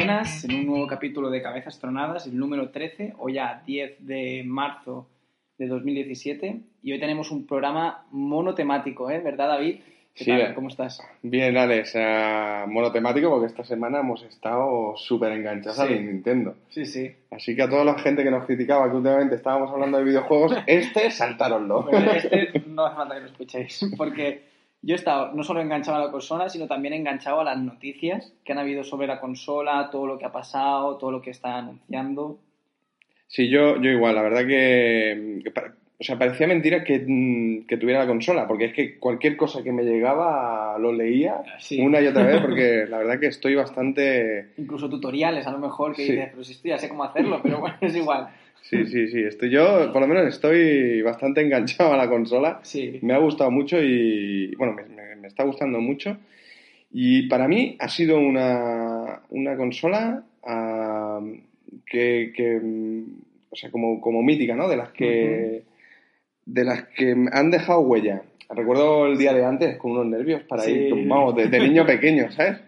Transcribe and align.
Buenas, 0.00 0.44
en 0.44 0.54
un 0.56 0.66
nuevo 0.66 0.86
capítulo 0.86 1.30
de 1.30 1.40
Cabezas 1.40 1.78
Tronadas, 1.78 2.26
el 2.26 2.36
número 2.36 2.68
13, 2.68 3.14
hoy 3.16 3.32
ya 3.32 3.62
10 3.64 4.06
de 4.06 4.42
marzo 4.44 5.08
de 5.56 5.68
2017, 5.68 6.60
y 6.82 6.92
hoy 6.92 7.00
tenemos 7.00 7.30
un 7.30 7.46
programa 7.46 8.04
monotemático, 8.10 9.08
¿eh? 9.10 9.20
¿Verdad, 9.20 9.48
David? 9.48 9.76
¿Qué 10.14 10.24
Sí, 10.24 10.30
tal? 10.32 10.40
eh. 10.42 10.52
¿Cómo 10.54 10.68
estás? 10.68 11.00
Bien, 11.22 11.56
Alex, 11.56 11.92
eh, 11.94 12.64
monotemático 12.68 13.30
porque 13.30 13.46
esta 13.46 13.64
semana 13.64 14.00
hemos 14.00 14.22
estado 14.24 14.92
súper 14.98 15.32
enganchados 15.32 15.78
Sí. 15.78 15.94
a 15.94 15.98
Nintendo. 15.98 16.56
Sí, 16.68 16.84
sí. 16.84 17.10
Así 17.30 17.56
que 17.56 17.62
a 17.62 17.68
toda 17.70 17.82
la 17.82 17.98
gente 17.98 18.22
que 18.22 18.30
nos 18.30 18.44
criticaba 18.44 18.90
que 18.90 18.96
últimamente 18.96 19.36
estábamos 19.36 19.70
hablando 19.70 19.96
de 19.96 20.04
videojuegos, 20.04 20.52
este, 20.66 21.10
saltároslo. 21.10 21.84
Bueno, 21.84 22.12
este 22.12 22.52
no 22.68 22.84
hace 22.84 22.96
falta 22.96 23.14
que 23.14 23.20
lo 23.22 23.26
escuchéis, 23.28 23.90
porque 23.96 24.42
yo 24.82 24.94
he 24.94 24.98
estado 24.98 25.32
no 25.32 25.42
solo 25.42 25.60
enganchado 25.60 25.96
a 25.96 26.06
la 26.06 26.12
consola, 26.12 26.48
sino 26.48 26.66
también 26.66 26.94
enganchado 26.94 27.40
a 27.40 27.44
las 27.44 27.58
noticias 27.58 28.32
que 28.44 28.52
han 28.52 28.58
habido 28.58 28.84
sobre 28.84 29.06
la 29.06 29.18
consola, 29.20 29.88
todo 29.90 30.06
lo 30.06 30.18
que 30.18 30.24
ha 30.26 30.32
pasado, 30.32 30.96
todo 30.96 31.10
lo 31.10 31.22
que 31.22 31.30
está 31.30 31.56
anunciando. 31.58 32.38
Sí, 33.28 33.48
yo, 33.48 33.80
yo 33.82 33.90
igual, 33.90 34.14
la 34.14 34.22
verdad 34.22 34.46
que, 34.46 35.42
o 35.98 36.04
sea, 36.04 36.16
parecía 36.18 36.46
mentira 36.46 36.84
que, 36.84 37.04
mm, 37.04 37.66
que 37.66 37.76
tuviera 37.76 38.00
la 38.00 38.06
consola, 38.06 38.46
porque 38.46 38.66
es 38.66 38.72
que 38.74 38.98
cualquier 38.98 39.36
cosa 39.36 39.64
que 39.64 39.72
me 39.72 39.82
llegaba 39.82 40.78
lo 40.78 40.92
leía 40.92 41.42
Sí. 41.58 41.80
una 41.80 42.00
y 42.00 42.06
otra 42.06 42.24
vez, 42.24 42.40
porque 42.40 42.84
la 42.88 42.98
verdad 42.98 43.18
que 43.18 43.26
estoy 43.26 43.54
bastante... 43.56 44.50
Incluso 44.58 44.88
tutoriales, 44.88 45.46
a 45.46 45.50
lo 45.50 45.58
mejor, 45.58 45.94
que 45.96 46.04
Sí. 46.04 46.12
dices, 46.12 46.28
pero 46.30 46.44
si 46.44 46.52
esto 46.52 46.68
ya 46.68 46.78
sé 46.78 46.88
cómo 46.88 47.02
hacerlo, 47.02 47.40
pero 47.42 47.58
bueno, 47.60 47.76
es 47.80 47.96
igual. 47.96 48.28
Sí, 48.68 48.84
sí, 48.86 49.08
sí, 49.08 49.22
estoy 49.22 49.50
yo, 49.50 49.92
por 49.92 50.00
lo 50.02 50.08
menos 50.08 50.26
estoy 50.26 51.00
bastante 51.02 51.40
enganchado 51.40 51.92
a 51.92 51.96
la 51.96 52.08
consola. 52.08 52.60
Sí. 52.62 52.98
Me 53.02 53.14
ha 53.14 53.18
gustado 53.18 53.50
mucho 53.50 53.80
y, 53.82 54.54
bueno, 54.56 54.72
me, 54.74 54.84
me- 54.84 55.16
me 55.16 55.28
está 55.28 55.44
gustando 55.44 55.80
mucho. 55.80 56.16
Y 56.92 57.28
para 57.28 57.46
mí 57.48 57.76
ha 57.78 57.88
sido 57.88 58.18
una, 58.18 59.20
una 59.30 59.56
consola 59.56 60.24
que, 61.84 62.32
que, 62.34 62.60
o 63.50 63.56
sea, 63.56 63.70
como, 63.70 64.00
como 64.00 64.22
mítica, 64.22 64.54
¿no? 64.54 64.68
De 64.68 64.76
las 64.76 64.90
que, 64.90 65.62
de 66.44 66.64
las 66.64 66.84
que 66.88 67.14
han 67.32 67.50
dejado 67.50 67.80
huella. 67.80 68.22
Recuerdo 68.50 69.06
el 69.06 69.18
día 69.18 69.32
de 69.32 69.44
antes 69.44 69.76
con 69.76 69.92
unos 69.92 70.06
nervios 70.06 70.42
para 70.44 70.62
Sí. 70.62 70.72
ir, 70.72 70.94
vamos, 71.08 71.34
de, 71.36 71.48
de 71.48 71.60
niño 71.60 71.84
pequeño, 71.86 72.30
¿sabes? 72.32 72.58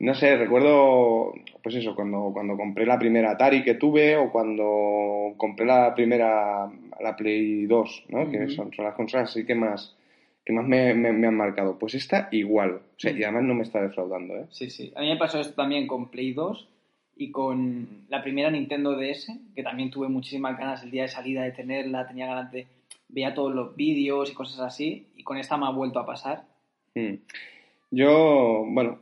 No 0.00 0.14
sé, 0.14 0.36
recuerdo, 0.36 1.34
pues 1.62 1.74
eso, 1.76 1.94
cuando, 1.94 2.30
cuando 2.32 2.56
compré 2.56 2.86
la 2.86 2.98
primera 2.98 3.32
Atari 3.32 3.62
que 3.62 3.74
tuve 3.74 4.16
o 4.16 4.30
cuando 4.30 5.34
compré 5.36 5.66
la 5.66 5.94
primera, 5.94 6.70
la 7.00 7.16
Play 7.16 7.66
2, 7.66 8.04
¿no? 8.08 8.30
Que 8.30 8.48
son, 8.48 8.72
son 8.72 8.84
las 8.84 8.94
consolas 8.94 9.30
así 9.30 9.44
que 9.46 9.54
más, 9.54 9.96
que 10.44 10.52
más 10.52 10.66
me, 10.66 10.94
me- 10.94 11.12
me 11.12 11.26
han 11.26 11.36
marcado. 11.36 11.78
Pues 11.78 11.94
esta 11.94 12.28
igual, 12.32 12.74
o 12.76 12.80
sea, 12.98 13.12
y 13.12 13.22
además 13.22 13.44
no 13.44 13.54
me 13.54 13.62
está 13.62 13.80
defraudando, 13.82 14.34
¿eh? 14.36 14.46
Sí, 14.50 14.70
sí. 14.70 14.92
A 14.96 15.00
mí 15.00 15.08
me 15.08 15.16
pasó 15.16 15.40
esto 15.40 15.54
también 15.54 15.86
con 15.86 16.10
Play 16.10 16.32
2 16.32 16.68
y 17.16 17.30
con 17.30 18.04
la 18.08 18.22
primera 18.22 18.50
Nintendo 18.50 18.96
DS, 18.96 19.38
que 19.54 19.62
también 19.62 19.90
tuve 19.90 20.08
muchísimas 20.08 20.56
ganas 20.58 20.82
el 20.82 20.90
día 20.90 21.02
de 21.02 21.08
salida 21.08 21.42
de 21.42 21.52
tenerla, 21.52 22.06
tenía 22.08 22.26
ganas 22.26 22.50
de... 22.52 22.66
Veía 23.08 23.34
todos 23.34 23.52
los 23.54 23.74
vídeos 23.74 24.30
y 24.30 24.34
cosas 24.34 24.60
así, 24.60 25.08
y 25.16 25.24
con 25.24 25.36
esta 25.36 25.56
me 25.56 25.66
ha 25.66 25.70
vuelto 25.70 25.98
a 25.98 26.06
pasar. 26.06 26.44
Mm. 26.94 27.14
Yo, 27.90 28.64
bueno, 28.68 28.98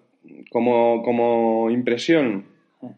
como, 0.50 1.02
como 1.02 1.70
impresión, 1.70 2.44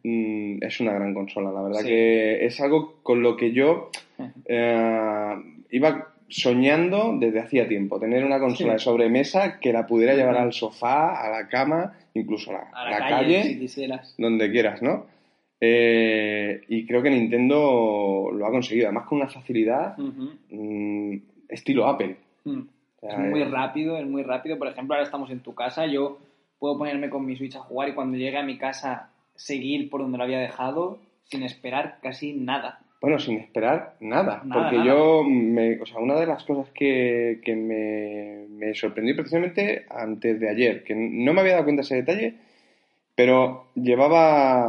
mm, 0.04 0.62
es 0.62 0.80
una 0.80 0.92
gran 0.92 1.14
consola, 1.14 1.50
la 1.52 1.62
verdad 1.62 1.80
Sí. 1.80 1.88
que 1.88 2.44
es 2.44 2.60
algo 2.60 2.96
con 3.02 3.22
lo 3.22 3.36
que 3.36 3.52
yo 3.52 3.90
eh, 4.46 5.34
iba 5.70 6.08
soñando 6.28 7.16
desde 7.18 7.40
hacía 7.40 7.66
tiempo, 7.66 7.98
tener 7.98 8.24
una 8.24 8.38
consola 8.38 8.72
Sí. 8.72 8.74
de 8.74 8.78
sobremesa 8.78 9.58
que 9.60 9.72
la 9.72 9.86
pudiera 9.86 10.14
llevar 10.14 10.36
al 10.36 10.52
sofá, 10.52 11.14
a 11.26 11.30
la 11.30 11.48
cama, 11.48 11.94
incluso 12.14 12.50
a 12.50 12.54
la, 12.54 12.60
A 12.72 12.82
a 12.82 12.84
la, 12.84 12.90
la 12.90 12.98
calle, 13.08 13.16
calle, 13.38 13.42
si 13.44 13.58
quisieras. 13.58 14.14
donde 14.18 14.50
quieras, 14.50 14.80
¿no? 14.82 15.06
Eh, 15.62 16.62
y 16.68 16.86
creo 16.86 17.02
que 17.02 17.10
Nintendo 17.10 18.30
lo 18.32 18.46
ha 18.46 18.50
conseguido, 18.50 18.86
además 18.86 19.06
con 19.06 19.18
una 19.18 19.28
facilidad 19.28 19.96
mm, 19.98 21.16
estilo 21.48 21.86
Apple. 21.86 22.16
Mm. 22.44 22.60
O 23.02 23.08
Es 23.08 23.18
muy 23.18 23.42
eh, 23.42 23.48
rápido, 23.48 23.96
es 23.98 24.06
muy 24.06 24.22
rápido. 24.22 24.58
Por 24.58 24.68
ejemplo, 24.68 24.94
ahora 24.94 25.04
estamos 25.04 25.30
en 25.30 25.40
tu 25.40 25.54
casa, 25.54 25.86
yo 25.86 26.18
puedo 26.60 26.78
ponerme 26.78 27.10
con 27.10 27.26
mi 27.26 27.34
Switch 27.36 27.56
a 27.56 27.60
jugar 27.60 27.88
y 27.88 27.94
cuando 27.94 28.16
llegue 28.16 28.38
a 28.38 28.42
mi 28.44 28.56
casa 28.58 29.10
seguir 29.34 29.90
por 29.90 30.02
donde 30.02 30.18
lo 30.18 30.24
había 30.24 30.38
dejado 30.38 30.98
sin 31.24 31.42
esperar 31.42 31.98
casi 32.02 32.34
nada. 32.34 32.78
Bueno, 33.00 33.18
sin 33.18 33.38
esperar 33.38 33.94
nada, 34.00 34.42
Nada, 34.44 34.60
porque 34.62 34.76
nada. 34.76 34.84
yo, 34.86 35.22
me, 35.24 35.80
o 35.80 35.86
sea, 35.86 35.98
una 36.00 36.20
de 36.20 36.26
las 36.26 36.44
cosas 36.44 36.68
que, 36.74 37.40
que 37.42 37.56
me, 37.56 38.44
me 38.50 38.74
sorprendió 38.74 39.16
precisamente 39.16 39.86
antes 39.88 40.38
de 40.38 40.50
ayer, 40.50 40.84
que 40.84 40.94
no 40.94 41.32
me 41.32 41.40
había 41.40 41.52
dado 41.54 41.64
cuenta 41.64 41.80
de 41.80 41.84
ese 41.86 41.94
detalle, 41.96 42.34
pero 43.14 43.68
llevaba, 43.74 44.68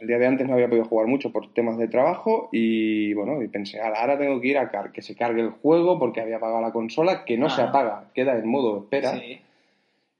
el 0.00 0.06
día 0.08 0.18
de 0.18 0.26
antes 0.26 0.48
no 0.48 0.54
había 0.54 0.68
podido 0.68 0.86
jugar 0.86 1.06
mucho 1.06 1.30
por 1.30 1.52
temas 1.54 1.78
de 1.78 1.86
trabajo 1.88 2.48
y 2.50 3.12
bueno, 3.14 3.40
y 3.42 3.46
pensé, 3.48 3.80
"Ala, 3.80 4.00
ahora 4.00 4.18
tengo 4.18 4.40
que 4.40 4.48
ir 4.48 4.58
a 4.58 4.68
car 4.70 4.90
que 4.90 5.02
se 5.02 5.14
cargue 5.14 5.42
el 5.42 5.50
juego 5.50 5.98
porque 6.00 6.20
había 6.20 6.38
apagado 6.38 6.60
la 6.60 6.72
consola, 6.72 7.24
que 7.24 7.38
no 7.38 7.48
se 7.48 7.62
Ah. 7.62 7.66
apaga, 7.66 8.10
queda 8.14 8.36
en 8.36 8.48
modo 8.48 8.78
espera. 8.78 9.12
Sí. 9.20 9.40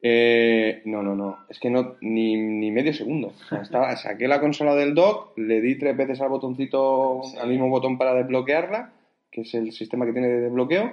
Eh, 0.08 0.82
no, 0.84 1.02
no, 1.02 1.16
no. 1.16 1.38
Es 1.48 1.58
que 1.58 1.68
no, 1.68 1.96
ni, 2.00 2.36
ni 2.36 2.70
medio 2.70 2.92
segundo. 2.94 3.28
O 3.28 3.44
sea, 3.48 3.62
estaba, 3.62 3.96
saqué 3.96 4.28
la 4.28 4.40
consola 4.40 4.76
del 4.76 4.94
dock, 4.94 5.36
le 5.36 5.60
di 5.60 5.76
tres 5.76 5.96
veces 5.96 6.20
al 6.20 6.28
botoncito, 6.28 7.22
Sí. 7.24 7.36
al 7.38 7.48
mismo 7.48 7.68
botón 7.68 7.98
para 7.98 8.14
desbloquearla, 8.14 8.92
que 9.32 9.40
es 9.40 9.54
el 9.54 9.72
sistema 9.72 10.06
que 10.06 10.12
tiene 10.12 10.28
de 10.28 10.40
desbloqueo, 10.42 10.92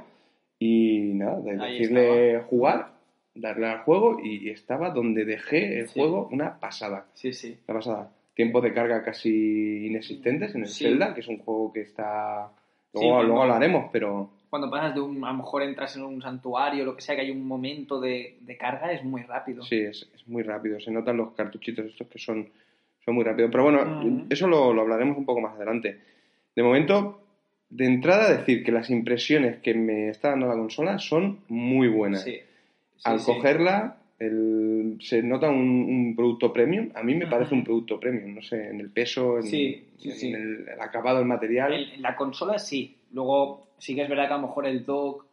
y 0.58 1.12
nada, 1.14 1.40
de 1.42 1.58
decirle 1.58 2.42
jugar, 2.50 2.94
darle 3.36 3.68
al 3.68 3.80
juego, 3.82 4.18
y 4.24 4.50
estaba 4.50 4.90
donde 4.90 5.26
dejé 5.26 5.80
el 5.82 5.88
Sí. 5.90 6.00
juego 6.00 6.28
una 6.32 6.60
pasada. 6.60 7.06
Sí, 7.14 7.34
sí. 7.34 7.56
Una 7.68 7.78
pasada. 7.80 8.12
Tiempos 8.34 8.64
de 8.64 8.74
carga 8.74 9.04
casi 9.04 9.86
inexistentes 9.86 10.56
en 10.56 10.62
el 10.62 10.68
Sí. 10.68 10.86
Zelda, 10.86 11.14
que 11.14 11.20
es 11.22 11.28
un 11.28 11.38
juego 11.38 11.72
que 11.72 11.82
está. 11.82 12.50
Sí, 12.96 13.00
Luego, 13.02 13.24
luego 13.24 13.42
hablaremos, 13.44 13.90
pero. 13.92 14.32
Cuando 14.54 14.70
pasas 14.70 14.94
de 14.94 15.02
un, 15.02 15.26
a 15.26 15.32
lo 15.32 15.38
mejor 15.40 15.64
entras 15.64 15.96
en 15.96 16.04
un 16.04 16.22
santuario, 16.22 16.86
lo 16.86 16.96
que 16.96 17.02
sea, 17.02 17.16
que 17.16 17.22
hay 17.22 17.32
un 17.32 17.44
momento 17.48 18.00
de, 18.00 18.38
de 18.42 18.56
carga, 18.56 18.92
es 18.92 19.04
muy 19.04 19.24
rápido. 19.24 19.64
Sí, 19.64 19.80
es, 19.80 20.08
es 20.14 20.28
muy 20.28 20.44
rápido. 20.44 20.80
Se 20.80 20.92
notan 20.92 21.18
los 21.18 21.34
cartuchitos 21.34 21.88
estos 21.88 22.06
que 22.08 22.20
son, 22.20 22.48
son 23.04 23.16
muy 23.16 23.24
rápidos. 23.24 23.50
Pero 23.52 23.64
bueno, 23.64 24.26
eso 24.30 24.48
lo, 24.48 24.72
lo 24.72 24.82
hablaremos 24.84 25.18
un 25.18 25.26
poco 25.26 25.42
más 25.42 25.56
adelante. 25.56 25.98
De 26.56 26.62
momento, 26.62 27.20
de 27.68 27.86
entrada, 27.86 28.32
decir 28.32 28.64
que 28.64 28.72
las 28.72 28.92
impresiones 28.92 29.58
que 29.64 29.74
me 29.74 30.10
está 30.10 30.30
dando 30.30 30.46
la 30.46 30.54
consola 30.54 31.00
son 31.00 31.40
muy 31.50 31.88
buenas. 31.88 32.22
Sí. 32.24 32.34
Sí, 32.98 33.02
Al 33.06 33.20
sí. 33.22 33.26
cogerla, 33.26 33.98
el- 34.20 34.98
se 35.02 35.24
nota 35.24 35.50
un, 35.50 35.58
un 35.58 36.16
producto 36.16 36.54
premium. 36.54 36.90
A 36.94 37.02
mí 37.02 37.16
me 37.16 37.26
parece 37.26 37.56
un 37.56 37.64
producto 37.64 38.00
premium. 38.00 38.36
No 38.36 38.44
sé, 38.44 38.68
en 38.70 38.80
el 38.80 38.92
peso, 38.92 39.38
en, 39.38 39.44
Sí, 39.44 39.84
sí, 39.98 40.10
en 40.12 40.16
sí. 40.16 40.32
El, 40.32 40.68
el 40.70 40.80
acabado 40.80 41.18
del 41.18 41.28
material. 41.28 41.74
El- 41.74 42.00
la 42.04 42.16
consola 42.16 42.60
sí. 42.60 42.98
Luego 43.14 43.68
sí 43.78 43.96
que 43.96 44.02
es 44.04 44.10
verdad 44.10 44.28
que 44.28 44.34
a 44.34 44.38
lo 44.38 44.48
mejor 44.48 44.66
el 44.68 44.86
dock 44.86 45.26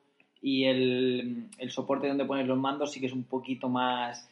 y 0.43 0.65
el, 0.65 1.47
el 1.59 1.71
soporte 1.71 2.09
donde 2.09 2.25
pones 2.25 2.47
los 2.47 2.59
mandos 2.59 2.93
sí 2.93 3.01
que 3.01 3.07
es 3.07 3.13
un 3.13 3.25
poquito 3.25 3.69
más, 3.69 4.29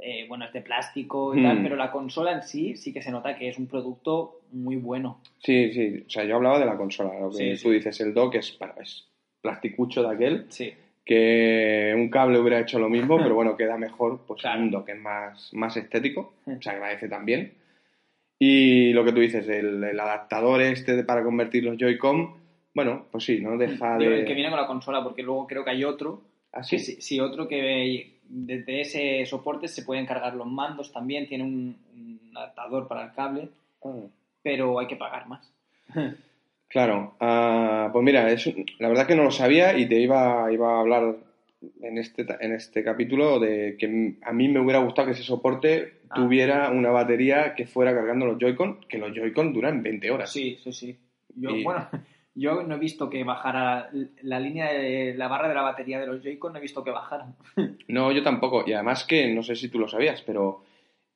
eh, 0.00 0.26
bueno, 0.28 0.44
es 0.46 0.52
de 0.52 0.62
plástico 0.62 1.34
y 1.34 1.42
tal, 1.42 1.60
Mm. 1.60 1.62
pero 1.62 1.76
la 1.76 1.90
consola 1.92 2.32
en 2.32 2.42
sí 2.42 2.76
sí 2.76 2.92
que 2.92 3.02
se 3.02 3.10
nota 3.12 3.36
que 3.36 3.48
es 3.48 3.58
un 3.58 3.66
producto 3.66 4.40
muy 4.52 4.76
bueno. 4.76 5.20
Sí, 5.38 5.72
sí. 5.72 6.02
O 6.06 6.10
sea, 6.10 6.24
yo 6.24 6.36
hablaba 6.36 6.58
de 6.58 6.66
la 6.66 6.76
consola. 6.76 7.18
Lo 7.20 7.30
que 7.30 7.56
Sí, 7.56 7.62
tú 7.62 7.68
sí. 7.70 7.74
dices, 7.76 8.00
el 8.00 8.14
dock 8.14 8.34
es, 8.36 8.56
bueno, 8.58 8.74
es 8.80 9.06
plasticucho 9.40 10.02
de 10.02 10.14
aquel. 10.14 10.46
Sí. 10.48 10.72
que 11.06 11.92
un 11.94 12.08
cable 12.08 12.38
hubiera 12.38 12.60
hecho 12.60 12.78
lo 12.78 12.88
mismo, 12.88 13.18
pero 13.18 13.34
bueno, 13.34 13.58
queda 13.58 13.76
mejor 13.76 14.20
pues 14.26 14.40
Claro. 14.40 14.62
un 14.62 14.70
dock, 14.70 14.88
es 14.88 14.98
más, 14.98 15.50
más 15.52 15.76
estético, 15.76 16.32
se 16.60 16.70
agradece 16.70 17.08
también. 17.10 17.52
Y 18.38 18.92
lo 18.94 19.04
que 19.04 19.12
tú 19.12 19.20
dices, 19.20 19.46
el, 19.48 19.84
el 19.84 20.00
adaptador 20.00 20.62
este 20.62 21.04
para 21.04 21.22
convertir 21.22 21.62
los 21.64 21.76
Joy-Con, 21.76 22.43
bueno, 22.74 23.06
pues 23.10 23.24
sí, 23.24 23.40
no 23.40 23.56
deja 23.56 23.96
de... 23.98 24.20
el 24.20 24.24
que 24.26 24.34
viene 24.34 24.50
con 24.50 24.60
la 24.60 24.66
consola, 24.66 25.02
porque 25.02 25.22
luego 25.22 25.46
creo 25.46 25.64
que 25.64 25.70
hay 25.70 25.84
otro, 25.84 26.22
¿Ah, 26.52 26.62
sí? 26.62 26.76
que 26.76 26.82
sí, 26.82 26.96
sí, 27.00 27.20
otro 27.20 27.46
que 27.48 28.18
desde 28.28 28.80
ese 28.80 29.24
soporte 29.26 29.68
se 29.68 29.82
pueden 29.82 30.06
cargar 30.06 30.34
los 30.34 30.46
mandos 30.46 30.92
también, 30.92 31.28
tiene 31.28 31.44
un, 31.44 31.76
un 31.94 32.36
adaptador 32.36 32.88
para 32.88 33.04
el 33.06 33.12
cable, 33.12 33.48
Ah. 33.84 33.92
pero 34.42 34.78
hay 34.80 34.86
que 34.86 34.96
pagar 34.96 35.26
más. 35.28 35.52
Claro, 36.66 37.14
ah, 37.20 37.88
pues 37.92 38.04
mira, 38.04 38.28
es, 38.32 38.52
la 38.80 38.88
verdad 38.88 39.06
que 39.06 39.14
no 39.14 39.22
lo 39.22 39.30
sabía 39.30 39.78
y 39.78 39.86
te 39.88 40.00
iba, 40.00 40.50
iba 40.50 40.76
a 40.76 40.80
hablar 40.80 41.14
en 41.82 41.98
este, 41.98 42.26
en 42.40 42.52
este 42.52 42.82
capítulo 42.82 43.38
de 43.38 43.76
que 43.78 44.14
a 44.22 44.32
mí 44.32 44.48
me 44.48 44.58
hubiera 44.58 44.80
gustado 44.80 45.06
que 45.06 45.12
ese 45.12 45.22
soporte 45.22 46.00
Ah. 46.10 46.14
tuviera 46.16 46.70
una 46.70 46.90
batería 46.90 47.54
que 47.54 47.66
fuera 47.66 47.94
cargando 47.94 48.26
los 48.26 48.38
Joy-Con, 48.38 48.80
que 48.88 48.98
los 48.98 49.12
Joy-Con 49.14 49.52
duran 49.52 49.82
20 49.84 50.10
horas. 50.10 50.32
Sí, 50.32 50.58
sí, 50.64 50.72
sí. 50.72 50.96
Yo, 51.36 51.50
Y- 51.50 51.62
bueno, 51.62 51.88
yo 52.34 52.62
no 52.62 52.74
he 52.74 52.78
visto 52.78 53.08
que 53.10 53.22
bajara 53.24 53.90
la 54.22 54.40
línea 54.40 54.72
de 54.72 55.14
la 55.16 55.28
barra 55.28 55.48
de 55.48 55.54
la 55.54 55.62
batería 55.62 56.00
de 56.00 56.06
los 56.06 56.22
Joy-Con, 56.22 56.52
no 56.52 56.58
he 56.58 56.62
visto 56.62 56.82
que 56.84 56.90
bajaran. 56.90 57.34
No, 57.88 58.10
yo 58.12 58.22
tampoco. 58.22 58.64
Y 58.66 58.72
además 58.72 59.04
que, 59.04 59.32
no 59.32 59.42
sé 59.42 59.54
si 59.56 59.68
tú 59.68 59.78
lo 59.78 59.88
sabías, 59.88 60.22
pero 60.22 60.62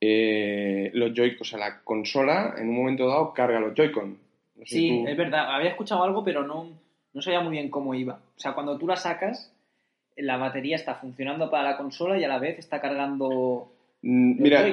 eh, 0.01 0.91
los 0.95 1.13
Joy-Con, 1.15 1.41
o 1.43 1.45
sea, 1.45 1.59
la 1.59 1.81
consola 1.83 2.55
en 2.59 2.69
un 2.69 2.77
momento 2.77 3.09
dado 3.09 3.33
carga 3.33 3.59
los 3.61 3.75
Joy-Con. 3.75 4.19
No 4.57 4.67
sé 4.67 4.75
Sí, 4.75 4.89
tú- 5.05 5.09
es 5.09 5.17
verdad. 5.17 5.55
Había 5.55 5.71
escuchado 5.71 6.05
algo, 6.05 6.23
pero 6.25 6.47
no, 6.47 6.69
no 7.15 7.23
sabía 7.23 7.41
muy 7.41 7.53
bien 7.53 7.71
cómo 7.71 7.95
iba. 7.95 8.15
O 8.37 8.41
sea, 8.41 8.53
cuando 8.53 8.77
tú 8.79 8.87
la 8.87 8.97
sacas, 8.97 9.53
la 10.17 10.37
batería 10.37 10.77
está 10.77 10.95
funcionando 10.97 11.51
para 11.51 11.71
la 11.71 11.77
consola 11.77 12.19
y 12.19 12.25
a 12.25 12.29
la 12.29 12.39
vez 12.39 12.59
está 12.59 12.81
cargando 12.81 13.73
Mm, 14.01 14.41
Mira, 14.41 14.65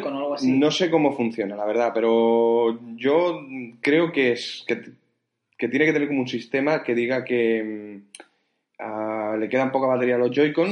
no 0.43 0.69
sé 0.69 0.91
cómo 0.91 1.13
funciona, 1.13 1.55
la 1.55 1.65
verdad, 1.65 1.91
pero 1.95 2.77
yo 2.95 3.41
creo 3.81 4.11
que 4.11 4.33
es 4.33 4.63
que, 4.67 4.81
que 5.57 5.67
tiene 5.69 5.85
que 5.85 5.93
tener 5.93 6.07
como 6.07 6.21
un 6.21 6.27
sistema 6.27 6.83
que 6.83 6.95
diga 6.95 7.23
que 7.23 7.63
mm, 7.63 9.39
le 9.39 9.49
quedan 9.49 9.71
poca 9.71 9.87
batería 9.87 10.15
a 10.15 10.19
los 10.19 10.31
Joy-Con, 10.31 10.71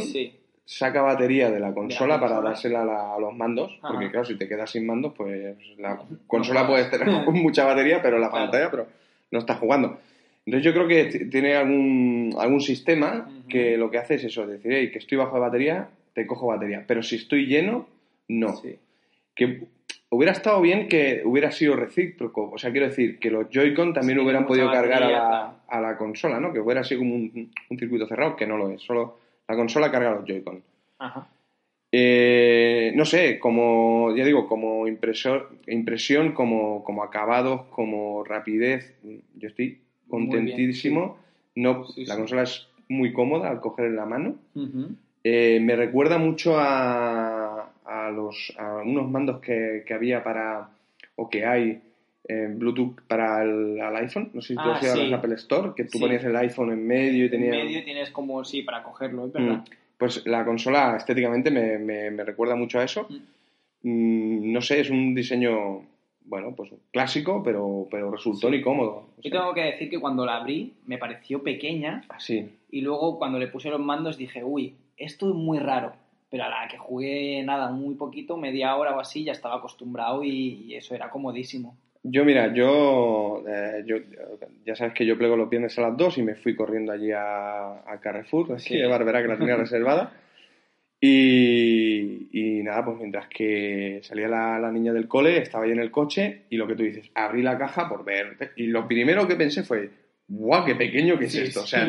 saca 0.66 1.02
batería 1.02 1.52
de 1.52 1.60
la 1.60 1.74
consola, 1.74 2.20
para 2.20 2.42
dársela 2.42 3.14
a, 3.14 3.20
los 3.20 3.36
mandos, 3.36 3.78
porque 3.82 4.10
claro, 4.10 4.26
si 4.26 4.38
te 4.38 4.48
quedas 4.48 4.72
sin 4.72 4.86
mandos, 4.86 5.14
pues 5.16 5.56
la 5.78 6.00
consola 6.28 6.68
puede 6.68 6.86
tener 6.90 7.08
mucha 7.32 7.66
batería, 7.66 8.02
pero 8.02 8.20
la 8.20 8.32
pantalla, 8.32 8.70
pero 8.72 8.88
no 9.32 9.40
estás 9.40 9.60
jugando. 9.60 10.00
Entonces 10.46 10.66
yo 10.66 10.74
creo 10.74 10.88
que 10.88 11.26
tiene 11.28 11.56
algún, 11.56 12.36
algún 12.38 12.60
sistema 12.60 13.30
que 13.48 13.78
lo 13.78 13.90
que 13.90 13.98
hace 13.98 14.16
es 14.16 14.26
eso, 14.26 14.46
decir, 14.46 14.92
que 14.92 15.00
estoy 15.00 15.18
bajo 15.18 15.36
de 15.36 15.42
batería, 15.42 15.90
te 16.14 16.28
cojo 16.28 16.48
batería, 16.48 16.84
pero 16.86 17.02
si 17.02 17.16
estoy 17.16 17.46
lleno, 17.46 17.88
no. 18.28 18.62
Que 19.36 19.64
hubiera 20.14 20.32
estado 20.32 20.62
bien 20.62 20.88
que 20.88 21.22
hubiera 21.26 21.52
sido 21.52 21.76
recíproco. 21.76 22.52
O 22.52 22.58
sea, 22.58 22.72
quiero 22.72 22.88
decir, 22.88 23.20
que 23.20 23.32
los 23.32 23.50
Joy-Con 23.50 23.94
también 23.94 24.20
hubieran 24.20 24.46
podido 24.46 24.72
cargar 24.72 25.04
a 25.04 25.10
la, 25.10 25.56
a 25.68 25.82
la, 25.82 25.98
consola, 25.98 26.40
¿no? 26.40 26.54
Que 26.54 26.60
hubiera 26.60 26.84
sido 26.84 27.00
como 27.00 27.16
un, 27.16 27.52
circuito 27.78 28.08
cerrado, 28.08 28.36
que 28.36 28.48
no 28.48 28.58
lo 28.58 28.70
es. 28.70 28.82
Solo 28.82 29.18
la 29.48 29.56
consola 29.56 29.92
carga 29.92 30.12
los 30.12 30.26
Joy-Con. 30.26 30.62
Ajá. 31.00 31.28
Eh, 31.96 32.92
no 32.96 33.06
sé, 33.06 33.38
como, 33.38 34.16
ya 34.16 34.26
digo, 34.26 34.48
como 34.48 34.88
impresor, 34.88 35.52
impresión, 35.68 36.32
como, 36.32 36.84
como 36.84 37.04
acabados, 37.04 37.66
como 37.70 38.24
rapidez, 38.24 38.96
yo 39.36 39.48
estoy 39.48 39.80
contentísimo. 40.08 41.20
no, 41.54 41.86
la 41.98 42.18
consola 42.18 42.44
es 42.44 42.68
muy 42.90 43.14
cómoda 43.14 43.50
al 43.52 43.62
coger 43.62 43.86
en 43.86 43.96
la 43.96 44.06
mano. 44.06 44.36
Eh, 45.24 45.60
me 45.62 45.76
recuerda 45.76 46.18
mucho 46.18 46.60
a, 46.60 47.43
a, 47.86 48.10
los, 48.12 48.54
a 48.58 48.78
unos 48.78 49.10
mandos 49.10 49.40
que, 49.42 49.84
que, 49.86 49.94
había 49.94 50.24
para, 50.24 50.70
o 51.16 51.30
que 51.30 51.46
hay 51.46 51.82
en 52.26 52.58
Bluetooth 52.58 53.02
para 53.08 53.44
el 53.44 53.80
iPhone. 53.96 54.32
No 54.34 54.42
sé 54.42 54.50
si 54.50 54.56
tú 54.56 54.62
ah, 54.62 54.76
has 54.76 54.96
ido 54.96 55.16
Apple 55.16 55.36
Store, 55.36 55.72
que 55.76 55.86
tú 55.86 56.00
ponías 56.00 56.24
el 56.24 56.36
iPhone 56.36 56.72
en 56.72 56.88
medio 56.88 57.26
y 57.26 57.30
tenías... 57.30 57.56
En 57.56 57.66
medio 57.66 57.84
tienes 57.84 58.12
como, 58.12 58.44
sí, 58.46 58.62
para 58.62 58.84
cogerlo, 58.84 59.26
es 59.26 59.34
verdad. 59.34 59.58
Mm. 59.58 59.64
Pues 59.98 60.26
la 60.26 60.44
consola 60.46 60.96
estéticamente 60.98 61.52
me, 61.52 61.78
me, 61.80 62.24
recuerda 62.24 62.56
mucho 62.56 62.80
a 62.80 62.84
eso. 62.84 63.08
Mm. 63.10 63.90
Mm, 63.90 64.54
no 64.54 64.62
sé, 64.62 64.80
es 64.80 64.90
un 64.90 65.14
diseño 65.14 65.84
bueno, 66.26 66.56
pues 66.56 66.72
clásico, 66.92 67.44
pero, 67.44 67.88
pero 67.92 68.10
resultó 68.10 68.50
ni 68.50 68.62
cómodo. 68.62 69.08
Yo 69.22 69.30
tengo 69.30 69.54
que 69.54 69.62
decir 69.62 69.90
que 69.90 70.00
cuando 70.00 70.26
la 70.26 70.38
abrí 70.38 70.74
me 70.86 70.98
pareció 70.98 71.44
pequeña. 71.44 72.04
Así. 72.10 72.40
Ah, 72.40 72.50
y 72.72 72.82
luego 72.82 73.20
cuando 73.20 73.40
le 73.40 73.48
puse 73.48 73.70
los 73.70 73.82
mandos 73.82 74.18
dije, 74.18 74.44
uy, 74.44 74.76
esto 74.98 75.30
es 75.30 75.36
muy 75.36 75.60
raro. 75.60 75.94
Pero 76.34 76.46
a 76.46 76.50
la 76.50 76.68
que 76.68 76.80
jugué 76.80 77.44
nada, 77.44 77.70
muy 77.70 77.94
poquito, 77.94 78.38
media 78.38 78.76
hora 78.76 78.96
o 78.96 79.00
así, 79.00 79.24
ya 79.24 79.34
estaba 79.34 79.58
acostumbrado 79.58 80.24
y, 80.24 80.74
eso 80.74 80.96
era 80.96 81.12
comodísimo. 81.12 81.78
Yo, 82.02 82.26
mira, 82.26 82.52
yo, 82.52 83.44
eh, 83.48 83.84
yo, 83.86 83.98
ya 84.66 84.76
sabes 84.76 84.96
que 84.96 85.06
yo 85.06 85.16
plego 85.16 85.36
los 85.36 85.48
viernes 85.48 85.78
a 85.78 85.84
las 85.84 85.96
2 85.96 86.18
y 86.18 86.24
me 86.24 86.34
fui 86.34 86.56
corriendo 86.56 86.92
allí 86.92 87.12
a, 87.12 87.84
a 87.88 88.00
Carrefour, 88.02 88.54
así, 88.54 88.76
de 88.76 88.88
Barbera, 88.88 89.22
que 89.22 89.28
la 89.28 89.38
tenía 89.38 89.56
reservada. 89.58 90.12
Y, 91.00 92.62
nada, 92.64 92.84
pues 92.84 92.98
mientras 92.98 93.28
que 93.28 94.00
salía 94.02 94.28
la, 94.28 94.72
niña 94.72 94.92
del 94.92 95.08
cole, 95.08 95.38
estaba 95.38 95.66
ahí 95.66 95.72
en 95.72 95.82
el 95.82 95.92
coche 95.92 96.46
y 96.50 96.58
lo 96.58 96.66
que 96.66 96.74
tú 96.74 96.82
dices, 96.82 97.12
abrí 97.14 97.44
la 97.44 97.60
caja 97.60 97.88
por 97.88 98.04
ver. 98.04 98.54
Y 98.56 98.66
lo 98.68 98.88
primero 98.88 99.28
que 99.28 99.36
pensé 99.36 99.62
fue, 99.62 99.92
¡guau, 100.28 100.66
qué 100.66 100.74
pequeño 100.74 101.20
que 101.20 101.26
es 101.26 101.36
esto! 101.36 101.62
O 101.62 101.68
sea, 101.68 101.84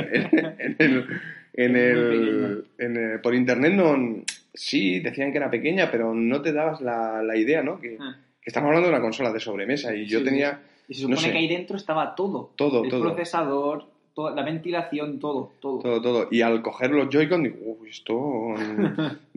en, 1.55 1.77
el, 1.77 2.65
en, 2.79 2.97
el, 2.97 3.21
por 3.21 3.35
internet 3.35 3.73
no. 3.73 4.25
Sí, 4.55 5.01
decían 5.01 5.33
que 5.33 5.39
era 5.39 5.51
pequeña, 5.51 5.91
pero 5.91 6.15
no 6.15 6.41
te 6.41 6.53
dabas 6.53 6.81
la, 6.81 7.37
idea, 7.37 7.63
¿no? 7.63 7.81
Que, 7.81 7.99
ah. 8.01 8.17
que, 8.41 8.51
estamos 8.51 8.69
hablando 8.69 8.89
de 8.89 8.95
una 8.95 9.03
consola 9.03 9.33
de 9.33 9.41
sobremesa 9.41 9.95
y 9.95 10.07
yo 10.07 10.23
tenía. 10.23 10.63
Y 10.89 10.95
se 10.95 11.03
supone 11.03 11.33
que 11.33 11.39
ahí 11.39 11.49
dentro 11.49 11.77
estaba 11.77 12.15
todo. 12.15 12.53
Todo, 12.55 12.85
el 12.85 12.91
todo. 12.91 13.03
El 13.03 13.15
procesador, 13.15 13.87
la 14.17 14.43
ventilación, 14.45 15.19
todo, 15.19 15.53
todo. 15.61 15.81
Todo, 15.81 16.01
todo. 16.01 16.29
Y 16.31 16.43
al 16.43 16.63
coger 16.63 16.93
los 16.93 17.09
Joy-Con, 17.09 17.43
digo, 17.43 17.57
uy, 17.63 17.89
esto 17.91 18.15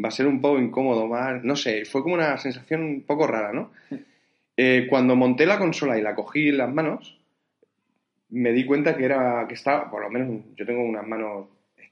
va 0.04 0.08
a 0.08 0.12
ser 0.12 0.28
un 0.28 0.40
poco 0.40 0.60
incómodo, 0.60 1.08
más. 1.08 1.44
No 1.44 1.56
sé, 1.56 1.86
fue 1.86 2.04
como 2.04 2.14
una 2.14 2.38
sensación 2.38 2.84
un 2.84 3.02
poco 3.02 3.25
rara, 3.25 3.52
¿no? 3.52 3.72
Eh, 4.56 4.88
cuando 4.90 5.16
monté 5.16 5.46
la 5.46 5.58
consola 5.58 5.98
y 5.98 6.02
la 6.02 6.16
cogí 6.16 6.50
en 6.50 6.58
las 6.58 6.72
manos, 6.72 7.18
me 8.30 8.52
di 8.52 8.66
cuenta 8.66 8.96
que 8.96 9.06
era, 9.06 9.46
que 9.48 9.56
estaba, 9.56 9.90
por 9.90 10.02
lo 10.02 10.10
menos 10.10 10.44
yo 10.56 10.66
tengo 10.66 10.84
unas 10.84 11.08
manos 11.08 11.48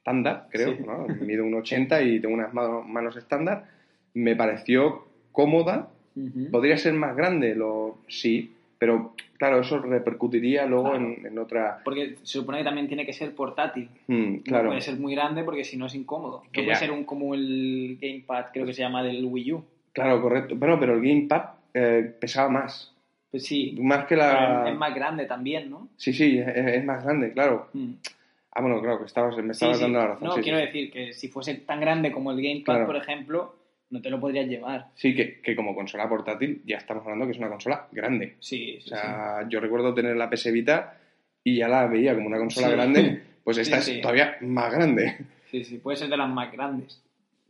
estándar, 0.06 0.48
creo, 0.52 0.78
¿no? 0.86 1.08
Mido 1.26 1.44
un 1.44 1.56
80 1.56 2.04
y 2.04 2.20
tengo 2.20 2.36
unas 2.36 2.54
manos 2.54 3.18
estándar. 3.18 3.66
Me 4.14 4.36
pareció 4.36 5.06
cómoda. 5.32 5.90
¿Podría 6.52 6.78
ser 6.78 6.94
más 6.94 7.16
grande? 7.16 7.56
Lo, 7.56 7.98
sí, 8.08 8.54
pero 8.78 9.14
claro, 9.38 9.60
eso 9.60 9.80
repercutiría 9.80 10.66
luego 10.66 10.96
en, 10.96 11.38
otra. 11.38 11.82
Porque 11.84 12.16
se 12.24 12.40
supone 12.40 12.60
que 12.60 12.64
también 12.64 12.88
tiene 12.88 13.06
que 13.06 13.12
ser 13.12 13.34
portátil. 13.36 13.90
Mm, 14.08 14.36
claro. 14.38 14.66
No 14.66 14.70
puede 14.70 14.82
ser 14.82 14.98
muy 14.98 15.14
grande 15.14 15.44
porque 15.44 15.66
si 15.66 15.76
no 15.76 15.88
es 15.88 15.96
incómodo. 15.96 16.44
Que 16.54 16.64
puede 16.64 16.78
ser 16.78 16.92
un, 16.92 17.04
como 17.04 17.34
el 17.34 17.98
Gamepad, 18.00 18.46
creo 18.54 18.66
que 18.66 18.74
se 18.74 18.84
llama 18.84 19.04
del 19.04 19.26
Wii 19.26 19.54
U. 19.54 19.66
Claro, 19.92 20.22
correcto. 20.22 20.56
Bueno, 20.56 20.80
pero 20.80 20.94
el 20.94 21.02
Gamepad 21.02 21.50
eh, 21.74 22.14
pesaba 22.18 22.48
más. 22.48 22.94
Pues 23.32 23.44
sí. 23.44 23.76
Más 23.82 24.06
que 24.06 24.16
la. 24.16 24.70
Es 24.70 24.78
más 24.78 24.96
grande 24.96 25.26
también, 25.26 25.70
¿no? 25.70 25.90
Sí, 25.98 26.14
sí, 26.14 26.40
es, 26.40 26.86
más 26.86 27.04
grande, 27.04 27.34
claro. 27.34 27.68
Mm. 27.74 27.94
Ah, 28.56 28.62
bueno, 28.62 28.82
claro, 28.82 29.00
que 29.00 29.06
estabas, 29.06 29.38
me 29.38 29.52
estabas 29.52 29.82
dando 29.82 30.00
la 30.00 30.08
razón. 30.08 30.30
No, 30.30 30.36
quiero 30.36 30.58
decir 30.58 30.90
que 30.90 31.14
si 31.14 31.28
fuese 31.28 31.56
tan 31.56 31.82
grande 31.82 32.12
como 32.12 32.32
el 32.32 32.42
Gamepad, 32.42 32.86
por 32.86 32.96
ejemplo 32.96 33.56
no 33.90 34.02
te 34.02 34.10
lo 34.10 34.20
podrías 34.20 34.48
llevar. 34.48 34.88
Sí, 34.96 35.14
que, 35.14 35.56
como 35.56 35.76
consola 35.76 36.10
portátil 36.10 36.62
ya 36.66 36.78
estamos 36.78 37.04
hablando 37.04 37.26
que 37.26 37.34
es 37.34 37.38
una 37.38 37.50
consola 37.50 37.88
grande. 37.92 38.36
Sí, 38.40 38.80
sí 38.82 38.86
O 38.86 38.96
sea, 38.96 39.46
yo 39.50 39.60
recuerdo 39.60 39.94
tener 39.94 40.16
la 40.16 40.30
PS 40.30 40.52
Vita 40.52 40.98
y 41.44 41.58
ya 41.58 41.68
la 41.68 41.86
veía 41.88 42.16
como 42.16 42.28
una 42.28 42.38
consola 42.38 42.70
grande, 42.70 43.22
pues 43.44 43.58
esta 43.58 43.78
es 43.78 44.02
todavía 44.02 44.38
más 44.42 44.74
grande. 44.74 45.18
Sí, 45.52 45.64
sí, 45.64 45.78
puede 45.78 45.98
ser 45.98 46.10
de 46.10 46.18
las 46.18 46.30
más 46.30 46.52
grandes. 46.52 47.02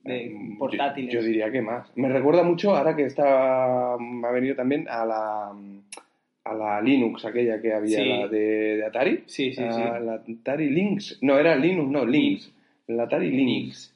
De 0.03 0.29
mm, 0.29 0.57
portátiles. 0.57 1.13
Yo, 1.13 1.21
diría 1.21 1.51
que 1.51 1.61
más. 1.61 1.87
Me 1.95 2.09
recuerda 2.09 2.43
mucho, 2.43 2.75
ahora 2.75 2.95
que 2.95 3.05
está, 3.05 3.95
me 3.99 4.27
ha 4.27 4.31
venido 4.31 4.55
también 4.55 4.87
a 4.89 5.05
la, 5.05 5.53
a 6.45 6.53
la 6.53 6.81
Linux, 6.81 7.25
aquella 7.25 7.61
que 7.61 7.73
había, 7.73 8.27
de, 8.27 8.83
Atari. 8.87 9.23
Sí, 9.25 9.53
sí, 9.53 9.55
sí. 9.55 9.61
La 9.61 10.21
Atari 10.41 10.69
Lynx. 10.69 11.19
No, 11.21 11.37
era 11.37 11.55
Linux, 11.55 11.91
no, 11.91 12.05
Lynx. 12.05 12.51
La 12.87 13.03
Atari 13.03 13.31
Lynx 13.31 13.95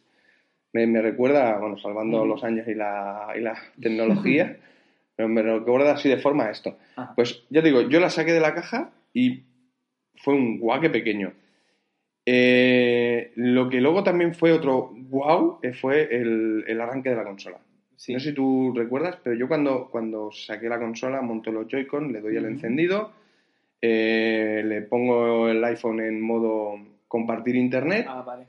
me, 0.74 1.02
recuerda, 1.02 1.58
bueno, 1.58 1.78
salvando 1.78 2.26
los 2.26 2.44
años 2.44 2.68
y 2.68 2.76
la, 2.76 3.34
y 3.38 3.42
la 3.42 3.58
tecnología, 3.82 4.58
pero 5.16 5.30
me 5.30 5.42
recuerda 5.42 5.94
así 5.94 6.10
de 6.10 6.18
forma 6.18 6.46
a 6.46 6.52
esto. 6.52 6.78
Ah. 6.96 7.14
Pues 7.16 7.44
ya 7.50 7.62
digo, 7.62 7.82
yo 7.82 8.00
la 8.00 8.10
saqué 8.10 8.34
de 8.34 8.40
la 8.40 8.54
caja 8.54 8.92
y 9.14 9.44
fue 10.16 10.34
un 10.34 10.60
guaque 10.60 10.90
pequeño. 10.90 11.34
Eh, 12.26 13.32
lo 13.36 13.70
que 13.70 13.82
luego 13.82 14.04
también 14.04 14.36
fue 14.36 14.52
otro 14.52 14.92
wow 14.94 15.60
eh, 15.64 15.74
fue 15.74 16.16
el, 16.16 16.80
arranque 16.80 17.10
de 17.10 17.16
la 17.16 17.24
consola. 17.24 17.58
No 18.08 18.20
sé 18.20 18.30
si 18.30 18.34
tú 18.34 18.74
recuerdas, 18.76 19.18
pero 19.24 19.36
yo 19.36 19.48
cuando, 19.48 19.90
cuando 19.92 20.32
saqué 20.32 20.70
la 20.70 20.80
consola, 20.80 21.22
monto 21.22 21.52
los 21.52 21.68
Joy-Con, 21.68 22.14
le 22.14 22.22
doy 22.22 22.38
el 22.38 22.46
encendido, 22.46 23.12
eh, 23.82 24.64
le 24.66 24.82
pongo 24.84 25.50
el 25.50 25.64
iPhone 25.64 26.00
en 26.00 26.22
modo 26.22 26.76
compartir 27.08 27.56
internet. 27.56 28.06
Ah, 28.08 28.22
vale 28.22 28.48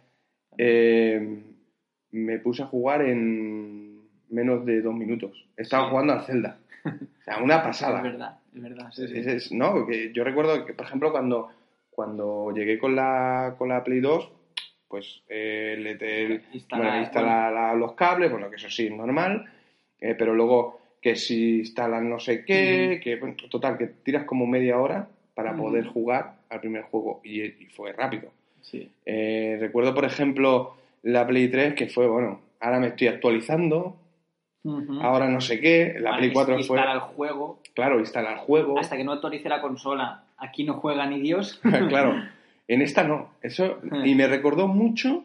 me 2.13 2.39
puse 2.39 2.63
a 2.63 2.67
jugar 2.67 3.03
en 3.03 4.03
menos 4.29 4.65
de 4.65 4.83
dos 4.83 4.95
minutos. 4.95 5.47
Estaba 5.57 5.89
jugando 5.91 6.15
al 6.15 6.23
Zelda. 6.23 6.59
O 6.85 7.23
sea, 7.23 7.43
una 7.43 7.63
pasada. 7.63 7.99
Es 7.99 8.03
verdad, 8.05 8.39
es 8.55 8.63
verdad. 8.63 8.91
no, 9.53 9.87
que 9.87 10.13
yo 10.13 10.25
recuerdo 10.25 10.65
que, 10.65 10.73
por 10.73 10.87
ejemplo, 10.87 11.13
cuando, 11.13 11.51
cuando 11.91 12.53
llegué 12.55 12.79
con 12.79 12.97
la, 12.97 13.55
con 13.59 13.69
la 13.69 13.85
Play 13.85 14.01
2, 14.01 14.33
pues 14.91 15.23
eh, 15.29 15.77
le 15.79 16.43
instala, 16.53 17.75
los 17.75 17.93
cables, 17.93 18.29
bueno, 18.29 18.51
que 18.51 18.57
eso 18.57 18.69
sí, 18.69 18.87
es 18.87 18.93
normal, 18.93 19.45
eh, 20.01 20.17
pero 20.19 20.35
luego 20.35 20.81
que 21.01 21.15
si 21.15 21.61
instalan 21.61 22.11
no 22.11 22.19
sé 22.19 22.45
qué, 22.45 23.01
que 23.03 23.17
total, 23.49 23.79
que 23.79 23.87
tiras 23.87 24.25
como 24.25 24.49
media 24.49 24.79
hora 24.79 25.09
para 25.33 25.55
poder 25.55 25.87
jugar 25.87 26.41
al 26.51 26.61
primer 26.61 26.83
juego 26.83 27.21
y, 27.23 27.51
fue 27.67 27.93
rápido. 27.93 28.33
Sí. 28.63 28.91
Eh, 29.07 29.57
recuerdo, 29.61 29.95
por 29.95 30.05
ejemplo, 30.05 30.75
la 31.05 31.25
Play 31.25 31.49
3, 31.49 31.75
que 31.75 31.87
fue, 31.87 32.09
bueno, 32.09 32.41
ahora 32.59 32.81
me 32.81 32.89
estoy 32.89 33.07
actualizando, 33.07 33.97
ahora 35.01 35.29
no 35.29 35.41
sé 35.41 35.61
qué, 35.61 35.95
la 36.01 36.17
Play 36.17 36.33
4 36.33 36.55
fue... 36.55 36.61
Instalar 36.63 36.97
el 36.97 37.01
juego. 37.01 37.61
Claro, 37.75 38.01
instalar 38.01 38.33
el 38.33 38.39
juego. 38.41 38.77
Hasta 38.77 38.97
que 38.97 39.05
no 39.05 39.13
actualice 39.13 39.49
la 39.49 39.61
consola, 39.61 40.25
aquí 40.37 40.65
no 40.65 40.75
juega 40.75 41.07
ni 41.07 41.21
Dios. 41.21 41.61
claro, 41.89 42.17
en 42.75 42.83
esta 42.83 43.05
no. 43.05 43.31
Eso, 43.43 43.81
y 44.05 44.15
me 44.15 44.27
recordó 44.27 44.69
mucho 44.69 45.25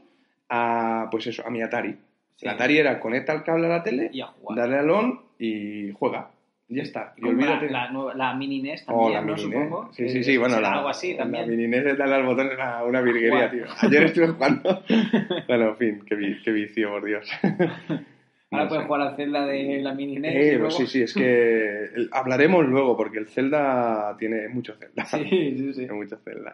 a, 0.50 1.08
pues 1.12 1.28
eso, 1.28 1.46
a 1.46 1.50
mi 1.50 1.62
Atari. 1.62 1.96
La 2.42 2.54
Atari 2.54 2.78
era 2.78 3.00
conecta 3.00 3.34
el 3.34 3.44
cable 3.44 3.68
a 3.68 3.70
la 3.70 3.84
tele, 3.84 4.10
y 4.12 4.22
darle 4.56 4.78
al 4.78 4.90
on 4.90 5.20
y 5.40 5.92
juega. 5.94 6.30
Ya 6.68 6.82
está. 6.82 7.14
Y 7.18 7.24
olvídate. 7.28 7.70
La, 7.70 7.92
la, 8.16 8.34
mini 8.34 8.60
NES 8.60 8.86
también, 8.86 9.08
oh, 9.08 9.14
la 9.14 9.22
mini 9.22 9.40
supongo. 9.40 9.90
Sí, 9.94 10.10
sí, 10.10 10.24
sí. 10.24 10.36
Bueno, 10.36 10.60
la, 10.60 10.74
algo 10.74 10.90
así 10.90 11.16
también. 11.16 11.44
La 11.44 11.50
mini 11.56 11.68
NES 11.68 11.84
de 11.84 11.96
darle 11.96 12.16
al 12.16 12.26
botón 12.26 12.48
era 12.52 12.84
una 12.84 13.02
virguería, 13.02 13.52
tío. 13.52 13.66
Ayer 13.82 14.04
estuve 14.06 14.28
jugando. 14.30 14.84
bueno, 15.48 15.70
en 15.70 15.76
fin, 15.78 16.04
qué, 16.08 16.38
qué 16.44 16.52
vicio, 16.52 16.90
por 16.90 17.06
Dios. 17.06 17.30
Ahora 18.52 18.64
No 18.64 18.68
puedes 18.70 18.82
sé. 18.84 18.88
jugar 18.88 19.02
al 19.02 19.16
Zelda 19.16 19.46
de 19.46 19.80
la 19.82 19.94
mini 19.94 20.18
NES. 20.18 20.36
Eh, 20.36 20.54
luego- 20.58 20.72
Sí, 20.72 20.88
sí, 20.88 21.02
es 21.04 21.14
que 21.14 21.90
hablaremos 22.12 22.66
luego 22.66 22.98
porque 22.98 23.20
el 23.20 23.28
Zelda 23.28 24.16
tiene 24.18 24.48
mucho 24.50 24.74
Zelda. 24.76 25.06
Sí, 25.06 25.24
sí, 25.30 25.68
sí. 25.74 25.80
Tiene 25.82 25.94
mucho 25.94 26.18
Zelda. 26.18 26.52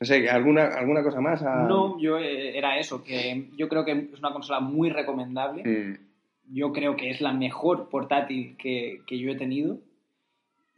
No 0.00 0.06
sé, 0.06 0.30
¿alguna, 0.30 0.64
alguna 0.66 1.02
cosa 1.02 1.20
más? 1.20 1.42
a- 1.42 1.66
No, 1.68 2.00
yo 2.00 2.18
eh, 2.18 2.56
era 2.56 2.78
eso, 2.78 3.04
que 3.04 3.48
yo 3.56 3.68
creo 3.68 3.84
que 3.84 3.92
es 3.92 4.18
una 4.18 4.32
consola 4.32 4.60
muy 4.60 4.88
recomendable. 4.90 5.62
Mm, 5.64 5.98
Yo 6.52 6.72
creo 6.72 6.96
que 6.96 7.10
es 7.10 7.20
la 7.20 7.32
mejor 7.32 7.88
portátil 7.90 8.56
que, 8.56 9.02
que 9.06 9.18
yo 9.18 9.30
he 9.30 9.36
tenido. 9.36 9.78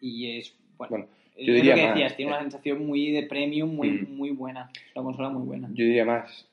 Y 0.00 0.38
es, 0.38 0.54
bueno, 0.76 1.06
yo 1.38 1.54
diría 1.54 1.70
lo 1.70 1.76
que 1.76 1.86
más, 1.86 1.94
decías, 1.94 2.16
tiene 2.16 2.30
eh. 2.32 2.34
una 2.34 2.42
sensación 2.42 2.84
muy 2.86 3.10
de 3.12 3.22
premium, 3.22 3.74
muy, 3.74 3.88
Mm. 3.90 4.16
muy 4.16 4.30
buena. 4.30 4.70
Es 4.74 4.96
una 4.96 5.04
consola 5.04 5.28
muy 5.30 5.46
buena. 5.46 5.68
Yo 5.72 5.84
diría 5.84 6.04
más, 6.04 6.48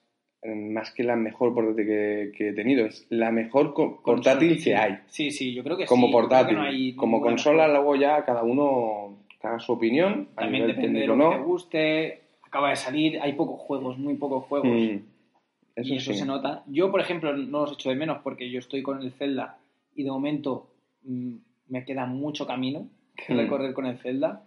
más 0.46 0.92
que 0.92 1.04
la 1.04 1.16
mejor 1.16 1.54
portátil 1.56 1.86
que, 1.88 2.32
que 2.38 2.50
he 2.50 2.54
tenido, 2.54 2.86
es 2.86 3.08
la 3.10 3.32
mejor 3.32 3.74
co- 3.74 4.00
portátil 4.04 4.64
que 4.64 4.76
hay. 4.76 5.00
Sí, 5.08 5.32
sí, 5.32 5.54
yo 5.56 5.64
creo 5.64 5.76
que 5.76 5.86
Como 5.86 6.06
sí. 6.08 6.14
Yo 6.14 6.18
creo 6.20 6.30
que 6.30 6.36
portátil. 6.36 6.56
no 6.58 6.62
hay 6.64 6.94
como 6.96 7.20
consola, 7.20 7.68
mejor. 7.68 7.74
luego 7.84 7.96
ya 7.96 8.24
cada 8.24 8.44
uno 8.44 9.18
haga 9.42 9.60
su 9.60 9.74
opinión. 9.74 10.30
a 10.36 10.42
También 10.42 10.68
nivel 10.68 10.76
depende 10.78 11.00
de 11.02 11.08
lo 11.08 11.14
que 11.14 11.18
no. 11.20 11.30
te 11.32 11.38
guste. 11.40 12.19
Acaba 12.50 12.70
de 12.72 12.75
salir, 12.75 13.20
hay 13.22 13.34
pocos 13.34 13.60
juegos, 13.62 13.98
muy 13.98 14.15
pocos 14.15 14.44
juegos. 14.46 14.70
Mm, 14.70 14.98
eso 15.75 15.94
y 15.94 15.98
eso 15.98 16.12
sí. 16.13 16.20
se 16.20 16.25
nota. 16.25 16.63
Yo, 16.68 16.91
por 16.91 17.00
ejemplo, 17.00 17.36
no 17.36 17.62
los 17.62 17.74
echo 17.74 17.89
de 17.89 17.96
menos 17.96 18.20
porque 18.24 18.50
yo 18.50 18.60
estoy 18.60 18.82
con 18.84 19.01
el 19.01 19.12
Zelda 19.13 19.58
y 19.96 20.03
de 20.03 20.12
momento 20.12 20.68
mm, 21.03 21.36
me 21.70 21.86
queda 21.86 22.06
mucho 22.06 22.46
camino 22.46 22.88
que 23.15 23.34
Mm. 23.34 23.38
recorrer 23.38 23.74
con 23.74 23.86
el 23.86 23.98
Zelda. 23.98 24.44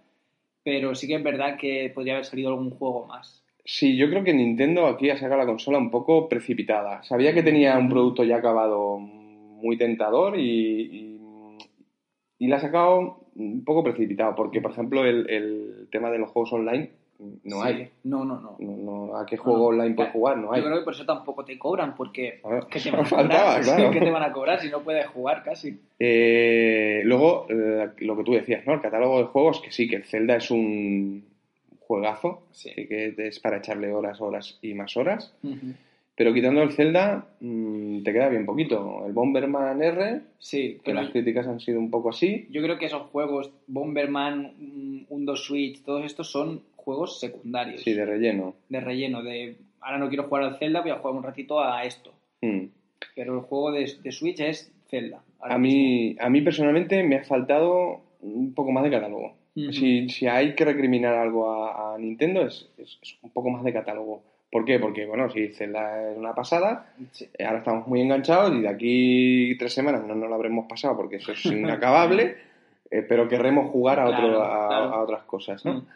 Pero 0.65 0.95
sí 0.95 1.09
que 1.09 1.17
es 1.17 1.23
verdad 1.25 1.57
que 1.59 1.91
podría 1.95 2.13
haber 2.15 2.25
salido 2.25 2.51
algún 2.51 2.71
juego 2.71 3.07
más. 3.07 3.43
Sí, 3.65 3.97
yo 3.97 4.09
creo 4.11 4.23
que 4.25 4.33
Nintendo 4.35 4.87
aquí 4.87 5.11
ha 5.11 5.17
sacado 5.17 5.41
la 5.41 5.47
consola 5.47 5.79
un 5.79 5.91
poco 5.91 6.29
precipitada. 6.29 7.03
Sabía 7.05 7.33
que 7.35 7.43
tenía 7.43 7.77
un 7.79 7.89
producto 7.89 8.23
ya 8.25 8.37
acabado 8.37 8.99
muy 8.99 9.77
tentador 9.77 10.39
y, 10.39 10.43
y, 10.83 11.21
y 12.39 12.47
la 12.49 12.57
ha 12.57 12.61
sacado 12.61 13.27
un 13.37 13.65
poco 13.65 13.83
precipitado, 13.85 14.35
porque, 14.35 14.61
por 14.61 14.73
ejemplo, 14.73 15.05
el, 15.05 15.29
el 15.31 15.89
tema 15.91 16.11
de 16.11 16.19
los 16.19 16.31
juegos 16.31 16.53
online 16.53 16.91
no 17.45 17.57
Sí. 17.63 17.69
hay. 17.69 17.89
No, 18.05 18.25
no, 18.25 18.41
no. 18.41 18.57
No, 18.59 19.07
no, 19.07 19.17
¿A 19.17 19.25
qué 19.27 19.37
juego 19.37 19.67
online 19.69 19.95
puedes 19.95 20.13
jugar? 20.13 20.39
No 20.39 20.53
hay. 20.53 20.61
Yo 20.61 20.67
creo 20.67 20.79
que 20.79 20.85
por 20.85 20.95
eso 20.95 21.05
tampoco 21.07 21.45
te 21.45 21.59
cobran, 21.59 21.95
porque 21.95 22.41
¿qué 22.71 22.81
te 22.81 22.91
van 22.91 23.01
a 23.01 23.05
faltaba, 23.07 23.45
cobrar? 23.59 23.63
claro. 23.63 23.91
¿Qué 23.91 24.01
te 24.01 24.11
van 24.11 24.23
a 24.23 24.33
cobrar 24.33 24.61
si 24.61 24.69
no 24.71 24.81
puedes 24.83 25.07
jugar 25.09 25.43
casi? 25.43 25.79
Eh, 25.99 27.03
luego, 27.05 27.47
eh, 27.49 27.89
lo 27.99 28.17
que 28.17 28.25
tú 28.25 28.33
decías, 28.33 28.67
¿no? 28.67 28.75
El 28.75 28.81
catálogo 28.81 29.19
de 29.19 29.25
juegos, 29.25 29.61
que 29.61 29.71
sí, 29.71 29.89
que 29.89 29.97
el 29.97 30.05
Zelda 30.05 30.37
es 30.37 30.51
un 30.51 31.25
juegazo, 31.81 32.43
Sí. 32.53 32.71
que, 32.75 33.15
es 33.19 33.39
para 33.41 33.59
echarle 33.59 33.93
horas, 33.93 34.21
horas 34.21 34.59
y 34.63 34.75
más 34.75 34.97
horas. 34.97 35.35
Pero 36.15 36.35
quitando 36.35 36.63
el 36.63 36.73
Zelda, 36.73 37.27
mm, 37.41 38.03
te 38.03 38.13
queda 38.13 38.29
bien 38.29 38.45
poquito. 38.45 39.05
El 39.07 39.13
Bomberman 39.13 39.83
R, 39.83 40.21
Sí, 40.39 40.79
que 40.85 40.93
las 40.93 41.09
críticas 41.11 41.47
han 41.47 41.59
sido 41.61 41.79
un 41.81 41.91
poco 41.91 42.11
así. 42.11 42.47
yo 42.51 42.63
creo 42.63 42.77
que 42.79 42.87
esos 42.87 43.03
juegos, 43.11 43.51
Bomberman, 43.67 44.53
mm, 44.59 45.05
Undo 45.09 45.37
Switch, 45.37 45.83
todos 45.83 46.05
estos 46.05 46.31
son 46.31 46.61
juegos 46.85 47.19
secundarios. 47.21 47.83
Sí, 47.83 47.93
de 47.95 48.05
relleno. 48.05 48.55
de 48.69 48.81
relleno, 48.81 49.23
de 49.23 49.57
ahora 49.81 49.99
no 49.99 50.09
quiero 50.09 50.25
jugar 50.25 50.45
al 50.45 50.59
Zelda, 50.59 50.81
voy 50.83 50.91
a 50.91 50.97
jugar 50.99 51.15
un 51.17 51.23
ratito 51.23 51.61
a 51.61 51.83
esto. 51.85 52.13
Mm. 52.41 52.67
Pero 53.17 53.35
el 53.35 53.41
juego 53.41 53.73
de, 53.73 53.91
de 54.03 54.13
Switch 54.13 54.41
es 54.41 54.73
Zelda. 54.89 55.23
A 55.41 55.59
mí, 55.59 56.17
a 56.21 56.29
mí 56.31 56.41
personalmente 56.43 57.03
me 57.03 57.17
ha 57.17 57.25
faltado 57.25 58.01
un 58.21 58.55
poco 58.55 58.71
más 58.73 58.85
de 58.85 58.91
catálogo. 58.91 59.35
Si, 59.55 60.09
si 60.09 60.27
hay 60.27 60.55
que 60.55 60.65
recriminar 60.65 61.15
algo 61.15 61.51
a, 61.53 61.95
a 61.95 61.99
Nintendo 61.99 62.43
es, 62.47 62.71
es- 62.79 62.99
es 63.03 63.19
un 63.23 63.31
poco 63.31 63.51
más 63.51 63.63
de 63.65 63.73
catálogo. 63.73 64.23
¿Por 64.51 64.65
qué? 64.65 64.79
Porque, 64.79 65.05
bueno, 65.05 65.29
si 65.31 65.49
Zelda 65.49 66.11
es 66.11 66.17
una 66.17 66.35
pasada. 66.35 66.93
Sí. 67.11 67.27
eh, 67.39 67.45
ahora 67.45 67.59
estamos 67.59 67.87
muy 67.87 68.01
enganchados 68.01 68.55
y 68.55 68.61
de 68.63 68.69
aquí 68.69 69.57
tres 69.59 69.75
semanas 69.75 70.05
no 70.07 70.15
nos 70.15 70.29
lo 70.29 70.35
habremos 70.37 70.67
pasado 70.67 70.97
porque 70.97 71.17
eso 71.17 71.33
es 71.33 71.45
inacabable, 71.47 72.37
eh, 72.91 73.03
pero 73.07 73.29
querremos 73.29 73.71
jugar 73.71 73.99
a, 74.01 74.07
otro, 74.07 74.19
Claro, 74.29 74.43
a, 74.43 74.69
claro. 74.69 74.85
a 74.95 75.03
otras 75.03 75.23
cosas, 75.25 75.65
¿no? 75.67 75.75
Mm. 75.75 75.87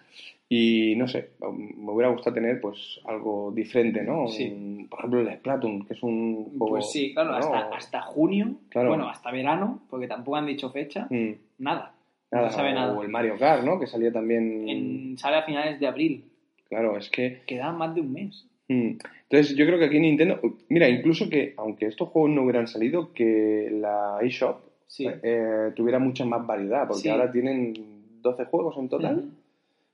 Y 0.49 0.95
no 0.97 1.09
sé, 1.09 1.31
me 1.41 1.91
hubiera 1.91 2.11
gustado 2.13 2.35
tener 2.35 2.61
pues 2.61 3.01
algo 3.05 3.51
diferente, 3.53 4.03
¿no? 4.03 4.29
Sí. 4.29 4.45
Un- 4.49 4.87
por 4.89 5.01
ejemplo, 5.01 5.21
el 5.21 5.37
Splatoon, 5.39 5.85
que 5.87 5.95
es 5.95 6.03
un 6.05 6.45
juego... 6.57 6.69
Pues 6.77 6.93
sí, 6.93 7.13
claro, 7.13 7.31
¿no? 7.31 7.37
hasta, 7.39 7.59
hasta 7.77 8.03
junio, 8.03 8.55
Claro. 8.69 8.91
bueno, 8.91 9.09
hasta 9.09 9.33
verano, 9.33 9.83
porque 9.91 10.07
tampoco 10.07 10.37
han 10.37 10.47
dicho 10.47 10.71
fecha, 10.71 11.09
Mm, 11.11 11.33
nada. 11.59 11.95
nada, 12.31 12.47
no 12.47 12.53
sabe 12.53 12.71
o 12.71 12.75
nada. 12.75 13.03
el 13.03 13.09
Mario 13.09 13.35
Kart, 13.39 13.65
¿no? 13.65 13.81
Que 13.81 13.89
salía 13.89 14.13
también... 14.13 14.69
En, 14.69 15.19
sale 15.19 15.39
a 15.39 15.43
finales 15.43 15.81
de 15.81 15.87
abril, 15.89 16.25
Claro, 16.69 16.97
es 16.97 17.11
que... 17.11 17.43
queda 17.47 17.73
más 17.73 17.95
de 17.97 18.01
un 18.03 18.13
mes. 18.13 18.47
Mm. 18.69 18.99
Entonces, 19.29 19.57
yo 19.57 19.67
creo 19.67 19.79
que 19.81 19.87
aquí 19.87 19.99
Nintendo. 19.99 20.41
Mira, 20.69 20.89
incluso 20.89 21.29
que, 21.29 21.55
aunque 21.57 21.87
estos 21.87 22.09
juegos 22.11 22.31
no 22.31 22.43
hubieran 22.43 22.69
salido, 22.69 23.13
que 23.13 23.69
la 23.73 24.19
eShop 24.23 24.61
Sí. 24.89 25.07
eh, 25.23 25.73
tuviera 25.75 25.99
mucha 25.99 26.25
más 26.25 26.47
variedad, 26.47 26.87
porque 26.87 27.03
Sí. 27.03 27.09
ahora 27.09 27.33
tienen 27.33 27.75
12 28.23 28.45
juegos 28.45 28.77
en 28.79 28.89
total. 28.89 29.17
Ujú. 29.19 29.29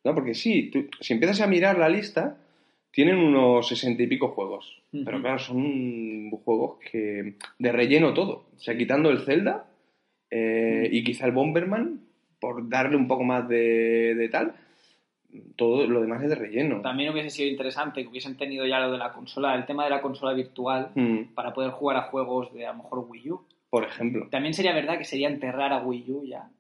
¿No? 0.04 0.14
Porque 0.14 0.34
sí, 0.34 0.70
tú- 0.70 0.86
si 1.00 1.12
empiezas 1.12 1.40
a 1.40 1.46
mirar 1.46 1.78
la 1.78 1.88
lista, 1.88 2.36
tienen 2.90 3.16
unos 3.18 3.66
60 3.68 4.02
y 4.02 4.06
pico 4.06 4.28
juegos. 4.28 4.82
Pero 5.04 5.20
claro, 5.22 5.38
son 5.38 6.30
juegos 6.30 6.78
que. 6.90 7.34
de 7.58 7.72
relleno 7.72 8.12
todo. 8.12 8.44
O 8.56 8.58
sea, 8.60 8.76
quitando 8.76 9.08
el 9.10 9.20
Zelda 9.20 9.66
eh, 10.30 10.88
y 10.92 11.02
quizá 11.04 11.24
el 11.26 11.32
Bomberman, 11.32 12.00
por 12.40 12.68
darle 12.68 12.96
un 12.96 13.06
poco 13.08 13.22
más 13.24 13.48
de, 13.48 14.14
de 14.14 14.28
tal, 14.28 14.54
todo 15.56 15.86
lo 15.86 16.00
demás 16.02 16.22
es 16.22 16.28
de 16.28 16.34
relleno. 16.34 16.80
También 16.82 17.10
hubiese 17.10 17.30
sido 17.30 17.48
interesante 17.48 18.02
que 18.02 18.08
hubiesen 18.08 18.36
tenido 18.36 18.66
ya 18.66 18.80
lo 18.80 18.92
de 18.92 18.98
la 18.98 19.12
consola, 19.12 19.54
el 19.54 19.64
tema 19.64 19.84
de 19.84 19.90
la 19.90 20.02
consola 20.02 20.34
virtual, 20.34 20.90
Mm, 20.94 21.32
para 21.34 21.54
poder 21.54 21.70
jugar 21.70 21.96
a 21.96 22.02
juegos 22.02 22.52
de 22.52 22.66
a 22.66 22.72
lo 22.72 22.82
mejor 22.82 23.06
Wii 23.08 23.30
U. 23.30 23.40
por 23.70 23.84
ejemplo. 23.84 24.28
También 24.30 24.52
sería 24.52 24.74
verdad 24.74 24.98
que 24.98 25.04
sería 25.04 25.28
enterrar 25.28 25.72
a 25.72 25.78
Wii 25.82 26.04
U 26.10 26.24
ya. 26.26 26.50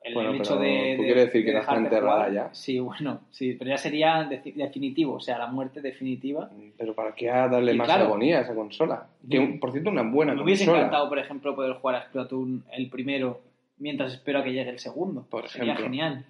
El, 0.00 0.14
Bueno, 0.14 0.30
el 0.30 0.36
hecho 0.36 0.58
pero 0.58 0.60
de. 0.62 0.94
tú 0.96 1.02
de- 1.02 1.06
quieres 1.08 1.24
decir 1.26 1.44
de 1.44 1.44
que 1.52 1.58
está 1.58 1.72
dejarte 1.72 1.84
enterrada 1.94 2.16
jugar. 2.26 2.32
ya. 2.32 2.54
Sí, 2.54 2.78
bueno, 2.78 3.20
sí, 3.30 3.54
pero 3.58 3.70
ya 3.70 3.76
sería 3.78 4.24
definitivo, 4.54 5.14
o 5.14 5.20
sea, 5.20 5.38
la 5.38 5.48
muerte 5.48 5.80
definitiva. 5.82 6.48
Pero 6.78 6.94
¿para 6.94 7.14
qué 7.14 7.26
darle 7.26 7.72
Y 7.74 7.76
más 7.76 7.88
claro. 7.88 8.04
agonía 8.04 8.38
a 8.38 8.42
esa 8.42 8.54
consola? 8.54 9.08
Que, 9.28 9.40
Mm. 9.40 9.58
por 9.60 9.72
cierto, 9.72 9.90
una 9.90 10.02
buena 10.02 10.34
Me 10.34 10.42
hubiese 10.42 10.64
consola. 10.64 10.78
encantado, 10.86 11.08
por 11.08 11.18
ejemplo, 11.18 11.54
poder 11.56 11.72
jugar 11.74 11.96
a 11.96 12.02
Splatoon 12.04 12.64
el 12.72 12.88
primero 12.90 13.40
mientras 13.78 14.14
espero 14.14 14.38
a 14.38 14.44
que 14.44 14.52
llegue 14.52 14.70
el 14.70 14.78
segundo. 14.78 15.26
Por 15.28 15.48
Sería 15.48 15.72
ejemplo. 15.74 15.84
genial. 15.84 16.24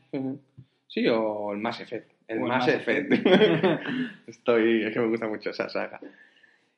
Sí, 0.87 1.07
o 1.09 1.53
el 1.53 1.59
Mass 1.59 1.81
Effect. 1.81 2.11
El 2.27 2.41
Mass 2.41 2.67
Mass 2.67 2.69
Effect. 2.69 3.13
Effect. 3.13 3.81
Estoy... 4.27 4.85
Es 4.85 4.93
que 4.95 5.01
me 5.01 5.09
gusta 5.09 5.29
mucho 5.29 5.51
esa 5.51 5.69
saga. 5.69 6.01
mientras, 6.01 6.15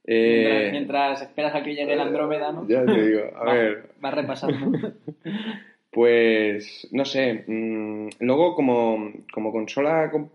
Eh, 0.07 0.69
mientras 0.73 1.23
esperas 1.23 1.55
a 1.55 1.63
que 1.63 1.75
llegue 1.75 1.93
el 1.93 2.01
Andrómeda, 2.01 2.51
¿no? 2.53 2.67
Ya 2.69 2.85
te 2.85 3.01
digo. 3.01 3.23
A 3.37 3.45
Va- 3.45 3.53
ver, 3.55 3.91
Vas 4.01 4.15
repasando. 4.15 4.93
pues... 5.91 6.89
No 6.93 7.05
sé. 7.05 7.45
mm, 7.47 8.09
luego, 8.21 8.55
como, 8.55 9.11
como 9.33 9.53
consola 9.53 10.11
com- 10.11 10.29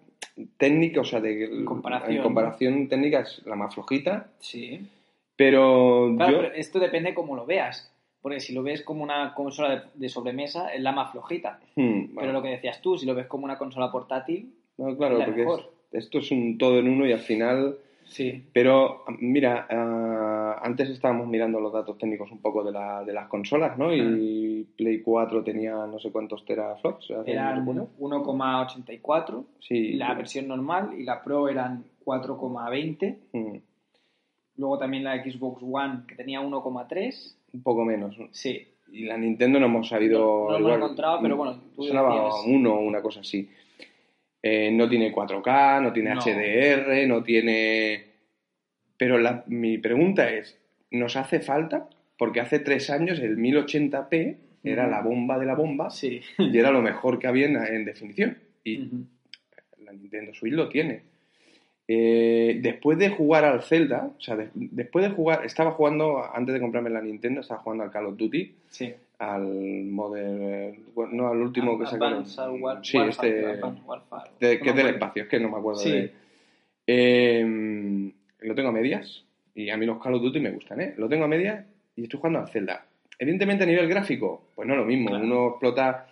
técnica, 0.57 1.01
o 1.01 1.05
sea, 1.05 1.21
de, 1.21 1.45
En 1.45 1.65
comparación, 1.65 2.17
en 2.17 2.21
comparación 2.23 2.87
técnica 2.89 3.21
es 3.21 3.41
la 3.45 3.55
más 3.55 3.73
flojita. 3.73 4.27
Sí. 4.39 4.81
Pero 5.35 6.13
Claro, 6.15 6.31
yo... 6.31 6.37
pero 6.41 6.53
esto 6.55 6.79
depende 6.79 7.13
cómo 7.13 7.35
lo 7.35 7.45
veas. 7.45 7.91
Porque 8.21 8.39
si 8.39 8.53
lo 8.53 8.63
ves 8.63 8.81
como 8.81 9.03
una 9.03 9.33
consola 9.35 9.69
de, 9.75 9.81
de 9.93 10.09
sobremesa, 10.09 10.73
es 10.73 10.81
la 10.81 10.91
más 10.91 11.11
flojita. 11.11 11.59
Hmm, 11.75 12.15
Pero 12.17 12.31
lo 12.31 12.41
que 12.41 12.49
decías 12.49 12.81
tú, 12.81 12.97
si 12.97 13.05
lo 13.05 13.13
ves 13.13 13.27
como 13.27 13.45
una 13.45 13.57
consola 13.57 13.91
portátil, 13.91 14.51
no, 14.77 14.97
claro, 14.97 15.19
la 15.19 15.25
porque 15.25 15.41
es- 15.41 15.47
mejor. 15.47 15.71
esto 15.91 16.17
es 16.19 16.31
un 16.31 16.57
todo 16.57 16.79
en 16.79 16.89
uno 16.89 17.05
y 17.05 17.11
al 17.11 17.19
final... 17.19 17.77
sí. 18.05 18.43
Pero, 18.53 19.03
mira, 19.19 19.67
ah, 19.69 20.59
antes 20.63 20.89
estábamos 20.89 21.27
mirando 21.27 21.59
los 21.59 21.73
datos 21.73 21.97
técnicos 21.97 22.31
un 22.31 22.39
poco 22.41 22.63
de, 22.63 22.71
la- 22.71 23.03
de 23.03 23.13
las 23.13 23.27
consolas, 23.27 23.77
¿no? 23.77 23.93
Y 23.93 24.65
Play 24.77 25.01
4 25.01 25.43
tenía 25.43 25.73
no 25.85 25.99
sé 25.99 26.11
cuántos 26.11 26.45
teraflops. 26.45 27.11
¿hace 27.11 27.31
Eran 27.31 27.59
recuerdo? 27.59 27.89
1,84 27.99 29.43
Sí. 29.59 29.93
la 29.93 30.13
versión 30.13 30.47
normal 30.47 30.91
y 30.97 31.03
la 31.03 31.21
Pro 31.23 31.49
eran 31.49 31.83
4,20. 32.05 33.17
Mm, 33.33 33.57
Luego 34.57 34.77
también 34.77 35.03
la 35.03 35.21
Xbox 35.21 35.61
One 35.63 36.03
que 36.07 36.15
tenía 36.15 36.39
1,3. 36.41 37.35
un 37.53 37.61
poco 37.61 37.83
menos. 37.83 38.15
Sí. 38.31 38.65
Y 38.91 39.03
la 39.05 39.17
Nintendo 39.17 39.59
no 39.59 39.65
hemos 39.65 39.89
sabido... 39.89 40.47
No, 40.49 40.51
no 40.51 40.59
lo 40.59 40.67
hemos 40.67 40.77
encontrado, 40.77 41.19
pero 41.21 41.35
bueno, 41.35 41.57
tú 41.75 41.83
Sonaba 41.83 42.15
decías- 42.15 42.45
uno 42.47 42.75
o 42.75 42.79
una 42.79 43.01
cosa 43.01 43.19
así. 43.21 43.49
Eh, 44.47 44.69
no 44.71 44.87
tiene 44.87 45.11
4K, 45.11 45.81
no 45.81 45.91
tiene 45.91 46.13
No. 46.13 46.21
HDR, 46.21 47.07
no 47.07 47.23
tiene... 47.23 48.05
Pero 48.95 49.17
la- 49.17 49.43
mi 49.47 49.79
pregunta 49.79 50.29
es, 50.29 50.55
¿nos 50.91 51.15
hace 51.15 51.39
falta? 51.39 51.89
Porque 52.15 52.41
hace 52.41 52.59
tres 52.59 52.91
años 52.91 53.19
el 53.19 53.37
1080p 53.39 54.35
era 54.63 54.85
la 54.87 55.01
bomba 55.01 55.39
de 55.39 55.47
la 55.47 55.55
bomba 55.55 55.89
Sí. 55.89 56.21
y 56.37 56.55
era 56.59 56.69
lo 56.69 56.83
mejor 56.83 57.17
que 57.17 57.25
había 57.25 57.47
en, 57.47 57.55
en 57.57 57.85
definición. 57.85 58.37
Y 58.63 58.77
la 59.83 59.91
Nintendo 59.93 60.31
Switch 60.35 60.53
lo 60.53 60.69
tiene. 60.69 61.01
Eh, 61.87 62.59
después 62.61 62.99
de 62.99 63.09
jugar 63.09 63.45
al 63.45 63.63
Zelda, 63.63 64.11
o 64.15 64.21
sea, 64.21 64.35
de- 64.35 64.49
después 64.53 65.05
de 65.05 65.11
jugar, 65.11 65.43
estaba 65.43 65.71
jugando, 65.71 66.23
antes 66.33 66.53
de 66.53 66.61
comprarme 66.61 66.91
la 66.91 67.01
Nintendo, 67.01 67.41
estaba 67.41 67.61
jugando 67.61 67.83
al 67.83 67.91
Call 67.91 68.05
of 68.05 68.17
Duty, 68.17 68.53
Sí. 68.69 68.93
Al 69.19 69.43
Modern, 69.85 70.77
bueno, 70.93 71.11
no, 71.13 71.27
al 71.29 71.37
último 71.41 71.77
que 71.79 71.85
sacaron. 71.85 72.25
Sí, 72.25 72.37
Warfare, 72.39 73.09
este, 73.09 73.61
Warfare. 73.85 74.31
de- 74.39 74.57
No 74.57 74.63
que 74.63 74.69
es 74.69 74.75
del 74.75 74.87
espacio, 74.87 75.23
es 75.23 75.29
que 75.29 75.39
no 75.39 75.49
me 75.49 75.57
acuerdo 75.57 75.79
Sí. 75.79 75.91
de... 75.91 76.11
Eh, 76.87 78.11
lo 78.41 78.55
tengo 78.55 78.69
a 78.69 78.73
medias, 78.73 79.23
y 79.55 79.69
a 79.69 79.77
mí 79.77 79.85
los 79.85 80.01
Call 80.01 80.15
of 80.15 80.21
Duty 80.21 80.39
me 80.39 80.51
gustan, 80.51 80.81
¿eh? 80.81 80.93
Lo 80.97 81.07
tengo 81.09 81.25
a 81.25 81.27
medias, 81.27 81.65
y 81.95 82.03
estoy 82.03 82.19
jugando 82.19 82.39
al 82.39 82.49
Zelda. 82.49 82.85
Evidentemente 83.17 83.63
a 83.63 83.67
nivel 83.67 83.87
gráfico, 83.87 84.49
pues 84.55 84.67
no 84.67 84.73
es 84.73 84.79
lo 84.79 84.85
mismo. 84.85 85.09
Claro. 85.09 85.23
Uno 85.23 85.47
explota, 85.49 86.07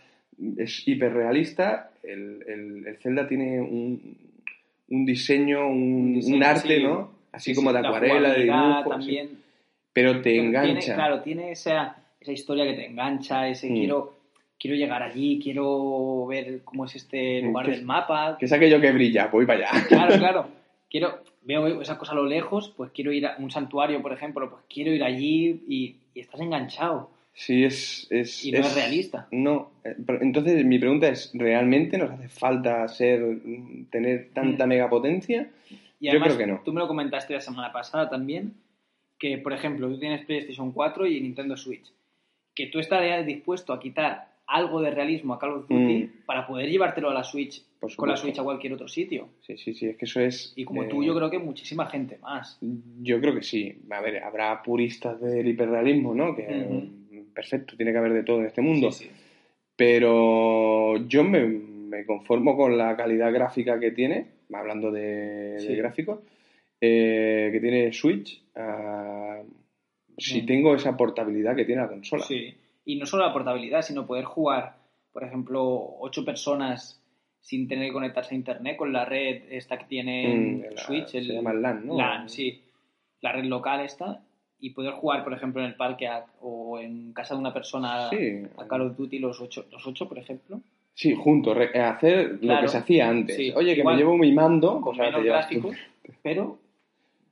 es 0.57 0.87
hiperrealista, 0.87 1.91
el, 2.01 2.43
el, 2.47 2.87
el 2.87 2.97
Zelda 2.97 3.27
tiene 3.27 3.59
un, 3.61 4.17
un 4.89 5.05
diseño, 5.05 5.67
un, 5.67 5.77
Un 5.77 6.13
diseño, 6.13 6.35
un 6.37 6.43
arte, 6.43 6.77
sí. 6.77 6.83
¿no? 6.83 7.11
Así 7.31 7.51
Sí, 7.51 7.55
como 7.55 7.73
de 7.73 7.81
la 7.81 7.87
acuarela, 7.89 8.33
de 8.33 8.43
dibujo. 8.43 8.89
también. 8.89 9.29
Pero 9.91 10.21
te 10.21 10.37
engancha. 10.39 10.79
Tiene, 10.79 10.95
claro, 10.95 11.21
tiene 11.21 11.51
esa, 11.51 11.97
esa 12.23 12.31
historia 12.31 12.65
que 12.65 12.73
te 12.73 12.85
engancha, 12.87 13.47
ese 13.47 13.69
Mm. 13.69 13.73
quiero, 13.75 14.13
quiero 14.59 14.75
llegar 14.77 15.03
allí, 15.03 15.39
quiero 15.43 16.25
ver 16.25 16.61
cómo 16.63 16.85
es 16.85 16.95
este 16.95 17.41
Mm, 17.41 17.45
lugar 17.47 17.67
del 17.69 17.83
mapa. 17.83 18.37
Que 18.39 18.45
es 18.45 18.51
aquello 18.53 18.81
que 18.81 18.91
brilla, 18.91 19.27
voy 19.27 19.45
para 19.45 19.69
allá. 19.69 19.87
Claro, 19.87 20.17
claro. 20.17 20.47
Quiero, 20.89 21.23
veo 21.41 21.81
esa 21.81 21.97
cosa 21.97 22.11
a 22.11 22.15
lo 22.15 22.25
lejos, 22.25 22.71
pues 22.77 22.91
quiero 22.91 23.11
ir 23.11 23.25
a 23.25 23.35
un 23.39 23.49
santuario, 23.49 23.99
por 24.03 24.13
ejemplo, 24.13 24.47
pues 24.51 24.61
quiero 24.71 24.91
ir 24.93 25.03
allí 25.03 25.63
y, 25.67 25.95
y 26.13 26.19
estás 26.19 26.39
enganchado. 26.39 27.09
Sí, 27.33 27.63
es... 27.63 28.05
es 28.11 28.45
Y 28.45 28.51
no 28.51 28.59
es 28.59 28.75
realista. 28.75 29.27
No. 29.31 29.71
Eh, 29.83 29.95
Entonces, 30.21 30.63
mi 30.63 30.77
pregunta 30.77 31.07
es, 31.07 31.31
¿realmente 31.33 31.97
nos 31.97 32.11
hace 32.11 32.27
falta 32.29 32.87
ser 32.87 33.39
tener 33.89 34.29
tanta 34.35 34.65
Mm. 34.65 34.69
megapotencia? 34.69 35.49
Y 35.99 36.05
Yo 36.05 36.11
además, 36.11 36.35
creo 36.35 36.37
que 36.37 36.51
no. 36.53 36.61
tú 36.63 36.71
me 36.73 36.79
lo 36.79 36.87
comentaste 36.87 37.33
la 37.33 37.41
semana 37.41 37.71
pasada 37.71 38.07
también, 38.07 38.53
que 39.17 39.39
por 39.39 39.51
ejemplo, 39.53 39.89
tú 39.89 39.97
tienes 39.99 40.23
PlayStation 40.25 40.71
4 40.73 41.07
y 41.07 41.19
Nintendo 41.21 41.57
Switch, 41.57 41.91
que 42.55 42.67
tú 42.67 42.79
estarías 42.79 43.25
dispuesto 43.25 43.73
a 43.73 43.79
quitar 43.79 44.31
algo 44.45 44.81
de 44.81 44.91
realismo 44.91 45.33
a 45.33 45.39
Call 45.39 45.53
of 45.53 45.67
Duty 45.67 46.03
Mm. 46.03 46.25
para 46.25 46.45
poder 46.45 46.69
llevártelo 46.69 47.09
a 47.09 47.13
la 47.13 47.23
Switch, 47.23 47.63
con 47.95 48.09
la. 48.09 48.17
Switch 48.17 48.37
a 48.39 48.43
cualquier 48.43 48.73
otro 48.73 48.87
sitio. 48.87 49.29
Sí, 49.41 49.57
sí, 49.57 49.73
sí, 49.73 49.87
es 49.87 49.97
que 49.97 50.05
eso 50.05 50.19
es... 50.19 50.53
Y 50.55 50.65
como 50.65 50.83
eh, 50.83 50.87
tú, 50.87 51.03
yo 51.03 51.15
creo 51.15 51.29
que 51.29 51.39
muchísima 51.39 51.87
gente 51.87 52.17
más. 52.17 52.57
Yo 53.01 53.19
creo 53.19 53.33
que 53.33 53.41
sí. 53.41 53.81
A 53.89 54.01
ver, 54.01 54.21
habrá 54.23 54.61
puristas 54.61 55.19
del 55.19 55.47
hiperrealismo, 55.47 56.13
¿no? 56.13 56.35
Que 56.35 56.45
perfecto, 57.33 57.75
tiene 57.75 57.91
que 57.91 57.97
haber 57.97 58.13
de 58.13 58.23
todo 58.23 58.39
en 58.41 58.45
este 58.45 58.61
mundo. 58.61 58.91
Sí, 58.91 59.05
sí. 59.05 59.11
Pero 59.75 60.97
yo 61.07 61.23
me, 61.23 61.45
me 61.47 62.05
conformo 62.05 62.55
con 62.55 62.77
la 62.77 62.95
calidad 62.95 63.33
gráfica 63.33 63.79
que 63.79 63.91
tiene, 63.91 64.27
hablando 64.53 64.91
de, 64.91 65.57
gráficos, 65.77 66.19
eh, 66.79 67.49
que 67.51 67.59
tiene 67.59 67.91
Switch. 67.91 68.43
ah, 68.55 69.41
si 70.17 70.45
tengo 70.45 70.75
esa 70.75 70.95
portabilidad 70.97 71.55
que 71.55 71.65
tiene 71.65 71.81
la 71.81 71.87
consola. 71.89 72.23
Sí. 72.23 72.53
Y 72.85 72.95
no 72.97 73.05
solo 73.05 73.25
la 73.25 73.33
portabilidad, 73.33 73.81
sino 73.81 74.05
poder 74.05 74.25
jugar, 74.25 74.75
por 75.11 75.23
ejemplo, 75.23 75.63
ocho 75.99 76.23
personas 76.25 76.99
sin 77.39 77.67
tener 77.67 77.87
que 77.87 77.93
conectarse 77.93 78.33
a 78.35 78.37
internet 78.37 78.77
con 78.77 78.93
la 78.93 79.05
red 79.05 79.43
esta 79.49 79.77
que 79.77 79.85
tiene 79.85 80.35
Mm, 80.69 80.73
la- 80.75 80.81
Switch. 80.81 81.07
se 81.07 81.21
llama 81.21 81.53
LAN, 81.53 81.85
¿no? 81.87 81.97
LAN, 81.97 82.29
sí. 82.29 82.61
La 83.21 83.31
red 83.31 83.43
local 83.45 83.81
esta. 83.81 84.21
Y 84.59 84.69
poder 84.69 84.93
jugar, 84.93 85.23
por 85.25 85.33
ejemplo, 85.33 85.61
en 85.61 85.67
el 85.67 85.75
parque 85.75 86.07
a- 86.07 86.25
o 86.41 86.79
en 86.79 87.11
casa 87.11 87.33
de 87.33 87.41
una 87.41 87.53
persona 87.53 88.09
Sí. 88.09 88.43
a 88.57 88.65
Call 88.65 88.81
of 88.81 88.97
Duty 88.97 89.19
los 89.19 89.41
ocho, 89.41 89.65
los 89.71 89.85
ocho 89.85 90.07
por 90.07 90.17
ejemplo. 90.19 90.61
Sí, 90.93 91.13
juntos, 91.15 91.57
re- 91.57 91.77
hacer 91.81 92.37
lo 92.41 92.61
que 92.61 92.67
se 92.69 92.77
hacía 92.77 93.09
antes. 93.09 93.53
Oye, 93.55 93.73
que 93.73 93.79
igual, 93.81 93.95
me 93.95 94.01
llevo 94.01 94.15
mi 94.17 94.31
mando, 94.31 94.79
Con 94.79 94.95
ahora 94.95 95.11
te 95.17 95.17
menos 95.21 95.25
gráficos, 95.25 95.75
pero, 96.21 96.59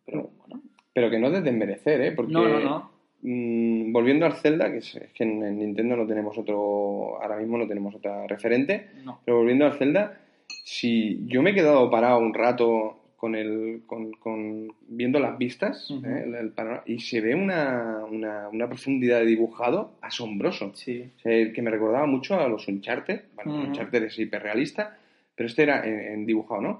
pero 0.06 0.30
bueno. 0.40 0.61
Pero 0.94 1.10
que 1.10 1.20
no 1.20 1.30
de 1.32 1.42
desmerecer, 1.42 2.02
¿eh? 2.02 2.12
Porque 2.12 2.34
No, 2.34 2.48
no, 2.48 2.60
no. 2.60 2.92
mm, 3.22 3.94
volviendo 3.94 4.26
al 4.26 4.34
Zelda, 4.34 4.72
que 4.72 4.80
es, 4.80 4.96
es 4.96 5.12
que 5.14 5.24
en, 5.24 5.44
en 5.44 5.58
Nintendo 5.60 5.96
no 5.96 6.06
tenemos 6.06 6.38
otro, 6.38 7.22
ahora 7.22 7.38
mismo 7.38 7.58
no 7.58 7.68
tenemos 7.68 7.96
otra 7.96 8.28
referente, 8.28 8.88
no. 9.06 9.20
pero 9.24 9.38
volviendo 9.38 9.66
al 9.66 9.78
Zelda, 9.78 10.18
si 10.66 11.26
yo 11.28 11.42
me 11.42 11.52
he 11.52 11.54
quedado 11.54 11.90
parado 11.90 12.20
un 12.20 12.34
rato 12.34 12.98
con 13.16 13.36
el, 13.36 13.84
con, 13.86 14.12
con- 14.14 14.74
viendo 14.88 15.20
las 15.20 15.38
vistas 15.38 15.90
Ujú. 15.92 16.06
¿eh? 16.08 16.24
el- 16.26 16.36
el 16.36 16.50
panorama, 16.50 16.82
y 16.88 17.00
se 17.00 17.22
ve 17.22 17.36
una, 17.36 18.00
una, 18.10 18.50
una 18.50 18.68
profundidad 18.68 19.20
de 19.20 19.28
dibujado 19.28 19.92
asombroso. 20.02 20.72
Sí. 20.74 21.06
O 21.18 21.20
sea, 21.22 21.54
que 21.54 21.62
me 21.62 21.70
recordaba 21.72 22.08
mucho 22.08 22.40
a 22.40 22.48
los 22.50 22.68
Uncharted. 22.68 23.22
Bueno, 23.36 23.54
Ujú. 23.60 23.68
Uncharted 23.68 24.04
es 24.04 24.18
hiperrealista, 24.20 24.98
pero 25.36 25.48
este 25.48 25.64
era 25.64 25.86
en, 25.86 26.00
en 26.00 26.26
dibujado, 26.26 26.62
¿no? 26.62 26.80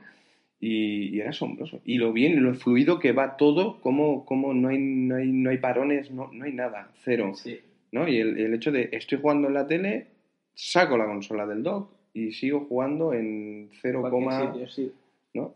Y, 0.64 1.16
y 1.16 1.20
era 1.20 1.32
asombroso. 1.32 1.82
Y 1.84 1.98
lo 1.98 2.14
bien, 2.14 2.44
lo 2.44 2.54
fluido 2.54 3.00
que 3.00 3.12
va 3.12 3.36
todo, 3.36 3.82
como, 3.82 4.24
como 4.26 4.54
no, 4.54 4.70
hay, 4.70 4.78
no, 4.78 5.16
hay, 5.16 5.28
no 5.32 5.50
hay 5.50 5.58
parones, 5.58 6.12
no, 6.12 6.30
no 6.32 6.46
hay 6.46 6.54
nada, 6.54 6.92
cero. 7.04 7.34
sí. 7.36 7.60
¿no? 7.92 8.08
Y 8.08 8.20
el, 8.20 8.40
el 8.40 8.54
hecho 8.54 8.72
de 8.72 8.88
estoy 8.94 9.20
jugando 9.20 9.48
en 9.50 9.54
la 9.56 9.68
tele, 9.68 10.08
saco 10.54 10.98
la 10.98 11.06
consola 11.08 11.46
del 11.46 11.62
dock 11.64 11.92
y 12.14 12.32
sigo 12.32 12.62
jugando 12.62 13.12
en 13.14 13.70
0, 13.82 14.02
Cualquier 14.02 14.70
sitio, 14.70 14.70
sí. 14.70 14.92
¿no? 15.34 15.56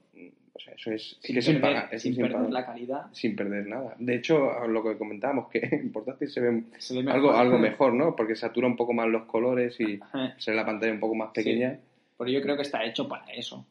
O 0.54 0.60
sea, 0.60 0.74
eso 0.74 0.92
es, 0.92 1.18
Sin 1.22 1.34
que 1.34 1.40
es 1.40 1.46
sin 1.46 1.56
perder, 1.62 1.76
pagar, 1.76 1.94
es 1.94 2.02
sin 2.02 2.14
sin 2.14 2.22
perder 2.24 2.38
pagar, 2.38 2.52
la 2.52 2.66
calidad. 2.66 3.06
sin 3.12 3.36
perder 3.36 3.68
nada. 3.68 3.96
De 4.00 4.16
hecho, 4.16 4.68
lo 4.68 4.84
que 4.84 4.98
comentábamos, 4.98 5.50
que 5.50 5.60
en 5.72 5.92
portátil 5.92 6.30
se 6.30 6.40
ve 6.42 6.64
Se 6.78 6.94
ve 6.96 7.04
mejor. 7.04 7.16
algo, 7.16 7.32
algo 7.34 7.58
mejor, 7.70 7.94
¿no? 7.94 8.16
Porque 8.16 8.36
satura 8.36 8.68
un 8.68 8.76
poco 8.78 8.94
más 8.94 9.08
los 9.08 9.24
colores 9.26 9.80
y 9.80 10.00
se 10.38 10.52
ve 10.52 10.58
la 10.58 10.66
pantalla 10.66 10.94
un 10.94 11.00
poco 11.00 11.16
más 11.16 11.32
pequeña. 11.32 11.78
Pero 12.18 12.30
yo 12.32 12.42
creo 12.42 12.56
que 12.56 12.62
está 12.64 12.84
hecho 12.86 13.08
para 13.08 13.26
eso. 13.34 13.66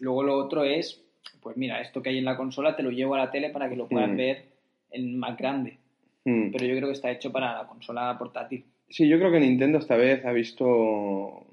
Luego 0.00 0.22
lo 0.22 0.36
otro 0.36 0.64
es, 0.64 1.02
pues 1.42 1.56
mira, 1.56 1.80
esto 1.80 2.02
que 2.02 2.10
hay 2.10 2.18
en 2.18 2.24
la 2.24 2.36
consola 2.36 2.76
te 2.76 2.82
lo 2.82 2.90
llevo 2.90 3.14
a 3.14 3.18
la 3.18 3.30
tele 3.30 3.50
para 3.50 3.68
que 3.68 3.76
lo 3.76 3.88
puedas 3.88 4.10
Mm. 4.10 4.16
ver 4.16 4.44
en 4.90 5.18
más 5.18 5.36
grande. 5.36 5.78
Mm. 6.24 6.50
Pero 6.52 6.64
yo 6.66 6.76
creo 6.76 6.88
que 6.88 6.94
está 6.94 7.10
hecho 7.10 7.30
para 7.32 7.54
la 7.56 7.66
consola 7.66 8.16
portátil. 8.18 8.64
Sí, 8.88 9.08
yo 9.08 9.18
creo 9.18 9.30
que 9.32 9.40
Nintendo 9.40 9.78
esta 9.78 9.96
vez 9.96 10.24
ha 10.24 10.32
visto 10.32 11.46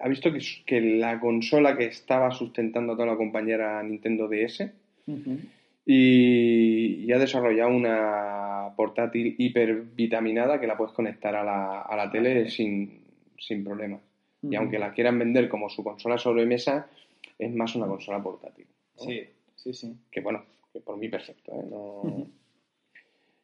ha 0.00 0.08
visto 0.08 0.32
que, 0.32 0.40
que 0.66 0.80
la 0.80 1.18
consola 1.20 1.76
que 1.76 1.86
estaba 1.86 2.30
sustentando 2.30 2.92
a 2.92 2.96
toda 2.96 3.08
la 3.08 3.16
compañía 3.16 3.54
era 3.54 3.82
Nintendo 3.82 4.28
DS 4.28 4.70
y, 5.86 7.04
y 7.06 7.12
ha 7.12 7.18
desarrollado 7.18 7.70
una 7.70 8.70
portátil 8.76 9.34
hipervitaminada 9.38 10.60
que 10.60 10.66
la 10.66 10.76
puedes 10.76 10.92
conectar 10.92 11.34
a 11.36 11.44
la, 11.44 11.82
a 11.82 11.96
la 11.96 12.10
tele 12.10 12.50
sin, 12.50 13.00
sin 13.38 13.64
problemas. 13.64 14.00
Y 14.42 14.54
aunque 14.54 14.78
la 14.78 14.92
quieran 14.92 15.18
vender 15.18 15.48
como 15.48 15.68
su 15.70 15.82
consola 15.82 16.18
sobremesa, 16.18 16.88
es 17.38 17.54
más 17.54 17.74
una 17.76 17.86
consola 17.86 18.22
portátil. 18.22 18.66
¿no? 18.98 19.02
Sí, 19.04 19.20
sí, 19.54 19.72
sí. 19.74 19.94
que 20.10 20.20
bueno, 20.20 20.44
que 20.72 20.80
por 20.80 20.96
mí 20.96 21.08
perfecto, 21.08 21.52
¿eh? 21.52 21.64
No, 21.70 22.26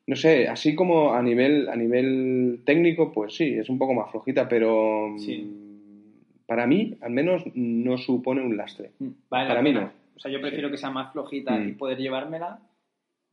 no 0.06 0.16
sé, 0.16 0.48
así 0.48 0.74
como 0.74 1.12
a 1.14 1.22
nivel, 1.22 1.68
a 1.68 1.76
nivel 1.76 2.62
técnico, 2.64 3.12
pues 3.12 3.34
sí, 3.36 3.54
es 3.54 3.68
un 3.68 3.78
poco 3.78 3.94
más 3.94 4.10
flojita, 4.10 4.48
pero 4.48 5.14
Sí. 5.18 5.38
mm, 5.42 6.44
para 6.46 6.66
mí, 6.66 6.96
al 7.00 7.10
menos, 7.12 7.44
no 7.54 7.96
supone 7.98 8.42
un 8.42 8.56
lastre. 8.56 8.90
Mm, 8.98 9.08
Vale 9.30 9.48
Para 9.48 9.62
mí 9.62 9.72
no. 9.72 9.90
O 10.16 10.18
sea, 10.18 10.30
yo 10.30 10.40
prefiero 10.40 10.70
que 10.70 10.76
sea 10.76 10.90
más 10.90 11.12
flojita 11.12 11.56
Mm. 11.56 11.68
y 11.68 11.72
poder 11.72 11.98
llevármela 11.98 12.60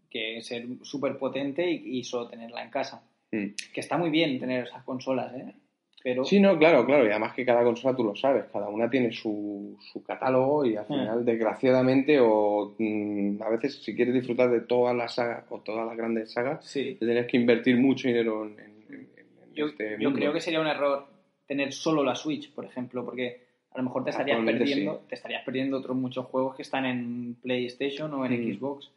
que 0.09 0.41
ser 0.41 0.65
súper 0.83 1.17
potente 1.17 1.69
y, 1.69 1.99
y 1.99 2.03
solo 2.03 2.27
tenerla 2.29 2.63
en 2.63 2.69
casa. 2.69 3.03
Mm. 3.31 3.45
Que 3.73 3.79
está 3.79 3.97
muy 3.97 4.09
bien 4.09 4.39
tener 4.39 4.65
esas 4.67 4.83
consolas, 4.83 5.33
¿eh? 5.35 5.53
Pero 6.01 6.23
Sí, 6.23 6.39
no, 6.39 6.57
claro, 6.57 6.85
claro, 6.85 7.05
y 7.05 7.09
además 7.09 7.33
que 7.33 7.45
cada 7.45 7.61
consola 7.63 7.93
tú 7.95 8.03
lo 8.05 8.15
sabes, 8.15 8.45
cada 8.53 8.69
una 8.69 8.89
tiene 8.89 9.11
su, 9.11 9.77
su 9.91 10.01
catálogo 10.01 10.65
y 10.65 10.77
al 10.77 10.85
Mm. 10.85 10.87
final, 10.87 11.25
desgraciadamente, 11.25 12.19
o 12.21 12.73
mm, 12.77 13.41
a 13.43 13.49
veces 13.49 13.83
si 13.83 13.93
quieres 13.95 14.13
disfrutar 14.13 14.49
de 14.49 14.61
todas 14.61 14.95
las 14.95 15.15
sagas 15.15 15.43
o 15.49 15.59
todas 15.59 15.85
las 15.85 15.97
grandes 15.97 16.31
sagas, 16.31 16.63
sí, 16.65 16.95
te 16.97 17.05
tienes 17.05 17.27
que 17.27 17.35
invertir 17.37 17.75
mucho 17.77 18.07
dinero 18.07 18.45
en, 18.45 18.51
en- 18.59 18.83
en- 18.89 18.99
en 18.99 19.53
yo, 19.53 19.65
este 19.67 19.97
yo 19.99 20.13
creo 20.13 20.31
que 20.31 20.39
sería 20.39 20.61
un 20.61 20.67
error 20.67 21.05
tener 21.47 21.73
solo 21.73 22.03
la 22.03 22.15
Switch, 22.15 22.49
por 22.53 22.63
ejemplo, 22.63 23.03
porque 23.03 23.41
a 23.73 23.77
lo 23.79 23.83
mejor 23.83 24.03
te 24.05 24.11
estarías 24.11 24.39
perdiendo, 24.45 24.93
sí. 24.93 24.99
te 25.09 25.15
estarías 25.15 25.43
perdiendo 25.43 25.77
otros 25.77 25.97
muchos 25.97 26.25
juegos 26.27 26.55
que 26.55 26.61
están 26.61 26.85
en 26.85 27.35
PlayStation 27.41 28.13
o 28.13 28.25
en 28.25 28.31
Mm. 28.49 28.53
Xbox 28.57 28.89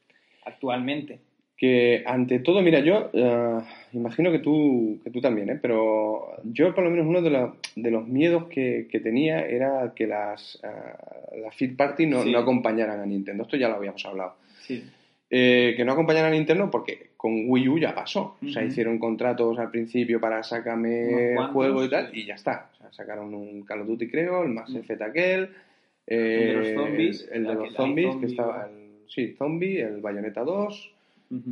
actualmente. 0.44 1.18
Que 1.62 2.02
ante 2.06 2.40
todo, 2.40 2.60
mira, 2.60 2.80
yo 2.80 3.08
eh, 3.12 3.58
imagino 3.92 4.32
que 4.32 4.40
tú, 4.40 4.98
que 5.04 5.10
tú 5.10 5.20
también, 5.20 5.48
¿eh? 5.48 5.58
pero 5.62 6.32
yo 6.42 6.74
por 6.74 6.82
lo 6.82 6.90
menos 6.90 7.06
uno 7.06 7.22
de, 7.22 7.30
la- 7.30 7.54
de 7.76 7.90
los 7.92 8.08
miedos 8.08 8.48
que, 8.48 8.88
que 8.90 8.98
tenía 8.98 9.46
era 9.46 9.92
que 9.94 10.08
las, 10.08 10.58
eh, 10.64 11.38
las 11.40 11.54
Fit 11.54 11.76
Party 11.76 12.06
no, 12.06 12.24
Sí. 12.24 12.32
no 12.32 12.40
acompañaran 12.40 12.98
a 12.98 13.06
Nintendo. 13.06 13.44
Esto 13.44 13.56
ya 13.56 13.68
lo 13.68 13.76
habíamos 13.76 14.04
hablado. 14.04 14.34
Sí. 14.62 14.82
Eh, 15.30 15.74
que 15.76 15.84
no 15.84 15.92
acompañaran 15.92 16.32
a 16.32 16.34
Nintendo 16.34 16.68
porque 16.68 17.10
con 17.16 17.44
Wii 17.46 17.68
U 17.68 17.78
ya 17.78 17.94
pasó. 17.94 18.36
O 18.44 18.48
sea, 18.48 18.64
hicieron 18.64 18.98
contratos 18.98 19.56
al 19.60 19.70
principio 19.70 20.18
para 20.20 20.42
sacarme 20.42 21.04
Unos 21.06 21.34
cuantos, 21.36 21.52
juego 21.54 21.84
y 21.84 21.88
tal, 21.90 22.10
y 22.12 22.26
ya 22.26 22.34
está. 22.34 22.70
O 22.72 22.76
sea, 22.76 22.92
sacaron 22.92 23.32
un 23.34 23.62
Call 23.62 23.82
of 23.82 23.86
Duty, 23.86 24.08
creo, 24.10 24.42
el 24.42 24.48
Mass 24.48 24.68
Mm. 24.70 24.78
Effect 24.78 25.02
aquel, 25.02 25.48
El 26.08 26.18
de 26.18 26.52
los 26.54 26.68
zombies, 26.74 27.28
el, 27.30 27.36
el 27.42 27.46
de 27.46 27.54
los 27.54 27.72
zombies, 27.74 28.16
que 28.16 28.26
estaba 28.26 28.66
el, 28.68 29.06
sí, 29.06 29.34
Zombie, 29.38 29.80
el 29.80 30.00
Bayonetta 30.00 30.42
2, 30.42 30.91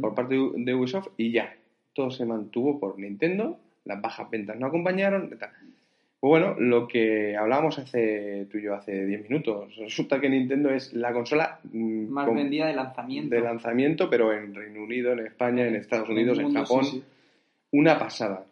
Por 0.00 0.14
parte 0.14 0.34
de 0.56 0.74
Ubisoft 0.74 1.08
y 1.16 1.32
ya. 1.32 1.54
Todo 1.94 2.10
se 2.10 2.24
mantuvo 2.26 2.78
por 2.78 2.98
Nintendo, 2.98 3.58
las 3.84 4.00
bajas 4.00 4.28
ventas 4.30 4.58
no 4.58 4.66
acompañaron. 4.66 5.30
tal. 5.38 5.50
Pues 6.20 6.28
bueno, 6.28 6.54
lo 6.60 6.86
que 6.86 7.34
hablábamos 7.34 7.78
hace 7.78 8.46
tú 8.50 8.58
y 8.58 8.62
yo 8.64 8.74
hace 8.74 9.06
10 9.06 9.22
minutos, 9.22 9.74
resulta 9.76 10.20
que 10.20 10.28
Nintendo 10.28 10.68
es 10.70 10.92
la 10.92 11.14
consola 11.14 11.60
mm, 11.72 12.08
Más 12.10 12.26
con- 12.26 12.36
vendida 12.36 12.66
de 12.66 12.74
lanzamiento. 12.74 13.34
de 13.34 13.40
lanzamiento, 13.40 14.10
pero 14.10 14.32
en 14.34 14.54
Reino 14.54 14.82
Unido, 14.84 15.12
en 15.12 15.20
España, 15.20 15.66
en 15.66 15.76
Estados 15.76 16.10
Unidos, 16.10 16.38
en 16.38 16.44
mundo, 16.44 16.60
Japón, 16.60 16.84
sí, 16.84 16.90
sí. 16.98 17.04
una 17.72 17.98
pasada. 17.98 18.44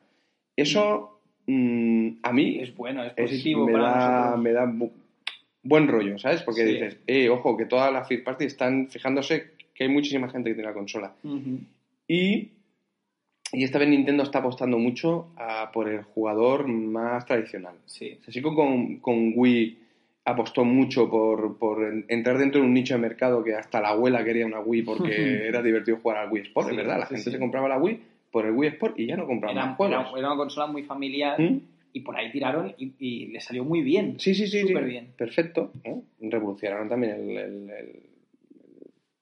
Eso 0.57 1.21
mm, 1.47 2.09
a 2.23 2.33
mí 2.33 2.59
Es 2.61 2.75
bueno, 2.75 3.05
es 3.05 3.13
es- 3.17 3.23
positivo 3.23 3.67
me, 3.67 3.73
para 3.73 3.85
da, 3.91 3.97
nosotros. 4.21 4.43
me 4.45 4.53
da 4.53 4.65
bu- 4.67 4.93
buen 5.63 5.89
rollo, 5.89 6.19
¿sabes? 6.19 6.43
Porque 6.43 6.65
Sí. 6.67 6.73
dices, 6.73 6.97
eh, 7.07 7.29
ojo, 7.29 7.57
que 7.57 7.67
todas 7.67 7.93
las 7.93 8.09
first 8.09 8.25
party 8.25 8.47
están 8.47 8.89
fijándose 8.89 9.58
que 9.79 9.85
hay 9.85 9.91
muchísima 9.91 10.29
gente 10.29 10.51
que 10.51 10.55
tiene 10.55 10.69
la 10.69 10.75
consola. 10.75 11.15
Y 12.09 12.49
Y 13.53 13.65
esta 13.65 13.79
vez 13.79 13.89
Nintendo 13.89 14.25
está 14.25 14.41
apostando 14.41 14.77
mucho 14.77 15.29
a 15.37 15.71
por 15.73 15.89
el 15.89 16.03
jugador 16.03 16.67
más 16.69 17.25
tradicional. 17.25 17.77
Sí. 17.87 18.19
Así 18.29 18.43
que 18.43 18.55
con, 18.55 18.97
con 18.99 19.33
Wii 19.35 19.79
apostó 20.27 20.65
mucho 20.67 21.09
por, 21.09 21.57
por 21.57 21.83
en- 21.85 22.05
entrar 22.09 22.37
dentro 22.37 22.61
de 22.61 22.67
un 22.67 22.75
nicho 22.75 22.93
de 22.95 23.01
mercado 23.01 23.43
que 23.43 23.55
hasta 23.55 23.81
la 23.81 23.91
abuela 23.91 24.23
quería 24.23 24.45
una 24.45 24.61
Wii 24.61 24.83
porque 24.83 25.47
era 25.49 25.63
divertido 25.63 25.97
jugar 26.03 26.19
al 26.19 26.31
Wii 26.31 26.43
Sport, 26.43 26.67
Sí, 26.69 26.73
es 26.73 26.77
verdad. 26.77 26.99
La 26.99 27.07
sí, 27.07 27.15
gente 27.15 27.25
sí. 27.25 27.31
se 27.31 27.39
compraba 27.39 27.69
la 27.71 27.79
Wii 27.79 28.01
por 28.31 28.45
el 28.45 28.53
Wii 28.53 28.69
Sport 28.71 28.99
y 28.99 29.07
ya 29.07 29.17
no 29.17 29.27
compraba 29.27 29.53
Era, 29.55 29.67
más 29.67 29.77
juegos. 29.79 29.97
era- 30.11 30.19
era 30.19 30.29
una 30.29 30.37
consola 30.37 30.67
muy 30.67 30.83
familiar 30.83 31.41
¿Mm? 31.41 31.61
y 31.95 32.01
por 32.01 32.17
ahí 32.19 32.31
tiraron 32.31 32.75
y, 32.77 32.93
y 32.99 33.27
le 33.29 33.41
salió 33.41 33.65
muy 33.65 33.81
bien. 33.81 34.21
Sí, 34.21 34.35
sí, 34.35 34.47
sí. 34.47 34.61
Súper 34.61 34.85
bien. 34.85 35.07
Perfecto. 35.17 35.73
Revolucionaron 36.21 36.89
también 36.91 37.13
el, 37.15 37.31
el- 37.39 37.71
el- 37.71 38.01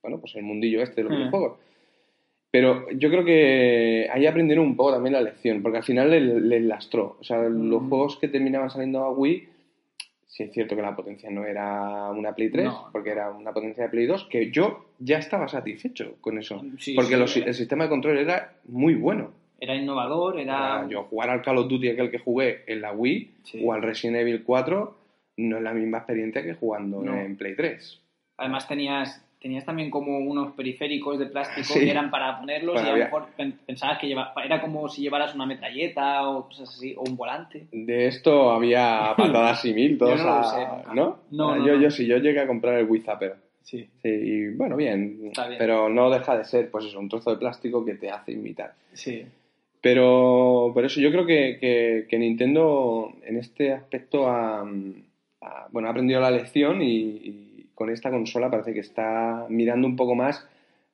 bueno, 0.07 0.21
pues 0.21 0.37
el 0.37 0.45
mundillo 0.45 0.83
este 0.83 1.03
de 1.03 1.09
los 1.09 1.13
Mm. 1.13 1.17
videojuegos. 1.17 1.59
Pero 2.51 2.89
yo 2.93 3.11
creo 3.11 3.25
que 3.25 4.09
ahí 4.11 4.25
aprendieron 4.27 4.65
un 4.65 4.77
poco 4.77 4.93
también 4.93 5.13
la 5.15 5.21
lección, 5.21 5.63
porque 5.63 5.79
al 5.79 5.85
final 5.85 6.11
les, 6.11 6.23
les 6.23 6.63
lastró. 6.63 7.17
O 7.21 7.25
sea, 7.25 7.43
los 7.49 7.83
Mm. 7.83 7.89
juegos 7.89 8.17
que 8.19 8.29
terminaban 8.29 8.71
saliendo 8.71 9.01
a 9.03 9.11
Wii, 9.11 9.49
sí 10.27 10.45
es 10.45 10.53
cierto 10.53 10.77
que 10.77 10.83
la 10.83 10.95
potencia 10.95 11.29
no 11.31 11.45
era 11.45 12.11
una 12.13 12.35
Play 12.35 12.51
3, 12.51 12.67
No. 12.67 12.89
porque 12.93 13.11
era 13.11 13.31
una 13.31 13.53
potencia 13.53 13.85
de 13.85 13.91
Play 13.91 14.07
2, 14.07 14.25
que 14.31 14.51
yo 14.51 14.87
ya 14.99 15.19
estaba 15.19 15.49
satisfecho 15.49 16.15
con 16.21 16.39
eso. 16.39 16.63
Sí, 16.79 16.95
porque 16.95 17.15
sí, 17.15 17.21
los- 17.21 17.37
el 17.37 17.55
sistema 17.55 17.85
de 17.85 17.91
control 17.91 18.19
era 18.19 18.53
muy 18.67 18.95
bueno. 18.95 19.33
Era 19.59 19.75
innovador, 19.75 20.39
era... 20.39 20.81
Era 20.81 20.89
yo 20.89 21.03
jugar 21.05 21.31
al 21.31 21.43
Call 21.43 21.59
of 21.59 21.69
Duty 21.69 21.89
aquel 21.91 22.11
que 22.11 22.19
jugué 22.19 22.63
en 22.67 22.81
la 22.81 22.93
Wii 22.93 23.31
Sí. 23.43 23.63
o 23.65 23.73
al 23.73 23.83
Resident 23.83 24.19
Evil 24.19 24.45
4 24.45 24.95
no 25.39 25.57
es 25.59 25.63
la 25.63 25.75
misma 25.75 25.99
experiencia 25.99 26.43
que 26.43 26.55
jugando 26.55 27.03
No. 27.03 27.15
en 27.15 27.37
Play 27.37 27.55
3. 27.57 28.01
Además 28.39 28.69
tenías, 28.69 29.26
tenías 29.47 29.65
también 29.65 29.91
como 29.91 30.19
unos 30.19 30.53
periféricos 30.55 31.19
de 31.19 31.27
plástico 31.27 31.63
Sí. 31.75 31.81
que 31.81 31.91
eran 31.91 32.11
para 32.11 32.39
ponerlos 32.39 32.75
Bueno, 32.75 32.89
y 32.89 32.91
a 32.91 32.97
lo 32.97 33.05
mejor 33.05 33.27
pen- 33.37 33.59
pensabas 33.65 33.99
que 33.99 34.09
lleva, 34.09 34.33
era 34.45 34.61
como 34.61 34.89
si 34.89 35.03
llevaras 35.03 35.35
una 35.37 35.47
metralleta 35.47 36.29
o 36.29 36.47
cosas 36.47 36.69
así, 36.69 36.95
o 36.97 37.03
un 37.09 37.17
volante. 37.17 37.67
De 37.71 38.07
esto 38.09 38.51
había 38.51 39.15
patadas 39.17 39.65
y 39.65 39.73
mil, 39.73 39.97
todos 39.99 40.19
Yo 40.19 40.25
no 40.27 40.37
lo 40.39 40.43
sé 40.45 40.59
nunca. 40.67 40.95
¿no? 40.95 41.19
No, 41.31 41.51
Ah, 41.53 41.59
no, 41.59 41.81
yo, 41.81 41.91
sí, 41.91 42.07
yo 42.07 42.19
llegué 42.19 42.41
a 42.41 42.47
comprar 42.49 42.79
el 42.79 42.87
Wii 42.87 43.03
Zapper. 43.03 43.37
Sí. 43.63 43.89
Sí, 44.03 44.09
y 44.09 44.49
bueno, 44.55 44.77
bien. 44.77 45.33
Pero 45.59 45.89
no 45.89 46.11
deja 46.11 46.37
de 46.39 46.45
ser, 46.45 46.71
pues 46.71 46.85
eso, 46.85 46.99
un 47.01 47.09
trozo 47.09 47.31
de 47.31 47.37
plástico 47.37 47.85
que 47.85 47.95
te 47.95 48.11
hace 48.11 48.33
imitar. 48.33 48.75
Sí. 48.93 49.25
Pero 49.81 50.71
por 50.75 50.85
eso 50.85 51.01
yo 51.01 51.11
creo 51.13 51.25
que, 51.27 51.59
que- 51.61 52.07
que 52.09 52.19
Nintendo 52.19 53.13
en 53.25 53.37
este 53.39 53.73
aspecto 53.73 54.29
ha, 54.29 54.63
ha- 54.63 55.69
bueno, 55.71 55.89
ha 55.89 55.91
aprendido 55.93 56.21
la 56.21 56.31
lección 56.31 56.83
y, 56.83 56.91
y 56.97 57.46
con 57.77 57.91
esta 57.91 58.11
consola 58.11 58.51
parece 58.51 58.75
que 58.75 58.81
está 58.81 59.47
mirando 59.49 59.87
un 59.87 59.95
poco 59.95 60.17
más 60.17 60.45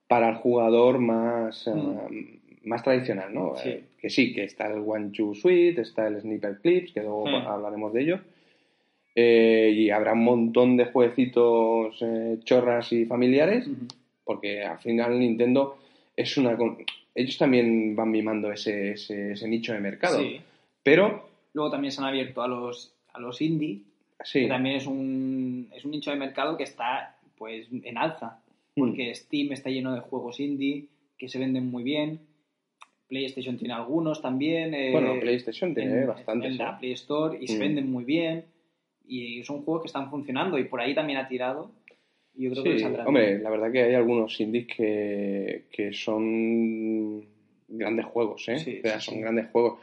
para 0.08 0.28
el 0.28 0.34
jugador 0.34 0.98
más, 0.98 1.66
eh, 1.66 2.40
más 2.64 2.82
tradicional, 2.82 3.32
¿no? 3.32 3.52
Mm. 3.52 3.56
Sí. 3.56 3.68
Eh, 3.70 3.84
que 3.98 4.10
sí, 4.10 4.34
que 4.34 4.44
está 4.44 4.66
el 4.66 4.82
One 4.86 5.10
Two 5.16 5.34
Suite, 5.34 5.80
está 5.80 6.06
el 6.08 6.20
Sniper 6.20 6.58
Clips, 6.60 6.92
que 6.92 7.00
luego 7.00 7.24
Mm. 7.26 7.46
hablaremos 7.46 7.92
de 7.94 8.02
ello. 8.02 8.20
Eh, 9.14 9.70
y 9.74 9.90
habrá 9.90 10.12
un 10.14 10.24
montón 10.24 10.76
de 10.76 10.86
jueguecitos 10.86 11.98
eh, 12.00 12.38
chorras 12.44 12.92
y 12.92 13.04
familiares 13.04 13.68
porque 14.24 14.62
al 14.62 14.78
final 14.78 15.18
Nintendo 15.18 15.76
es 16.16 16.36
una... 16.36 16.56
con- 16.56 16.78
Ellos 17.14 17.36
también 17.36 17.94
van 17.94 18.10
mimando 18.10 18.50
ese, 18.50 18.92
ese, 18.92 19.32
ese 19.32 19.48
nicho 19.48 19.72
de 19.74 19.80
mercado. 19.80 20.18
Sí. 20.18 20.40
Pero, 20.82 21.28
Luego 21.52 21.70
también 21.70 21.92
se 21.92 22.00
han 22.00 22.06
abierto 22.08 22.40
a 22.42 22.48
los, 22.48 22.94
a 23.12 23.20
los 23.20 23.42
indie, 23.42 23.82
sí, 24.24 24.42
que 24.42 24.48
también 24.48 24.76
es 24.76 24.86
un, 24.86 25.68
es 25.74 25.84
un 25.84 25.90
nicho 25.92 26.10
de 26.10 26.16
mercado 26.16 26.56
que 26.56 26.64
está 26.64 27.16
pues 27.36 27.66
en 27.72 27.98
alza, 27.98 28.38
Mm. 28.74 28.80
porque 28.80 29.14
Steam 29.14 29.52
está 29.52 29.68
lleno 29.68 29.92
de 29.94 30.00
juegos 30.00 30.40
indie 30.40 30.86
que 31.18 31.28
se 31.28 31.38
venden 31.38 31.70
muy 31.70 31.82
bien, 31.82 32.20
PlayStation 33.08 33.58
tiene 33.58 33.74
algunos 33.74 34.22
también, 34.22 34.72
eh, 34.74 34.90
bueno, 34.92 35.20
PlayStation 35.20 35.74
tiene 35.74 36.00
en, 36.02 36.06
bastantes. 36.06 36.52
en 36.52 36.58
la 36.58 36.70
¿eh? 36.70 36.76
Play 36.80 36.92
Store 36.92 37.36
y 37.38 37.46
se 37.48 37.56
Mm. 37.56 37.60
venden 37.60 37.90
muy 37.92 38.04
bien 38.04 38.46
y 39.06 39.44
son 39.44 39.62
juegos 39.62 39.82
que 39.82 39.86
están 39.88 40.08
funcionando 40.08 40.58
y 40.58 40.64
por 40.64 40.80
ahí 40.80 40.94
también 40.94 41.18
ha 41.18 41.28
tirado 41.28 41.70
y 42.34 42.44
yo 42.44 42.50
creo 42.52 42.64
que 42.64 42.70
Sí, 42.70 42.74
le 42.76 42.80
saldrá 42.80 43.06
hombre, 43.06 43.26
bien. 43.32 43.42
la 43.42 43.50
verdad 43.50 43.70
que 43.70 43.82
hay 43.82 43.94
algunos 43.94 44.40
indies 44.40 44.66
que, 44.68 45.64
que 45.70 45.92
son 45.92 47.26
grandes 47.68 48.06
juegos, 48.06 48.48
¿eh? 48.48 48.58
Sí, 48.58 48.78
O 48.78 48.82
sea, 48.88 49.00
sí, 49.00 49.10
son 49.10 49.20
grandes 49.20 49.48
juegos. 49.50 49.80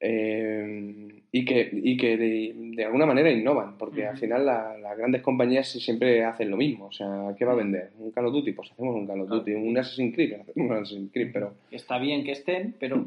Eh, 0.00 1.22
y 1.30 1.44
que, 1.44 1.68
y 1.72 1.96
que 1.96 2.16
de, 2.16 2.52
de 2.56 2.84
alguna 2.84 3.04
manera 3.06 3.30
innovan, 3.30 3.76
porque 3.76 4.06
al 4.06 4.12
Ujú. 4.14 4.20
final 4.20 4.46
la- 4.46 4.78
las 4.78 4.96
grandes 4.96 5.22
compañías 5.22 5.68
siempre 5.68 6.24
hacen 6.24 6.50
lo 6.50 6.56
mismo. 6.56 6.86
O 6.86 6.92
sea, 6.92 7.34
¿qué 7.38 7.44
va 7.44 7.52
a 7.52 7.56
vender? 7.56 7.90
¿Un 7.98 8.10
Call 8.12 8.26
of 8.26 8.32
Duty? 8.32 8.52
Pues 8.52 8.70
hacemos 8.72 8.94
un 8.94 9.06
Call 9.06 9.20
of. 9.22 9.28
Duty. 9.28 9.52
¿Un 9.52 9.76
Assassin's 9.76 10.14
Creed? 10.14 10.32
Hacemos 10.40 10.70
un 10.70 10.76
Assassin's 10.76 11.12
Creed, 11.12 11.30
pero... 11.32 11.54
Está 11.70 11.98
bien 11.98 12.24
que 12.24 12.32
estén, 12.32 12.74
pero 12.80 13.04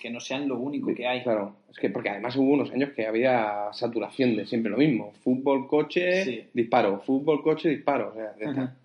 que 0.00 0.10
no 0.10 0.20
sean 0.20 0.48
lo 0.48 0.58
único 0.58 0.94
que 0.94 1.06
hay. 1.06 1.22
Claro, 1.22 1.56
es 1.70 1.78
que 1.78 1.90
porque 1.90 2.08
además 2.08 2.36
hubo 2.36 2.52
unos 2.52 2.70
años 2.70 2.90
que 2.90 3.04
había 3.06 3.68
saturación 3.72 4.36
de 4.36 4.46
siempre 4.46 4.70
lo 4.70 4.78
mismo. 4.78 5.12
Fútbol, 5.24 5.66
coche, 5.66 6.24
Sí. 6.24 6.44
disparo. 6.54 7.00
Fútbol, 7.00 7.42
coche, 7.42 7.68
disparo. 7.68 8.10
O 8.10 8.14
sea, 8.14 8.32
ya 8.40 8.46
está. 8.50 8.76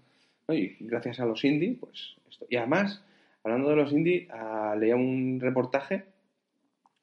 ¿no? 0.48 0.54
Y 0.56 0.76
gracias 0.82 1.20
a 1.20 1.26
los 1.26 1.44
indie, 1.46 1.78
pues 1.80 2.16
esto. 2.30 2.46
Y 2.50 2.56
además, 2.58 3.02
hablando 3.44 3.70
de 3.70 3.76
los 3.76 3.94
indie, 3.94 4.28
ah, 4.32 4.76
leía 4.78 4.96
un 4.96 5.39
reportaje, 5.39 6.04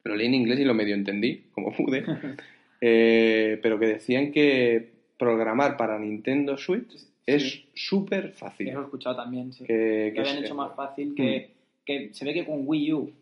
lo 0.04 0.16
leí 0.16 0.26
en 0.26 0.34
inglés 0.34 0.58
y 0.60 0.64
lo 0.64 0.74
medio 0.74 0.94
entendí, 0.94 1.44
como 1.52 1.72
pude, 1.76 2.04
eh, 2.80 3.58
pero 3.62 3.78
que 3.78 3.86
decían 3.86 4.32
que 4.32 4.90
programar 5.18 5.76
para 5.76 5.98
Nintendo 5.98 6.56
Switch 6.56 6.96
es 7.26 7.62
súper 7.74 8.32
fácil. 8.32 8.68
Eso 8.68 8.76
lo 8.78 8.82
he 8.82 8.86
escuchado 8.86 9.16
también, 9.16 9.52
sí. 9.52 9.64
Que, 9.64 10.14
habían 10.18 10.38
es- 10.38 10.44
hecho 10.44 10.54
más 10.54 10.74
fácil, 10.74 11.14
que, 11.14 11.50
que 11.84 12.12
se 12.12 12.24
ve 12.24 12.32
que 12.34 12.44
con 12.46 12.62
Wii 12.66 12.92
U, 12.94 13.12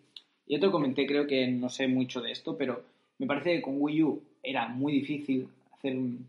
yo 0.47 0.61
te 0.61 0.71
comenté, 0.71 1.07
creo 1.07 1.27
que 1.27 1.47
no 1.49 1.69
sé 1.69 1.89
mucho 1.89 2.21
de 2.23 2.31
esto, 2.33 2.57
pero 2.57 2.83
me 3.19 3.27
parece 3.27 3.57
que 3.57 3.63
con 3.63 3.75
Wii 3.79 4.03
U 4.05 4.23
era 4.43 4.69
muy 4.69 4.93
difícil 4.93 5.49
hacer 5.73 5.97
un... 5.97 6.27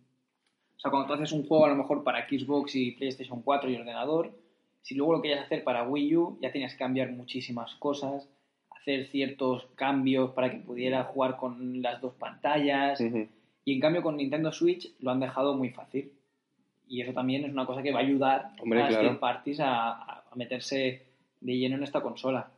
O 0.76 0.80
sea, 0.82 0.92
cuando 0.92 1.08
tú 1.08 1.14
haces 1.14 1.32
un 1.34 1.46
juego 1.46 1.66
a 1.66 1.70
lo 1.70 1.76
mejor 1.76 2.04
para 2.04 2.28
Xbox 2.28 2.76
y 2.76 2.92
PlayStation 2.92 3.42
4 3.42 3.70
y 3.70 3.76
ordenador, 3.76 4.32
si 4.82 4.96
luego 4.96 5.14
lo 5.14 5.22
querías 5.22 5.46
hacer 5.46 5.64
para 5.64 5.84
Wii 5.88 6.16
U, 6.18 6.38
ya 6.42 6.52
tenías 6.52 6.74
que 6.74 6.80
cambiar 6.80 7.12
muchísimas 7.12 7.76
cosas, 7.76 8.28
hacer 8.90 9.08
ciertos 9.08 9.68
cambios 9.76 10.32
para 10.32 10.52
que 10.52 10.58
pudiera 10.58 11.04
jugar 11.04 11.38
con 11.38 11.82
las 11.82 12.02
dos 12.02 12.14
pantallas, 12.16 13.00
y 13.66 13.74
en 13.74 13.80
cambio 13.80 14.02
con 14.02 14.18
Nintendo 14.18 14.52
Switch 14.52 14.92
lo 15.00 15.12
han 15.12 15.20
dejado 15.20 15.56
muy 15.56 15.70
fácil. 15.70 16.12
Y 16.88 17.02
eso 17.02 17.14
también 17.14 17.46
es 17.46 17.52
una 17.52 17.68
cosa 17.68 17.84
que 17.84 17.92
va 17.92 18.00
a 18.00 18.04
ayudar 18.04 18.50
Hombre, 18.60 18.82
a 18.82 18.90
las 18.90 19.00
claro. 19.00 19.20
parties 19.20 19.60
a, 19.62 20.24
meterse 20.36 21.04
de 21.40 21.58
lleno 21.58 21.76
en 21.76 21.84
esta 21.84 22.02
consola. 22.02 22.50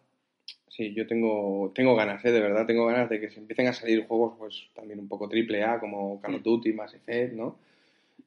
Sí, 0.69 0.93
yo 0.93 1.05
tengo, 1.05 1.71
tengo 1.75 1.95
ganas, 1.95 2.23
¿eh? 2.23 2.31
de 2.31 2.39
verdad, 2.39 2.65
tengo 2.65 2.85
ganas 2.85 3.09
de 3.09 3.19
que 3.19 3.29
se 3.29 3.39
empiecen 3.39 3.67
a 3.67 3.73
salir 3.73 4.07
juegos 4.07 4.35
pues 4.37 4.69
también 4.73 4.99
un 4.99 5.09
poco 5.09 5.27
triple 5.27 5.63
A, 5.63 5.79
como 5.79 6.21
Call 6.21 6.35
of 6.35 6.41
Mm. 6.41 6.43
Duty, 6.43 6.73
Mass 6.73 6.93
Effect, 6.93 7.33
¿no? 7.33 7.57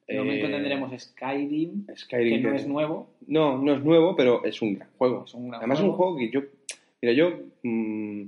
Momento 0.07 0.45
Eh, 0.45 0.51
tendremos 0.51 1.01
Skyrim, 1.01 1.87
Skyrim, 1.95 2.43
que 2.43 2.49
no 2.49 2.55
es 2.55 2.67
nuevo. 2.67 3.07
No, 3.25 3.57
no 3.57 3.73
es 3.73 3.83
nuevo, 3.83 4.15
pero 4.15 4.45
es 4.45 4.61
un 4.61 4.75
gran 4.75 4.89
juego. 4.99 5.23
Es 5.25 5.33
un 5.33 5.49
gran 5.49 5.61
Además 5.61 5.79
es 5.79 5.85
un 5.85 5.93
juego 5.93 6.17
que 6.17 6.29
yo... 6.29 6.41
Mira, 7.01 7.13
yo... 7.13 7.39
mm, 7.63 8.21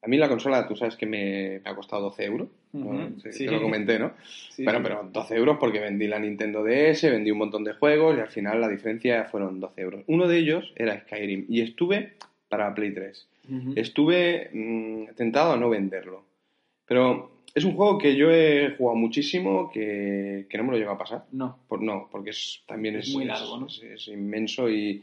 a 0.00 0.06
mí 0.06 0.16
la 0.16 0.28
consola, 0.28 0.66
tú 0.68 0.76
sabes 0.76 0.94
que 0.96 1.06
me, 1.06 1.60
me 1.64 1.70
ha 1.70 1.74
costado 1.74 2.02
12 2.02 2.24
euros. 2.24 2.48
¿no? 2.72 2.86
Ujú, 3.08 3.20
Sí, 3.20 3.32
sí. 3.32 3.46
Te 3.46 3.50
lo 3.50 3.60
comenté, 3.60 3.98
¿no? 3.98 4.12
Sí, 4.50 4.62
bueno, 4.62 4.78
sí. 4.78 4.82
pero 4.84 5.08
12 5.12 5.34
euros 5.36 5.56
porque 5.58 5.80
vendí 5.80 6.06
la 6.06 6.18
Nintendo 6.20 6.62
DS, 6.62 7.10
vendí 7.10 7.30
un 7.32 7.38
montón 7.38 7.64
de 7.64 7.72
juegos 7.72 8.16
y 8.16 8.20
al 8.20 8.28
final 8.28 8.60
la 8.60 8.68
diferencia 8.68 9.24
fueron 9.24 9.58
12 9.58 9.80
euros. 9.80 10.04
Uno 10.06 10.28
de 10.28 10.38
ellos 10.38 10.72
era 10.76 11.00
Skyrim 11.00 11.46
y 11.48 11.62
estuve 11.62 12.12
para 12.48 12.72
Play 12.74 12.92
3. 12.94 13.26
Ujú. 13.50 13.72
Estuve 13.74 14.50
mm, 14.52 15.14
tentado 15.16 15.52
a 15.52 15.56
no 15.56 15.68
venderlo. 15.68 16.24
Pero 16.86 17.32
es 17.54 17.64
un 17.64 17.74
juego 17.74 17.98
que 17.98 18.14
yo 18.14 18.30
he 18.30 18.76
jugado 18.78 18.96
muchísimo, 18.96 19.68
que, 19.72 20.46
que 20.48 20.58
no 20.58 20.64
me 20.64 20.72
lo 20.72 20.78
lleva 20.78 20.92
a 20.92 20.98
pasar. 20.98 21.24
No, 21.32 21.58
Por, 21.68 21.82
no, 21.82 22.08
porque 22.12 22.30
es, 22.30 22.62
también 22.66 22.94
Es 22.96 23.08
es, 23.08 23.14
muy 23.14 23.24
es- 23.24 23.28
largo, 23.30 23.58
¿no? 23.58 23.66
es 23.66 24.06
inmenso 24.08 24.70
y, 24.70 25.02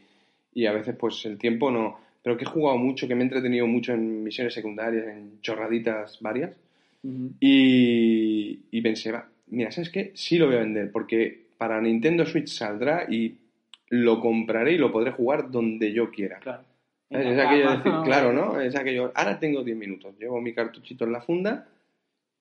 y 0.54 0.66
a 0.68 0.72
veces 0.72 0.96
pues 0.98 1.26
el 1.26 1.38
tiempo 1.38 1.70
no... 1.70 2.00
Pero 2.26 2.38
que 2.38 2.44
he 2.44 2.48
jugado 2.48 2.80
mucho, 2.80 3.08
que 3.08 3.14
me 3.14 3.22
he 3.22 3.26
entretenido 3.26 3.68
mucho 3.68 3.94
en 3.94 4.24
misiones 4.24 4.52
secundarias, 4.56 5.06
en 5.08 5.40
chorraditas 5.42 6.18
varias. 6.22 6.58
Y, 7.40 8.62
y 8.72 8.82
pensé, 8.82 9.12
va, 9.12 9.28
mira, 9.48 9.72
¿sabes 9.72 9.92
qué? 9.92 10.12
Sí 10.16 10.38
lo 10.40 10.48
voy 10.48 10.56
a 10.56 10.60
vender, 10.62 10.92
porque 10.92 11.46
para 11.58 11.80
Nintendo 11.80 12.26
Switch 12.26 12.48
saldrá 12.48 13.06
y 13.10 13.36
lo 13.90 14.20
compraré 14.20 14.74
y 14.74 14.78
lo 14.80 14.92
podré 14.92 15.12
jugar 15.12 15.52
donde 15.52 15.94
yo 15.94 16.10
quiera. 16.12 16.40
claro. 16.40 16.64
Es 17.08 17.38
aquello 17.40 17.70
de 17.70 17.78
decir, 17.78 17.92
claro, 18.04 18.34
¿no? 18.34 18.60
Es 18.60 18.76
aquello, 18.76 19.12
ahora 19.14 19.40
tengo 19.40 19.64
10 19.64 19.78
minutos, 19.78 20.16
llevo 20.20 20.42
mi 20.42 20.54
cartuchito 20.56 21.06
en 21.06 21.12
la 21.12 21.22
funda 21.22 21.68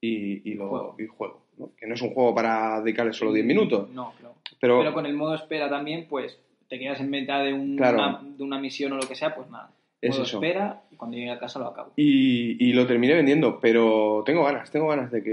y, 0.00 0.50
y 0.50 0.54
lo 0.54 0.68
Juego. 0.70 0.96
y 0.98 1.06
juego. 1.06 1.42
¿no? 1.58 1.70
Que 1.76 1.86
no 1.86 1.94
es 1.94 2.00
un 2.00 2.14
juego 2.14 2.34
para 2.34 2.80
dedicarle 2.80 3.12
solo 3.12 3.32
10 3.34 3.44
minutos, 3.44 3.90
No, 3.90 4.14
claro. 4.18 4.34
pero, 4.58 4.78
Pero 4.78 4.94
con 4.94 5.04
el 5.04 5.12
modo 5.14 5.34
espera 5.34 5.68
también, 5.68 6.06
pues 6.08 6.40
te 6.74 6.80
quedas 6.80 7.00
en 7.00 7.10
mitad 7.10 7.44
de, 7.44 7.52
un- 7.52 7.76
Claro. 7.76 7.98
una, 7.98 8.20
de 8.36 8.42
una 8.42 8.58
misión 8.58 8.92
o 8.92 8.96
lo 8.96 9.06
que 9.06 9.14
sea, 9.14 9.34
pues 9.34 9.48
nada. 9.50 9.70
Es 10.00 10.18
eso. 10.18 10.36
espera 10.38 10.82
y 10.90 10.96
cuando 10.96 11.16
llegue 11.16 11.30
a 11.30 11.38
casa 11.38 11.58
lo 11.58 11.66
acabo. 11.68 11.92
y, 11.96 12.62
y 12.62 12.72
lo 12.74 12.86
terminé 12.86 13.14
vendiendo, 13.14 13.58
pero 13.60 14.22
tengo 14.26 14.44
ganas, 14.44 14.70
tengo 14.70 14.88
ganas 14.88 15.10
de 15.10 15.22
que, 15.22 15.30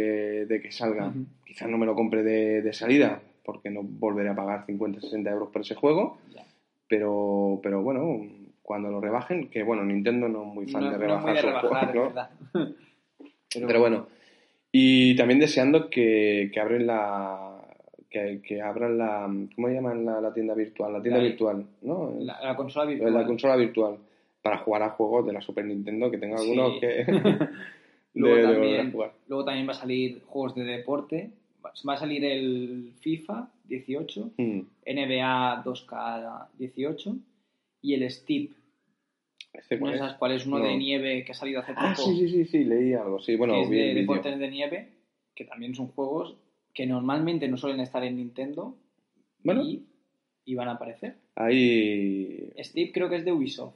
de 0.48 0.62
que 0.62 0.72
salga. 0.72 1.12
Quizás 1.46 1.68
no 1.70 1.78
me 1.78 1.86
lo 1.86 1.94
compre 1.96 2.24
de, 2.24 2.62
de 2.62 2.72
salida, 2.74 3.22
porque 3.44 3.70
no 3.70 3.82
volveré 3.84 4.30
a 4.30 4.36
pagar 4.36 4.66
50, 4.66 5.02
60 5.02 5.30
euros 5.30 5.50
por 5.52 5.62
ese 5.64 5.76
juego, 5.76 6.18
Ya. 6.34 6.44
pero, 6.88 7.60
pero 7.62 7.82
bueno, 7.82 8.26
cuando 8.62 8.90
lo 8.90 9.02
rebajen, 9.02 9.50
que 9.50 9.62
bueno, 9.64 9.84
Nintendo 9.84 10.30
no 10.30 10.44
es 10.44 10.48
muy 10.54 10.68
fan 10.68 10.84
No- 10.86 10.92
de 10.92 10.98
rebajar 10.98 11.36
rebajar, 11.44 11.92
juegos, 11.92 11.94
¿no? 11.96 12.04
es 12.10 12.14
verdad. 12.16 12.30
Pero, 13.68 13.80
bueno, 13.82 14.08
y 14.72 15.16
también 15.18 15.40
deseando 15.42 15.90
que, 15.90 16.50
que 16.54 16.60
abren 16.62 16.88
la... 16.88 17.51
Que, 18.12 18.42
que 18.46 18.62
abran 18.62 18.98
la... 18.98 19.34
¿Cómo 19.56 19.70
llaman 19.70 20.04
la, 20.06 20.20
la 20.20 20.34
tienda 20.34 20.54
virtual? 20.54 20.92
La 20.94 21.02
tienda 21.02 21.20
La- 21.20 21.24
virtual, 21.30 21.66
¿no? 21.82 22.14
La, 22.20 22.42
la 22.44 22.56
consola 22.58 22.84
La, 22.86 22.92
virtual. 22.92 23.14
la 23.14 23.26
consola 23.26 23.56
virtual. 23.56 23.98
Para 24.42 24.58
jugar 24.58 24.84
a 24.84 24.90
juegos 24.90 25.26
de 25.26 25.34
la 25.34 25.40
Super 25.42 25.64
Nintendo, 25.66 26.12
que 26.12 26.18
tenga 26.18 26.38
algunos 26.38 26.74
Sí. 26.74 26.80
que... 26.82 27.06
Luego, 28.14 28.36
de- 28.36 28.44
también, 28.44 28.62
volver 28.62 28.80
a 28.82 28.92
jugar. 28.92 29.14
luego 29.30 29.46
también 29.46 29.68
va 29.68 29.72
a 29.72 29.76
salir 29.76 30.22
juegos 30.26 30.54
de 30.56 30.64
deporte. 30.66 31.32
Va 31.88 31.94
a 31.94 31.98
salir 31.98 32.26
el 32.26 32.92
FIFA 33.00 33.50
18, 33.64 34.32
Mm. 34.38 34.60
NBA 34.86 35.64
2K18 35.64 37.20
y 37.82 37.94
el 37.94 38.10
Steep. 38.12 38.52
¿Este 39.54 39.80
cuál 39.80 39.94
¿No 39.94 39.98
sabes 40.00 40.16
cuál 40.16 40.32
es 40.34 40.46
uno 40.46 40.60
No. 40.60 40.66
de 40.66 40.76
nieve 40.78 41.24
que 41.24 41.32
ha 41.32 41.36
salido 41.36 41.62
hace 41.62 41.74
poco? 41.74 41.86
Ah, 41.86 41.96
sí, 41.96 42.18
sí, 42.18 42.28
sí, 42.30 42.46
sí, 42.46 42.64
leí 42.66 42.94
algo. 42.94 43.20
Sí, 43.20 43.36
bueno, 43.36 43.56
es 43.62 43.70
de 43.70 43.94
deportes 43.94 44.38
de 44.40 44.50
nieve, 44.50 44.90
que 45.36 45.46
también 45.46 45.74
son 45.76 45.88
juegos 45.88 46.36
que 46.74 46.86
normalmente 46.86 47.48
no 47.48 47.58
suelen 47.58 47.80
estar 47.82 48.04
en 48.04 48.16
Nintendo 48.18 48.76
Bueno. 49.44 49.64
y, 49.64 49.84
y 50.46 50.56
van 50.56 50.68
a 50.70 50.74
aparecer. 50.74 51.16
Ahí... 51.36 52.52
Steep 52.60 52.94
creo 52.94 53.10
que 53.10 53.18
es 53.18 53.26
de 53.26 53.32
Ubisoft. 53.32 53.76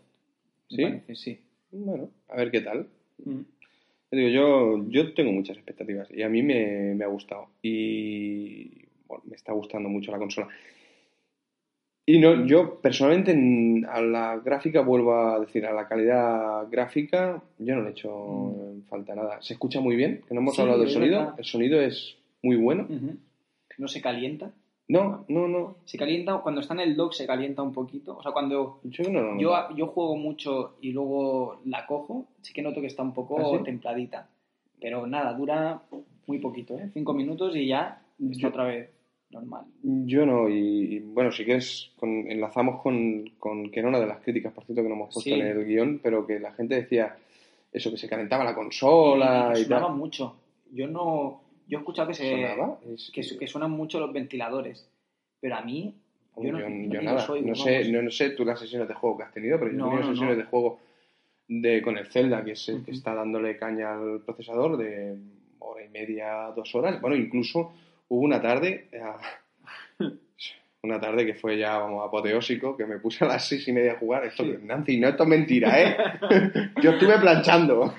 ¿Sí? 0.69 0.81
parece, 0.83 1.15
sí. 1.15 1.39
Bueno, 1.71 2.09
a 2.29 2.35
ver 2.37 2.51
qué 2.51 2.61
tal. 2.61 2.87
Mm. 3.23 3.41
Digo, 4.11 4.29
yo, 4.29 4.85
yo 4.89 5.13
tengo 5.13 5.31
muchas 5.33 5.57
expectativas 5.57 6.09
y 6.11 6.21
a 6.23 6.29
mí 6.29 6.41
me, 6.41 6.95
me 6.95 7.03
ha 7.03 7.07
gustado. 7.07 7.47
Y 7.61 8.85
bueno, 9.07 9.23
me 9.27 9.35
está 9.35 9.51
gustando 9.51 9.89
mucho 9.89 10.11
la 10.11 10.17
consola. 10.17 10.47
Y 12.07 12.19
no, 12.19 12.45
yo 12.45 12.79
personalmente 12.81 13.33
a 13.89 13.99
la 14.01 14.37
gráfica, 14.37 14.81
vuelvo 14.81 15.15
a 15.15 15.39
decir, 15.39 15.65
a 15.65 15.73
la 15.73 15.87
calidad 15.87 16.67
gráfica, 16.69 17.41
yo 17.57 17.75
no 17.75 17.81
le 17.81 17.89
he 17.89 17.91
hecho 17.91 18.75
falta 18.87 19.15
nada. 19.15 19.41
Se 19.41 19.53
escucha 19.53 19.81
muy 19.81 19.95
bien, 19.95 20.21
que 20.27 20.33
no 20.35 20.41
hemos 20.41 20.55
Sí, 20.55 20.61
hablado 20.61 20.81
del 20.81 20.89
sonido. 20.91 21.17
verdad. 21.19 21.35
El 21.39 21.45
sonido 21.45 21.81
es 21.81 22.15
muy 22.45 22.55
bueno. 22.57 22.87
No 23.77 23.87
se 23.87 24.01
calienta. 24.01 24.51
No, 24.87 25.25
no, 25.29 25.47
no. 25.47 25.77
Se 25.85 25.97
calienta, 25.97 26.37
cuando 26.37 26.61
está 26.61 26.75
en 26.75 26.81
el 26.81 26.95
dock 26.95 27.13
se 27.13 27.25
calienta 27.25 27.63
un 27.63 27.73
poquito. 27.73 28.15
O 28.17 28.21
sea, 28.21 28.31
cuando 28.31 28.79
Yo 28.83 29.09
no 29.09 29.21
lo 29.33 29.75
yo, 29.75 29.87
juego 29.87 30.15
mucho 30.15 30.75
y 30.79 30.91
luego 30.91 31.59
la 31.65 31.87
cojo, 31.87 32.27
sí 32.41 32.53
que 32.53 32.61
noto 32.61 32.81
que 32.81 32.87
está 32.87 33.01
un 33.01 33.13
poco 33.13 33.39
¿Ah, 33.39 33.57
sí? 33.57 33.63
templadita. 33.63 34.29
Pero 34.79 35.07
nada, 35.07 35.33
dura 35.33 35.81
muy 36.27 36.37
poquito, 36.37 36.77
¿eh? 36.77 36.91
Cinco 36.93 37.13
minutos 37.13 37.55
y 37.55 37.65
ya 37.67 38.03
está 38.19 38.41
Yo- 38.41 38.47
otra 38.49 38.65
vez 38.65 38.89
normal. 39.31 39.65
Yo 39.81 40.25
no, 40.27 40.47
y, 40.49 40.95
y, 40.95 40.99
bueno, 40.99 41.31
si 41.31 41.43
quieres, 41.45 41.91
con, 41.97 42.09
enlazamos 42.31 42.81
con, 42.83 43.27
con 43.39 43.71
que 43.71 43.79
era 43.79 43.89
una 43.89 43.99
de 43.99 44.05
las 44.07 44.19
críticas, 44.19 44.53
por 44.53 44.65
cierto, 44.65 44.83
que 44.83 44.89
no 44.89 44.95
hemos 44.95 45.07
puesto 45.13 45.21
Sí. 45.21 45.33
en 45.33 45.47
el 45.47 45.65
guion, 45.65 45.99
pero 46.03 46.27
que 46.27 46.39
la 46.39 46.51
gente 46.53 46.75
decía 46.75 47.17
eso, 47.73 47.89
que 47.89 47.97
se 47.97 48.07
calentaba 48.07 48.43
la 48.43 48.53
consola 48.55 49.51
y 49.55 49.61
y, 49.61 49.63
que 49.63 49.69
tal. 49.69 49.95
mucho. 49.95 50.35
Yo 50.71 50.87
no. 50.87 51.41
Yo 51.67 51.77
he 51.77 51.81
escuchado 51.81 52.07
que 52.09 52.13
se. 52.13 52.43
Es- 52.93 53.11
Que, 53.13 53.21
que 53.39 53.47
suenan 53.47 53.71
mucho 53.71 53.99
los 53.99 54.11
ventiladores. 54.13 54.87
Pero 55.39 55.55
a 55.55 55.61
mí. 55.61 55.93
Yo 56.37 56.43
yo, 56.43 56.51
no, 56.51 56.59
yo 56.59 57.01
no 57.01 57.01
nada, 57.01 57.25
oigo, 57.29 57.47
no, 57.47 57.55
sé, 57.55 57.89
no, 57.91 58.01
no 58.01 58.11
sé 58.11 58.31
tú 58.31 58.43
las 58.43 58.59
sesiones 58.59 58.89
de 58.89 58.93
juego 58.93 59.17
que 59.17 59.23
has 59.23 59.31
tenido, 59.31 59.57
pero 59.57 59.71
yo 59.71 59.77
No, 59.77 59.87
he 59.87 59.89
tenido 59.91 60.09
sesiones 60.11 60.37
de 60.37 60.43
juego 60.43 60.79
de, 61.47 61.81
con 61.81 61.97
el 61.97 62.07
Zelda, 62.07 62.43
que 62.43 62.51
es 62.51 62.67
el 62.69 62.83
que 62.83 62.91
está 62.91 63.13
dándole 63.13 63.55
caña 63.55 63.93
al 63.93 64.19
procesador 64.25 64.75
de 64.75 65.15
hora 65.59 65.85
y 65.85 65.87
media, 65.89 66.51
dos 66.53 66.75
horas. 66.75 66.99
Bueno, 66.99 67.15
incluso 67.15 67.71
hubo 68.09 68.19
una 68.21 68.41
tarde, 68.41 68.89
eh, 68.91 69.01
una 70.85 70.99
tarde 70.99 71.25
que 71.25 71.33
fue 71.33 71.57
ya, 71.57 71.77
vamos, 71.77 72.05
apoteósico, 72.07 72.77
que 72.77 72.85
me 72.85 72.99
puse 72.99 73.25
a 73.25 73.27
las 73.27 73.47
seis 73.47 73.67
y 73.67 73.73
media 73.73 73.93
a 73.93 73.97
jugar. 73.97 74.25
Esto, 74.25 74.43
Sí. 74.43 74.55
Nancy, 74.63 74.97
no, 74.97 75.09
esto 75.09 75.23
es 75.23 75.29
mentira, 75.29 75.81
¿eh? 75.81 75.97
Yo 76.81 76.91
estuve 76.91 77.17
planchando. 77.19 77.93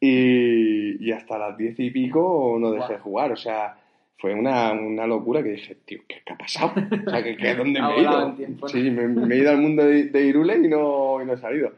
y, 0.00 1.04
y 1.04 1.12
hasta 1.12 1.38
las 1.38 1.56
diez 1.56 1.78
y 1.78 1.90
pico 1.90 2.56
no 2.60 2.70
dejé 2.70 2.94
de 2.94 2.98
jugar, 3.00 3.32
o 3.32 3.36
sea... 3.36 3.76
Fue 4.20 4.34
una, 4.34 4.72
una 4.72 5.06
locura 5.06 5.44
que 5.44 5.50
dije, 5.50 5.76
tío, 5.84 6.00
¿qué, 6.08 6.16
qué 6.26 6.32
ha 6.32 6.36
pasado? 6.36 6.72
O 7.06 7.08
sea, 7.08 7.22
¿qué, 7.22 7.36
qué, 7.36 7.54
¿dónde 7.56 7.80
me 7.80 7.94
he 7.94 8.00
ido? 8.00 8.32
tiempo, 8.34 8.66
¿no? 8.66 8.68
Sí, 8.68 8.90
me, 8.90 9.06
me 9.06 9.32
he 9.32 9.38
ido 9.38 9.50
al 9.50 9.58
mundo 9.58 9.84
de, 9.84 10.06
de 10.06 10.26
Irule 10.26 10.56
y 10.56 10.66
no, 10.66 11.22
y 11.22 11.24
no 11.24 11.34
he 11.34 11.38
salido. 11.38 11.70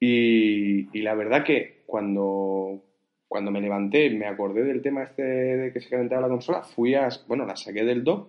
Y, 0.00 0.88
y 0.92 1.02
la 1.02 1.14
verdad 1.14 1.44
que 1.44 1.82
cuando, 1.86 2.82
cuando 3.28 3.52
me 3.52 3.60
levanté, 3.60 4.10
me 4.10 4.26
acordé 4.26 4.64
del 4.64 4.82
tema 4.82 5.04
este 5.04 5.22
de 5.22 5.72
que 5.72 5.80
se 5.80 5.88
calentaba 5.88 6.22
la 6.22 6.28
consola, 6.30 6.62
fui 6.64 6.96
a, 6.96 7.08
bueno, 7.28 7.46
la 7.46 7.54
saqué 7.54 7.84
del 7.84 8.02
dock 8.02 8.26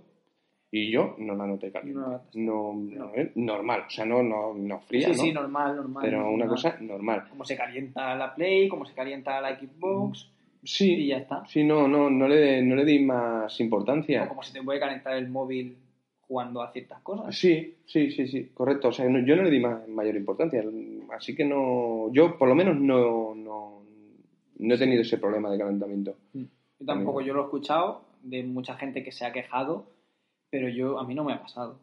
y 0.75 0.89
yo 0.89 1.15
no 1.19 1.36
la 1.36 1.45
noté 1.45 1.71
caliente. 1.71 1.99
No, 2.33 2.73
No, 2.73 2.73
no, 2.73 3.12
eh, 3.15 3.31
normal, 3.36 3.83
o 3.86 3.89
sea, 3.91 4.05
no, 4.05 4.23
no, 4.23 4.55
no 4.55 4.79
fría, 4.79 5.05
sí, 5.13 5.17
¿no? 5.17 5.23
sí, 5.23 5.31
normal, 5.31 5.75
normal. 5.75 6.01
pero 6.03 6.31
una 6.31 6.47
cosa 6.47 6.77
normal. 6.81 7.25
Como 7.29 7.45
se 7.45 7.55
calienta 7.55 8.15
la 8.15 8.33
Play, 8.33 8.67
como 8.67 8.83
se 8.86 8.93
calienta 8.95 9.39
la 9.39 9.55
Xbox, 9.59 10.31
y 10.63 10.67
Sí, 10.67 11.07
ya 11.07 11.17
está. 11.17 11.45
sí, 11.45 11.63
no, 11.63 11.88
no, 11.88 12.09
no 12.09 12.27
le, 12.27 12.63
no 12.63 12.75
le 12.75 12.86
di 12.86 12.99
más 12.99 13.59
importancia. 13.59 14.23
O 14.23 14.29
como 14.29 14.41
se 14.41 14.51
te 14.53 14.63
puede 14.63 14.79
calentar 14.79 15.13
el 15.15 15.27
móvil 15.29 15.77
jugando 16.21 16.63
a 16.63 16.71
ciertas 16.71 17.01
cosas. 17.01 17.36
Sí, 17.36 17.75
sí, 17.86 18.09
sí, 18.09 18.27
sí, 18.27 18.49
correcto. 18.53 18.88
O 18.88 18.91
sea, 18.91 19.07
no- 19.07 19.19
yo 19.19 19.36
no 19.36 19.43
le 19.43 19.51
di 19.51 19.59
ma- 19.59 19.83
mayor 19.89 20.15
importancia. 20.15 20.63
Así 21.15 21.36
que 21.36 21.45
no. 21.45 22.09
Yo, 22.13 22.36
por 22.38 22.47
lo 22.47 22.55
menos, 22.55 22.79
no, 22.79 23.36
no, 23.36 23.83
no 24.57 24.73
he 24.73 24.77
tenido 24.79 25.01
ese 25.03 25.17
problema 25.19 25.51
de 25.51 25.59
calentamiento. 25.59 26.15
Yo 26.33 26.86
tampoco, 26.86 27.21
yo 27.21 27.33
lo 27.36 27.41
he 27.41 27.43
escuchado 27.43 28.05
de 28.23 28.41
mucha 28.43 28.75
gente 28.75 29.03
que 29.03 29.12
se 29.12 29.25
ha 29.25 29.31
quejado, 29.33 29.86
pero 30.53 30.69
yo 30.69 30.99
a 30.99 31.03
mí 31.07 31.15
no 31.15 31.23
me 31.23 31.33
ha 31.33 31.41
pasado. 31.41 31.79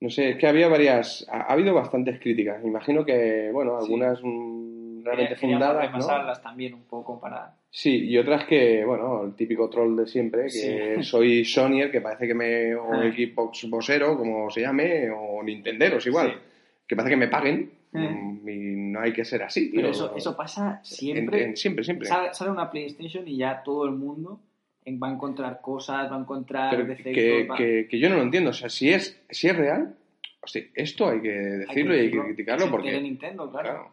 No 0.00 0.10
sé, 0.10 0.30
es 0.30 0.36
que 0.36 0.48
había 0.48 0.66
varias. 0.66 1.24
Ha, 1.30 1.42
ha 1.42 1.52
habido 1.52 1.72
bastantes 1.72 2.18
críticas. 2.18 2.60
Imagino 2.64 3.04
que, 3.04 3.50
bueno, 3.52 3.78
Sí. 3.78 3.84
algunas 3.84 4.18
mm, 4.20 5.04
realmente 5.04 5.36
Quería- 5.36 5.58
fundadas. 5.58 5.76
¿no? 5.76 5.80
repasarlas 5.86 6.42
también 6.42 6.74
un 6.74 6.82
poco 6.82 7.20
para... 7.20 7.54
Sí, 7.70 8.06
y 8.08 8.18
otras 8.18 8.44
que, 8.46 8.84
bueno, 8.84 9.22
el 9.24 9.34
típico 9.34 9.70
troll 9.70 9.96
de 9.96 10.06
siempre, 10.08 10.42
que 10.46 10.96
Sí. 10.96 11.02
soy 11.04 11.44
Sonyer, 11.44 11.92
que 11.92 12.00
parece 12.00 12.26
que 12.26 12.34
me. 12.34 12.74
o 12.74 12.92
Ah. 12.94 13.04
Xbox 13.14 13.70
Bosero, 13.70 14.18
como 14.18 14.50
se 14.50 14.62
llame, 14.62 15.08
o 15.08 15.40
Nintenderos, 15.42 16.04
igual. 16.06 16.32
Sí. 16.32 16.38
Que 16.88 16.96
parece 16.96 17.10
que 17.10 17.16
me 17.16 17.28
paguen. 17.28 17.70
Mm. 17.92 18.00
mm, 18.42 18.48
Y 18.48 18.56
no 18.92 19.00
hay 19.00 19.12
que 19.12 19.24
ser 19.24 19.42
así, 19.44 19.70
tío. 19.70 19.76
Pero 19.82 19.90
eso, 19.90 20.16
eso 20.16 20.36
pasa 20.36 20.80
siempre. 20.82 21.42
En- 21.44 21.48
en- 21.50 21.56
siempre, 21.56 21.84
siempre. 21.84 22.08
Sale, 22.08 22.34
sale 22.34 22.50
una 22.50 22.68
PlayStation 22.70 23.26
y 23.28 23.36
ya 23.36 23.62
todo 23.62 23.84
el 23.86 23.92
mundo 23.92 24.40
va 25.02 25.08
a 25.08 25.12
encontrar 25.12 25.60
cosas, 25.60 26.10
va 26.10 26.16
a 26.16 26.20
encontrar 26.20 26.70
Pero 26.70 26.84
defectos. 26.86 27.14
que, 27.14 27.44
va- 27.44 27.56
que, 27.56 27.86
que 27.88 27.98
yo 27.98 28.08
no 28.08 28.16
lo 28.16 28.22
entiendo. 28.22 28.50
O 28.50 28.54
sea, 28.54 28.68
si 28.68 28.90
es, 28.90 29.20
si 29.30 29.48
es 29.48 29.56
real, 29.56 29.94
esto 30.74 31.08
hay 31.08 31.20
que 31.20 31.28
decirlo 31.30 31.94
y 31.96 32.00
hay 32.00 32.10
que 32.10 32.20
criticarlo 32.20 32.70
porque. 32.70 33.00
Nintendo, 33.00 33.50
claro. 33.50 33.68
claro. 33.68 33.90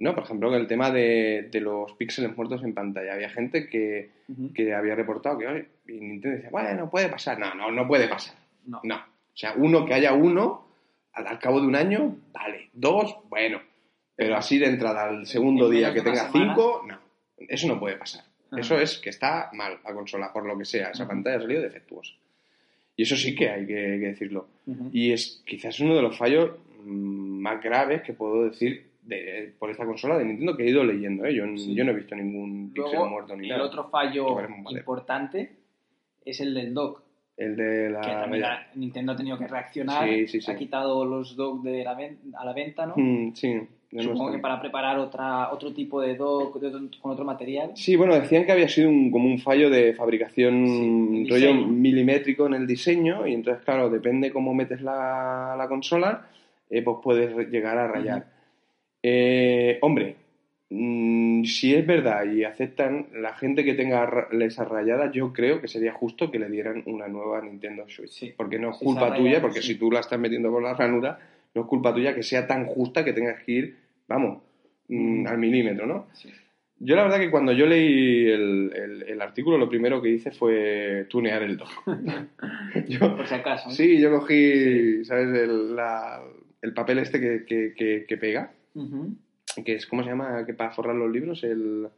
No, 0.00 0.14
por 0.14 0.22
ejemplo, 0.24 0.54
el 0.54 0.66
tema 0.68 0.90
de, 0.92 1.48
de 1.50 1.60
los 1.60 1.92
píxeles 1.94 2.36
muertos 2.36 2.62
en 2.62 2.72
pantalla. 2.72 3.14
Había 3.14 3.30
gente 3.30 3.68
que, 3.68 4.10
que 4.54 4.72
había 4.72 4.94
reportado 4.94 5.36
que, 5.38 5.46
oye, 5.48 5.66
y 5.88 5.92
Nintendo 5.94 6.36
decía, 6.36 6.50
bueno, 6.50 6.88
puede 6.88 7.08
pasar. 7.08 7.38
No, 7.40 7.52
no, 7.54 7.72
no 7.72 7.88
puede 7.88 8.06
pasar. 8.06 8.36
No. 8.66 8.80
No. 8.84 8.94
O 8.96 9.36
sea, 9.36 9.54
uno 9.56 9.84
que 9.86 9.94
haya 9.94 10.12
uno, 10.12 10.68
al, 11.14 11.26
al 11.26 11.38
cabo 11.40 11.60
de 11.60 11.66
un 11.66 11.74
año, 11.74 12.16
vale. 12.32 12.68
Dos, 12.74 13.16
bueno. 13.28 13.60
Pero 14.14 14.36
así 14.36 14.58
de 14.58 14.66
entrada 14.66 15.08
al 15.08 15.26
segundo 15.26 15.68
día 15.68 15.92
que 15.94 16.02
tenga 16.02 16.30
semana. 16.30 16.54
cinco, 16.54 16.84
no. 16.86 16.98
Eso 17.38 17.66
no 17.66 17.80
puede 17.80 17.96
pasar. 17.96 18.24
Ajá. 18.50 18.60
Eso 18.60 18.78
es 18.78 18.98
que 18.98 19.10
está 19.10 19.50
mal 19.52 19.78
la 19.84 19.92
consola, 19.94 20.32
por 20.32 20.46
lo 20.46 20.56
que 20.58 20.64
sea. 20.64 20.90
Esa 20.90 21.06
pantalla 21.06 21.36
ha 21.36 21.40
salido 21.40 21.62
defectuosa. 21.62 22.14
Y 22.96 23.02
eso 23.02 23.14
sí 23.16 23.34
que 23.34 23.48
hay 23.48 23.66
que, 23.66 23.74
que 23.74 24.06
decirlo. 24.08 24.48
Y 24.92 25.12
es 25.12 25.42
quizás 25.46 25.78
uno 25.80 25.94
de 25.94 26.02
los 26.02 26.16
fallos 26.18 26.50
mm, 26.84 27.40
más 27.40 27.62
graves 27.62 28.02
que 28.02 28.12
puedo 28.12 28.44
decir 28.44 28.86
de, 29.02 29.54
por 29.58 29.70
esta 29.70 29.86
consola 29.86 30.18
de 30.18 30.24
Nintendo 30.24 30.56
que 30.56 30.64
he 30.64 30.70
ido 30.70 30.82
leyendo. 30.82 31.24
¿eh? 31.24 31.34
Yo, 31.34 31.44
Sí. 31.56 31.74
yo 31.74 31.84
no 31.84 31.92
he 31.92 31.94
visto 31.94 32.14
ningún 32.16 32.72
Luego, 32.74 33.08
muerto 33.08 33.36
ni 33.36 33.44
el 33.44 33.50
nada. 33.56 33.64
otro 33.64 33.88
fallo 33.88 34.26
importante 34.70 35.50
es 36.24 36.40
el 36.40 36.54
del 36.54 36.74
dock. 36.74 37.02
El 37.36 37.54
de 37.56 37.88
la... 37.90 38.00
que 38.00 38.08
también 38.10 38.42
la- 38.42 38.66
Nintendo 38.74 39.12
ha 39.12 39.16
tenido 39.16 39.38
que 39.38 39.46
reaccionar. 39.46 40.08
Sí. 40.26 40.40
Ha 40.48 40.56
quitado 40.56 41.04
los 41.04 41.36
dock 41.36 41.62
de 41.62 41.84
la 41.84 41.94
ven- 41.94 42.18
a 42.36 42.44
la 42.44 42.52
venta, 42.52 42.84
¿no? 42.84 42.94
Mm, 42.96 43.32
sí. 43.34 43.60
Supongo 43.90 44.32
que 44.32 44.38
para 44.38 44.60
preparar 44.60 44.98
otra, 44.98 45.50
otro 45.50 45.72
tipo 45.72 46.00
de 46.02 46.12
otro- 46.20 46.52
con 47.00 47.10
otro 47.12 47.24
material. 47.24 47.70
Sí, 47.74 47.96
bueno, 47.96 48.14
decían 48.14 48.44
que 48.44 48.52
había 48.52 48.68
sido 48.68 48.90
un, 48.90 49.10
como 49.10 49.26
un 49.28 49.38
fallo 49.38 49.70
de 49.70 49.94
fabricación 49.94 50.66
Sí, 50.66 51.26
rollo 51.30 51.54
milimétrico 51.54 52.46
en 52.46 52.54
el 52.54 52.66
diseño 52.66 53.26
y 53.26 53.32
entonces, 53.32 53.64
claro, 53.64 53.88
depende 53.88 54.30
cómo 54.30 54.52
metes 54.52 54.82
la, 54.82 55.54
la 55.56 55.68
consola, 55.68 56.26
eh, 56.68 56.82
pues 56.82 56.98
puedes 57.02 57.48
llegar 57.50 57.78
a 57.78 57.88
rayar. 57.88 58.26
Eh, 59.02 59.78
hombre, 59.80 60.16
mm, 60.70 61.44
si 61.44 61.74
es 61.74 61.86
verdad 61.86 62.24
y 62.30 62.44
aceptan 62.44 63.06
la 63.14 63.32
gente 63.34 63.64
que 63.64 63.72
tenga 63.74 64.28
esas 64.40 64.68
rayadas, 64.68 65.12
yo 65.12 65.32
creo 65.32 65.60
que 65.62 65.68
sería 65.68 65.92
justo 65.92 66.30
que 66.30 66.38
le 66.38 66.50
dieran 66.50 66.82
una 66.86 67.08
nueva 67.08 67.40
Nintendo 67.40 67.84
Switch. 67.88 68.10
Sí. 68.10 68.34
Porque 68.36 68.58
no 68.58 68.70
es 68.70 68.76
culpa 68.76 69.14
tuya, 69.14 69.40
porque 69.40 69.62
sí. 69.62 69.68
si 69.72 69.78
tú 69.78 69.90
la 69.90 70.00
estás 70.00 70.18
metiendo 70.18 70.50
por 70.50 70.62
la 70.62 70.74
ranura, 70.74 71.18
no 71.58 71.64
es 71.64 71.68
culpa 71.68 71.92
tuya 71.94 72.14
que 72.14 72.22
sea 72.22 72.46
tan 72.46 72.64
justa 72.66 73.04
que 73.04 73.12
tengas 73.12 73.42
que 73.42 73.52
ir, 73.52 73.76
vamos, 74.06 74.42
mm, 74.88 75.26
al 75.26 75.38
milímetro, 75.38 75.86
¿no? 75.86 76.06
Sí. 76.14 76.30
Yo 76.80 76.94
la 76.94 77.02
verdad 77.02 77.18
que 77.18 77.30
cuando 77.30 77.50
yo 77.52 77.66
leí 77.66 78.28
el, 78.28 78.72
el- 78.74 79.02
el 79.08 79.20
artículo, 79.20 79.58
lo 79.58 79.68
primero 79.68 80.00
que 80.00 80.10
hice 80.10 80.30
fue 80.30 81.06
tunear 81.10 81.42
el 81.42 81.56
dock. 81.56 81.70
yo, 82.88 83.16
Por 83.16 83.26
si 83.26 83.34
acaso. 83.34 83.68
¿no? 83.68 83.74
sí, 83.74 84.00
yo 84.00 84.10
cogí, 84.10 85.04
¿sabes? 85.04 85.36
El- 85.36 85.74
la, 85.74 86.22
el 86.62 86.72
papel 86.74 86.98
este 87.00 87.20
que, 87.20 87.44
que, 87.44 87.74
que, 87.76 88.04
que 88.08 88.16
pega, 88.16 88.52
Ujú. 88.74 89.16
que 89.64 89.74
es, 89.74 89.86
¿cómo 89.86 90.02
se 90.04 90.10
llama? 90.10 90.44
Que 90.46 90.54
para 90.54 90.70
forrar 90.70 90.94
los 90.94 91.10
libros, 91.10 91.42
el, 91.44 91.88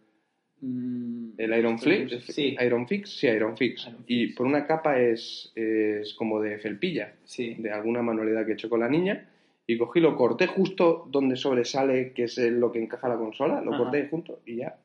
Mm, 0.62 1.30
el 1.38 1.58
Iron 1.58 1.78
Fix. 1.78 2.22
Sí, 2.34 2.54
Iron 2.60 2.86
Fix, 2.86 3.08
sí, 3.18 3.26
Iron 3.28 3.56
Fix. 3.56 3.86
Iron 3.86 4.04
Y 4.06 4.26
por 4.34 4.46
una 4.46 4.66
capa 4.66 5.00
es, 5.00 5.50
es 5.54 6.12
como 6.12 6.38
de 6.38 6.58
felpilla, 6.58 7.14
sí. 7.24 7.54
de 7.58 7.70
alguna 7.70 8.02
manualidad 8.02 8.44
que 8.44 8.50
he 8.52 8.54
hecho 8.54 8.68
con 8.68 8.80
la 8.80 8.88
niña. 8.90 9.29
Y 9.72 9.78
cogí, 9.78 10.00
lo 10.00 10.16
corté 10.16 10.46
justo 10.48 11.06
donde 11.10 11.36
sobresale, 11.36 12.12
que 12.12 12.24
es 12.24 12.38
lo 12.38 12.72
que 12.72 12.82
encaja 12.82 13.08
la 13.08 13.16
consola, 13.16 13.60
lo 13.60 13.72
Ajá. 13.74 13.84
corté 13.84 14.08
junto 14.08 14.40
y 14.46 14.56
ya. 14.56 14.76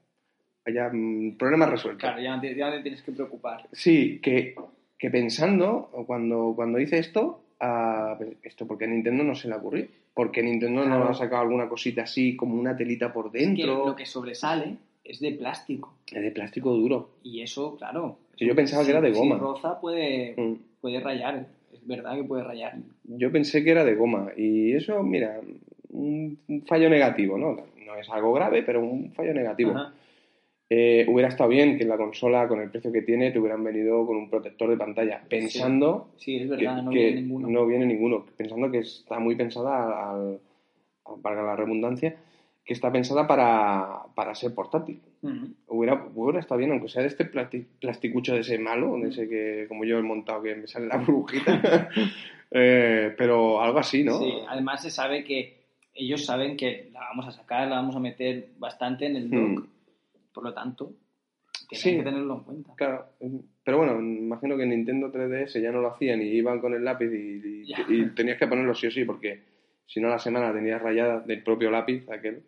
Ya, 0.71 0.89
mm, 0.91 1.37
problema 1.37 1.65
resuelto. 1.65 2.01
Claro, 2.01 2.21
ya 2.21 2.35
no, 2.35 2.41
te, 2.41 2.55
ya 2.55 2.69
no 2.69 2.75
te 2.77 2.81
tienes 2.83 3.01
que 3.01 3.11
preocupar. 3.11 3.67
Sí, 3.71 4.19
que, 4.21 4.55
que 4.97 5.09
pensando, 5.09 5.89
cuando, 6.05 6.53
cuando 6.55 6.79
hice 6.79 6.99
esto, 6.99 7.41
pues, 7.57 8.29
esto 8.43 8.67
porque 8.67 8.85
a 8.85 8.87
Nintendo 8.87 9.23
no 9.23 9.33
se 9.35 9.47
le 9.47 9.55
ocurrió. 9.55 9.87
Porque 10.13 10.41
Nintendo 10.43 10.81
no 10.81 10.95
Claro. 10.97 11.09
ha 11.09 11.13
sacado 11.13 11.41
alguna 11.41 11.67
cosita 11.67 12.03
así, 12.03 12.35
como 12.35 12.55
una 12.59 12.75
telita 12.77 13.11
por 13.11 13.27
Es 13.27 13.31
que 13.33 13.39
dentro. 13.39 13.85
lo 13.87 13.95
que 13.95 14.05
sobresale 14.05 14.77
es 15.03 15.19
de 15.19 15.31
plástico. 15.33 15.93
Es 16.11 16.21
de 16.21 16.31
plástico 16.31 16.71
duro. 16.73 17.09
Y 17.23 17.41
eso, 17.41 17.75
claro. 17.75 18.17
Yo 18.37 18.55
pensaba 18.55 18.83
que 18.85 18.91
era 18.91 19.01
de 19.01 19.11
goma. 19.11 19.35
Si 19.35 19.41
roza 19.41 19.79
puede, 19.81 20.35
Mm. 20.37 20.53
puede 20.81 20.99
rayar. 20.99 21.47
Verdad 21.85 22.15
que 22.15 22.23
puede 22.23 22.43
rayar. 22.43 22.75
Yo 23.03 23.31
pensé 23.31 23.63
que 23.63 23.71
era 23.71 23.85
de 23.85 23.95
goma. 23.95 24.31
Y 24.35 24.73
eso, 24.73 25.01
mira, 25.03 25.39
un, 25.89 26.37
un 26.47 26.61
fallo 26.65 26.89
negativo, 26.89 27.37
¿no? 27.37 27.57
No 27.85 27.95
es 27.95 28.09
algo 28.09 28.33
grave, 28.33 28.63
pero 28.63 28.81
un 28.81 29.11
fallo 29.13 29.33
negativo. 29.33 29.73
Eh, 30.67 31.05
hubiera 31.07 31.29
estado 31.29 31.49
bien 31.49 31.77
que 31.77 31.85
la 31.85 31.95
consola, 31.95 32.47
con 32.47 32.59
el 32.59 32.71
precio 32.71 32.91
que 32.91 33.03
tiene, 33.03 33.31
te 33.31 33.37
hubieran 33.39 33.63
venido 33.63 34.03
con 34.07 34.17
un 34.17 34.29
protector 34.31 34.67
de 34.69 34.77
pantalla. 34.77 35.21
Pensando 35.29 36.09
Sí, 36.17 36.37
es 36.37 36.49
que, 36.51 36.65
no 36.65 36.89
que 36.89 36.97
viene 36.97 37.21
ninguno. 37.21 37.47
no 37.49 37.65
viene 37.67 37.85
ninguno. 37.85 38.25
Pensando 38.35 38.71
que 38.71 38.79
está 38.79 39.19
muy 39.19 39.35
pensada, 39.35 40.09
al, 40.11 40.39
al- 41.05 41.21
valga 41.21 41.43
la 41.43 41.55
redundancia, 41.55 42.15
que 42.65 42.73
está 42.73 42.91
pensada 42.91 43.27
para, 43.27 43.99
para 44.15 44.33
ser 44.33 44.55
portátil. 44.55 44.99
Ujú. 45.25 45.47
Hubiera, 45.67 46.07
hubiera 46.13 46.39
estado 46.39 46.59
bien, 46.59 46.71
aunque 46.71 46.89
sea 46.89 47.01
de 47.01 47.07
este 47.09 47.29
plasti- 47.31 47.65
plasticucho 47.81 48.33
de 48.33 48.41
ese 48.41 48.57
malo, 48.59 48.97
de 48.97 49.09
ese 49.09 49.27
que, 49.27 49.65
como 49.67 49.83
yo 49.85 49.97
he 49.97 50.01
montado, 50.01 50.41
que 50.43 50.55
me 50.55 50.67
sale 50.67 50.87
la 50.87 50.97
burbujita. 50.97 51.89
Eh, 52.57 53.13
pero 53.17 53.59
algo 53.61 53.79
así, 53.79 54.03
¿no? 54.03 54.19
Sí, 54.19 54.31
además 54.47 54.81
se 54.81 54.89
sabe 54.91 55.23
que 55.25 55.65
ellos 55.93 56.23
saben 56.23 56.55
que 56.55 56.89
la 56.93 56.99
vamos 57.01 57.27
a 57.27 57.31
sacar, 57.31 57.67
la 57.67 57.77
vamos 57.77 57.95
a 57.95 57.99
meter 57.99 58.49
bastante 58.59 59.07
en 59.07 59.15
el 59.17 59.29
dock. 59.29 59.41
Hmm. 59.41 59.67
Por 60.31 60.43
lo 60.43 60.53
tanto, 60.53 60.93
tienen 61.67 61.81
Sí. 61.83 61.97
que 61.97 62.03
tenerlo 62.03 62.35
en 62.35 62.43
cuenta. 62.43 62.73
Claro, 62.75 63.05
pero 63.63 63.77
bueno, 63.79 63.99
imagino 63.99 64.55
que 64.55 64.63
en 64.63 64.69
Nintendo 64.69 65.11
3DS 65.11 65.59
ya 65.59 65.71
no 65.71 65.81
lo 65.81 65.89
hacían 65.91 66.21
y 66.21 66.25
iban 66.27 66.61
con 66.61 66.73
el 66.75 66.85
lápiz 66.85 67.07
y, 67.11 67.63
y- 67.65 67.73
y 67.89 68.05
tenías 68.11 68.37
que 68.37 68.47
ponerlo 68.47 68.75
sí 68.75 68.87
o 68.87 68.91
sí, 68.91 69.03
porque 69.03 69.41
si 69.87 69.99
no 69.99 70.07
la 70.07 70.19
semana 70.19 70.53
tenías 70.53 70.81
rayada 70.81 71.19
del 71.21 71.41
propio 71.43 71.71
lápiz 71.71 72.07
aquel. 72.09 72.43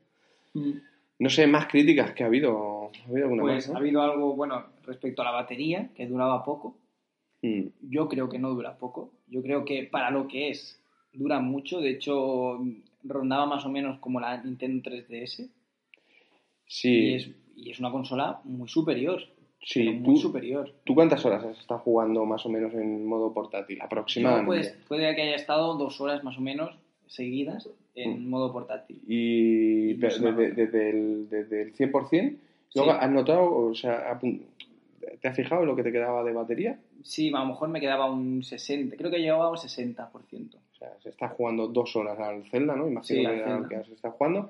Mm. 0.53 0.71
No 1.19 1.30
sé, 1.30 1.47
más 1.47 1.67
críticas 1.67 2.13
que 2.13 2.23
ha 2.23 2.27
habido. 2.27 2.91
¿Ha 3.06 3.10
habido 3.10 3.25
alguna 3.25 3.41
Pues 3.43 3.67
más? 3.67 3.75
ha 3.75 3.80
habido 3.80 4.01
algo, 4.01 4.36
bueno, 4.36 4.65
respecto 4.86 5.21
a 5.21 5.25
la 5.25 5.32
batería, 5.32 5.89
que 5.95 6.06
duraba 6.08 6.43
poco. 6.43 6.77
Mm, 7.41 7.67
Yo 7.89 8.08
creo 8.08 8.30
que 8.30 8.39
no 8.39 8.49
dura 8.49 8.77
poco. 8.77 9.12
Yo 9.27 9.41
creo 9.41 9.65
que 9.65 9.84
para 9.84 10.12
lo 10.12 10.27
que 10.27 10.49
es, 10.49 10.82
dura 11.13 11.39
mucho. 11.39 11.80
De 11.82 11.89
hecho, 11.91 12.60
rondaba 13.03 13.45
más 13.45 13.65
o 13.65 13.69
menos 13.69 13.99
como 13.99 14.19
la 14.19 14.41
Nintendo 14.43 14.89
3DS. 14.89 15.49
Sí, 16.65 16.89
Y, 16.89 17.13
es, 17.15 17.30
y 17.56 17.71
es 17.71 17.80
una 17.80 17.91
consola 17.91 18.41
muy 18.43 18.67
superior. 18.67 19.21
sí. 19.62 19.86
pero 19.86 19.99
muy 19.99 20.15
¿Tú, 20.15 20.21
superior. 20.21 20.73
¿Tú 20.84 20.93
cuántas 20.95 21.25
horas 21.25 21.43
has 21.45 21.58
estado 21.60 21.80
jugando 21.80 22.25
más 22.25 22.45
o 22.45 22.49
menos 22.49 22.73
en 22.73 23.06
modo 23.06 23.34
portátil? 23.34 23.77
Yo, 23.80 23.84
Aproximadamente. 23.86 24.45
pues, 24.45 24.86
puede 24.88 25.15
que 25.15 25.21
haya 25.23 25.36
estado 25.36 25.75
dos 25.77 25.99
horas 26.01 26.23
más 26.23 26.38
o 26.38 26.41
menos 26.41 26.75
seguidas 27.08 27.69
en 27.97 28.25
Mm. 28.25 28.29
modo 28.29 28.51
portátil. 28.53 29.01
Y 29.07 29.93
desde, 29.95 30.31
desde 30.53 30.89
el, 30.89 31.29
desde 31.29 31.62
el 31.63 31.73
100%, 31.73 32.38
luego 32.75 32.91
Sí. 32.91 32.97
has 32.99 33.10
notado, 33.12 33.55
o 33.67 33.73
sea, 33.75 34.19
¿te 35.21 35.27
has 35.27 35.36
fijado 35.36 35.62
en 35.62 35.67
lo 35.67 35.75
que 35.75 35.83
te 35.83 35.91
quedaba 35.91 36.23
de 36.23 36.31
batería? 36.33 36.79
Sí, 37.03 37.29
a 37.33 37.39
lo 37.39 37.45
mejor 37.47 37.69
me 37.69 37.79
quedaba 37.79 38.10
un 38.12 38.43
60, 38.43 38.95
creo 38.97 39.10
que 39.12 39.19
llegaba 39.19 39.45
a 39.45 39.49
un 39.51 39.57
60%. 39.57 40.57
O 40.73 40.75
sea, 40.77 40.89
se 41.01 41.10
está 41.10 41.29
jugando 41.29 41.67
dos 41.67 41.95
horas 41.95 42.19
al 42.19 42.43
Zelda, 42.45 42.75
¿no? 42.75 42.88
Imagino 42.88 43.29
Sí, 43.31 43.36
que 43.36 43.43
al 43.43 43.67
que 43.67 43.83
se 43.83 43.93
está 43.93 44.12
jugando. 44.12 44.49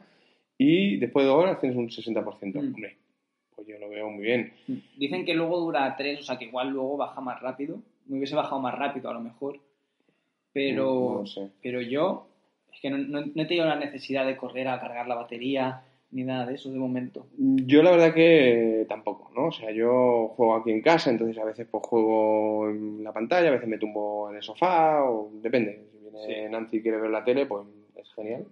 Y 0.58 0.98
después 0.98 1.26
de 1.26 1.30
dos 1.32 1.44
horas 1.44 1.60
tienes 1.62 1.78
un 1.78 1.90
60%. 1.90 2.60
Mm. 2.62 2.68
Hombre, 2.74 2.98
pues 3.56 3.68
yo 3.68 3.78
lo 3.80 3.88
veo 3.90 4.10
muy 4.10 4.24
bien. 4.24 4.52
Dicen 4.98 5.24
que 5.24 5.34
luego 5.36 5.60
dura 5.60 5.96
3, 5.96 6.20
o 6.20 6.24
sea 6.24 6.38
que 6.38 6.46
igual 6.46 6.70
luego 6.72 6.98
baja 6.98 7.22
más 7.22 7.40
rápido. 7.42 7.78
Me 8.08 8.18
hubiese 8.18 8.36
bajado 8.36 8.60
más 8.60 8.78
rápido 8.78 9.10
a 9.10 9.14
lo 9.14 9.20
mejor. 9.22 9.60
Pero, 10.54 10.86
Mm, 10.96 11.14
No 11.14 11.20
lo 11.22 11.26
sé. 11.28 11.50
pero 11.62 11.82
yo 11.82 12.28
es 12.78 12.82
que 12.82 12.90
no, 12.92 12.98
no- 13.00 13.26
no 13.34 13.42
he 13.42 13.46
tenido 13.46 13.66
la 13.66 13.76
necesidad 13.76 14.26
de 14.26 14.38
correr 14.38 14.68
a 14.68 14.80
cargar 14.80 15.08
la 15.08 15.16
batería 15.16 15.82
ni 16.12 16.24
nada 16.24 16.46
de 16.46 16.54
eso 16.56 16.72
de 16.72 16.78
momento. 16.80 17.26
Yo 17.38 17.84
la 17.84 17.92
verdad 17.92 18.14
que 18.14 18.86
tampoco, 18.88 19.30
¿no? 19.36 19.48
O 19.48 19.52
sea, 19.52 19.72
yo 19.72 20.30
juego 20.36 20.56
aquí 20.56 20.72
en 20.72 20.82
casa, 20.82 21.10
entonces 21.10 21.38
a 21.38 21.44
veces 21.44 21.68
pues 21.70 21.84
juego 21.86 22.70
en 22.70 23.04
la 23.04 23.12
pantalla, 23.12 23.50
a 23.50 23.52
veces 23.52 23.68
me 23.68 23.78
tumbo 23.78 24.30
en 24.30 24.38
el 24.38 24.42
sofá, 24.44 25.04
o 25.04 25.30
depende. 25.42 25.88
Si 25.92 25.98
viene 26.00 26.18
Sí. 26.46 26.52
Nancy 26.52 26.78
y 26.78 26.82
quiere 26.82 27.00
ver 27.00 27.10
la 27.12 27.24
tele, 27.26 27.46
pues 27.46 27.66
es 27.96 28.14
genial. 28.16 28.46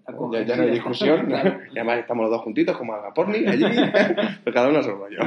Ya, 0.46 0.56
no 0.58 0.64
hay 0.64 0.72
discusión. 0.72 1.26
Claro. 1.28 1.60
Y 1.74 1.78
además 1.78 2.00
estamos 2.00 2.24
los 2.24 2.32
dos 2.32 2.42
juntitos, 2.42 2.78
como 2.78 2.94
haga 2.94 3.14
porni 3.14 3.46
allí, 3.48 3.64
pero 4.44 4.54
cada 4.54 4.68
uno 4.70 4.80
a 4.80 4.84
su 4.84 4.92
rollo. 4.92 5.20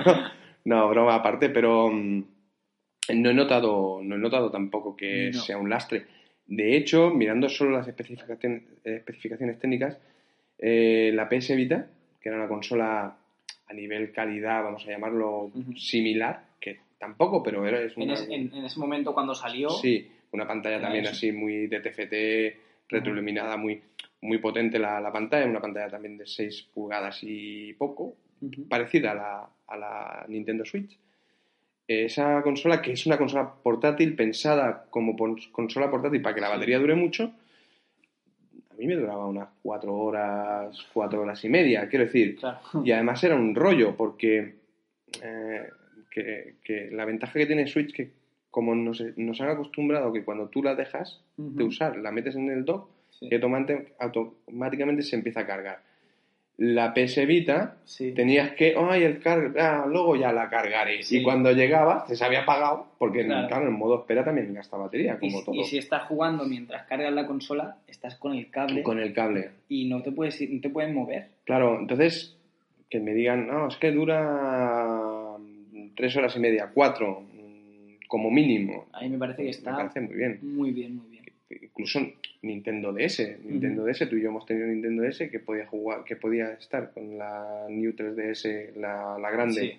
No, 0.65 0.89
broma 0.91 1.15
aparte, 1.15 1.49
pero 1.49 1.89
mm, 1.91 2.25
no 3.15 3.31
he 3.31 3.35
notado, 3.35 4.01
no 4.03 4.17
he 4.17 4.19
notado 4.19 4.51
tampoco 4.51 4.95
que 4.95 5.31
No. 5.33 5.41
sea 5.41 5.57
un 5.57 5.71
lastre. 5.71 6.05
De 6.49 6.77
hecho, 6.77 7.11
mirando 7.11 7.49
solo 7.49 7.71
las 7.73 7.87
especificaciones, 7.87 8.63
especificaciones 8.83 9.59
técnicas, 9.59 9.99
eh, 10.59 11.13
la 11.15 11.29
PS 11.29 11.55
Vita, 11.55 11.87
que 12.21 12.29
era 12.31 12.39
una 12.39 12.49
consola 12.49 13.17
a 13.67 13.73
nivel 13.75 14.11
calidad, 14.13 14.65
vamos 14.65 14.85
a 14.87 14.91
llamarlo 14.91 15.51
similar, 15.77 16.43
que 16.59 16.79
tampoco, 16.99 17.43
pero 17.43 17.65
era 17.67 17.81
es 17.83 17.97
En, 17.97 18.03
una, 18.05 18.15
ese, 18.15 18.35
en- 18.35 18.53
en 18.55 18.65
ese 18.65 18.81
momento 18.81 19.13
cuando 19.15 19.35
salió, 19.35 19.69
sí, 19.69 20.11
una 20.33 20.47
pantalla 20.49 20.81
también 20.81 21.05
eso. 21.05 21.13
así 21.13 21.33
muy 21.33 21.67
de 21.67 21.81
TFT, 21.81 22.61
retroiluminada, 22.89 23.57
muy, 23.59 23.81
muy 24.23 24.39
potente 24.39 24.79
la, 24.79 25.01
la 25.01 25.13
pantalla, 25.13 25.47
una 25.47 25.61
pantalla 25.61 25.91
también 25.91 26.17
de 26.17 26.27
6 26.27 26.69
pulgadas 26.75 27.21
y 27.23 27.75
poco, 27.75 28.17
parecida 28.69 29.11
a 29.13 29.15
la, 29.15 29.49
a 29.67 29.77
la 29.77 30.25
Nintendo 30.29 30.65
Switch. 30.65 30.97
Esa 31.89 32.43
consola, 32.43 32.83
que 32.83 32.93
es 32.93 33.07
una 33.07 33.17
consola 33.17 33.51
portátil 33.63 34.15
pensada 34.15 34.85
como 34.91 35.17
consola 35.51 35.91
portátil 35.91 36.21
para 36.21 36.35
que 36.35 36.41
la 36.43 36.51
batería 36.51 36.79
dure 36.79 36.95
mucho, 36.95 37.33
a 38.71 38.75
mí 38.75 38.87
me 38.87 38.95
duraba 38.95 39.27
unas 39.27 39.49
4 39.63 39.93
horas, 39.95 40.87
4 40.93 41.23
horas 41.23 41.43
y 41.45 41.49
media, 41.49 41.89
quiero 41.89 42.05
decir. 42.05 42.37
claro. 42.37 42.59
Y 42.85 42.93
además 42.93 43.25
era 43.25 43.35
un 43.37 43.55
rollo, 43.55 43.97
porque 43.97 44.57
eh, 45.23 45.69
que, 46.11 46.57
que 46.63 46.91
la 46.93 47.07
ventaja 47.07 47.33
que 47.33 47.47
tiene 47.47 47.67
Switch 47.67 47.93
que 47.95 48.11
como 48.51 48.75
nos, 48.75 49.03
nos 49.17 49.41
han 49.41 49.49
acostumbrado 49.51 50.13
que 50.13 50.25
cuando 50.25 50.49
tú 50.49 50.63
la 50.63 50.75
dejas 50.75 51.21
de 51.37 51.65
usar, 51.65 51.97
la 51.97 52.11
metes 52.13 52.37
en 52.37 52.51
el 52.51 52.65
dock, 52.65 52.89
Sí. 53.11 53.27
y 53.33 53.35
automáticamente 53.99 55.03
se 55.03 55.17
empieza 55.17 55.41
a 55.41 55.47
cargar. 55.47 55.83
La 56.59 56.93
PS 56.93 57.25
Vita 57.25 57.77
Sí. 57.85 58.11
tenías 58.13 58.51
que, 58.53 58.75
ay, 58.77 59.05
el 59.05 59.21
carga, 59.21 59.83
ah, 59.83 59.87
luego 59.87 60.17
ya 60.17 60.33
la 60.33 60.51
cargaré. 60.51 61.05
Sí. 61.05 61.19
Y 61.19 61.23
cuando 61.23 61.53
llegaba, 61.53 62.05
se 62.09 62.25
había 62.25 62.43
apagado, 62.43 62.89
porque 62.99 63.25
Claro. 63.25 63.47
claro. 63.47 63.69
en 63.69 63.75
modo 63.75 64.01
espera 64.01 64.25
también 64.25 64.53
gasta 64.53 64.77
batería, 64.77 65.17
Y, 65.21 65.27
como 65.29 65.39
si- 65.39 65.45
todo. 65.45 65.55
y 65.55 65.65
si 65.65 65.79
estás 65.79 66.03
jugando 66.09 66.45
mientras 66.47 66.83
cargas 66.87 67.13
la 67.13 67.27
consola, 67.29 67.77
estás 67.87 68.17
con 68.17 68.35
el 68.35 68.51
cable 68.51 68.83
Con 68.83 68.99
el 68.99 69.13
cable. 69.15 69.51
y 69.69 69.89
no 69.89 70.03
te 70.03 70.11
puedes 70.11 70.41
no 70.51 70.61
te 70.61 70.69
pueden 70.69 70.95
mover. 70.95 71.29
Claro, 71.45 71.79
entonces, 71.79 72.37
que 72.91 72.99
me 72.99 73.15
digan, 73.15 73.47
no, 73.47 73.69
es 73.69 73.77
que 73.77 73.93
dura 73.93 75.37
mm, 75.39 75.91
tres 75.95 76.17
horas 76.17 76.35
y 76.37 76.41
media, 76.41 76.71
cuatro, 76.75 77.21
mm, 77.21 78.07
como 78.09 78.31
mínimo. 78.33 78.87
A 78.93 79.03
mí 79.03 79.11
me 79.11 79.19
parece 79.19 79.45
que 79.45 79.51
está 79.51 79.71
Me 79.71 79.77
parece 79.77 80.01
muy 80.01 80.15
bien. 80.17 80.39
muy 80.43 80.71
bien, 80.73 80.97
muy 80.97 81.07
bien. 81.09 81.25
Incluso 81.51 82.01
Nintendo 82.43 82.93
DS, 82.93 83.39
Nintendo 83.45 83.85
DS, 83.85 84.09
tú 84.09 84.17
y 84.17 84.23
yo 84.23 84.29
hemos 84.29 84.47
tenido 84.47 84.67
Nintendo 84.69 85.03
DS 85.03 85.29
que 85.31 85.41
podía 85.41 85.67
jugar, 85.67 86.05
que 86.05 86.17
podía 86.17 86.53
estar 86.53 86.93
con 86.93 87.19
la 87.19 87.67
New 87.69 87.93
3DS, 87.93 88.75
la, 88.77 89.19
la 89.19 89.31
grande, 89.31 89.61
Sí, 89.61 89.73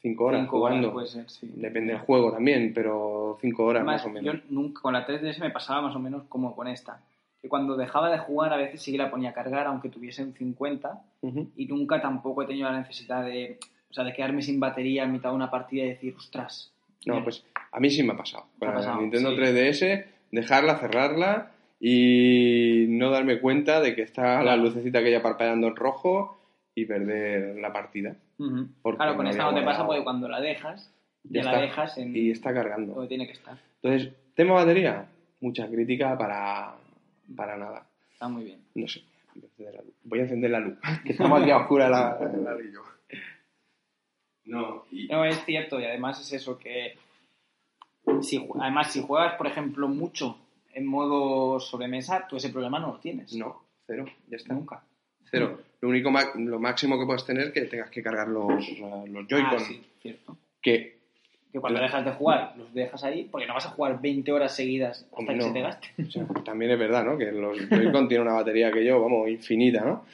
cinco 0.00 0.24
horas 0.26 0.42
cinco 0.42 0.60
horas 0.60 0.76
jugando. 0.78 0.92
puede 0.92 1.06
ser, 1.08 1.28
sí. 1.30 1.50
Depende 1.54 1.92
del 1.92 2.02
juego 2.02 2.32
también, 2.32 2.72
pero 2.74 3.38
cinco 3.40 3.64
horas 3.64 3.80
Además, 3.80 4.02
más 4.02 4.06
o 4.06 4.10
menos. 4.10 4.34
yo 4.34 4.40
nunca, 4.50 4.80
con 4.82 4.92
la 4.92 5.06
3DS 5.06 5.40
me 5.40 5.50
pasaba 5.50 5.82
más 5.82 5.96
o 5.96 5.98
menos 5.98 6.24
como 6.28 6.54
con 6.54 6.68
esta. 6.68 7.00
Que 7.40 7.48
cuando 7.48 7.76
dejaba 7.76 8.10
de 8.10 8.18
jugar 8.18 8.52
a 8.52 8.56
veces 8.56 8.82
sí 8.82 8.92
que 8.92 8.98
la 8.98 9.10
ponía 9.10 9.30
a 9.30 9.32
cargar, 9.32 9.66
aunque 9.66 9.88
tuviese 9.88 10.22
un 10.22 10.34
50, 10.34 11.02
Ujú. 11.22 11.50
y 11.56 11.66
nunca 11.66 12.00
tampoco 12.02 12.42
he 12.42 12.46
tenido 12.46 12.70
la 12.70 12.80
necesidad 12.80 13.24
de, 13.24 13.58
o 13.90 13.92
sea, 13.94 14.04
de 14.04 14.12
quedarme 14.12 14.42
sin 14.42 14.58
batería 14.60 15.04
en 15.04 15.12
mitad 15.12 15.30
de 15.30 15.36
una 15.36 15.50
partida 15.50 15.84
y 15.84 15.88
decir, 15.88 16.14
ostras. 16.16 16.72
No, 17.06 17.22
pues 17.22 17.44
a 17.72 17.78
mí 17.80 17.88
sí 17.90 18.02
me 18.02 18.12
ha 18.12 18.16
pasado. 18.16 18.44
Con 18.58 18.74
la 18.74 18.96
Nintendo 19.00 19.30
sí. 19.30 19.36
3DS, 19.36 20.04
dejarla, 20.30 20.78
cerrarla 20.78 21.52
y 21.80 22.86
no 22.88 23.10
darme 23.10 23.40
cuenta 23.40 23.80
de 23.80 23.94
que 23.94 24.02
está 24.02 24.42
la 24.42 24.56
lucecita 24.56 24.98
aquella 24.98 25.22
parpadeando 25.22 25.68
en 25.68 25.76
rojo 25.76 26.40
y 26.74 26.84
perder 26.86 27.56
la 27.56 27.72
partida. 27.72 28.16
Claro, 28.36 29.16
con 29.16 29.24
no 29.24 29.30
esta 29.30 29.44
no 29.44 29.54
te 29.54 29.62
pasa 29.62 29.86
porque 29.86 30.04
cuando 30.04 30.28
la 30.28 30.40
dejas, 30.40 30.92
Ya 31.24 31.42
ya, 31.42 31.52
la 31.52 31.60
dejas 31.60 31.98
en 31.98 32.16
Y 32.16 32.30
está 32.30 32.52
cargando. 32.54 32.94
donde 32.94 33.08
tiene 33.08 33.26
que 33.26 33.32
estar. 33.32 33.58
Entonces, 33.82 34.12
tema 34.34 34.54
batería, 34.54 35.06
mucha 35.40 35.68
crítica 35.68 36.16
para, 36.16 36.74
para 37.36 37.56
nada. 37.56 37.86
Está 38.12 38.28
muy 38.28 38.44
bien. 38.44 38.60
No 38.74 38.86
sé. 38.88 39.02
Voy 40.04 40.20
a 40.20 40.22
encender 40.22 40.50
la 40.50 40.60
luz. 40.60 40.78
Que 41.04 41.12
estamos 41.12 41.40
aquí 41.42 41.50
a 41.50 41.56
oscura 41.62 41.88
la, 41.88 42.18
la, 42.20 42.56
yo. 42.72 42.82
No, 44.44 44.84
no, 45.10 45.24
es 45.24 45.44
cierto. 45.44 45.78
Y 45.80 45.84
además 45.84 46.20
es 46.20 46.32
eso 46.32 46.58
que... 46.58 46.94
Si, 48.22 48.48
además, 48.60 48.92
si 48.92 49.02
juegas, 49.02 49.34
por 49.34 49.46
ejemplo, 49.46 49.88
mucho 49.88 50.38
en 50.72 50.86
modo 50.86 51.60
sobremesa, 51.60 52.26
tú 52.28 52.36
ese 52.36 52.50
problema 52.50 52.78
no 52.78 52.92
lo 52.92 52.98
tienes. 52.98 53.34
No, 53.34 53.62
cero. 53.86 54.04
Ya 54.28 54.36
está. 54.36 54.54
Nunca. 54.54 54.82
Cero. 55.30 55.60
Lo 55.80 55.88
único, 55.88 56.10
lo 56.36 56.58
máximo 56.58 56.98
que 56.98 57.06
puedes 57.06 57.24
tener 57.24 57.48
es 57.48 57.52
que 57.52 57.62
tengas 57.62 57.90
que 57.90 58.02
cargar 58.02 58.28
los, 58.28 58.50
los 58.80 59.26
Joy-Con. 59.28 59.58
Ah, 59.58 59.60
sí, 59.60 59.82
cierto. 60.00 60.36
Que 60.60 60.98
que 61.52 61.60
cuando 61.60 61.80
dejas 61.80 62.04
de 62.04 62.12
jugar 62.12 62.54
los 62.58 62.72
dejas 62.74 63.02
ahí, 63.04 63.26
porque 63.30 63.46
no 63.46 63.54
vas 63.54 63.66
a 63.66 63.70
jugar 63.70 64.00
20 64.00 64.30
horas 64.32 64.54
seguidas 64.54 65.06
hasta 65.16 65.34
que 65.34 65.40
se 65.40 65.50
te 65.50 65.60
gaste. 65.62 65.88
también 66.44 66.72
es 66.72 66.78
verdad, 66.78 67.04
¿no? 67.04 67.16
Que 67.16 67.32
los 67.32 67.58
Joy-Con 67.68 68.08
tienen 68.08 68.26
una 68.26 68.36
batería 68.36 68.70
que 68.70 68.84
yo, 68.84 69.00
vamos, 69.00 69.28
infinita, 69.28 69.82
¿no? 69.82 70.04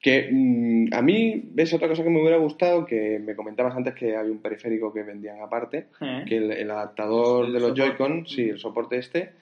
Que 0.00 0.30
mm, 0.32 0.94
a 0.94 1.02
mí, 1.02 1.50
ves 1.52 1.74
otra 1.74 1.88
cosa 1.88 2.02
que 2.02 2.10
me 2.10 2.20
hubiera 2.20 2.38
gustado, 2.38 2.86
que 2.86 3.18
me 3.18 3.36
comentabas 3.36 3.76
antes 3.76 3.94
que 3.94 4.16
había 4.16 4.32
un 4.32 4.40
periférico 4.40 4.92
que 4.92 5.02
vendían 5.02 5.40
aparte, 5.42 5.88
eh. 6.00 6.24
que 6.26 6.36
el, 6.38 6.70
adaptador 6.70 7.52
de 7.52 7.60
los 7.60 7.74
Joy-Con, 7.74 8.26
sí, 8.26 8.48
el 8.48 8.58
soporte 8.58 8.96
este, 8.96 9.32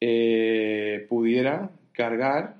eh, 0.00 1.06
pudiera 1.08 1.70
cargar 1.92 2.54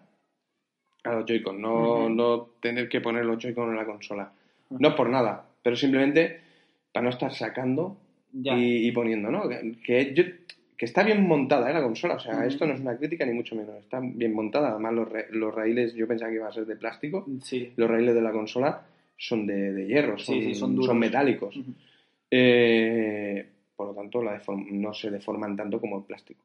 a 1.05 1.12
los 1.12 1.24
Joy-Con, 1.24 1.61
no, 1.61 2.09
no 2.09 2.49
tener 2.61 2.88
que 2.88 3.01
poner 3.01 3.24
los 3.24 3.38
Joy-Con 3.38 3.70
en 3.70 3.76
la 3.76 3.86
consola. 3.86 4.32
No 4.70 4.97
por 4.97 5.09
nada, 5.09 5.47
pero 5.62 5.76
simplemente 5.76 6.40
para 6.92 7.05
no 7.05 7.11
estar 7.11 7.32
sacando 7.32 7.97
y, 8.32 8.90
poniendo, 8.90 9.30
¿no? 9.30 9.49
Que, 9.49 10.14
que 10.14 10.38
está 10.85 11.03
bien 11.03 11.27
montada 11.27 11.70
¿eh? 11.70 11.72
la 11.72 11.83
consola, 11.83 12.14
o 12.14 12.18
sea, 12.18 12.45
esto 12.45 12.66
no 12.66 12.74
es 12.74 12.81
una 12.81 12.97
crítica 12.97 13.24
ni 13.24 13.33
mucho 13.33 13.57
menos, 13.57 13.77
está 13.77 14.01
bien 14.03 14.35
montada, 14.35 14.70
además 14.70 14.93
los, 14.93 15.09
los 15.31 15.55
raíles, 15.55 15.95
yo 15.95 16.07
pensaba 16.07 16.31
que 16.31 16.37
iba 16.37 16.49
a 16.49 16.53
ser 16.53 16.66
de 16.66 16.77
plástico, 16.77 17.27
los 17.77 17.91
raíles 17.91 18.14
de 18.14 18.20
la 18.20 18.33
consola 18.33 18.83
son 19.16 19.47
de, 19.47 19.87
hierro, 19.87 20.18
son, 20.18 20.55
son, 20.55 20.99
metálicos. 20.99 21.59
Eh, 22.31 23.47
por 23.74 23.89
lo 23.89 23.95
tanto, 23.95 24.22
la 24.22 24.43
no 24.70 24.93
se 24.93 25.11
deforman 25.11 25.57
tanto 25.57 25.81
como 25.81 25.99
el 25.99 26.05
plástico. 26.05 26.41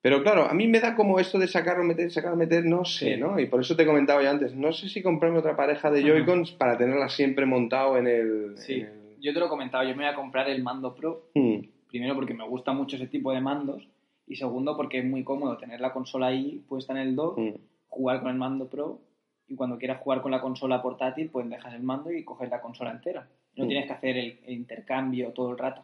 Pero 0.00 0.20
claro, 0.24 0.46
a 0.46 0.54
mí 0.54 0.66
me 0.66 0.80
da 0.80 0.96
como 0.96 1.20
esto 1.20 1.38
de 1.38 1.46
sacarlo, 1.46 1.84
meter, 1.84 2.10
sacarlo, 2.10 2.36
meter, 2.36 2.64
no 2.64 2.84
sé, 2.84 3.16
¿no? 3.16 3.38
Y 3.38 3.46
por 3.46 3.60
eso 3.60 3.76
te 3.76 3.86
comentaba 3.86 4.20
yo 4.20 4.30
antes, 4.30 4.52
no 4.52 4.72
sé 4.72 4.88
si 4.88 5.00
comprarme 5.00 5.38
otra 5.38 5.54
pareja 5.54 5.92
de 5.92 6.02
Joy-Cons 6.02 6.52
para 6.52 6.76
tenerla 6.76 7.08
siempre 7.08 7.46
montado 7.46 7.96
en 7.96 8.08
el, 8.08 8.54
sí 8.56 8.84
yo 9.22 9.32
te 9.32 9.38
lo 9.38 9.46
he 9.46 9.48
comentado, 9.48 9.84
yo 9.84 9.90
me 9.90 10.04
voy 10.04 10.12
a 10.12 10.16
comprar 10.16 10.48
el 10.50 10.62
mando 10.62 10.94
Pro. 10.94 11.28
Hmm. 11.34 11.60
Primero 11.92 12.14
porque 12.14 12.32
me 12.32 12.48
gusta 12.48 12.72
mucho 12.72 12.96
ese 12.96 13.06
tipo 13.06 13.32
de 13.32 13.42
mandos. 13.42 13.86
Y 14.26 14.36
segundo 14.36 14.78
porque 14.78 15.00
es 15.00 15.04
muy 15.04 15.24
cómodo 15.24 15.58
tener 15.58 15.78
la 15.78 15.92
consola 15.92 16.28
ahí 16.28 16.64
puesta 16.66 16.94
en 16.94 17.00
el 17.00 17.14
dock, 17.14 17.38
hmm. 17.38 17.54
jugar 17.88 18.22
con 18.22 18.30
el 18.30 18.38
mando 18.38 18.66
Pro. 18.70 18.98
Y 19.46 19.56
cuando 19.56 19.76
quieras 19.76 20.00
jugar 20.00 20.22
con 20.22 20.30
la 20.30 20.40
consola 20.40 20.80
portátil, 20.80 21.28
pues 21.28 21.48
dejas 21.50 21.74
el 21.74 21.82
mando 21.82 22.10
y 22.10 22.24
coges 22.24 22.48
la 22.48 22.62
consola 22.62 22.92
entera. 22.92 23.28
No 23.56 23.64
hmm. 23.64 23.68
tienes 23.68 23.86
que 23.86 23.92
hacer 23.92 24.16
el, 24.16 24.38
intercambio 24.48 25.32
todo 25.32 25.50
el 25.50 25.58
rato. 25.58 25.82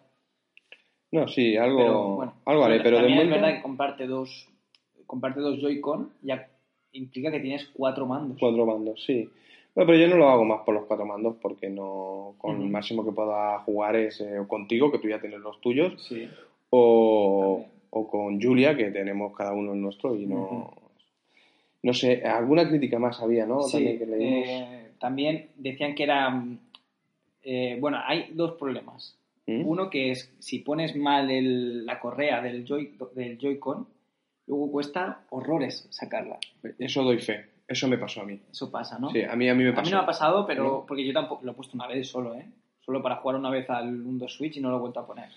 No, 1.13 1.29
sí, 1.29 1.59
algo, 1.59 2.33
algo 2.47 2.65
haré, 2.65 2.81
pero 2.81 2.97
de 2.97 3.09
momento... 3.09 3.23
es 3.23 3.31
verdad 3.31 3.57
que 3.57 3.63
comparte 3.63 4.07
dos, 4.07 4.49
comparte 5.07 5.41
dos 5.41 5.59
Joy-Con 5.61 6.13
ya 6.23 6.49
implica 6.93 7.31
que 7.31 7.41
tienes 7.41 7.67
cuatro 7.75 8.07
mandos. 8.07 8.39
Cuatro 8.41 8.65
mandos, 8.65 9.05
sí. 9.05 9.29
Bueno, 9.75 9.87
pero 9.87 9.99
yo 9.99 10.09
no 10.09 10.16
lo 10.16 10.29
hago 10.29 10.45
más 10.45 10.62
por 10.62 10.75
los 10.75 10.87
cuatro 10.87 11.07
mandos 11.07 11.37
porque 11.41 11.69
no 11.69 12.35
con 12.39 12.61
el 12.61 12.69
máximo 12.69 13.05
que 13.05 13.12
pueda 13.12 13.59
jugar 13.61 13.97
es 13.97 14.21
eh, 14.21 14.39
contigo, 14.47 14.91
que 14.91 14.99
tú 14.99 15.09
ya 15.09 15.21
tienes 15.21 15.41
los 15.41 15.61
tuyos, 15.61 16.11
o, 16.71 17.64
con 17.91 18.41
Julia, 18.41 18.77
que 18.77 18.91
tenemos 18.91 19.37
cada 19.37 19.53
uno 19.53 19.73
el 19.73 19.81
nuestro 19.81 20.14
y 20.16 20.27
no... 20.27 20.73
No 21.81 21.95
sé, 21.95 22.23
alguna 22.25 22.69
crítica 22.69 22.99
más 22.99 23.21
había, 23.23 23.47
¿no? 23.47 23.62
Sí, 23.62 23.99
también, 23.99 23.99
que 23.99 24.53
eh, 24.53 24.91
también 24.99 25.49
decían 25.57 25.95
que 25.95 26.03
era... 26.03 26.45
Eh, 27.43 27.79
bueno, 27.81 27.99
hay 28.05 28.31
dos 28.33 28.55
problemas. 28.59 29.16
¿Mm? 29.47 29.66
Uno 29.66 29.89
que 29.89 30.11
es, 30.11 30.31
si 30.41 30.59
pones 30.59 30.97
mal 30.97 31.87
la 31.87 32.01
correa 32.01 32.43
del, 32.43 32.66
Joy, 32.66 32.95
del 33.14 33.39
Joy-Con, 33.39 33.87
luego 34.49 34.73
cuesta 34.73 35.21
horrores 35.31 35.87
sacarla. 35.91 36.39
Eso 36.79 37.05
doy 37.05 37.19
fe. 37.19 37.47
Eso 37.69 37.87
me 37.87 37.99
pasó 37.99 38.23
a 38.23 38.25
mí. 38.25 38.41
Eso 38.51 38.71
pasa, 38.71 38.99
¿no? 38.99 39.11
Sí, 39.11 39.23
a 39.23 39.37
mí, 39.37 39.47
a 39.47 39.55
mí 39.55 39.62
me 39.62 39.73
pasó. 39.73 39.83
A 39.83 39.85
mí 39.85 39.91
no 39.91 39.97
me 39.99 40.03
ha 40.03 40.07
pasado, 40.07 40.47
pero 40.47 40.87
porque 40.89 41.07
yo 41.07 41.12
tampoco 41.12 41.45
lo 41.45 41.53
he 41.53 41.55
puesto 41.55 41.77
una 41.77 41.87
vez 41.87 42.09
solo, 42.09 42.35
¿eh? 42.35 42.47
Solo 42.81 43.03
para 43.03 43.16
jugar 43.16 43.37
una 43.37 43.51
vez 43.51 43.69
al 43.69 43.89
Windows 43.89 44.33
Switch 44.33 44.57
y 44.57 44.61
no 44.61 44.71
lo 44.71 44.79
he 44.79 44.81
vuelto 44.81 45.01
a 45.01 45.07
poner. 45.07 45.29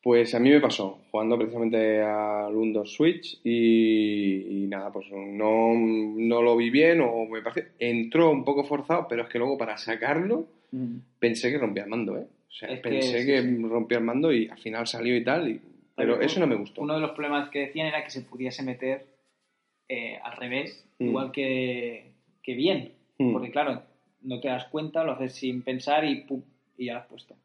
Pues 0.00 0.32
a 0.36 0.38
mí 0.38 0.50
me 0.50 0.60
pasó, 0.60 1.00
jugando 1.10 1.36
precisamente 1.36 2.00
al 2.00 2.54
Windows 2.54 2.94
Switch 2.94 3.40
y, 3.42 4.66
nada, 4.68 4.92
pues 4.92 5.10
no, 5.10 5.74
no, 5.74 6.42
lo 6.42 6.56
vi 6.56 6.70
bien 6.70 7.00
o 7.00 7.26
me 7.26 7.42
parece... 7.42 7.72
Entró 7.80 8.30
un 8.30 8.44
poco 8.44 8.62
forzado, 8.62 9.06
pero 9.08 9.22
es 9.22 9.28
que 9.28 9.38
luego 9.38 9.58
para 9.58 9.76
sacarlo 9.76 10.46
mm. 10.70 10.96
pensé 11.18 11.50
que 11.50 11.58
rompía 11.58 11.82
el 11.82 11.90
mando, 11.90 12.16
¿eh? 12.16 12.28
O 12.48 12.52
sea, 12.52 12.80
pensé 12.80 13.26
que, 13.26 13.42
rompía 13.68 13.98
el 13.98 14.04
mando 14.04 14.32
y 14.32 14.48
al 14.48 14.58
final 14.58 14.86
salió 14.86 15.16
y 15.16 15.24
tal, 15.24 15.48
y... 15.48 15.60
pero 15.96 16.20
eso 16.20 16.38
no 16.38 16.46
me 16.46 16.54
gustó. 16.54 16.80
Uno 16.80 16.94
de 16.94 17.00
los 17.00 17.10
problemas 17.10 17.50
que 17.50 17.66
decían 17.66 17.88
era 17.88 18.04
que 18.04 18.10
se 18.10 18.22
pudiese 18.22 18.62
meter 18.62 19.17
eh, 19.88 20.18
al 20.22 20.36
revés, 20.36 20.86
mm. 20.98 21.06
igual 21.06 21.32
que, 21.32 22.12
que 22.42 22.54
bien. 22.54 22.92
Mm. 23.18 23.32
Porque 23.32 23.50
claro, 23.50 23.82
no 24.22 24.40
te 24.40 24.48
das 24.48 24.66
cuenta, 24.66 25.04
lo 25.04 25.12
haces 25.12 25.34
sin 25.34 25.62
pensar 25.62 26.04
y, 26.04 26.26
y 26.76 26.86
ya 26.86 26.94
lo 26.94 27.00
has 27.00 27.06
puesto. 27.06 27.36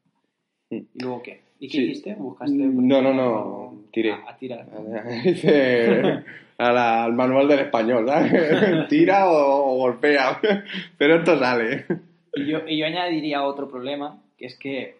Mm. 0.70 0.76
¿Y 0.76 1.02
luego 1.02 1.22
qué? 1.22 1.40
¿Y 1.58 1.68
qué 1.68 1.78
hiciste? 1.78 2.14
¿Buscaste? 2.14 2.56
No, 2.56 3.00
no, 3.00 3.14
no, 3.14 3.84
tiré. 3.92 4.12
A, 4.12 4.36
tirar. 4.36 4.66
al 6.58 7.12
manual 7.14 7.48
del 7.48 7.60
español, 7.60 8.06
¿sabes? 8.06 8.88
Tira 8.88 9.30
o, 9.30 9.76
golpea. 9.76 10.40
Pero 10.98 11.16
esto 11.16 11.38
sale. 11.38 11.86
Y 12.34 12.46
yo, 12.46 12.60
y 12.66 12.78
yo 12.78 12.86
añadiría 12.86 13.44
otro 13.44 13.68
problema, 13.68 14.22
que 14.36 14.46
es 14.46 14.58
que 14.58 14.96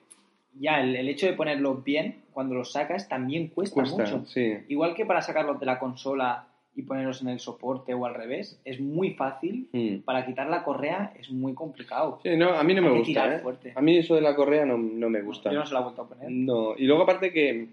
ya 0.58 0.80
el, 0.80 0.96
el, 0.96 1.08
hecho 1.08 1.26
de 1.26 1.34
ponerlos 1.34 1.82
bien, 1.84 2.22
cuando 2.32 2.54
los 2.54 2.72
sacas, 2.72 3.08
también 3.08 3.48
cuesta, 3.48 3.82
mucho. 3.82 4.24
Igual 4.68 4.94
que 4.94 5.04
para 5.04 5.20
sacarlos 5.20 5.60
de 5.60 5.66
la 5.66 5.78
consola 5.78 6.46
y 6.76 6.82
ponerlos 6.82 7.22
en 7.22 7.28
el 7.28 7.38
soporte 7.38 7.94
o 7.94 8.04
al 8.06 8.14
revés, 8.14 8.60
es 8.64 8.80
muy 8.80 9.10
fácil. 9.12 9.68
Hmm. 9.72 9.98
Para 10.04 10.26
quitar 10.26 10.48
la 10.48 10.64
correa 10.64 11.12
es 11.18 11.30
muy 11.30 11.54
complicado. 11.54 12.20
Sí, 12.22 12.36
no, 12.36 12.50
a 12.50 12.62
mí 12.64 12.74
no 12.74 12.82
me 12.82 12.98
gusta. 12.98 13.36
¿eh? 13.36 13.72
A 13.74 13.80
mí 13.80 13.96
eso 13.96 14.14
de 14.14 14.20
la 14.20 14.34
correa 14.34 14.64
no, 14.64 14.76
no 14.76 15.08
me 15.08 15.22
gusta. 15.22 15.52
Yo 15.52 15.60
no 15.60 15.66
se 15.66 15.74
la 15.74 15.80
he 15.80 15.82
vuelto 15.84 16.02
a 16.02 16.08
poner. 16.08 16.30
No, 16.30 16.74
y 16.76 16.86
luego 16.86 17.02
aparte 17.04 17.32
que 17.32 17.68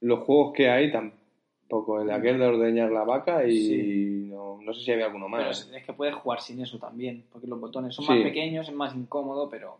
los 0.00 0.20
juegos 0.20 0.52
que 0.52 0.68
hay 0.68 0.92
tampoco, 0.92 2.00
el 2.00 2.08
de 2.08 2.14
aquel 2.14 2.38
de 2.38 2.46
ordeñar 2.46 2.90
la 2.90 3.04
vaca 3.04 3.46
y 3.46 4.28
no, 4.28 4.58
no, 4.60 4.74
sé 4.74 4.82
si 4.82 4.92
había 4.92 5.06
alguno 5.06 5.28
más. 5.28 5.64
Pero 5.64 5.78
es, 5.78 5.86
que 5.86 5.92
puedes 5.92 6.14
jugar 6.14 6.40
sin 6.40 6.60
eso 6.60 6.78
también, 6.78 7.24
porque 7.32 7.46
los 7.46 7.60
botones 7.60 7.94
son 7.94 8.06
más 8.06 8.22
pequeños, 8.22 8.68
es 8.68 8.74
más 8.74 8.94
incómodo, 8.94 9.48
pero 9.48 9.78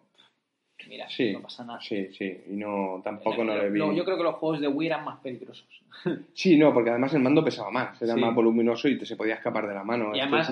mira, 0.88 1.06
no 1.32 1.42
pasa 1.42 1.64
nada. 1.64 1.80
Sí, 1.80 2.08
sí, 2.12 2.36
y 2.48 2.52
no, 2.54 3.00
tampoco 3.02 3.44
no 3.44 3.56
le 3.56 3.70
vi. 3.70 3.78
yo 3.78 4.04
creo 4.04 4.16
que 4.16 4.22
los 4.22 4.34
juegos 4.36 4.60
de 4.60 4.68
Wii 4.68 4.88
eran 4.88 5.04
más 5.04 5.20
peligrosos. 5.20 5.66
sí, 6.32 6.56
no, 6.56 6.72
porque 6.72 6.90
además 6.90 7.14
el 7.14 7.22
mando 7.22 7.44
pesaba 7.44 7.70
más, 7.70 8.00
era 8.00 8.16
más 8.16 8.34
voluminoso 8.34 8.88
y 8.88 8.98
te 8.98 9.06
se 9.06 9.16
podía 9.16 9.34
escapar 9.34 9.66
de 9.66 9.74
la 9.74 9.84
mano. 9.84 10.14
Y 10.14 10.20
además 10.20 10.46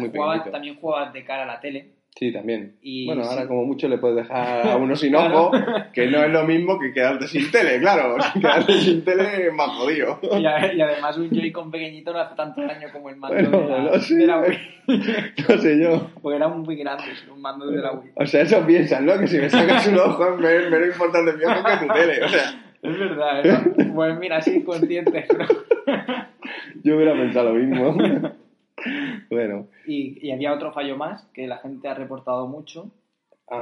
también 0.51 0.77
jugabas 0.77 1.13
de 1.13 1.25
cara 1.25 1.45
a 1.45 1.47
la 1.47 1.61
tele. 1.61 2.00
Sí, 2.17 2.33
también. 2.33 2.77
bueno, 3.07 3.23
ahora 3.23 3.47
como 3.47 3.65
mucho 3.65 3.89
le 3.89 3.97
puedes 3.97 4.17
dejar 4.17 4.67
a 4.67 4.77
uno 4.79 4.95
sin 4.97 5.15
ojo, 5.15 5.53
que 5.93 6.07
no 6.09 6.23
es 6.23 6.31
lo 6.31 6.45
mismo 6.45 6.79
que 6.79 6.93
quedarte 6.93 7.27
sin 7.27 7.51
tele, 7.51 7.79
claro. 7.81 8.17
quedarte 8.35 8.73
sin 8.81 9.05
tele 9.05 9.47
es 9.47 9.55
más 9.55 9.71
jodido. 9.71 10.19
Y, 10.23 10.45
además 10.45 11.17
un 11.17 11.31
Joy-Con 11.31 11.71
pequeñito 11.71 12.13
no 12.13 12.19
hace 12.19 12.35
tanto 12.35 12.61
daño 12.61 12.89
como 12.93 13.09
el 13.11 13.17
mando 13.17 13.37
de, 13.37 14.27
la, 14.27 14.41
Wii. 14.41 14.59
no 15.49 15.59
sé 15.59 15.83
yo. 15.83 16.11
Porque 16.21 16.37
era 16.37 16.49
muy 16.49 16.77
grande 16.77 17.05
un 17.33 17.41
mando 17.41 17.67
de 17.67 17.79
la 17.79 17.93
Wii. 17.93 18.11
O 18.17 18.27
sea, 18.27 18.43
eso 18.43 18.67
piensan, 18.67 19.07
¿no? 19.07 19.19
Que 19.19 19.27
si 19.27 19.39
me 19.39 19.49
sacas 19.49 19.87
un 19.87 19.99
ojo 19.99 20.35
es 20.35 20.71
menos 20.71 20.89
importante 20.89 21.33
mi 21.33 21.45
ojo 21.45 21.65
que 21.65 21.87
tu 21.87 21.93
tele, 21.93 22.25
o 22.25 22.29
sea... 22.29 22.67
Es 22.83 22.99
verdad, 22.99 23.47
¿eh? 23.47 23.91
Pues 23.95 24.19
mira, 24.19 24.39
así 24.39 24.57
inconsciente. 24.57 25.27
Yo 26.83 26.97
hubiera 26.97 27.13
pensado 27.13 27.53
lo 27.53 27.61
mismo. 27.61 28.33
Bueno. 29.31 29.67
Y, 29.87 30.31
había 30.31 30.53
otro 30.53 30.73
fallo 30.73 30.97
más 30.97 31.23
que 31.33 31.47
la 31.47 31.59
gente 31.59 31.89
ha 31.89 31.95
reportado 31.95 32.47
mucho, 32.47 32.91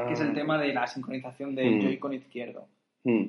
que 0.07 0.13
es 0.13 0.21
el 0.21 0.31
ah. 0.31 0.35
tema 0.35 0.59
de 0.59 0.73
la 0.73 0.87
sincronización 0.87 1.55
del 1.55 1.77
mm. 1.77 1.81
Joy-Con 1.81 2.15
izquierdo. 2.15 2.67
Mm. 3.05 3.25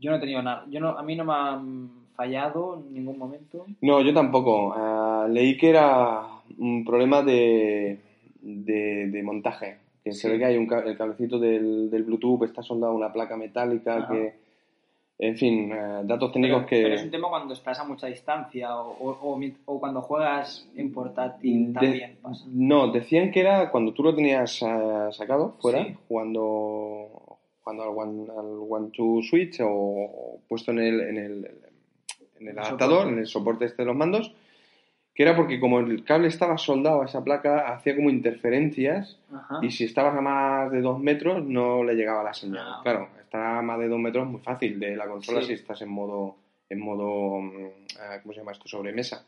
Yo 0.00 0.10
no 0.10 0.16
he 0.16 0.20
tenido 0.20 0.42
nada. 0.42 0.64
Yo 0.70 0.80
no, 0.80 0.90
a 0.90 1.02
mí 1.02 1.14
no 1.16 1.24
me 1.24 1.32
han 1.34 1.90
fallado 2.16 2.82
en 2.86 2.94
ningún 2.94 3.18
momento. 3.18 3.66
No, 3.80 4.00
yo 4.00 4.12
tampoco. 4.12 4.74
Ah, 4.76 5.26
leí 5.30 5.56
que 5.56 5.70
era 5.70 6.22
un 6.58 6.84
problema 6.84 7.22
de, 7.22 7.98
de, 8.40 9.22
montaje. 9.22 9.78
Que 10.02 10.12
se 10.12 10.30
ve 10.30 10.38
que 10.38 10.46
hay 10.46 10.56
un, 10.56 10.70
el 10.86 10.96
cablecito 10.96 11.38
del, 11.38 11.90
del 11.90 12.04
Bluetooth 12.04 12.44
está 12.44 12.62
soldado 12.62 12.92
a 12.92 12.96
una 12.96 13.12
placa 13.12 13.36
metálica 13.36 14.08
que 14.08 14.39
en 15.22 15.36
fin, 15.36 15.70
eh, 15.70 16.00
datos 16.04 16.32
técnicos 16.32 16.64
que... 16.64 16.80
Pero 16.80 16.94
es 16.94 17.02
un 17.02 17.10
tema 17.10 17.28
cuando 17.28 17.52
estás 17.52 17.78
a 17.78 17.84
mucha 17.84 18.06
distancia 18.06 18.74
o, 18.74 19.38
o, 19.66 19.78
cuando 19.78 20.00
juegas 20.00 20.66
en 20.74 20.94
portátil 20.94 21.74
también 21.74 22.16
pasa. 22.22 22.46
No, 22.48 22.90
decían 22.90 23.30
que 23.30 23.40
era 23.40 23.70
cuando 23.70 23.92
tú 23.92 24.02
lo 24.02 24.14
tenías 24.14 24.62
eh, 24.62 25.08
sacado 25.12 25.56
fuera, 25.60 25.86
jugando, 26.08 27.38
jugando 27.62 27.82
al 27.82 27.88
One, 27.90 28.30
al 28.30 28.66
One 28.66 28.90
Two 28.96 29.20
Switch 29.22 29.60
o, 29.62 30.40
puesto 30.48 30.70
en 30.70 30.78
el, 30.78 31.00
en 31.02 31.18
el, 31.18 31.50
en 32.40 32.48
el 32.48 32.58
adaptador, 32.58 33.08
en 33.08 33.18
el 33.18 33.26
soporte 33.26 33.66
este 33.66 33.82
de 33.82 33.86
los 33.86 33.96
mandos, 33.96 34.34
que 35.20 35.24
era 35.24 35.36
porque 35.36 35.60
como 35.60 35.80
el 35.80 36.02
cable 36.02 36.28
estaba 36.28 36.56
soldado 36.56 37.02
a 37.02 37.04
esa 37.04 37.22
placa, 37.22 37.68
hacía 37.74 37.94
como 37.94 38.08
interferencias 38.08 39.18
Ajá. 39.30 39.58
y 39.60 39.70
si 39.70 39.84
estabas 39.84 40.16
a 40.16 40.22
más 40.22 40.70
de 40.72 40.80
dos 40.80 40.98
metros 40.98 41.44
no 41.44 41.84
le 41.84 41.92
llegaba 41.94 42.22
la 42.22 42.32
señal. 42.32 42.64
Ah. 42.66 42.80
Claro, 42.82 43.06
estar 43.20 43.58
a 43.58 43.60
más 43.60 43.78
de 43.80 43.88
dos 43.88 43.98
metros 43.98 44.24
es 44.24 44.30
muy 44.32 44.40
fácil 44.40 44.80
de 44.80 44.96
la 44.96 45.06
consola 45.06 45.42
Sí. 45.42 45.48
si 45.48 45.52
estás 45.52 45.82
en 45.82 45.90
modo, 45.90 46.36
en 46.70 46.80
modo, 46.80 47.38
mm, 47.38 47.52
ah, 48.00 48.16
¿cómo 48.22 48.32
se 48.32 48.40
llama 48.40 48.52
esto? 48.52 48.66
Sobremesa. 48.66 49.22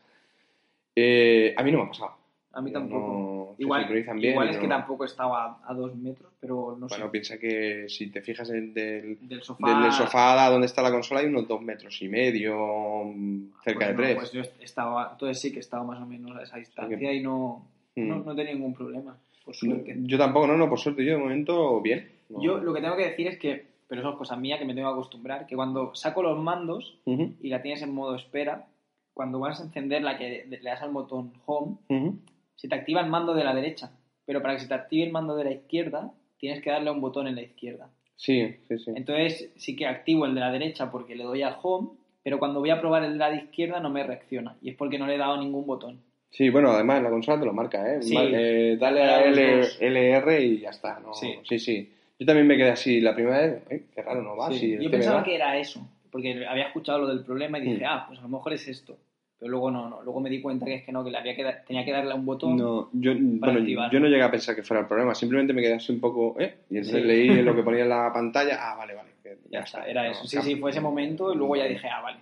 Eh, 0.95 1.53
a 1.55 1.61
mí 1.61 1.71
no 1.71 1.77
me 1.77 1.83
ha 1.83 1.87
pasado. 1.89 2.15
A 2.55 2.61
mí 2.61 2.69
No, 2.71 2.79
tampoco. 2.79 3.55
igual 3.57 3.87
igual 4.21 4.49
es 4.49 4.57
que 4.57 4.67
tampoco 4.67 5.05
estaba 5.05 5.59
a 5.65 5.73
dos 5.73 5.95
metros, 5.95 6.31
pero 6.39 6.77
no 6.79 6.87
Bueno, 6.87 7.05
sé. 7.05 7.09
piensa 7.11 7.37
que 7.39 7.85
si 7.89 8.11
te 8.11 8.21
fijas 8.21 8.49
en 8.51 8.73
del, 8.73 9.17
Del 9.27 9.41
sofá. 9.41 9.81
del 9.81 9.91
sofá 9.91 10.45
a 10.45 10.49
donde 10.51 10.67
está 10.67 10.81
la 10.83 10.91
consola 10.91 11.21
hay 11.21 11.27
unos 11.27 11.47
dos 11.47 11.61
metros 11.61 11.99
y 12.01 12.09
medio, 12.09 13.05
mm, 13.05 13.53
cerca 13.63 13.87
de 13.87 13.93
Bueno, 13.93 14.07
tres. 14.07 14.15
Pues 14.17 14.31
yo 14.33 14.41
estaba, 14.63 15.09
entonces 15.13 15.39
sí 15.41 15.51
que 15.51 15.59
estaba 15.59 15.83
más 15.83 15.99
o 16.01 16.05
menos 16.05 16.35
a 16.37 16.43
esa 16.43 16.57
distancia 16.57 17.11
y 17.13 17.21
no, 17.21 17.65
Mm. 17.95 18.07
no, 18.07 18.19
no 18.23 18.35
tenía 18.35 18.53
ningún 18.53 18.73
problema, 18.73 19.17
por 19.45 19.55
suerte. 19.55 19.95
Yo 20.01 20.17
tampoco, 20.17 20.47
no, 20.47 20.55
no, 20.57 20.69
por 20.69 20.79
suerte, 20.79 21.03
yo 21.05 21.13
de 21.13 21.19
momento 21.19 21.81
bien. 21.81 22.07
Yo 22.29 22.57
lo 22.59 22.73
que 22.73 22.81
tengo 22.81 22.95
que 22.95 23.09
decir 23.09 23.27
es 23.27 23.37
que, 23.37 23.65
pero 23.87 24.01
eso 24.01 24.11
es 24.11 24.15
cosa 24.15 24.35
mía 24.35 24.57
que 24.59 24.65
me 24.65 24.73
tengo 24.75 24.89
que 24.89 24.93
acostumbrar, 24.93 25.45
que 25.47 25.55
cuando 25.55 25.93
saco 25.95 26.21
los 26.23 26.39
mandos 26.39 26.97
y 27.05 27.49
la 27.49 27.61
tienes 27.63 27.81
en 27.83 27.93
modo 27.93 28.15
espera, 28.15 28.65
cuando 29.13 29.37
vas 29.39 29.59
a 29.59 29.63
encenderla, 29.65 30.17
que 30.17 30.45
le 30.49 30.57
das 30.59 30.81
al 30.81 30.89
botón 30.91 31.33
home. 31.45 31.77
Se 32.55 32.67
te 32.67 32.75
activa 32.75 33.01
el 33.01 33.07
mando 33.09 33.33
de 33.33 33.43
la 33.43 33.53
derecha. 33.53 33.91
Pero 34.25 34.41
para 34.41 34.53
que 34.55 34.61
se 34.61 34.67
te 34.67 34.73
active 34.73 35.03
el 35.05 35.11
mando 35.11 35.35
de 35.35 35.43
la 35.43 35.51
izquierda, 35.51 36.11
tienes 36.37 36.61
que 36.61 36.69
darle 36.71 36.89
a 36.89 36.93
un 36.93 37.01
botón 37.01 37.27
en 37.27 37.35
la 37.35 37.41
izquierda. 37.41 37.89
Sí, 38.15 38.55
sí, 38.67 38.77
sí. 38.79 38.91
Entonces 38.95 39.51
sí 39.57 39.75
que 39.75 39.85
activo 39.87 40.25
el 40.25 40.33
de 40.35 40.39
la 40.41 40.51
derecha 40.51 40.89
porque 40.91 41.15
le 41.15 41.23
doy 41.23 41.41
al 41.41 41.57
home, 41.61 41.89
pero 42.23 42.39
cuando 42.39 42.59
voy 42.61 42.69
a 42.69 42.79
probar 42.79 43.03
el 43.03 43.13
de 43.13 43.17
la 43.17 43.35
izquierda 43.35 43.79
no 43.81 43.89
me 43.89 44.03
reacciona. 44.03 44.55
Y 44.61 44.69
es 44.69 44.75
porque 44.75 44.97
no 44.97 45.07
le 45.07 45.15
he 45.15 45.17
dado 45.17 45.37
ningún 45.37 45.65
botón. 45.65 45.99
Sí, 46.29 46.49
bueno, 46.49 46.71
además 46.71 47.03
la 47.03 47.09
consola 47.09 47.39
te 47.39 47.45
lo 47.45 47.53
marca, 47.53 47.95
¿eh? 47.95 48.01
Sí. 48.01 48.15
Eh, 48.17 48.77
dale 48.79 49.03
a 49.03 49.23
L-. 49.25 49.61
LR 49.81 50.41
y 50.43 50.59
ya 50.61 50.69
está, 50.69 50.99
¿no? 50.99 51.13
Sí. 51.13 51.35
sí, 51.43 51.59
sí. 51.59 51.91
Yo 52.19 52.25
también 52.25 52.47
me 52.47 52.55
quedé 52.55 52.69
así 52.71 53.01
la 53.01 53.13
primera 53.13 53.39
vez, 53.41 53.63
ay, 53.69 53.85
qué 53.93 54.01
raro, 54.01 54.21
no 54.21 54.37
va, 54.37 54.51
Sí. 54.51 54.71
Yo 54.71 54.77
este 54.77 54.89
pensaba 54.89 55.17
va. 55.17 55.23
que 55.23 55.35
era 55.35 55.57
eso, 55.57 55.85
porque 56.11 56.45
había 56.47 56.67
escuchado 56.67 56.99
lo 56.99 57.07
del 57.07 57.23
problema 57.25 57.57
y 57.59 57.63
dije, 57.63 57.83
Mm. 57.83 57.87
ah, 57.87 58.05
pues 58.07 58.19
a 58.19 58.23
lo 58.23 58.29
mejor 58.29 58.53
es 58.53 58.67
esto. 58.67 58.97
Pero 59.43 59.51
luego 59.51 59.71
no, 59.71 59.89
no. 59.89 60.01
Luego 60.03 60.21
me 60.21 60.29
di 60.29 60.41
cuenta 60.41 60.65
que 60.65 60.75
es 60.75 60.83
que 60.85 60.93
no, 60.93 61.03
que 61.03 61.11
le 61.11 61.17
había 61.17 61.35
que 61.35 61.43
tenía 61.67 61.83
que 61.83 61.91
darle 61.91 62.13
un 62.13 62.25
botón. 62.25 62.55
No, 62.55 62.87
yo, 62.93 63.11
bueno, 63.13 63.59
activarlo. 63.59 63.91
yo 63.91 63.99
no 63.99 64.07
llegué 64.07 64.21
a 64.23 64.31
pensar 64.31 64.55
que 64.55 64.63
fuera 64.63 64.79
el 64.79 64.87
problema, 64.87 65.13
simplemente 65.13 65.51
me 65.51 65.61
quedé 65.61 65.73
así 65.73 65.91
un 65.91 65.99
poco, 65.99 66.39
¿eh? 66.39 66.59
Y 66.69 66.77
entonces 66.77 67.01
Sí. 67.01 67.07
leí 67.09 67.41
lo 67.41 67.53
que 67.53 67.61
ponía 67.63 67.83
en 67.83 67.89
la 67.89 68.09
pantalla, 68.13 68.57
ah, 68.61 68.77
vale, 68.77 68.93
vale. 68.95 69.09
que 69.21 69.37
Ya 69.51 69.59
está, 69.59 69.85
era 69.85 70.03
no, 70.05 70.11
eso. 70.11 70.23
Sí, 70.25 70.37
sí, 70.41 70.55
fue 70.55 70.71
ese 70.71 70.79
momento 70.79 71.33
y 71.33 71.35
luego 71.35 71.57
ya 71.57 71.65
dije, 71.65 71.89
ah, 71.89 71.99
vale. 72.01 72.19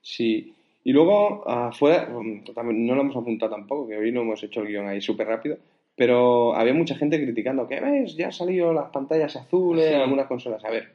Sí. 0.00 0.52
Y 0.82 0.92
luego, 0.92 1.48
afuera, 1.48 2.08
mm, 2.10 2.52
también 2.52 2.84
no 2.84 2.96
lo 2.96 3.02
hemos 3.02 3.16
apuntado 3.16 3.52
tampoco, 3.52 3.86
que 3.86 3.96
hoy 3.96 4.10
no 4.10 4.22
hemos 4.22 4.42
hecho 4.42 4.60
el 4.62 4.66
guion 4.66 4.88
ahí 4.88 5.00
súper 5.00 5.28
rápido, 5.28 5.56
pero 5.94 6.54
había 6.56 6.74
mucha 6.74 6.96
gente 6.96 7.22
criticando 7.22 7.68
que, 7.68 7.78
¿ves? 7.80 8.16
Ya 8.16 8.26
han 8.26 8.32
salido 8.32 8.72
las 8.72 8.90
pantallas 8.90 9.36
azules 9.36 9.86
Sí. 9.86 9.94
en 9.94 10.00
algunas 10.00 10.26
consolas. 10.26 10.64
A 10.64 10.70
ver, 10.70 10.88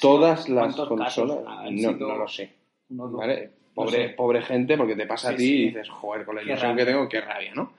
todas 0.00 0.48
las 0.48 0.74
¿Cuántos 0.76 0.98
casos 0.98 1.32
consolas, 1.32 1.70
no, 1.72 1.92
no 2.06 2.16
lo 2.18 2.28
sé. 2.28 2.50
¿vale? 2.90 3.50
Pobre, 3.74 4.10
pobre 4.10 4.42
gente, 4.42 4.76
porque 4.76 4.94
te 4.96 5.06
pasa 5.06 5.30
a 5.30 5.36
ti 5.36 5.44
y 5.44 5.66
dices, 5.68 5.88
joder, 5.88 6.24
con 6.26 6.34
la 6.36 6.42
ilusión 6.42 6.76
que 6.76 6.84
tengo, 6.84 7.08
qué 7.08 7.20
rabia, 7.20 7.52
¿no? 7.54 7.72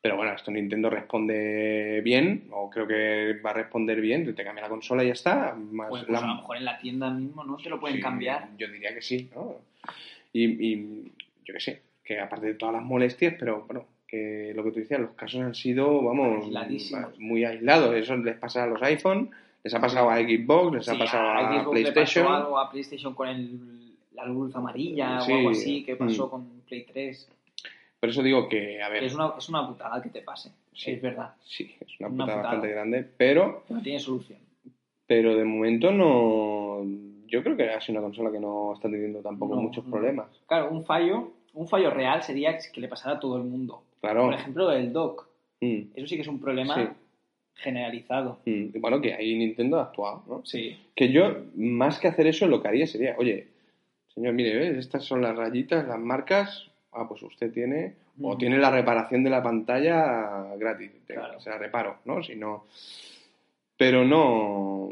Pero 0.00 0.16
bueno, 0.16 0.32
esto 0.32 0.50
Nintendo 0.50 0.90
responde 0.90 2.00
bien, 2.02 2.48
o 2.50 2.68
creo 2.68 2.86
que 2.88 3.40
va 3.44 3.50
a 3.50 3.54
responder 3.54 4.00
bien, 4.00 4.34
te 4.34 4.44
cambia 4.44 4.62
la 4.64 4.68
consola 4.68 5.04
y 5.04 5.06
ya 5.06 5.12
está. 5.12 5.54
Más 5.54 5.88
Pues, 5.90 6.08
la- 6.08 6.18
a 6.18 6.26
lo 6.26 6.34
mejor 6.34 6.56
en 6.56 6.64
la 6.64 6.78
tienda 6.78 7.08
mismo 7.10 7.44
no 7.44 7.56
te 7.56 7.68
lo 7.70 7.78
pueden 7.78 8.00
cambiar. 8.00 8.48
Yo 8.58 8.68
diría 8.68 8.92
que 8.92 9.00
sí, 9.00 9.30
¿no? 9.34 9.56
Y, 10.32 10.44
y 10.72 11.12
yo 11.44 11.54
qué 11.54 11.60
sé, 11.60 11.82
que 12.04 12.18
aparte 12.18 12.46
de 12.46 12.54
todas 12.54 12.74
las 12.74 12.82
molestias, 12.84 13.34
pero 13.38 13.62
bueno, 13.66 13.86
que 14.08 14.52
lo 14.56 14.64
que 14.64 14.72
tú 14.72 14.80
decías, 14.80 15.00
los 15.00 15.12
casos 15.12 15.40
han 15.40 15.54
sido, 15.54 16.02
vamos, 16.02 16.50
muy 17.18 17.44
aislados. 17.44 17.94
Eso 17.94 18.16
les 18.16 18.36
pasa 18.36 18.64
a 18.64 18.66
los 18.66 18.82
iPhone, 18.82 19.30
les 19.62 19.72
ha 19.72 19.80
pasado 19.80 20.10
a 20.10 20.16
Xbox, 20.18 20.74
les 20.74 20.88
ha 20.88 20.98
pasado 20.98 21.28
a, 21.30 21.56
le 21.64 21.70
PlayStation. 21.70 22.24
pasó 22.26 22.34
algo 22.44 22.58
a 22.58 22.70
PlayStation 22.70 23.14
con 23.14 23.28
el, 23.28 23.81
la 24.14 24.24
luz 24.26 24.54
amarilla 24.56 25.20
Sí. 25.20 25.32
o 25.32 25.36
algo 25.36 25.50
así 25.50 25.84
que 25.84 25.96
pasó 25.96 26.26
Mm. 26.26 26.30
con 26.30 26.46
Play 26.66 26.84
3. 26.84 27.28
Por 28.00 28.08
eso 28.08 28.22
digo 28.22 28.48
que, 28.48 28.82
a 28.82 28.88
ver, 28.88 29.04
es 29.04 29.14
una, 29.14 29.34
es 29.38 29.48
una 29.48 29.66
putada 29.68 30.02
que 30.02 30.08
te 30.10 30.22
pase. 30.22 30.50
Sí. 30.74 30.92
Es 30.92 31.02
verdad. 31.02 31.34
sí, 31.44 31.74
es 31.80 32.00
una, 32.00 32.08
una 32.08 32.24
putada 32.24 32.26
putada. 32.38 32.42
bastante 32.42 32.68
grande, 32.74 33.08
pero, 33.16 33.62
No 33.68 33.80
tiene 33.82 34.00
solución. 34.00 34.38
pero 35.06 35.36
de 35.36 35.44
momento 35.44 35.90
no. 35.92 36.82
Yo 37.26 37.42
creo 37.42 37.56
que 37.56 37.70
ha 37.70 37.80
sido 37.80 37.98
una 37.98 38.06
consola 38.06 38.30
que 38.32 38.40
no 38.40 38.72
está 38.74 38.90
teniendo 38.90 39.20
tampoco 39.20 39.54
No, 39.54 39.62
muchos 39.62 39.84
no. 39.84 39.90
problemas. 39.92 40.26
Claro, 40.46 40.70
un 40.70 40.84
fallo, 40.84 41.32
un 41.54 41.66
fallo 41.68 41.90
real 41.90 42.22
sería 42.22 42.58
que 42.58 42.80
le 42.80 42.88
pasara 42.88 43.16
a 43.16 43.20
todo 43.20 43.36
el 43.36 43.44
mundo. 43.44 43.84
Claro. 44.00 44.24
Por 44.24 44.34
ejemplo, 44.34 44.70
el 44.72 44.92
dock. 44.92 45.28
Mm, 45.60 45.82
Eso 45.94 46.06
sí 46.08 46.16
que 46.16 46.22
es 46.22 46.28
un 46.28 46.40
problema 46.40 46.74
Sí. 46.74 46.88
generalizado. 47.54 48.40
mm. 48.46 48.80
Bueno, 48.80 49.00
que 49.00 49.14
ahí 49.14 49.36
Nintendo 49.36 49.78
ha 49.78 49.84
actuado, 49.84 50.24
¿no? 50.26 50.44
Sí. 50.44 50.76
Que 50.94 51.10
yo, 51.12 51.36
más 51.54 51.98
que 52.00 52.08
hacer 52.08 52.26
eso, 52.26 52.46
lo 52.48 52.60
que 52.60 52.68
haría 52.68 52.86
sería, 52.86 53.14
oye, 53.18 53.48
señor, 54.14 54.34
mire, 54.34 54.56
¿ves? 54.56 54.78
Estas 54.78 55.04
son 55.04 55.22
las 55.22 55.36
rayitas, 55.36 55.86
las 55.86 55.98
marcas. 55.98 56.68
Ah, 56.92 57.06
pues 57.08 57.22
usted 57.22 57.50
tiene, 57.52 57.94
o 58.20 58.36
tiene 58.36 58.58
la 58.58 58.70
reparación 58.70 59.24
de 59.24 59.30
la 59.30 59.42
pantalla 59.42 60.54
gratis. 60.58 60.90
Claro. 61.06 61.40
Se 61.40 61.48
la 61.50 61.56
reparo, 61.58 61.96
¿no? 62.04 62.22
Si 62.22 62.34
no. 62.36 62.66
Pero 63.76 64.04
no. 64.04 64.90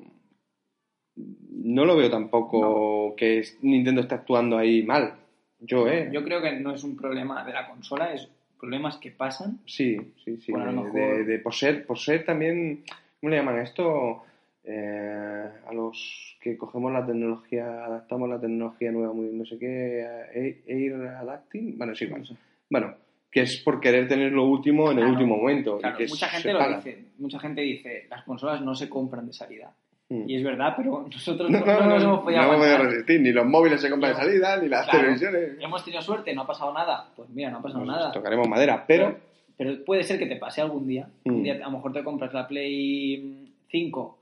No 1.16 1.84
lo 1.84 1.96
veo 1.96 2.10
tampoco 2.10 3.14
que 3.16 3.44
Nintendo 3.62 4.00
esté 4.00 4.14
actuando 4.14 4.56
ahí 4.56 4.82
mal. 4.82 5.14
Yo, 5.60 5.86
¿eh? 5.86 6.08
Yo 6.10 6.24
creo 6.24 6.40
que 6.40 6.52
no 6.52 6.72
es 6.74 6.82
un 6.84 6.96
problema 6.96 7.44
de 7.44 7.52
la 7.52 7.68
consola, 7.68 8.14
es 8.14 8.26
problemas 8.58 8.96
que 8.96 9.10
pasan. 9.10 9.58
Sí, 9.66 9.98
sí, 10.24 10.38
sí. 10.38 10.52
Bueno, 10.52 10.70
de, 10.84 10.90
mejor- 10.90 10.92
de- 11.18 11.24
de- 11.24 11.38
por, 11.40 11.54
ser, 11.54 11.84
por 11.86 11.98
ser 11.98 12.24
también, 12.24 12.82
¿cómo 13.20 13.28
le 13.30 13.36
llaman 13.36 13.58
a 13.58 13.62
esto? 13.62 14.22
Eh, 14.62 15.48
a 15.66 15.72
los 15.72 16.36
que 16.40 16.56
cogemos 16.58 16.92
la 16.92 17.04
tecnología, 17.06 17.64
adaptamos 17.86 18.28
la 18.28 18.38
tecnología 18.40 18.92
nueva, 18.92 19.12
muy, 19.12 19.26
no 19.32 19.44
sé 19.46 19.58
qué, 19.58 20.04
eh, 20.34 20.62
Air 20.66 20.94
Adapting, 21.18 21.78
bueno, 21.78 21.94
sí, 21.94 22.06
bueno, 22.06 22.24
bueno, 22.68 22.94
que 23.30 23.40
es 23.42 23.56
por 23.64 23.80
querer 23.80 24.06
tener 24.06 24.32
lo 24.32 24.44
último 24.44 24.92
en 24.92 24.98
el 24.98 25.06
último 25.06 25.36
momento. 25.38 25.78
y 25.78 25.80
Claro, 25.80 25.96
que 25.98 26.06
mucha 26.08 26.28
gente 26.28 26.52
lo 26.52 26.58
paga. 26.58 26.76
dice. 26.76 27.04
Mucha 27.18 27.38
gente 27.38 27.60
dice, 27.62 28.06
las 28.10 28.22
consolas 28.24 28.60
no 28.60 28.74
se 28.74 28.88
compran 28.88 29.26
de 29.26 29.32
salida. 29.32 29.72
Mm. 30.10 30.28
Y 30.28 30.36
es 30.36 30.42
verdad, 30.44 30.74
pero 30.76 31.06
nosotros 31.10 31.48
No, 31.50 31.60
no, 31.60 31.66
no, 31.66 31.80
no 31.80 31.86
nos 31.88 32.02
no, 32.02 32.08
hemos 32.10 32.20
podido 32.24 32.42
no 32.42 32.58
podido 32.58 32.78
resistir, 32.78 33.20
ni 33.22 33.32
los 33.32 33.46
móviles 33.46 33.80
se 33.80 33.88
compran 33.88 34.12
de 34.12 34.18
salida, 34.18 34.56
ni 34.60 34.68
las 34.68 34.84
Claro. 34.84 34.98
televisiones. 35.00 35.50
Hemos 35.60 35.84
tenido 35.84 36.02
suerte, 36.02 36.34
no 36.34 36.42
ha 36.42 36.46
pasado 36.46 36.74
nada. 36.74 37.08
Pues 37.16 37.30
mira, 37.30 37.50
no 37.50 37.58
ha 37.58 37.62
pasado 37.62 37.84
Nos 37.84 37.96
nada. 37.96 38.12
tocaremos 38.12 38.46
madera, 38.48 38.84
pero 38.86 39.16
Pero 39.56 39.84
puede 39.84 40.02
ser 40.02 40.18
que 40.18 40.26
te 40.26 40.36
pase 40.36 40.60
algún 40.60 40.86
día. 40.86 41.08
Mm. 41.24 41.30
Un 41.34 41.42
día 41.44 41.54
a 41.54 41.58
lo 41.58 41.70
mejor 41.70 41.92
te 41.92 42.02
compras 42.04 42.32
la 42.34 42.46
Play 42.48 43.52
5 43.68 44.18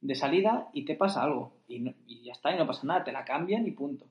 de 0.00 0.14
salida 0.14 0.68
y 0.72 0.84
te 0.84 0.94
pasa 0.94 1.22
algo. 1.22 1.52
Y, 1.68 1.80
no- 1.80 1.94
y 2.06 2.22
ya 2.22 2.32
está, 2.32 2.54
y 2.54 2.58
no 2.58 2.66
pasa 2.66 2.86
nada. 2.86 3.04
Te 3.04 3.12
la 3.12 3.24
cambian 3.24 3.66
y 3.66 3.70
punto. 3.72 4.06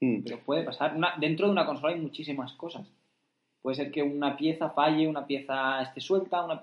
mm, 0.00 0.22
Pero 0.24 0.38
puede 0.40 0.62
pasar. 0.64 0.94
Una- 0.96 1.14
dentro 1.18 1.46
de 1.46 1.52
una 1.52 1.66
consola 1.66 1.92
hay 1.94 2.00
muchísimas 2.00 2.52
cosas. 2.54 2.86
Puede 3.62 3.76
ser 3.76 3.90
que 3.90 4.02
una 4.02 4.36
pieza 4.36 4.70
falle, 4.70 5.08
una 5.08 5.26
pieza 5.26 5.82
esté 5.82 6.00
suelta, 6.00 6.44
una... 6.44 6.62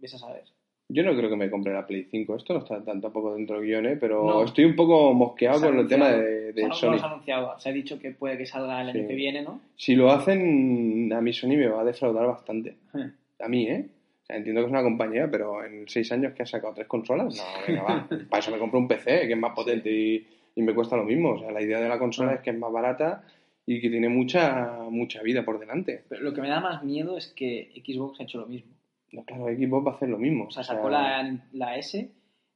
Ves 0.00 0.14
a 0.14 0.18
saber. 0.18 0.42
Yo 0.88 1.02
no 1.02 1.16
creo 1.16 1.30
que 1.30 1.36
me 1.36 1.50
compre 1.50 1.72
la 1.72 1.86
Play 1.86 2.04
5. 2.10 2.36
Esto 2.36 2.52
no 2.52 2.58
está 2.58 2.82
tan 2.84 3.00
tampoco 3.00 3.34
dentro 3.34 3.56
del 3.56 3.64
guion, 3.66 3.86
¿eh? 3.86 3.96
pero 3.96 4.24
No. 4.26 4.44
estoy 4.44 4.64
un 4.66 4.76
poco 4.76 5.14
mosqueado 5.14 5.58
Se 5.60 5.66
ha 5.66 5.68
con 5.70 5.78
el 5.78 5.86
tema 5.88 6.08
de, 6.10 6.52
de 6.52 6.60
sea, 6.60 6.68
no 6.68 6.74
Sony. 6.74 6.90
lo 6.90 6.96
has 6.96 7.02
anunciado. 7.04 7.58
Se 7.58 7.68
ha 7.68 7.72
dicho 7.72 7.98
que 7.98 8.10
puede 8.10 8.36
que 8.36 8.44
salga 8.44 8.82
el 8.82 8.88
año 8.90 9.08
que 9.08 9.14
viene, 9.14 9.40
¿no? 9.42 9.60
Si 9.76 9.94
lo 9.94 10.10
hacen, 10.10 11.10
a 11.12 11.20
mi 11.22 11.32
Sony 11.32 11.56
me 11.56 11.68
va 11.68 11.80
a 11.80 11.84
defraudar 11.84 12.26
bastante. 12.26 12.76
Eh. 12.94 13.10
A 13.40 13.48
mí, 13.48 13.66
¿eh? 13.66 13.88
O 14.24 14.26
sea, 14.26 14.36
entiendo 14.36 14.62
que 14.62 14.66
es 14.66 14.70
una 14.72 14.82
compañía, 14.82 15.28
pero 15.30 15.62
en 15.62 15.86
seis 15.86 16.10
años 16.10 16.32
que 16.32 16.42
ha 16.44 16.46
sacado 16.46 16.72
tres 16.72 16.86
consolas, 16.86 17.36
no, 17.36 17.44
venga, 17.68 17.82
va. 17.82 18.08
Para 18.30 18.40
eso 18.40 18.50
me 18.50 18.58
compro 18.58 18.78
un 18.78 18.88
PC, 18.88 19.26
que 19.26 19.32
es 19.34 19.38
más 19.38 19.54
potente 19.54 19.90
y, 19.90 20.26
y 20.56 20.62
me 20.62 20.74
cuesta 20.74 20.96
lo 20.96 21.04
mismo. 21.04 21.32
O 21.32 21.38
sea, 21.38 21.50
la 21.52 21.60
idea 21.60 21.78
de 21.78 21.88
la 21.90 21.98
consola 21.98 22.30
Ah. 22.32 22.34
es 22.36 22.40
que 22.40 22.50
es 22.50 22.58
más 22.58 22.72
barata 22.72 23.22
y 23.66 23.80
que 23.82 23.90
tiene 23.90 24.08
mucha, 24.08 24.78
mucha 24.90 25.22
vida 25.22 25.44
por 25.44 25.58
delante. 25.60 26.04
Pero 26.08 26.22
lo 26.22 26.32
que 26.32 26.40
me 26.40 26.48
da 26.48 26.60
más 26.60 26.82
miedo 26.82 27.18
es 27.18 27.28
que 27.36 27.70
Xbox 27.86 28.20
ha 28.20 28.24
hecho 28.24 28.38
lo 28.38 28.46
mismo. 28.46 28.72
No, 29.12 29.24
claro, 29.24 29.44
Xbox 29.46 29.86
va 29.86 29.90
a 29.92 29.94
hacer 29.96 30.08
lo 30.08 30.18
mismo. 30.18 30.44
O 30.46 30.50
sea, 30.50 30.62
sacó 30.62 30.88
la, 30.88 31.38
la 31.52 31.76
S 31.76 32.10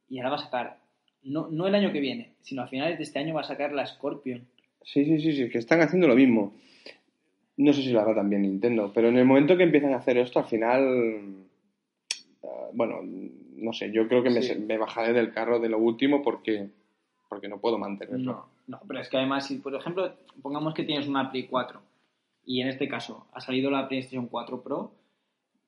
y 0.08 0.18
ahora 0.18 0.30
va 0.30 0.36
a 0.36 0.38
sacar, 0.38 0.78
no, 1.22 1.48
no 1.50 1.66
el 1.66 1.74
año 1.74 1.92
que 1.92 2.00
viene, 2.00 2.32
sino 2.40 2.62
a 2.62 2.66
finales 2.66 2.96
de 2.96 3.04
este 3.04 3.18
año 3.18 3.34
va 3.34 3.42
a 3.42 3.44
sacar 3.44 3.72
la 3.72 3.84
Scorpion. 3.86 4.48
Sí, 4.82 5.04
sí, 5.04 5.20
sí, 5.20 5.32
sí, 5.34 5.50
que 5.50 5.58
están 5.58 5.82
haciendo 5.82 6.08
lo 6.08 6.14
mismo. 6.16 6.54
No 7.58 7.72
sé 7.74 7.82
si 7.82 7.90
lo 7.90 8.00
hará 8.00 8.14
también 8.14 8.40
Nintendo, 8.42 8.90
pero 8.94 9.08
en 9.08 9.18
el 9.18 9.24
momento 9.26 9.56
que 9.56 9.64
empiezan 9.64 9.92
a 9.92 9.98
hacer 9.98 10.16
esto, 10.16 10.38
al 10.38 10.46
final. 10.46 11.44
Bueno, 12.72 13.00
no 13.02 13.72
sé, 13.72 13.90
yo 13.92 14.06
creo 14.08 14.22
que 14.22 14.30
me, 14.30 14.42
Sí. 14.42 14.54
me 14.58 14.78
bajaré 14.78 15.12
del 15.12 15.32
carro 15.32 15.58
de 15.60 15.68
lo 15.68 15.78
último 15.78 16.22
porque, 16.22 16.68
porque 17.28 17.48
no 17.48 17.58
puedo 17.58 17.78
mantenerlo. 17.78 18.32
No, 18.32 18.46
no, 18.66 18.80
pero 18.86 19.00
es 19.00 19.08
que 19.08 19.16
además, 19.16 19.46
si 19.46 19.56
por 19.58 19.74
ejemplo, 19.74 20.12
pongamos 20.42 20.74
que 20.74 20.84
tienes 20.84 21.08
una 21.08 21.30
Play 21.30 21.46
4 21.46 21.80
y 22.44 22.60
en 22.62 22.68
este 22.68 22.88
caso 22.88 23.26
ha 23.32 23.40
salido 23.40 23.70
la 23.70 23.88
PlayStation 23.88 24.26
4 24.28 24.62
Pro, 24.62 24.92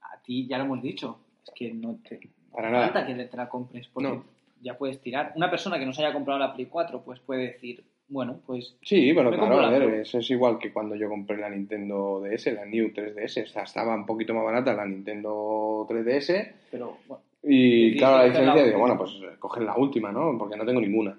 a 0.03 0.23
ti 0.23 0.47
ya 0.47 0.59
lo 0.59 0.65
hemos 0.65 0.83
dicho, 0.83 1.19
es 1.45 1.53
que 1.55 1.73
no 1.75 1.99
te 2.09 2.21
Para 2.53 2.71
nada. 2.71 2.85
falta 2.91 3.07
que 3.07 3.15
te 3.25 3.37
la 3.37 3.49
compres 3.49 3.89
porque 3.89 4.09
No. 4.09 4.25
ya 4.63 4.77
puedes 4.79 5.01
tirar. 5.01 5.33
Una 5.37 5.51
persona 5.51 5.79
que 5.79 5.87
no 5.87 5.93
se 5.93 6.05
haya 6.05 6.13
comprado 6.13 6.39
la 6.41 6.55
Play 6.55 6.67
4 6.67 7.03
pues 7.03 7.21
puede 7.21 7.43
decir, 7.49 7.85
bueno, 8.11 8.41
pues 8.45 8.77
Sí, 8.83 9.13
bueno, 9.13 9.31
Me 9.31 9.39
claro, 9.39 9.61
a 9.61 9.71
ver, 9.71 9.83
eso 9.95 10.19
es 10.19 10.31
igual 10.31 10.59
que 10.59 10.73
cuando 10.73 10.97
yo 10.97 11.09
compré 11.09 11.37
la 11.39 11.49
Nintendo 11.49 12.21
DS, 12.21 12.53
la 12.53 12.67
New 12.67 12.89
3DS. 12.93 13.45
O 13.45 13.47
sea, 13.47 13.63
estaba 13.63 13.95
un 13.95 14.05
poquito 14.05 14.35
más 14.35 14.45
barata 14.45 14.75
la 14.75 14.85
Nintendo 14.85 15.87
3DS. 15.89 16.53
pero 16.71 16.99
bueno, 17.07 17.23
Y 17.43 17.97
claro, 17.97 18.19
la 18.19 18.25
diferencia, 18.25 18.65
digo, 18.65 18.81
bueno, 18.81 18.99
pues 18.99 19.13
coger 19.39 19.63
la 19.63 19.77
última, 19.77 20.11
¿no? 20.11 20.37
Porque 20.37 20.57
no 20.57 20.67
tengo 20.67 20.81
ninguna. 20.81 21.17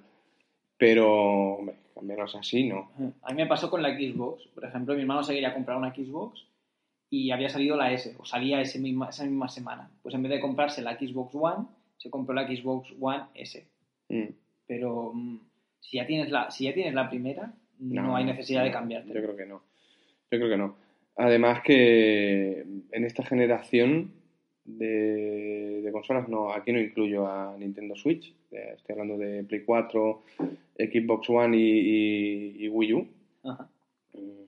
Pero, 0.78 1.56
hombre, 1.56 1.76
cambiarlos 1.96 2.36
así, 2.36 2.68
¿no? 2.68 2.92
a 3.22 3.34
mí 3.34 3.42
me 3.42 3.48
pasó 3.48 3.70
con 3.70 3.82
la 3.82 3.96
Xbox. 3.96 4.48
Por 4.48 4.66
ejemplo, 4.66 4.94
mi 4.94 5.02
hermano 5.02 5.24
se 5.24 5.34
quería 5.34 5.54
comprar 5.54 5.78
una 5.78 5.94
Xbox 5.96 6.46
y 7.10 7.32
había 7.32 7.50
salido 7.50 7.78
la 7.78 7.92
S, 7.92 8.16
o 8.18 8.26
salía 8.26 8.62
ese 8.62 8.80
misma, 8.80 9.10
esa 9.10 9.24
misma 9.24 9.48
semana. 9.48 9.92
Pues 10.02 10.16
en 10.16 10.24
vez 10.24 10.32
de 10.32 10.40
comprarse 10.40 10.82
la 10.82 10.98
Xbox 10.98 11.36
One, 11.36 11.68
se 11.98 12.10
compró 12.10 12.34
la 12.34 12.48
Xbox 12.48 12.94
One 13.00 13.26
S. 13.36 13.66
Mm. 14.10 14.30
Pero 14.66 15.12
mm, 15.14 15.40
si 15.82 15.98
ya 15.98 16.06
tienes 16.08 16.30
la, 16.32 16.50
si 16.50 16.64
ya 16.66 16.74
tienes 16.74 16.94
la 16.94 17.10
primera, 17.10 17.54
no, 17.80 18.16
hay 18.16 18.24
necesidad 18.24 18.64
de 18.64 18.72
cambiarte. 18.72 19.10
Yo 19.14 19.22
creo 19.22 19.36
que 19.36 19.46
no. 19.46 19.62
Yo 20.32 20.38
creo 20.38 20.50
que 20.50 20.58
no. 20.58 20.76
Además 21.18 21.62
que 21.64 22.62
en 22.92 23.04
esta 23.06 23.24
generación 23.26 24.14
de, 24.64 25.82
de 25.84 25.92
consolas, 25.92 26.30
no, 26.30 26.54
aquí 26.54 26.72
no 26.72 26.80
incluyo 26.80 27.28
a 27.28 27.56
Nintendo 27.58 27.96
Switch. 27.96 28.34
eh, 28.52 28.74
Estoy 28.78 28.94
hablando 28.94 29.18
de 29.18 29.44
Play 29.44 29.62
4, 29.66 30.22
Xbox 30.78 31.30
One 31.30 31.58
y, 31.58 31.62
y- 32.60 32.66
y 32.66 32.70
Wii 32.70 32.94
U. 32.94 33.08
Ajá. 33.44 33.68
Mm, 34.14 34.46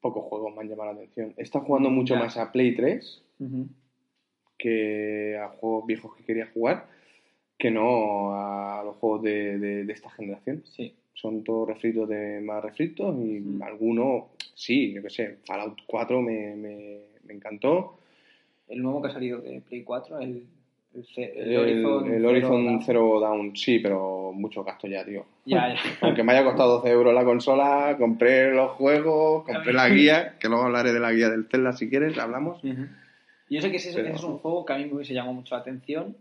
Pocos 0.00 0.24
juegos 0.26 0.54
me 0.54 0.60
han 0.60 0.68
llamado 0.68 0.92
la 0.92 0.96
atención. 0.98 1.32
Estado 1.38 1.64
jugando 1.64 1.88
mucho 1.90 2.14
Ya. 2.14 2.20
más 2.20 2.36
a 2.36 2.52
Play 2.52 2.74
3 2.76 3.22
Ujú. 3.40 3.66
que 4.58 5.36
a 5.42 5.48
juegos 5.48 5.86
viejos 5.86 6.14
que 6.16 6.24
quería 6.24 6.46
jugar 6.52 6.86
que 7.64 7.70
no 7.70 8.34
a 8.34 8.82
los 8.84 8.96
juegos 8.96 9.22
de, 9.22 9.58
de- 9.58 9.84
de 9.86 9.92
esta 9.94 10.10
generación. 10.10 10.62
Sí. 10.66 10.92
Son 11.14 11.42
todos 11.42 11.66
refritos 11.66 12.06
de 12.10 12.42
más 12.42 12.62
refritos 12.62 13.16
y 13.16 13.40
Mm. 13.40 13.62
algunos, 13.62 14.24
sí, 14.54 14.92
yo 14.92 15.00
qué 15.02 15.08
sé, 15.08 15.38
Fallout 15.46 15.78
4 15.86 16.20
me, 16.20 16.54
me, 16.56 16.98
me 17.24 17.32
encantó. 17.32 17.96
El 18.68 18.82
nuevo 18.82 19.00
que 19.00 19.08
ha 19.08 19.12
salido 19.12 19.40
de 19.40 19.62
Play 19.66 19.82
4, 19.82 20.18
el, 20.18 20.44
el, 20.94 21.06
el 21.16 21.52
El, 21.52 21.56
Horizon, 22.26 22.66
el 22.68 22.82
Zero 22.84 23.08
Horizon 23.08 23.20
Dawn, 23.22 23.56
sí, 23.56 23.78
pero 23.78 24.32
mucho 24.34 24.62
gasto 24.62 24.86
ya, 24.86 25.02
tío. 25.06 25.24
Ya, 25.46 25.72
ya. 25.72 25.80
Aunque 26.02 26.22
me 26.22 26.32
haya 26.32 26.44
costado 26.44 26.76
12 26.80 26.90
euros 26.90 27.14
la 27.14 27.24
consola, 27.24 27.96
compré 27.98 28.52
los 28.54 28.72
juegos, 28.72 29.44
compré 29.46 29.72
la 29.72 29.88
guía, 29.88 30.36
que 30.38 30.48
luego 30.50 30.64
hablaré 30.64 30.92
de 30.92 31.00
la 31.00 31.12
guía 31.12 31.30
del 31.30 31.46
Zelda 31.46 31.72
si 31.72 31.88
quieres, 31.88 32.18
hablamos. 32.18 32.62
Ujú. 32.62 32.86
Yo 33.48 33.60
sé 33.62 33.70
que 33.70 33.78
ese, 33.78 33.94
Pero- 33.94 34.08
ese 34.08 34.16
es 34.16 34.24
un 34.24 34.36
juego 34.38 34.66
que 34.66 34.72
a 34.74 34.76
mí 34.76 34.84
me 34.84 34.94
hubiese 34.96 35.14
llamado 35.14 35.32
mucho 35.34 35.54
la 35.54 35.62
atención 35.62 36.14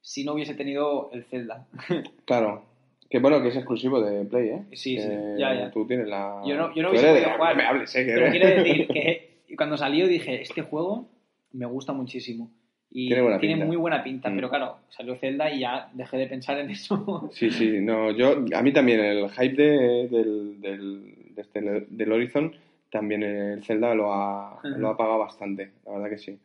si 0.00 0.24
no 0.24 0.32
hubiese 0.34 0.54
tenido 0.54 1.10
el 1.12 1.24
Zelda. 1.24 1.66
Claro, 2.24 2.64
que 3.10 3.18
bueno, 3.20 3.40
que 3.42 3.48
es 3.48 3.56
exclusivo 3.56 4.00
de 4.00 4.24
Play, 4.24 4.48
¿eh? 4.50 4.62
Sí, 4.72 4.98
sí, 4.98 5.08
ya, 5.38 5.54
ya. 5.54 5.70
Tú 5.70 5.86
tienes 5.86 6.08
la... 6.08 6.42
Yo 6.46 6.56
no- 6.56 6.74
yo 6.74 6.82
no 6.82 6.90
hubiese 6.90 7.08
podido 7.08 7.30
jugar. 7.30 7.56
Me 7.56 7.64
hables, 7.64 7.94
¿eh? 7.96 8.04
Pero 8.06 8.30
quiero 8.30 8.48
decir 8.48 8.86
que 8.92 9.54
cuando 9.56 9.76
salió 9.76 10.06
dije, 10.06 10.42
este 10.42 10.62
juego 10.62 11.08
me 11.52 11.64
gusta 11.66 11.92
muchísimo. 11.92 12.50
Y 12.90 13.08
Tiene 13.08 13.22
buena 13.22 13.66
muy 13.66 13.76
buena 13.76 14.02
pinta, 14.02 14.30
Mm. 14.30 14.34
pero 14.36 14.48
claro, 14.48 14.76
salió 14.88 15.14
Zelda 15.16 15.50
y 15.52 15.60
ya 15.60 15.90
dejé 15.92 16.16
de 16.16 16.26
pensar 16.26 16.58
en 16.58 16.70
eso. 16.70 17.28
Sí, 17.32 17.50
sí, 17.50 17.80
no, 17.80 18.10
yo, 18.12 18.44
a 18.54 18.62
mí 18.62 18.72
también 18.72 19.00
el 19.00 19.28
hype 19.30 19.62
de, 19.62 20.08
del, 20.08 20.60
del, 20.60 21.14
de 21.34 21.42
este- 21.42 21.86
del 21.88 22.12
Horizon, 22.12 22.54
también 22.90 23.22
el 23.22 23.62
Zelda 23.64 23.94
lo 23.94 24.12
ha, 24.12 24.54
Ujú. 24.58 24.68
lo 24.80 24.88
ha 24.88 24.96
pagado 24.96 25.18
bastante, 25.18 25.70
la 25.86 25.92
verdad 25.92 26.10
que 26.10 26.18
sí. 26.18 26.38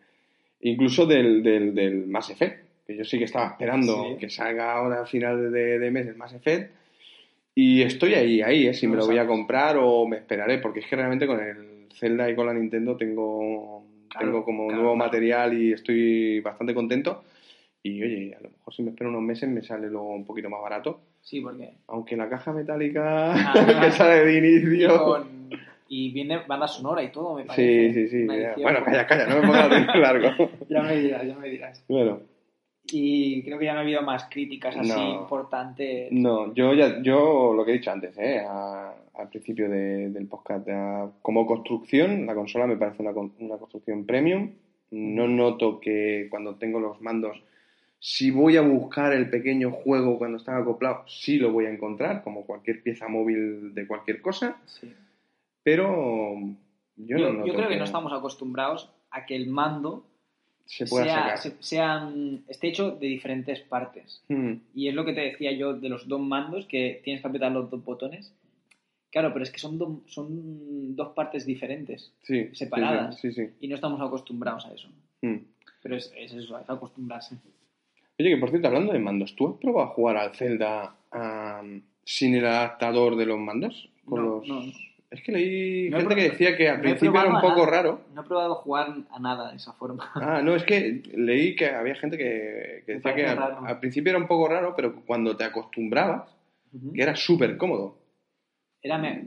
Incluso 0.61 1.05
del, 1.05 1.43
del, 1.43 1.73
del 1.75 2.07
Mass 2.07 2.29
Effect, 2.29 2.62
que 2.85 2.95
yo 2.97 3.03
sí 3.05 3.17
que 3.17 3.25
estaba 3.25 3.47
esperando 3.47 4.05
Sí. 4.09 4.17
que 4.19 4.29
salga 4.29 4.73
ahora 4.73 5.01
a 5.01 5.05
final 5.05 5.51
de, 5.51 5.79
de 5.79 5.91
mes 5.91 6.07
el 6.07 6.15
Mass 6.15 6.33
Effect, 6.33 6.71
y 7.55 7.81
estoy 7.83 8.15
ahí, 8.15 8.41
ahí, 8.41 8.67
¿eh? 8.67 8.73
si 8.73 8.87
me 8.87 8.93
No 8.93 8.99
lo 9.01 9.05
voy 9.05 9.15
a 9.17 9.23
sabes. 9.23 9.29
comprar 9.29 9.77
o 9.79 10.07
me 10.07 10.17
esperaré, 10.17 10.57
porque 10.57 10.79
es 10.79 10.87
que 10.87 10.95
realmente 10.95 11.27
con 11.27 11.39
el 11.39 11.87
Zelda 11.93 12.29
y 12.29 12.35
con 12.35 12.45
la 12.47 12.53
Nintendo 12.53 12.97
tengo, 12.97 13.85
Claro, 14.09 14.25
tengo 14.27 14.43
como 14.45 14.67
claro, 14.67 14.81
nuevo 14.81 14.95
claro. 14.95 15.09
material 15.09 15.53
y 15.59 15.71
estoy 15.73 16.39
bastante 16.41 16.73
contento. 16.73 17.23
Y 17.83 18.01
oye, 18.03 18.35
a 18.35 18.41
lo 18.41 18.49
mejor 18.49 18.73
si 18.73 18.81
me 18.81 18.89
espero 18.91 19.09
unos 19.09 19.21
meses 19.21 19.49
me 19.49 19.61
sale 19.61 19.87
luego 19.89 20.13
un 20.13 20.25
poquito 20.25 20.49
más 20.49 20.61
barato. 20.61 21.01
Sí, 21.21 21.41
porque... 21.41 21.73
Aunque 21.87 22.15
la 22.15 22.29
caja 22.29 22.53
metálica 22.53 23.33
Ah, 23.33 23.53
que 23.83 23.91
sale 23.91 24.25
de 24.25 24.37
inicio. 24.37 25.03
con- 25.03 25.49
y 25.89 26.11
viene 26.11 26.39
banda 26.47 26.67
sonora 26.67 27.03
y 27.03 27.11
todo, 27.11 27.35
me 27.35 27.43
parece. 27.45 27.93
Sí, 27.93 28.07
sí, 28.07 28.21
sí. 28.21 28.61
Bueno, 28.61 28.83
calla, 28.83 29.05
calla, 29.05 29.27
no 29.27 29.35
me 29.35 29.47
pongas 29.47 29.95
largo. 29.95 30.49
Ya 30.69 30.81
me 30.81 30.95
dirás, 30.97 31.27
ya 31.27 31.35
me 31.35 31.49
dirás. 31.49 31.83
Bueno, 31.87 32.21
Y 32.91 33.41
creo 33.43 33.57
que 33.57 33.65
ya 33.65 33.73
no 33.73 33.79
ha 33.79 33.83
habido 33.83 34.01
más 34.01 34.25
críticas 34.29 34.75
así 34.75 34.89
No. 34.89 35.21
importantes. 35.21 36.11
no, 36.11 36.53
yo 36.53 36.73
ya, 36.73 37.01
yo 37.01 37.53
lo 37.53 37.63
que 37.63 37.71
he 37.71 37.75
dicho 37.75 37.91
antes, 37.91 38.17
¿eh? 38.17 38.41
A- 38.47 38.93
al 39.15 39.29
principio 39.29 39.69
de- 39.69 40.09
del 40.09 40.27
podcast, 40.27 40.67
a- 40.69 41.09
como 41.21 41.45
construcción, 41.45 42.25
la 42.25 42.35
consola 42.35 42.67
me 42.67 42.77
parece 42.77 43.01
una, 43.01 43.11
una 43.11 43.57
construcción 43.57 44.05
premium. 44.05 44.51
No 44.91 45.27
noto 45.27 45.79
que 45.79 46.27
cuando 46.29 46.55
tengo 46.55 46.79
los 46.79 46.99
mandos, 47.01 47.41
si 47.99 48.31
voy 48.31 48.57
a 48.57 48.61
buscar 48.61 49.13
el 49.13 49.29
pequeño 49.29 49.71
juego 49.71 50.17
cuando 50.17 50.37
están 50.37 50.61
acoplados, 50.61 51.11
sí 51.21 51.37
lo 51.37 51.51
voy 51.51 51.65
a 51.65 51.69
encontrar, 51.71 52.21
como 52.23 52.45
cualquier 52.45 52.83
pieza 52.83 53.07
móvil 53.07 53.73
de 53.73 53.87
cualquier 53.87 54.21
cosa. 54.21 54.57
Sí. 54.65 54.93
Pero 55.63 56.35
yo, 56.97 57.17
Yo, 57.17 57.27
no 57.27 57.33
noto 57.33 57.47
yo 57.47 57.53
creo 57.55 57.69
que 57.69 57.77
no 57.77 57.85
estamos 57.85 58.11
acostumbrados 58.13 58.91
a 59.09 59.25
que 59.25 59.35
el 59.35 59.47
mando 59.49 60.05
se 60.65 60.85
pueda 60.85 61.05
sea, 61.05 61.15
sacar. 61.23 61.37
se- 61.39 61.55
sean- 61.59 62.43
esté 62.47 62.67
hecho 62.69 62.91
de 62.91 63.07
diferentes 63.07 63.59
partes. 63.61 64.23
Hmm. 64.29 64.53
Y 64.73 64.87
es 64.87 64.93
lo 64.95 65.05
que 65.05 65.13
te 65.13 65.21
decía 65.21 65.51
yo 65.51 65.73
de 65.73 65.89
los 65.89 66.07
dos 66.07 66.21
mandos, 66.21 66.65
que 66.67 67.01
tienes 67.03 67.21
que 67.21 67.27
apretar 67.27 67.51
los 67.51 67.69
dos 67.69 67.83
botones. 67.83 68.33
Claro, 69.11 69.31
pero 69.31 69.43
es 69.43 69.51
que 69.51 69.59
son, 69.59 69.77
do- 69.77 70.01
son 70.07 70.95
dos 70.95 71.09
partes 71.13 71.45
diferentes 71.45 72.11
Sí, 72.23 72.49
Separadas. 72.53 73.19
Sí, 73.19 73.31
sí. 73.31 73.45
sí. 73.45 73.51
y 73.59 73.67
no 73.67 73.75
estamos 73.75 74.01
acostumbrados 74.01 74.65
a 74.65 74.73
eso. 74.73 74.89
Hmm. 75.21 75.37
Pero 75.83 75.95
es, 75.97 76.11
es 76.17 76.33
eso, 76.33 76.57
es 76.57 76.69
acostumbrarse. 76.69 77.35
Oye, 78.19 78.29
que 78.29 78.37
por 78.37 78.49
cierto, 78.49 78.67
hablando 78.69 78.93
de 78.93 78.99
mandos, 78.99 79.35
¿tú 79.35 79.47
has 79.49 79.57
probado 79.59 79.89
a 79.89 79.93
jugar 79.93 80.17
al 80.17 80.33
Zelda 80.35 80.95
am, 81.11 81.83
sin 82.05 82.35
el 82.35 82.45
adaptador 82.45 83.15
de 83.17 83.25
los 83.25 83.37
mandos? 83.37 83.89
Con 84.05 84.23
No, 84.23 84.29
los... 84.37 84.47
no, 84.47 84.61
no. 84.61 84.71
Es 85.13 85.21
que 85.21 85.31
leí 85.31 85.89
No 85.89 85.99
gente 85.99 86.15
que 86.15 86.29
decía 86.29 86.57
que 86.57 86.67
al 86.69 86.77
no 86.77 86.81
principio 86.83 87.19
era 87.19 87.29
un 87.29 87.35
a 87.35 87.41
poco 87.41 87.59
nada. 87.65 87.71
raro. 87.71 88.01
No 88.15 88.21
he 88.21 88.25
probado 88.25 88.55
jugar 88.55 88.87
a 89.11 89.19
nada 89.19 89.51
de 89.51 89.57
esa 89.57 89.71
forma. 89.73 90.09
Ah, 90.15 90.41
no, 90.43 90.55
es 90.55 90.63
que 90.63 91.01
leí 91.15 91.55
que 91.55 91.67
había 91.69 91.93
gente 91.95 92.17
que, 92.17 92.83
decía 92.87 93.13
que 93.13 93.25
al, 93.27 93.79
principio 93.79 94.09
era 94.09 94.19
un 94.19 94.27
poco 94.27 94.47
raro, 94.47 94.73
pero 94.75 94.95
cuando 95.05 95.37
te 95.37 95.43
acostumbrabas, 95.43 96.29
que 96.93 97.01
era 97.03 97.15
súper 97.15 97.57
cómodo. 97.57 97.97
Era 98.81 98.97
me... 98.97 99.25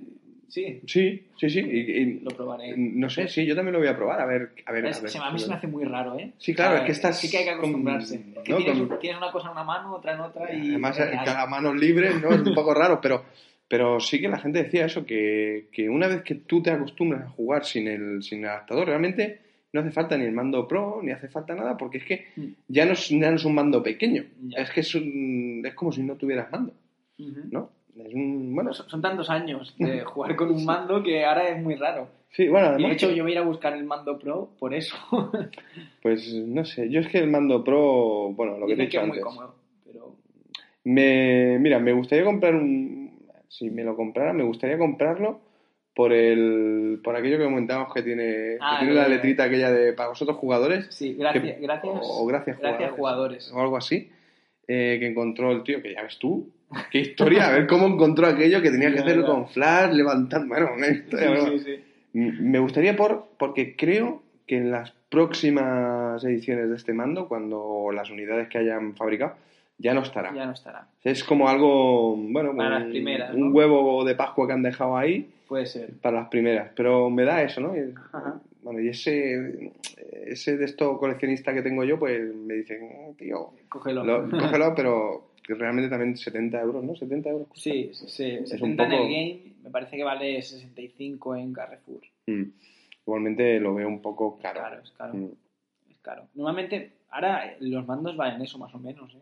Sí, 0.48 0.80
Sí, 0.86 1.26
sí, 1.38 1.50
sí. 1.50 1.58
y- 1.60 1.92
y- 2.02 2.20
lo 2.20 2.30
probaré. 2.30 2.74
no 2.76 3.10
sé, 3.10 3.26
sí, 3.28 3.44
yo 3.44 3.56
también 3.56 3.72
lo 3.72 3.78
voy 3.80 3.88
a 3.88 3.96
probar. 3.96 4.20
A 4.20 4.26
ver, 4.26 4.52
a 4.64 4.70
ver. 4.72 4.86
Es- 4.86 4.98
a 4.98 5.02
ver. 5.02 5.10
se- 5.10 5.18
a 5.18 5.30
mí 5.32 5.38
se 5.40 5.48
me 5.48 5.54
hace 5.54 5.66
muy 5.66 5.84
raro, 5.84 6.16
¿eh? 6.18 6.32
Sí, 6.38 6.54
claro, 6.54 6.70
O 6.70 6.74
sea, 6.74 6.80
es 6.82 6.86
que 6.86 6.92
estás 6.92 7.18
Sí 7.18 7.28
que 7.30 7.38
hay 7.38 7.44
que 7.44 7.50
con- 7.50 7.58
acostumbrarse. 7.60 8.22
que 8.44 8.52
¿no? 8.52 8.58
tienes, 8.58 8.78
con- 8.88 8.98
tienes 9.00 9.18
una 9.18 9.32
cosa 9.32 9.46
en 9.46 9.52
una 9.52 9.64
mano, 9.64 9.94
otra 9.94 10.14
en 10.14 10.20
otra 10.20 10.52
y... 10.54 10.70
Además, 10.70 10.96
cada 11.24 11.46
manos 11.46 11.74
libres, 11.76 12.20
¿no? 12.22 12.30
Es 12.30 12.40
un 12.42 12.54
poco 12.54 12.74
raro, 12.74 13.00
pero, 13.00 13.24
pero 13.68 13.98
sí 14.00 14.20
que 14.20 14.28
la 14.28 14.38
gente 14.38 14.62
decía 14.62 14.86
eso, 14.86 15.04
que, 15.04 15.68
que 15.72 15.88
una 15.88 16.06
vez 16.08 16.22
que 16.22 16.34
tú 16.36 16.62
te 16.62 16.70
acostumbras 16.70 17.22
a 17.24 17.30
jugar 17.30 17.64
sin 17.64 17.88
el, 17.88 18.22
sin 18.22 18.40
el 18.40 18.50
adaptador, 18.50 18.86
realmente 18.86 19.40
no 19.72 19.80
hace 19.80 19.90
falta 19.90 20.16
ni 20.16 20.24
el 20.24 20.32
mando 20.32 20.66
pro, 20.68 21.00
ni 21.02 21.10
hace 21.12 21.28
falta 21.28 21.54
nada, 21.54 21.76
porque 21.76 21.98
es 21.98 22.04
que 22.04 22.26
Mm. 22.36 22.46
ya 22.68 22.84
no 22.86 22.92
es, 22.92 23.08
ya 23.08 23.30
no 23.30 23.36
es 23.36 23.44
un 23.44 23.54
mando 23.54 23.82
pequeño. 23.82 24.24
Ya. 24.48 24.58
Es 24.62 24.70
que 24.70 24.80
es, 24.80 24.94
un- 24.94 25.62
es 25.66 25.74
como 25.74 25.92
si 25.92 26.02
no 26.02 26.14
tuvieras 26.16 26.50
mando. 26.50 26.72
¿no? 27.18 27.70
Es 27.98 28.12
un, 28.14 28.54
bueno, 28.54 28.72
Son, 28.74 28.88
son 28.88 29.00
tantos 29.02 29.28
años 29.30 29.74
de 29.78 30.00
jugar 30.04 30.36
con 30.36 30.50
un 30.50 30.64
mando 30.64 31.02
que 31.02 31.24
ahora 31.24 31.48
es 31.48 31.62
muy 31.62 31.74
raro. 31.76 32.08
sí, 32.30 32.46
bueno, 32.48 32.76
de 32.76 32.92
hecho 32.92 33.10
yo 33.10 33.22
voy 33.24 33.32
a 33.32 33.34
ir 33.36 33.38
a 33.40 33.42
buscar 33.44 33.72
el 33.74 33.84
mando 33.84 34.18
pro 34.18 34.50
por 34.58 34.72
eso. 34.74 34.94
pues 36.02 36.32
no 36.34 36.64
sé, 36.64 36.88
yo 36.90 37.00
es 37.00 37.08
que 37.08 37.18
el 37.18 37.28
mando 37.30 37.64
pro, 37.64 38.32
bueno, 38.34 38.58
lo 38.58 38.66
que 38.66 38.76
te 38.76 38.82
he 38.82 38.88
que 38.88 38.90
dicho 38.98 39.00
muy 39.00 39.08
antes. 39.18 39.24
cómodo, 39.24 39.54
pero... 39.84 40.14
Me, 40.84 41.58
mira, 41.58 41.78
me 41.80 41.92
gustaría 41.92 42.24
comprar 42.24 42.54
un. 42.54 43.05
Si 43.48 43.70
me 43.70 43.84
lo 43.84 43.96
comprara, 43.96 44.32
me 44.32 44.44
gustaría 44.44 44.76
comprarlo 44.78 45.40
por 45.94 46.12
el. 46.12 47.00
por 47.02 47.16
aquello 47.16 47.38
que 47.38 47.44
comentábamos 47.44 47.92
que 47.94 48.02
tiene. 48.02 48.56
Ah, 48.60 48.76
que 48.78 48.84
tiene 48.86 48.94
lo 48.94 49.02
la 49.02 49.08
letrita 49.08 49.44
aquella 49.44 49.70
de 49.70 49.92
para 49.92 50.08
vosotros 50.10 50.36
jugadores. 50.36 50.86
Sí, 50.90 51.14
gracias, 51.14 51.56
que- 51.56 51.62
gracias, 51.62 51.94
o 52.02 52.26
gracias 52.26 52.56
jugadores. 52.56 52.90
jugadores. 52.92 53.52
O 53.52 53.60
algo 53.60 53.76
así. 53.76 54.10
eh, 54.68 54.96
que 54.98 55.06
encontró 55.06 55.52
el 55.52 55.62
tío, 55.62 55.80
que 55.80 55.94
ya 55.94 56.02
ves 56.02 56.18
tú. 56.18 56.50
Qué 56.90 56.98
historia, 56.98 57.46
a 57.46 57.52
ver 57.52 57.68
cómo 57.68 57.86
encontró 57.86 58.26
aquello 58.26 58.60
que 58.60 58.70
tenía 58.72 58.92
que 58.92 58.98
hacerlo 58.98 59.24
con 59.24 59.46
flash, 59.48 59.92
levantando. 59.94 60.48
Bueno, 60.48 60.70
una 60.76 60.88
historia. 60.88 61.30
¿no? 61.34 61.46
Sí, 61.50 61.58
sí, 61.60 61.76
sí. 61.76 61.82
Me 62.12 62.58
gustaría 62.58 62.96
por, 62.96 63.28
porque 63.38 63.76
creo 63.76 64.22
que 64.46 64.56
en 64.56 64.72
las 64.72 64.90
próximas 65.08 66.24
ediciones 66.24 66.68
de 66.68 66.76
este 66.76 66.92
mando, 66.92 67.28
cuando 67.28 67.90
las 67.92 68.10
unidades 68.10 68.48
que 68.48 68.58
hayan 68.58 68.96
fabricado, 68.96 69.34
ya 69.78 69.94
no 69.94 70.02
estará. 70.02 70.32
Ya 70.34 70.46
no 70.46 70.52
estará. 70.52 70.88
Es 71.04 71.22
como 71.24 71.48
algo, 71.48 72.16
bueno, 72.16 72.56
Para 72.56 72.76
un, 72.76 72.82
las 72.82 72.84
primeras, 72.90 73.34
un 73.34 73.54
huevo 73.54 74.04
de 74.04 74.14
Pascua 74.14 74.46
que 74.46 74.52
han 74.52 74.62
dejado 74.62 74.96
ahí 74.96 75.30
Puede 75.48 75.66
ser. 75.66 75.92
para 76.00 76.20
las 76.20 76.28
primeras. 76.28 76.70
Pero 76.74 77.10
me 77.10 77.24
da 77.24 77.42
eso, 77.42 77.60
¿no? 77.60 77.76
Y 77.76 77.92
Ajá. 78.12 78.40
Bueno, 78.62 78.80
y 78.80 78.88
ese, 78.88 79.72
ese 80.26 80.56
de 80.56 80.64
esto 80.64 80.98
coleccionista 80.98 81.54
que 81.54 81.62
tengo 81.62 81.84
yo, 81.84 81.98
pues 82.00 82.34
me 82.34 82.54
dicen, 82.54 82.80
"Oh, 82.98 83.14
tío, 83.16 83.50
Cógelo. 83.68 84.04
lo- 84.04 84.28
cógelo, 84.30 84.74
pero 84.74 85.30
realmente 85.48 85.88
también 85.88 86.16
70 86.16 86.60
euros, 86.60 86.82
¿no? 86.82 86.96
70 86.96 87.30
euros. 87.30 87.46
cuesta. 87.46 87.70
Sí, 87.70 87.90
sí, 87.92 88.06
sí. 88.08 88.24
Es 88.42 88.50
70 88.50 88.82
un 88.84 88.92
en 88.92 88.98
el 88.98 89.04
game, 89.04 89.40
me 89.62 89.70
parece 89.70 89.96
que 89.96 90.02
vale 90.02 90.42
65 90.42 91.36
en 91.36 91.52
Carrefour. 91.52 92.00
Mm. 92.26 92.42
Igualmente 93.06 93.60
lo 93.60 93.74
veo 93.76 93.86
un 93.86 94.02
poco 94.02 94.36
caro. 94.42 94.58
Claro, 94.60 94.82
es 94.82 94.90
caro. 94.90 95.14
Mm. 95.14 95.28
Es 95.90 95.98
caro. 96.00 96.24
Normalmente, 96.34 96.90
ahora 97.10 97.54
los 97.60 97.86
mandos 97.86 98.16
valen 98.16 98.42
eso 98.42 98.58
más 98.58 98.74
o 98.74 98.78
menos, 98.80 99.14
¿eh? 99.14 99.18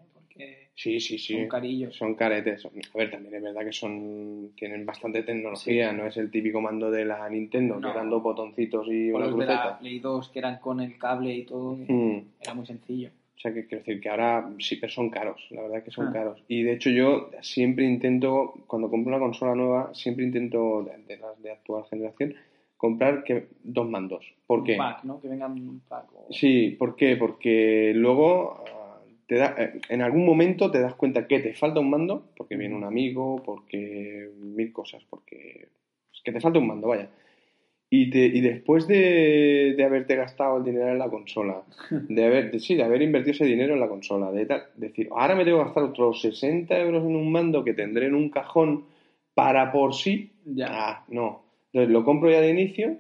Sí, 0.74 0.98
sí, 1.00 1.18
sí. 1.18 1.34
son 1.34 1.48
carillos. 1.48 1.94
Son 1.96 2.14
caretes. 2.14 2.66
A 2.66 2.98
ver, 2.98 3.10
también 3.10 3.34
es 3.36 3.42
verdad 3.42 3.64
que 3.64 3.72
son 3.72 4.50
tienen 4.56 4.84
bastante 4.84 5.22
tecnología, 5.22 5.92
no 5.92 6.06
es 6.06 6.16
el 6.16 6.30
típico 6.30 6.60
mando 6.60 6.90
de 6.90 7.04
la 7.04 7.28
Nintendo, 7.28 7.76
No. 7.76 7.80
que 7.80 7.96
eran 7.96 8.10
dos 8.10 8.22
botoncitos 8.22 8.86
y 8.88 9.10
O 9.12 9.16
una 9.16 9.26
los 9.26 9.38
de 9.38 9.46
la. 9.46 9.78
Play 9.78 9.98
2 10.00 10.28
que 10.30 10.38
eran 10.40 10.58
con 10.58 10.80
el 10.80 10.98
cable 10.98 11.34
y 11.34 11.44
todo, 11.44 11.76
Mm. 11.76 12.18
era 12.40 12.54
muy 12.54 12.66
sencillo. 12.66 13.10
O 13.36 13.40
sea, 13.44 13.52
que 13.52 13.66
quiero 13.66 13.84
decir 13.84 14.00
que 14.00 14.08
ahora 14.08 14.50
sí, 14.58 14.76
pero 14.76 14.92
son 14.92 15.10
caros, 15.10 15.46
la 15.50 15.62
verdad 15.62 15.82
que 15.84 15.90
son 15.90 16.08
Ah. 16.08 16.12
caros. 16.12 16.42
Y 16.48 16.62
de 16.62 16.72
hecho 16.72 16.90
yo 16.90 17.30
siempre 17.42 17.84
intento, 17.84 18.54
cuando 18.66 18.90
compro 18.90 19.10
una 19.14 19.24
consola 19.24 19.54
nueva, 19.54 19.94
siempre 19.94 20.24
intento, 20.24 20.82
de, 20.82 20.96
de 21.04 21.20
las 21.20 21.40
de 21.42 21.50
actual 21.52 21.84
generación, 21.90 22.34
comprar 22.76 23.22
que 23.22 23.46
dos 23.62 23.88
mandos. 23.88 24.24
¿Por 24.46 24.64
qué? 24.64 24.72
Un 24.72 24.78
pack, 24.78 25.04
¿no? 25.04 25.20
Que 25.20 25.28
vengan 25.28 25.52
un 25.52 25.80
pack. 25.88 26.06
o- 26.14 26.32
Sí, 26.32 26.70
¿por 26.78 26.96
qué? 26.96 27.16
Porque 27.16 27.92
luego 27.94 28.64
ah, 28.66 28.80
te 29.26 29.36
da, 29.36 29.54
eh, 29.58 29.80
en 29.88 30.02
algún 30.02 30.24
momento 30.26 30.70
te 30.70 30.80
das 30.80 30.94
cuenta 30.94 31.26
que 31.26 31.40
te 31.40 31.54
falta 31.54 31.80
un 31.80 31.90
mando, 31.90 32.26
porque 32.36 32.56
viene 32.56 32.74
un 32.74 32.84
amigo, 32.84 33.42
porque 33.44 34.30
mil 34.40 34.72
cosas, 34.72 35.02
porque 35.08 35.68
es 36.12 36.20
que 36.24 36.32
te 36.32 36.40
falta 36.40 36.58
un 36.58 36.66
mando, 36.68 36.88
vaya. 36.88 37.08
Y, 37.90 38.10
te, 38.10 38.18
y 38.26 38.40
después 38.40 38.88
de, 38.88 39.74
de 39.76 39.84
haberte 39.84 40.16
gastado 40.16 40.56
el 40.58 40.64
dinero 40.64 40.88
en 40.88 40.98
la 40.98 41.08
consola, 41.08 41.62
de 41.90 42.24
haber, 42.24 42.50
de- 42.50 42.58
sí, 42.58 42.74
de 42.74 42.82
haber 42.82 43.02
invertido 43.02 43.32
ese 43.32 43.44
dinero 43.44 43.74
en 43.74 43.80
la 43.80 43.88
consola, 43.88 44.32
de 44.32 44.46
tal, 44.46 44.64
decir, 44.76 45.08
ahora 45.12 45.36
me 45.36 45.44
tengo 45.44 45.58
que 45.58 45.64
gastar 45.66 45.84
otros 45.84 46.20
60 46.20 46.76
euros 46.78 47.04
en 47.04 47.14
un 47.14 47.30
mando 47.30 47.62
que 47.62 47.74
tendré 47.74 48.06
en 48.06 48.14
un 48.14 48.30
cajón 48.30 48.84
para 49.34 49.70
por 49.72 49.94
sí, 49.94 50.30
Ya. 50.46 50.66
Ah, 50.70 51.04
no. 51.08 51.42
Entonces 51.72 51.90
lo 51.92 52.04
compro 52.04 52.30
ya 52.30 52.40
de 52.40 52.50
inicio. 52.50 52.96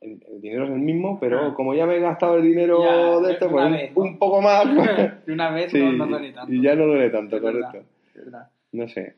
El, 0.00 0.22
el 0.28 0.40
dinero 0.40 0.64
es 0.64 0.70
el 0.70 0.78
mismo, 0.78 1.18
pero 1.18 1.46
Ah. 1.48 1.54
como 1.54 1.74
ya 1.74 1.84
me 1.86 1.96
he 1.96 2.00
gastado 2.00 2.36
el 2.36 2.42
dinero 2.44 2.82
Ya, 2.82 3.18
de 3.26 3.32
esto, 3.32 3.50
pues 3.50 3.66
un, 3.66 3.72
vez, 3.72 3.96
¿no? 3.96 4.02
un 4.02 4.18
poco 4.18 4.40
más. 4.40 4.64
pues, 4.74 4.86
de 5.26 5.32
una 5.32 5.50
vez 5.50 5.72
sí, 5.72 5.78
no, 5.82 5.92
no 5.92 6.06
duele 6.06 6.32
tanto. 6.32 6.52
y 6.52 6.62
ya 6.62 6.74
no 6.76 6.86
duele 6.86 7.10
tanto, 7.10 7.36
Es 7.36 7.42
verdad, 7.42 7.66
correcto. 7.72 7.88
es 8.14 8.24
verdad. 8.24 8.48
No 8.72 8.88
sé. 8.88 9.16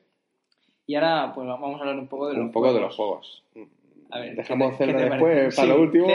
Y 0.87 0.95
ahora, 0.95 1.33
pues 1.35 1.47
vamos 1.47 1.77
a 1.77 1.81
hablar 1.81 1.99
un 1.99 2.09
poco 2.09 2.29
de 2.29 2.35
los 2.35 2.43
Un 2.45 2.53
poco 2.53 2.73
de 2.73 2.81
los 2.81 2.97
juegos. 2.97 3.45
juegos. 3.53 3.71
A 4.11 4.19
ver, 4.21 4.35
Dejamos 4.37 4.73
¿qué 4.77 4.87
te- 4.87 4.93
qué 4.93 4.93
Zelda 4.99 4.99
te 5.05 5.11
después 5.11 5.55
para 5.57 5.69
Sí, 5.69 5.73
lo 5.75 5.81
último. 5.83 6.07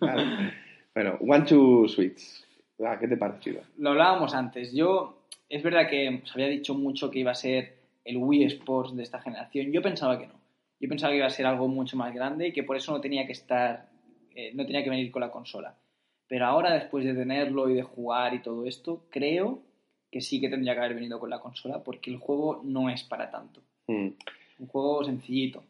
Bueno, 0.94 1.18
One 1.20 1.44
Two 1.44 1.88
Switch. 1.88 2.20
Ah, 2.84 2.96
¿Qué 2.98 3.08
te 3.08 3.14
ha 3.14 3.18
parecido? 3.18 3.60
Lo 3.78 3.90
hablábamos 3.90 4.34
antes. 4.34 4.72
Yo, 4.72 5.18
es 5.48 5.62
verdad 5.62 5.88
que 5.88 6.22
se 6.24 6.32
había 6.34 6.46
dicho 6.48 6.74
mucho 6.74 7.10
que 7.10 7.18
iba 7.20 7.32
a 7.32 7.34
ser 7.34 7.74
el 8.04 8.16
Wii 8.18 8.44
Sports 8.44 8.94
de 8.96 9.02
esta 9.02 9.20
generación. 9.20 9.72
Yo 9.72 9.82
pensaba 9.82 10.18
que 10.18 10.26
no. 10.28 10.34
Yo 10.80 10.88
pensaba 10.88 11.12
que 11.12 11.18
iba 11.18 11.26
a 11.26 11.30
ser 11.30 11.46
algo 11.46 11.68
mucho 11.68 11.96
más 11.96 12.14
grande 12.14 12.48
y 12.48 12.52
que 12.52 12.62
por 12.62 12.76
eso 12.76 12.92
no 12.92 13.00
tenía 13.00 13.26
que 13.26 13.32
estar, 13.32 13.88
eh, 14.34 14.52
no 14.54 14.66
tenía 14.66 14.82
que 14.84 14.90
venir 14.90 15.10
con 15.10 15.20
la 15.20 15.30
consola. 15.30 15.74
Pero 16.28 16.46
ahora, 16.46 16.72
después 16.74 17.04
de 17.04 17.14
tenerlo 17.14 17.68
y 17.70 17.74
de 17.74 17.82
jugar 17.82 18.34
y 18.34 18.40
todo 18.42 18.66
esto, 18.66 19.04
creo 19.10 19.60
que 20.10 20.20
sí 20.20 20.40
que 20.40 20.48
tendría 20.48 20.74
que 20.74 20.80
haber 20.80 20.94
venido 20.94 21.18
con 21.20 21.30
la 21.30 21.38
consola 21.40 21.82
porque 21.82 22.10
el 22.10 22.18
juego 22.18 22.60
no 22.64 22.88
es 22.90 23.02
para 23.04 23.30
tanto. 23.30 23.60
Mm. 23.88 24.06
Es 24.54 24.60
un 24.60 24.66
juego 24.68 25.04
sencillito. 25.04 25.62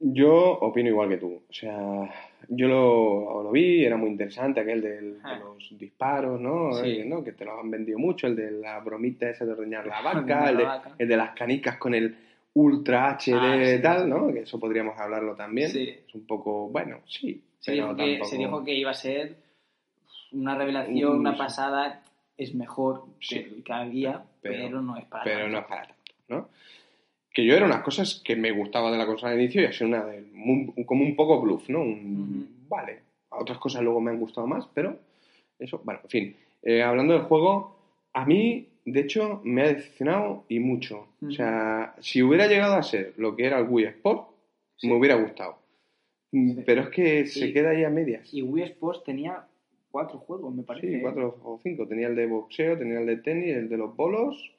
Yo 0.00 0.52
opino 0.60 0.88
igual 0.90 1.08
que 1.08 1.16
tú. 1.16 1.42
O 1.48 1.52
sea, 1.52 2.08
yo 2.48 2.68
lo, 2.68 3.42
lo 3.42 3.50
vi, 3.50 3.84
era 3.84 3.96
muy 3.96 4.10
interesante 4.10 4.60
aquel 4.60 4.80
del- 4.80 5.14
de 5.14 5.20
Ah. 5.24 5.40
los 5.40 5.76
disparos, 5.76 6.40
¿no? 6.40 6.72
Sí. 6.74 7.02
¿no? 7.04 7.24
Que 7.24 7.32
te 7.32 7.44
lo 7.44 7.58
han 7.58 7.68
vendido 7.70 7.98
mucho, 7.98 8.28
el 8.28 8.36
de 8.36 8.52
la 8.52 8.78
bromita 8.78 9.28
esa 9.28 9.44
de 9.44 9.52
ordeñar 9.52 9.86
la 9.86 10.00
vaca, 10.02 10.50
el 10.50 10.56
de, 10.58 10.64
vaca. 10.64 10.94
el 10.98 11.08
de 11.08 11.16
las 11.16 11.30
canicas 11.32 11.78
con 11.78 11.94
el 11.94 12.16
Ultra 12.54 13.10
HD 13.18 13.34
Ah, 13.34 13.80
tal, 13.82 14.08
¿no? 14.08 14.32
Que 14.32 14.40
eso 14.40 14.58
podríamos 14.58 14.98
hablarlo 14.98 15.34
también. 15.36 15.70
Sí. 15.70 15.88
Es 16.06 16.14
un 16.14 16.26
poco, 16.26 16.68
bueno, 16.68 16.98
sí. 17.06 17.42
Se 17.60 17.72
dijo, 17.72 17.94
que, 17.94 18.02
tampoco- 18.12 18.24
se 18.30 18.36
dijo 18.38 18.64
que 18.64 18.74
iba 18.74 18.90
a 18.90 18.94
ser 18.94 19.36
una 20.32 20.56
revelación, 20.56 21.18
una 21.18 21.36
pasada. 21.36 22.02
Es 22.36 22.54
mejor 22.54 23.04
que 23.20 23.26
Sí. 23.56 23.62
que 23.64 23.72
había, 23.72 24.22
Pero- 24.40 24.54
pero, 24.64 24.82
no 24.82 24.96
es 24.96 25.04
para 25.06 25.24
pero 25.24 25.40
tanto. 25.40 25.52
no 25.52 25.58
es 25.58 25.64
para 25.66 25.82
tanto, 25.82 26.12
¿no? 26.28 26.48
Que 27.32 27.44
yo 27.44 27.54
era 27.54 27.66
unas 27.66 27.82
cosas 27.82 28.22
que 28.24 28.36
me 28.36 28.50
gustaba 28.52 28.90
de 28.92 28.98
la 28.98 29.06
consola 29.06 29.32
de 29.32 29.42
inicio 29.42 29.62
y 29.62 29.64
ha 29.66 29.72
sido 29.72 29.88
una 29.88 30.04
de, 30.04 30.24
como 30.86 31.04
un 31.04 31.16
poco 31.16 31.40
bluff, 31.40 31.68
¿no? 31.68 31.80
Un- 31.80 32.58
Vale, 32.68 33.00
otras 33.30 33.58
cosas 33.58 33.82
luego 33.82 34.00
me 34.00 34.10
han 34.10 34.18
gustado 34.20 34.46
más, 34.46 34.68
pero 34.74 34.96
eso, 35.58 35.80
bueno, 35.84 36.00
en 36.04 36.10
fin. 36.10 36.36
Eh, 36.62 36.82
hablando 36.82 37.14
del 37.14 37.22
juego, 37.22 37.76
a 38.12 38.24
mí, 38.26 38.67
de 38.92 39.00
hecho, 39.00 39.40
me 39.44 39.62
ha 39.62 39.68
decepcionado 39.68 40.44
y 40.48 40.58
mucho. 40.60 41.06
O 41.26 41.30
sea, 41.30 41.94
si 42.00 42.22
hubiera 42.22 42.46
llegado 42.46 42.74
a 42.74 42.82
ser 42.82 43.14
lo 43.16 43.34
que 43.36 43.46
era 43.46 43.58
el 43.58 43.66
Wii 43.68 43.86
Sport, 43.86 44.28
Sí. 44.76 44.86
me 44.88 44.94
hubiera 44.96 45.16
gustado. 45.16 45.58
Mm, 46.32 46.50
Sí. 46.56 46.62
Pero 46.66 46.82
es 46.82 46.88
que 46.90 47.26
se 47.26 47.52
queda 47.52 47.70
ahí 47.70 47.84
a 47.84 47.90
medias. 47.90 48.32
Y 48.32 48.42
Wii 48.42 48.64
Sports 48.64 49.02
tenía 49.04 49.44
cuatro 49.90 50.18
juegos, 50.18 50.54
me 50.54 50.62
parece. 50.62 50.86
Sí, 50.96 51.00
cuatro 51.00 51.36
o 51.42 51.58
cinco. 51.62 51.86
Tenía 51.88 52.06
el 52.08 52.14
de 52.16 52.26
boxeo, 52.26 52.78
tenía 52.78 53.00
el 53.00 53.06
de 53.06 53.16
tenis, 53.16 53.56
el 53.56 53.68
de 53.68 53.76
los 53.76 53.96
bolos. 53.96 54.52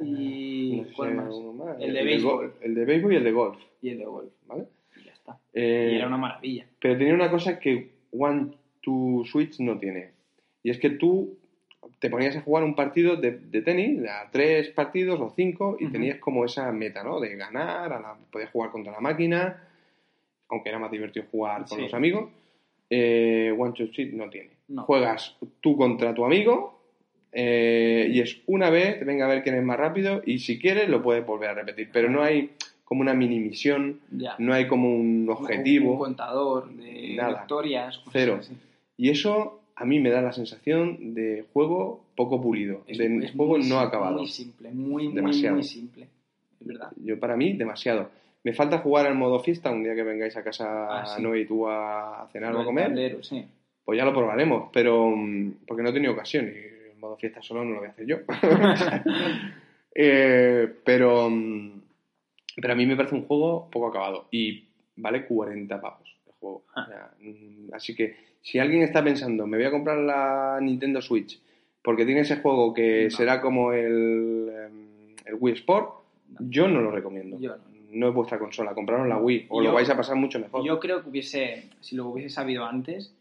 Y 0.00 0.78
No 0.78 0.84
sé, 0.88 0.92
¿cuál 0.94 1.14
más? 1.14 1.34
uno 1.34 1.52
más. 1.52 1.76
El 1.80 1.94
de 1.94 2.02
béisbol. 2.04 2.54
El 2.62 2.74
de 2.74 2.84
béisbol 2.84 3.12
y 3.12 3.16
el 3.16 3.24
de 3.24 3.32
golf, 3.32 3.58
Y 3.82 3.88
el 3.90 3.98
de 3.98 4.04
golf. 4.04 4.32
¿vale? 4.46 4.64
Y 5.00 5.04
ya 5.04 5.12
está. 5.12 5.38
Eh, 5.52 5.90
Y 5.92 5.96
era 5.96 6.06
una 6.08 6.16
maravilla. 6.16 6.66
Pero 6.80 6.98
tenía 6.98 7.14
una 7.14 7.30
cosa 7.30 7.58
que 7.58 7.90
One 8.12 8.52
to 8.82 9.22
Switch 9.24 9.60
no 9.60 9.78
tiene. 9.78 10.10
Y 10.62 10.70
es 10.70 10.78
que 10.78 10.90
tú 10.90 11.36
te 11.98 12.10
ponías 12.10 12.36
a 12.36 12.40
jugar 12.42 12.64
un 12.64 12.74
partido 12.74 13.16
de, 13.16 13.32
de 13.32 13.62
tenis, 13.62 14.00
a 14.08 14.30
tres 14.30 14.68
partidos 14.70 15.20
o 15.20 15.32
cinco, 15.34 15.76
y 15.80 15.88
tenías 15.88 16.18
como 16.18 16.44
esa 16.44 16.70
meta, 16.72 17.02
¿no? 17.02 17.20
De 17.20 17.34
ganar, 17.36 17.92
a 17.92 18.00
la- 18.00 18.16
podías 18.30 18.50
jugar 18.50 18.70
contra 18.70 18.92
la 18.92 19.00
máquina, 19.00 19.62
aunque 20.48 20.68
era 20.68 20.78
más 20.78 20.90
divertido 20.90 21.26
jugar 21.30 21.64
con 21.66 21.78
Sí. 21.78 21.82
los 21.84 21.94
amigos. 21.94 22.30
Eh, 22.90 23.54
One 23.58 23.74
Switch 23.76 24.12
no 24.12 24.28
tiene. 24.30 24.50
No. 24.68 24.82
Juegas 24.84 25.36
tú 25.60 25.76
contra 25.76 26.14
tu 26.14 26.24
amigo 26.24 26.80
eh, 27.32 28.08
y 28.12 28.20
es 28.20 28.40
una 28.46 28.70
vez, 28.70 29.04
venga 29.04 29.24
a 29.24 29.28
ver 29.28 29.42
quién 29.42 29.56
es 29.56 29.62
más 29.64 29.78
rápido, 29.78 30.22
y 30.24 30.38
si 30.38 30.58
quieres 30.58 30.88
lo 30.88 31.02
puedes 31.02 31.26
volver 31.26 31.50
a 31.50 31.54
repetir. 31.54 31.88
Pero 31.92 32.08
no 32.10 32.22
hay 32.22 32.50
como 32.84 33.00
una 33.00 33.14
mini 33.14 33.40
misión, 33.40 34.00
Ya. 34.10 34.36
no 34.38 34.52
hay 34.54 34.68
como 34.68 34.94
un 34.94 35.26
objetivo. 35.28 35.92
Un, 35.94 35.98
contador 35.98 36.68
de 36.74 37.14
Nada. 37.16 37.40
victorias. 37.40 38.00
Cero. 38.12 38.36
así. 38.40 38.54
Y 38.96 39.10
eso 39.10 39.60
a 39.76 39.84
mí 39.84 39.98
me 40.00 40.10
da 40.10 40.22
la 40.22 40.32
sensación 40.32 41.14
de 41.14 41.44
juego 41.52 42.04
poco 42.16 42.40
pulido, 42.40 42.82
Es- 42.86 42.98
de 42.98 43.18
es 43.24 43.32
juego 43.32 43.58
muy 43.58 43.68
no 43.68 43.80
acabado. 43.80 44.18
Muy 44.18 44.28
simple, 44.28 44.70
muy, 44.70 45.04
muy, 45.06 45.14
Demasiado. 45.14 45.56
muy 45.56 45.64
simple. 45.64 46.08
Es 46.60 46.66
verdad. 46.66 46.90
Yo 47.02 47.18
para 47.18 47.36
mí 47.36 47.54
demasiado. 47.54 48.10
Me 48.44 48.52
falta 48.52 48.78
jugar 48.78 49.06
al 49.06 49.14
modo 49.14 49.40
fiesta 49.40 49.70
un 49.70 49.82
día 49.82 49.94
que 49.94 50.02
vengáis 50.02 50.36
a 50.36 50.44
casa 50.44 51.00
Ah, 51.02 51.06
sí. 51.06 51.22
Noé 51.22 51.40
y 51.40 51.46
tú 51.46 51.66
a 51.68 52.28
cenar 52.32 52.54
o 52.54 52.60
a 52.60 52.64
comer. 52.64 52.88
tablero, 52.88 53.22
sí. 53.22 53.44
Pues 53.84 53.98
ya 53.98 54.04
lo 54.04 54.12
probaremos, 54.14 54.68
pero 54.72 55.08
mm, 55.10 55.52
porque 55.66 55.82
no 55.82 55.88
he 55.90 55.92
tenido 55.92 56.12
ocasión 56.12 56.46
y 56.46 56.90
el 56.92 56.98
modo 56.98 57.16
fiesta 57.16 57.42
solo 57.42 57.64
no 57.64 57.72
lo 57.72 57.78
voy 57.80 57.88
a 57.88 57.90
hacer 57.90 58.06
yo. 58.06 58.18
Eh, 59.96 60.68
pero, 60.84 61.30
mm, 61.30 61.80
pero 62.56 62.72
a 62.72 62.76
mí 62.76 62.84
me 62.84 62.96
parece 62.96 63.14
un 63.14 63.26
juego 63.26 63.68
poco 63.70 63.86
acabado 63.88 64.26
y 64.32 64.64
vale 64.96 65.24
40 65.24 65.80
pavos 65.80 66.16
el 66.26 66.32
juego. 66.40 66.64
Ah. 66.74 66.82
O 66.82 66.86
sea, 66.90 67.10
mm, 67.20 67.72
así 67.74 67.94
que 67.94 68.16
si 68.44 68.58
alguien 68.58 68.82
está 68.82 69.02
pensando, 69.02 69.46
me 69.46 69.56
voy 69.56 69.66
a 69.66 69.70
comprar 69.70 69.96
la 69.98 70.58
Nintendo 70.60 71.00
Switch 71.00 71.40
porque 71.82 72.04
tiene 72.04 72.20
ese 72.20 72.36
juego 72.36 72.72
que 72.74 73.04
No. 73.04 73.10
será 73.10 73.40
como 73.40 73.72
el, 73.72 74.48
em, 74.50 75.16
el 75.24 75.34
Wii 75.40 75.54
Sport, 75.54 75.90
No. 76.28 76.38
yo 76.48 76.68
no 76.68 76.80
lo 76.82 76.90
recomiendo. 76.90 77.38
Yo 77.40 77.56
no. 77.56 77.64
No 77.90 78.08
es 78.08 78.14
vuestra 78.14 78.38
consola, 78.40 78.74
compraros 78.74 79.06
la 79.06 79.18
Wii 79.18 79.46
o 79.50 79.62
Yo- 79.62 79.68
lo 79.68 79.74
vais 79.74 79.88
a 79.88 79.96
pasar 79.96 80.16
mucho 80.16 80.38
mejor. 80.40 80.64
Yo 80.64 80.78
creo 80.80 81.02
que 81.02 81.08
hubiese, 81.10 81.70
si 81.80 81.94
lo 81.96 82.08
hubiese 82.08 82.28
sabido 82.28 82.64
antes, 82.64 83.14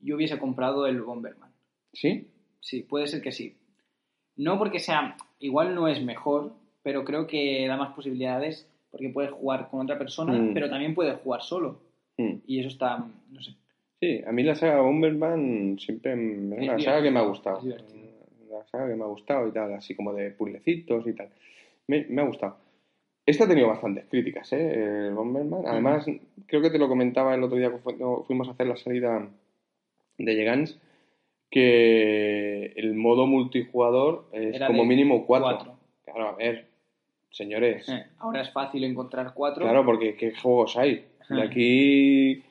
yo 0.00 0.16
hubiese 0.16 0.38
comprado 0.38 0.86
el 0.86 1.00
Bomberman. 1.02 1.50
¿Sí? 1.92 2.26
Sí, 2.60 2.82
puede 2.82 3.06
ser 3.06 3.20
que 3.22 3.32
sí. 3.32 3.54
No 4.36 4.58
porque 4.58 4.78
sea, 4.80 5.16
igual 5.40 5.74
no 5.74 5.86
es 5.88 6.02
mejor, 6.02 6.52
pero 6.82 7.04
creo 7.04 7.26
que 7.26 7.66
da 7.68 7.76
más 7.76 7.94
posibilidades 7.94 8.66
porque 8.90 9.10
puedes 9.10 9.30
jugar 9.32 9.68
con 9.70 9.80
otra 9.82 9.98
persona, 9.98 10.32
Mm. 10.32 10.54
pero 10.54 10.68
también 10.70 10.94
puedes 10.94 11.16
jugar 11.20 11.42
solo. 11.42 11.80
Mm. 12.16 12.36
Y 12.46 12.60
eso 12.60 12.68
está, 12.68 13.04
no 13.30 13.40
sé. 13.42 13.52
Sí, 14.04 14.22
a 14.26 14.32
mí 14.32 14.42
la 14.42 14.54
saga 14.54 14.80
Bomberman 14.82 15.78
siempre 15.78 16.12
m- 16.12 16.56
es 16.56 16.62
Es 16.62 16.68
una 16.68 16.78
saga 16.80 17.02
que 17.02 17.10
me 17.10 17.18
ha 17.20 17.22
gustado. 17.22 17.58
es 17.58 17.64
divertido. 17.64 18.04
Una 18.50 18.64
saga 18.66 18.88
que 18.88 18.94
me 18.96 19.02
ha 19.04 19.06
gustado 19.06 19.48
y 19.48 19.52
tal, 19.52 19.72
así 19.74 19.94
como 19.94 20.12
de 20.12 20.30
puzzlecitos 20.30 21.06
y 21.06 21.12
tal. 21.14 21.28
Me, 21.86 22.04
me 22.10 22.22
ha 22.22 22.24
gustado. 22.26 22.56
Esta 23.26 23.44
ha 23.44 23.48
tenido 23.48 23.68
bastantes 23.68 24.04
críticas, 24.10 24.52
¿eh? 24.52 25.06
El 25.08 25.14
Bomberman. 25.14 25.66
Además, 25.66 26.04
creo 26.46 26.60
que 26.60 26.68
te 26.70 26.78
lo 26.78 26.88
comentaba 26.88 27.34
el 27.34 27.42
otro 27.42 27.56
día 27.56 27.70
cuando 27.70 28.24
fuimos 28.26 28.46
a 28.48 28.50
hacer 28.50 28.66
la 28.66 28.76
salida 28.76 29.26
de 30.18 30.34
Llegans, 30.34 30.78
que 31.50 32.66
el 32.76 32.94
modo 32.94 33.26
multijugador 33.26 34.26
es 34.32 34.56
Era 34.56 34.66
como 34.66 34.82
de 34.82 34.88
mínimo 34.88 35.24
cuatro. 35.26 35.48
cuatro. 35.48 35.78
Claro, 36.04 36.28
a 36.28 36.32
ver, 36.36 36.66
señores. 37.30 37.88
Eh, 37.88 38.04
ahora 38.18 38.42
es 38.42 38.52
fácil 38.52 38.84
encontrar 38.84 39.32
cuatro. 39.34 39.62
Claro, 39.62 39.84
porque 39.86 40.14
¿qué 40.16 40.32
juegos 40.34 40.76
hay? 40.76 40.94
De 41.30 41.40
Ajá. 41.40 41.42
aquí 41.44 42.42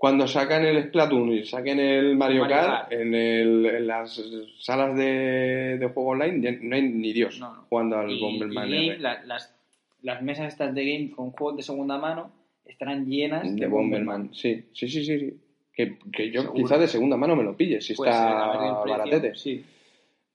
Cuando 0.00 0.26
sacan 0.26 0.64
el 0.64 0.82
Splatoon 0.84 1.30
y 1.34 1.44
saquen 1.44 1.78
el 1.78 2.16
Mario, 2.16 2.40
Mario 2.40 2.56
Kart, 2.56 2.68
Kart. 2.88 2.92
En, 2.92 3.14
el- 3.14 3.66
en 3.66 3.86
las 3.86 4.18
salas 4.58 4.96
de, 4.96 5.76
de 5.78 5.88
juego 5.92 6.10
online 6.12 6.58
no 6.62 6.74
hay 6.74 6.82
ni 6.88 7.12
Dios 7.12 7.38
No, 7.38 7.54
no. 7.54 7.62
jugando 7.68 7.98
al 7.98 8.10
Y, 8.10 8.14
y 8.16 8.20
Bomberman 8.22 8.70
Game, 8.70 8.86
R. 8.92 8.98
la- 9.00 9.22
las, 9.24 9.54
las 10.00 10.22
mesas 10.22 10.48
estas 10.48 10.74
de 10.74 10.84
game 10.90 11.10
con 11.10 11.32
juegos 11.32 11.58
de 11.58 11.62
segunda 11.62 11.98
mano 11.98 12.30
estarán 12.64 13.04
llenas 13.04 13.54
de, 13.54 13.60
de 13.60 13.66
Bomberman. 13.66 14.30
Sí, 14.32 14.64
sí, 14.72 14.88
sí, 14.88 15.04
sí. 15.04 15.18
sí. 15.20 15.36
Que, 15.74 15.98
que 16.12 16.30
yo 16.30 16.42
Seguro. 16.42 16.62
quizás 16.62 16.80
de 16.80 16.88
segunda 16.88 17.16
mano 17.18 17.36
me 17.36 17.44
lo 17.44 17.54
pille, 17.56 17.80
si 17.82 17.92
el 17.92 17.98
está 17.98 18.82
baratete. 18.86 19.34
Sí. 19.34 19.62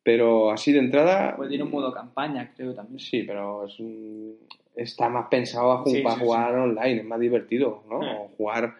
Pero 0.03 0.51
así 0.51 0.71
de 0.73 0.79
entrada. 0.79 1.33
Pues 1.35 1.49
tiene 1.49 1.63
un 1.63 1.71
modo 1.71 1.91
campaña, 1.91 2.51
creo 2.55 2.73
también. 2.75 2.99
Sí, 2.99 3.23
pero 3.23 3.65
es 3.65 3.79
un- 3.79 4.35
está 4.75 5.09
más 5.09 5.27
pensado 5.27 5.71
a 5.71 5.83
ju- 5.83 5.89
Sí, 5.91 6.01
para 6.01 6.17
jugar 6.19 6.55
online, 6.55 6.97
es 6.99 7.05
más 7.05 7.19
divertido, 7.19 7.83
¿no? 7.89 7.97
O 7.99 8.27
Jugar. 8.37 8.75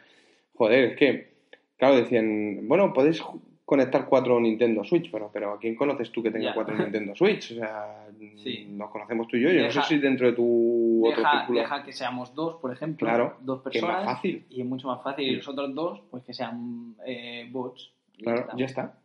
Joder, 0.55 0.85
es 0.91 0.97
que. 0.97 1.35
Claro, 1.77 1.95
decían, 1.97 2.67
bueno, 2.67 2.93
podéis 2.93 3.21
conectar 3.65 4.05
cuatro 4.07 4.39
Nintendo 4.39 4.83
Switch, 4.83 5.11
pero, 5.11 5.29
pero 5.33 5.53
¿a 5.53 5.59
quién 5.59 5.75
conoces 5.75 6.09
tú 6.11 6.23
que 6.23 6.31
tenga 6.31 6.45
Ya. 6.45 6.53
cuatro 6.53 6.75
Nintendo 6.77 7.13
Switch? 7.15 7.51
O 7.51 7.55
sea, 7.55 8.07
Sí. 8.37 8.65
nos 8.69 8.89
conocemos 8.91 9.27
tú 9.27 9.35
y 9.37 9.41
yo. 9.41 9.49
Yo 9.49 9.63
no 9.63 9.71
sé 9.71 9.81
si 9.81 9.97
dentro 9.97 10.27
de 10.27 10.33
tu 10.33 11.05
otro 11.05 11.17
Deja, 11.21 11.39
círculo. 11.39 11.59
deja 11.59 11.83
que 11.83 11.91
seamos 11.91 12.33
dos, 12.33 12.55
por 12.61 12.71
ejemplo. 12.71 13.05
Claro, 13.07 13.37
dos 13.41 13.61
que 13.63 13.77
es 13.77 13.83
más 13.83 13.91
personas. 13.91 14.15
fácil. 14.15 14.45
Y 14.49 14.61
es 14.61 14.67
mucho 14.67 14.87
más 14.87 15.03
fácil. 15.03 15.27
Y 15.27 15.35
los 15.35 15.47
otros 15.47 15.75
dos, 15.75 16.01
pues 16.09 16.23
que 16.23 16.33
sean 16.33 16.95
eh, 17.05 17.49
bots. 17.51 17.91
Claro, 18.19 18.47
ya 18.55 18.65
está. 18.65 18.97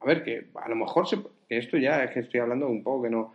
A 0.00 0.06
ver, 0.06 0.22
que 0.22 0.48
a 0.54 0.68
lo 0.68 0.76
mejor 0.76 1.08
se, 1.08 1.16
que 1.48 1.56
esto 1.58 1.76
ya 1.78 2.04
es 2.04 2.10
que 2.12 2.20
estoy 2.20 2.38
hablando 2.40 2.68
un 2.68 2.82
poco 2.84 3.02
que 3.04 3.10
no. 3.10 3.34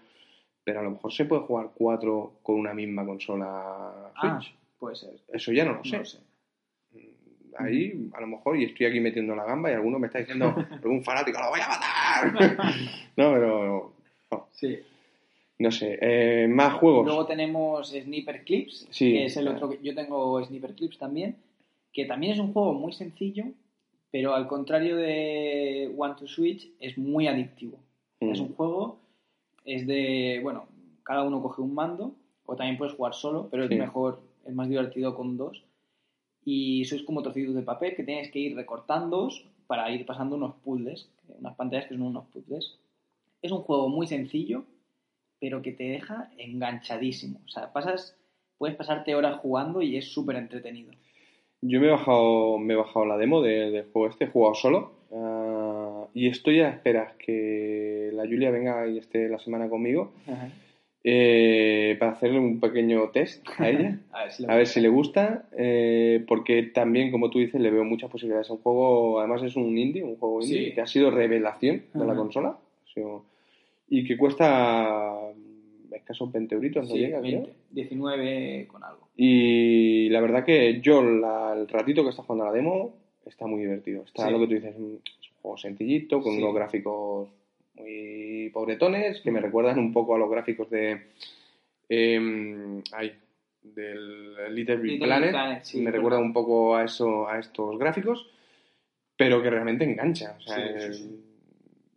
Pero 0.64 0.80
a 0.80 0.84
lo 0.84 0.92
mejor 0.92 1.12
se 1.12 1.26
puede 1.26 1.42
jugar 1.42 1.72
cuatro 1.76 2.34
con 2.44 2.56
una 2.56 2.74
misma 2.74 3.06
consola 3.06 4.12
Ah, 4.16 4.40
Switch. 4.40 4.56
puede 4.80 4.96
ser. 4.96 5.10
Eso 5.34 5.52
ya 5.52 5.66
no 5.66 5.72
lo 5.72 5.78
No 5.80 5.84
sé. 5.84 5.98
lo 5.98 6.06
sé. 6.06 6.20
Ahí, 7.60 8.10
a 8.14 8.22
lo 8.22 8.28
mejor, 8.28 8.58
y 8.58 8.66
estoy 8.66 8.86
aquí 8.86 9.00
metiendo 9.00 9.36
la 9.36 9.46
gamba 9.46 9.70
y 9.72 9.74
alguno 9.74 10.00
me 10.00 10.08
está 10.08 10.20
diciendo, 10.20 10.54
algún 10.84 11.04
fanático, 11.04 11.40
¡lo 11.40 11.50
voy 11.50 11.60
a 11.60 11.68
matar! 11.68 12.74
no, 13.18 13.34
pero 13.34 13.94
no, 14.32 14.48
Sí. 14.52 14.80
no 15.60 15.72
sé. 15.72 15.98
Eh, 16.02 16.48
más 16.48 16.74
juegos. 16.76 17.06
Luego 17.06 17.26
tenemos 17.26 17.90
Sniper 17.90 18.44
Clips, 18.44 18.88
Sí, 18.92 19.14
que 19.14 19.26
es 19.26 19.38
el 19.38 19.48
otro 19.48 19.70
que 19.70 19.80
yo 19.82 19.94
tengo 19.96 20.44
Sniper 20.44 20.74
Clips 20.74 20.98
también, 20.98 21.36
que 21.94 22.06
también 22.06 22.34
es 22.34 22.40
un 22.40 22.54
juego 22.54 22.74
muy 22.74 22.94
sencillo, 22.94 23.46
pero 24.12 24.36
al 24.36 24.48
contrario 24.48 24.96
de 24.98 25.92
One 25.98 26.16
to 26.20 26.28
Switch 26.28 26.70
es 26.80 26.98
muy 26.98 27.28
adictivo. 27.28 27.78
Mm. 28.20 28.32
Es 28.32 28.40
un 28.40 28.54
juego, 28.56 28.98
es 29.66 29.86
de, 29.88 30.40
bueno, 30.44 30.66
cada 31.04 31.24
uno 31.24 31.42
coge 31.42 31.62
un 31.62 31.74
mando, 31.74 32.14
o 32.46 32.56
también 32.56 32.78
puedes 32.78 32.94
jugar 32.96 33.14
solo, 33.14 33.48
pero 33.52 33.68
Sí. 33.68 33.74
es 33.74 33.80
mejor, 33.80 34.20
es 34.46 34.54
más 34.54 34.70
divertido 34.70 35.16
con 35.16 35.38
dos. 35.38 35.64
Y 36.50 36.86
sois 36.86 37.04
como 37.04 37.22
trocitos 37.22 37.56
de 37.56 37.62
papel 37.62 37.94
que 37.94 38.04
tienes 38.08 38.32
que 38.32 38.40
ir 38.40 38.56
recortando 38.56 39.28
para 39.68 39.92
ir 39.92 40.06
pasando 40.06 40.38
unos 40.38 40.56
puzzles, 40.64 41.10
unas 41.40 41.56
pantallas 41.58 41.88
que 41.88 41.96
son 41.96 42.04
unos 42.04 42.24
puzzles. 42.32 42.80
Es 43.42 43.52
un 43.52 43.64
juego 43.64 43.90
muy 43.90 44.08
sencillo, 44.08 44.64
pero 45.42 45.62
que 45.62 45.74
te 45.74 45.84
deja 45.84 46.32
enganchadísimo. 46.38 47.42
O 47.46 47.50
sea, 47.50 47.74
pasas, 47.74 48.16
puedes 48.58 48.78
pasarte 48.78 49.14
horas 49.14 49.40
jugando 49.42 49.82
y 49.82 49.98
es 49.98 50.06
súper 50.06 50.38
entretenido. 50.38 50.92
Yo 51.62 51.82
me 51.82 51.88
he 51.88 51.92
bajado, 51.92 52.58
me 52.60 52.76
he 52.76 52.78
bajado 52.78 53.06
la 53.06 53.18
demo 53.18 53.42
de- 53.42 53.70
del 53.72 53.84
juego 53.92 54.08
este, 54.08 54.24
he 54.26 54.28
jugado 54.28 54.56
solo. 54.56 54.92
ah, 55.12 56.06
y 56.14 56.28
estoy 56.30 56.62
a 56.62 56.70
esperas 56.70 57.14
que 57.18 58.10
la 58.14 58.24
Julia 58.24 58.52
venga 58.52 58.88
y 58.88 58.98
esté 59.00 59.28
la 59.28 59.38
semana 59.40 59.68
conmigo 59.70 60.12
eh, 61.10 61.96
para 62.00 62.12
hacerle 62.12 62.38
un 62.38 62.60
pequeño 62.60 63.10
test 63.12 63.48
a 63.58 63.70
ella. 63.70 63.98
A 64.12 64.24
ver 64.24 64.32
si 64.34 64.46
A 64.46 64.56
ver 64.56 64.68
si 64.68 64.82
le 64.82 64.90
gusta, 64.90 65.48
eh, 65.58 66.22
porque 66.28 66.64
también, 66.64 67.12
como 67.12 67.30
tú 67.30 67.40
dices, 67.40 67.62
le 67.62 67.72
veo 67.72 67.86
muchas 67.86 68.10
posibilidades. 68.12 68.50
Un 68.50 68.58
juego, 68.58 69.20
además 69.20 69.42
es 69.44 69.56
un 69.56 69.78
indie, 69.78 70.04
un 70.04 70.18
juego 70.18 70.42
indie 70.42 70.66
Sí. 70.66 70.74
que 70.74 70.82
ha 70.82 70.88
sido 70.88 71.10
revelación 71.10 71.84
de 71.94 72.06
la 72.06 72.14
consola 72.16 72.58
sido- 72.94 73.24
y 73.90 74.04
que 74.06 74.18
cuesta 74.18 75.14
mm, 75.34 75.94
escasos 75.94 76.30
20 76.30 76.56
euritos, 76.56 76.88
¿no 76.90 76.94
Sí, 76.94 77.00
llega, 77.00 77.22
creo? 77.22 77.32
20, 77.44 77.54
19 77.72 78.68
con 78.68 78.84
algo. 78.84 79.08
Y 79.16 80.10
la 80.10 80.20
verdad 80.20 80.44
que 80.44 80.82
yo, 80.82 81.02
la- 81.02 81.54
el 81.58 81.68
ratito 81.70 82.04
que 82.04 82.10
está 82.10 82.24
jugando 82.24 82.44
a 82.46 82.48
la 82.50 82.54
demo, 82.54 82.94
está 83.26 83.48
muy 83.48 83.62
divertido. 83.62 84.04
Está 84.04 84.26
Sí. 84.26 84.32
lo 84.34 84.40
que 84.40 84.48
tú 84.48 84.54
dices, 84.56 84.76
un- 84.78 85.00
es 85.22 85.30
un 85.32 85.38
juego 85.42 85.58
sencillito, 85.58 86.22
con 86.22 86.36
unos 86.38 86.54
gráficos 86.54 87.30
muy 87.78 88.50
pobretones, 88.54 89.22
que 89.22 89.32
me 89.32 89.40
recuerdan 89.42 89.80
un 89.80 89.94
poco 89.94 90.16
a 90.16 90.20
los 90.20 90.30
gráficos 90.30 90.70
de... 90.70 91.08
em, 91.90 92.82
ay, 92.94 93.14
del 93.62 94.56
Little 94.56 94.78
Big 94.78 94.92
Little 94.94 95.08
Planet. 95.08 95.32
Planet, 95.32 95.64
sí, 95.64 95.82
me 95.82 95.92
recuerda 95.92 96.20
un 96.20 96.34
poco 96.34 96.76
a 96.76 96.84
eso, 96.86 97.28
a 97.28 97.40
estos 97.40 97.78
gráficos, 97.78 98.30
pero 99.16 99.42
que 99.42 99.50
realmente 99.50 99.84
engancha. 99.84 100.36
O 100.38 100.42
sea, 100.42 100.56
Sí, 100.56 100.62
sí, 100.80 100.86
el- 100.86 100.94
sí. 100.94 101.24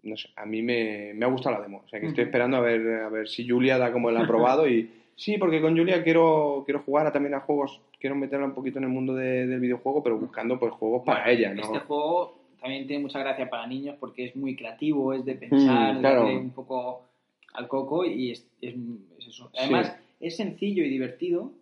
no 0.03 0.17
sé, 0.17 0.29
a 0.37 0.47
mí 0.47 0.63
me, 0.63 1.13
me 1.15 1.25
ha 1.27 1.29
gustado 1.29 1.57
la 1.57 1.63
demo. 1.63 1.83
O 1.85 1.89
sea, 1.89 2.01
que 2.01 2.07
estoy 2.07 2.25
esperando 2.25 2.57
a 2.57 2.61
ver, 2.61 3.03
a 3.03 3.09
ver 3.09 3.29
si 3.29 3.49
Julia 3.49 3.79
da 3.79 3.93
como 3.93 4.11
el 4.11 4.17
aprobado 4.57 4.69
y 4.69 4.91
sí, 5.17 5.39
porque 5.39 5.61
con 5.61 5.77
Julia 5.77 6.03
quiero, 6.03 6.63
quiero 6.65 6.81
jugar 6.81 7.07
a- 7.07 7.13
también 7.13 7.35
a 7.35 7.41
juegos, 7.41 7.81
quiero 8.01 8.17
meterla 8.17 8.47
un 8.47 8.55
poquito 8.55 8.79
en 8.79 8.85
el 8.85 8.91
mundo 8.91 9.15
de- 9.15 9.47
del 9.47 9.61
videojuego, 9.61 10.03
pero 10.03 10.19
buscando 10.19 10.59
pues 10.59 10.73
juegos 10.73 11.03
para 11.05 11.25
Bueno, 11.25 11.39
ella, 11.39 11.55
¿no? 11.55 11.63
Este 11.63 11.79
juego 11.81 12.40
también 12.61 12.87
tiene 12.87 13.03
mucha 13.03 13.19
gracia 13.21 13.49
para 13.51 13.67
niños 13.67 13.97
porque 13.99 14.27
es 14.27 14.37
muy 14.37 14.55
creativo, 14.57 15.13
es 15.15 15.25
de 15.25 15.35
pensar, 15.35 15.95
Mm, 15.97 16.01
claro. 16.01 16.21
darle 16.25 16.37
un 16.39 16.51
poco 16.51 17.05
al 17.55 17.67
coco 17.69 18.05
y 18.05 18.31
es, 18.33 18.47
es- 18.61 18.75
es 19.19 19.27
eso. 19.29 19.51
Además, 19.59 19.97
es 20.21 20.37
sencillo 20.37 20.85
y 20.85 20.89
divertido, 20.89 21.53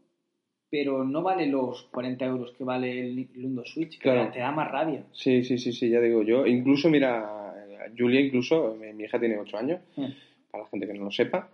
pero 0.71 1.05
no 1.05 1.23
vale 1.23 1.47
los 1.47 1.85
40 1.85 2.27
euros 2.27 2.53
que 2.53 2.65
vale 2.65 3.01
el 3.01 3.17
Nintendo 3.17 3.65
Switch, 3.65 3.93
que 3.99 4.03
Claro. 4.11 4.31
te 4.31 4.41
da 4.41 4.51
más 4.53 4.71
rabia. 4.71 5.05
Sí, 5.13 5.43
sí, 5.45 5.57
sí, 5.59 5.73
sí, 5.73 5.89
ya 5.89 6.01
digo 6.01 6.23
yo. 6.23 6.47
Incluso, 6.47 6.91
mira, 6.91 7.55
Julia 7.97 8.21
incluso, 8.21 8.75
mi, 8.79 8.93
mi 8.93 9.05
hija 9.05 9.19
tiene 9.19 9.39
8 9.39 9.57
años, 9.57 9.81
Mm. 9.97 10.07
para 10.51 10.65
la 10.65 10.71
gente 10.71 10.87
que 10.87 10.93
no 10.95 11.05
lo 11.05 11.11
sepa. 11.11 11.49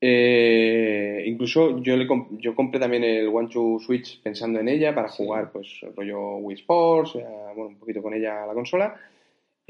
Eh, 0.00 1.24
incluso 1.26 1.80
yo 1.82 1.96
le 1.96 2.06
comp- 2.06 2.38
yo 2.38 2.54
compré 2.54 2.78
también 2.78 3.02
el 3.04 3.28
One 3.28 3.48
Two 3.48 3.78
Switch 3.80 4.20
pensando 4.22 4.60
en 4.60 4.68
ella 4.68 4.94
para 4.94 5.08
Sí. 5.08 5.24
jugar 5.24 5.50
pues 5.52 5.80
rollo 5.96 6.36
Wii 6.36 6.54
Sports, 6.56 7.16
eh, 7.16 7.24
bueno, 7.54 7.70
un 7.70 7.76
poquito 7.76 8.00
con 8.02 8.14
ella 8.14 8.44
a 8.44 8.46
la 8.46 8.54
consola. 8.54 8.94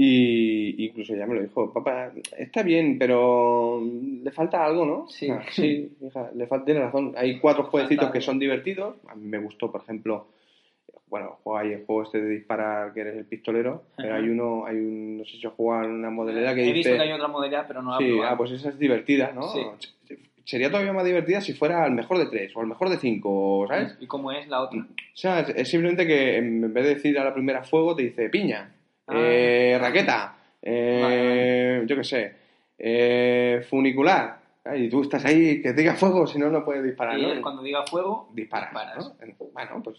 Y 0.00 0.84
incluso 0.86 1.12
ella 1.14 1.26
me 1.26 1.34
lo 1.34 1.42
dijo, 1.42 1.72
papá, 1.72 2.12
está 2.38 2.62
bien, 2.62 2.98
pero 3.00 3.82
le 4.22 4.30
falta 4.30 4.64
algo, 4.64 4.84
¿no? 4.86 5.08
Sí. 5.08 5.28
Ah, 5.28 5.42
sí, 5.50 5.90
hija, 6.00 6.30
le 6.36 6.46
falta, 6.46 6.66
tiene 6.66 6.80
razón. 6.80 7.14
Hay 7.16 7.40
cuatro 7.40 7.64
jueguecitos 7.64 8.10
que 8.12 8.20
son 8.20 8.38
divertidos. 8.38 8.94
A 9.08 9.16
mí 9.16 9.26
me 9.26 9.38
gustó, 9.38 9.72
por 9.72 9.80
ejemplo, 9.80 10.26
bueno, 11.10 11.38
juega 11.42 11.60
ahí 11.60 11.72
el 11.72 11.84
juego 11.84 12.02
este 12.02 12.20
de 12.20 12.28
disparar, 12.30 12.92
que 12.92 13.00
eres 13.00 13.16
el 13.16 13.24
pistolero, 13.24 13.84
pero 13.96 14.14
hay 14.14 14.28
uno, 14.28 14.66
hay 14.66 14.76
un, 14.76 15.18
no 15.18 15.24
sé 15.24 15.36
si 15.38 15.46
juega 15.56 15.86
una 15.86 16.10
modalidad 16.10 16.54
que 16.54 16.62
He 16.62 16.72
dice... 16.72 16.90
visto 16.90 16.92
que 16.94 17.00
hay 17.08 17.12
otra 17.12 17.28
modalidad, 17.28 17.64
pero 17.66 17.82
no 17.82 17.92
la 17.92 17.98
Sí, 17.98 18.18
ah, 18.24 18.34
pues 18.36 18.50
esa 18.52 18.68
es 18.70 18.78
divertida, 18.78 19.32
¿no? 19.34 19.42
Sí. 19.48 19.60
Sería 20.44 20.70
todavía 20.70 20.94
más 20.94 21.04
divertida 21.04 21.40
si 21.42 21.52
fuera 21.52 21.84
al 21.84 21.92
mejor 21.92 22.16
de 22.18 22.26
tres 22.26 22.56
o 22.56 22.60
al 22.60 22.66
mejor 22.66 22.88
de 22.88 22.96
cinco, 22.96 23.66
¿sabes? 23.68 23.96
¿Y 24.00 24.06
cómo 24.06 24.32
es 24.32 24.48
la 24.48 24.62
otra? 24.62 24.80
O 24.80 24.86
sea, 25.12 25.40
es, 25.40 25.68
simplemente 25.68 26.06
que 26.06 26.36
en 26.38 26.72
vez 26.72 26.84
de 26.84 26.94
decir 26.94 27.18
a 27.18 27.24
la 27.24 27.34
primera 27.34 27.62
fuego, 27.64 27.94
te 27.94 28.04
dice 28.04 28.28
piña, 28.30 28.72
Ah. 29.06 29.14
eh, 29.16 29.78
raqueta, 29.80 30.36
eh, 30.62 31.00
Vale, 31.02 31.86
yo 31.86 31.96
qué 31.96 32.04
sé, 32.04 32.32
eh, 32.78 33.64
funicular. 33.68 34.38
Y 34.76 34.88
tú 34.90 35.00
estás 35.02 35.24
ahí, 35.24 35.62
que 35.62 35.72
diga 35.72 35.94
fuego, 35.94 36.26
si 36.26 36.38
no, 36.38 36.50
no 36.50 36.62
puedes 36.64 36.84
disparar, 36.84 37.18
y 37.18 37.40
cuando 37.40 37.62
diga 37.62 37.84
fuego, 37.86 38.28
disparas, 38.34 38.68
disparas. 38.70 39.14
¿no? 39.38 39.46
Bueno, 39.52 39.82
pues 39.82 39.96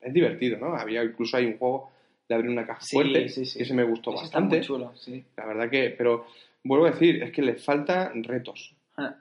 es 0.00 0.12
divertido, 0.12 0.58
¿no? 0.58 0.74
Había 0.74 1.02
incluso 1.04 1.36
hay 1.36 1.46
un 1.46 1.58
juego 1.58 1.90
de 2.28 2.34
abrir 2.34 2.50
una 2.50 2.66
caja 2.66 2.80
Sí, 2.82 2.94
fuerte, 2.96 3.28
sí, 3.28 3.44
sí. 3.46 3.58
que 3.58 3.64
ese 3.64 3.74
me 3.74 3.84
gustó 3.84 4.10
ese 4.14 4.24
está 4.24 4.38
bastante. 4.38 4.56
muy 4.58 4.66
chulo, 4.66 4.92
sí. 4.96 5.24
La 5.36 5.46
verdad 5.46 5.70
que, 5.70 5.94
pero 5.96 6.26
vuelvo 6.62 6.86
a 6.86 6.90
decir, 6.90 7.22
es 7.22 7.32
que 7.32 7.42
le 7.42 7.54
faltan 7.54 8.22
retos. 8.24 8.74
Ah. 8.96 9.14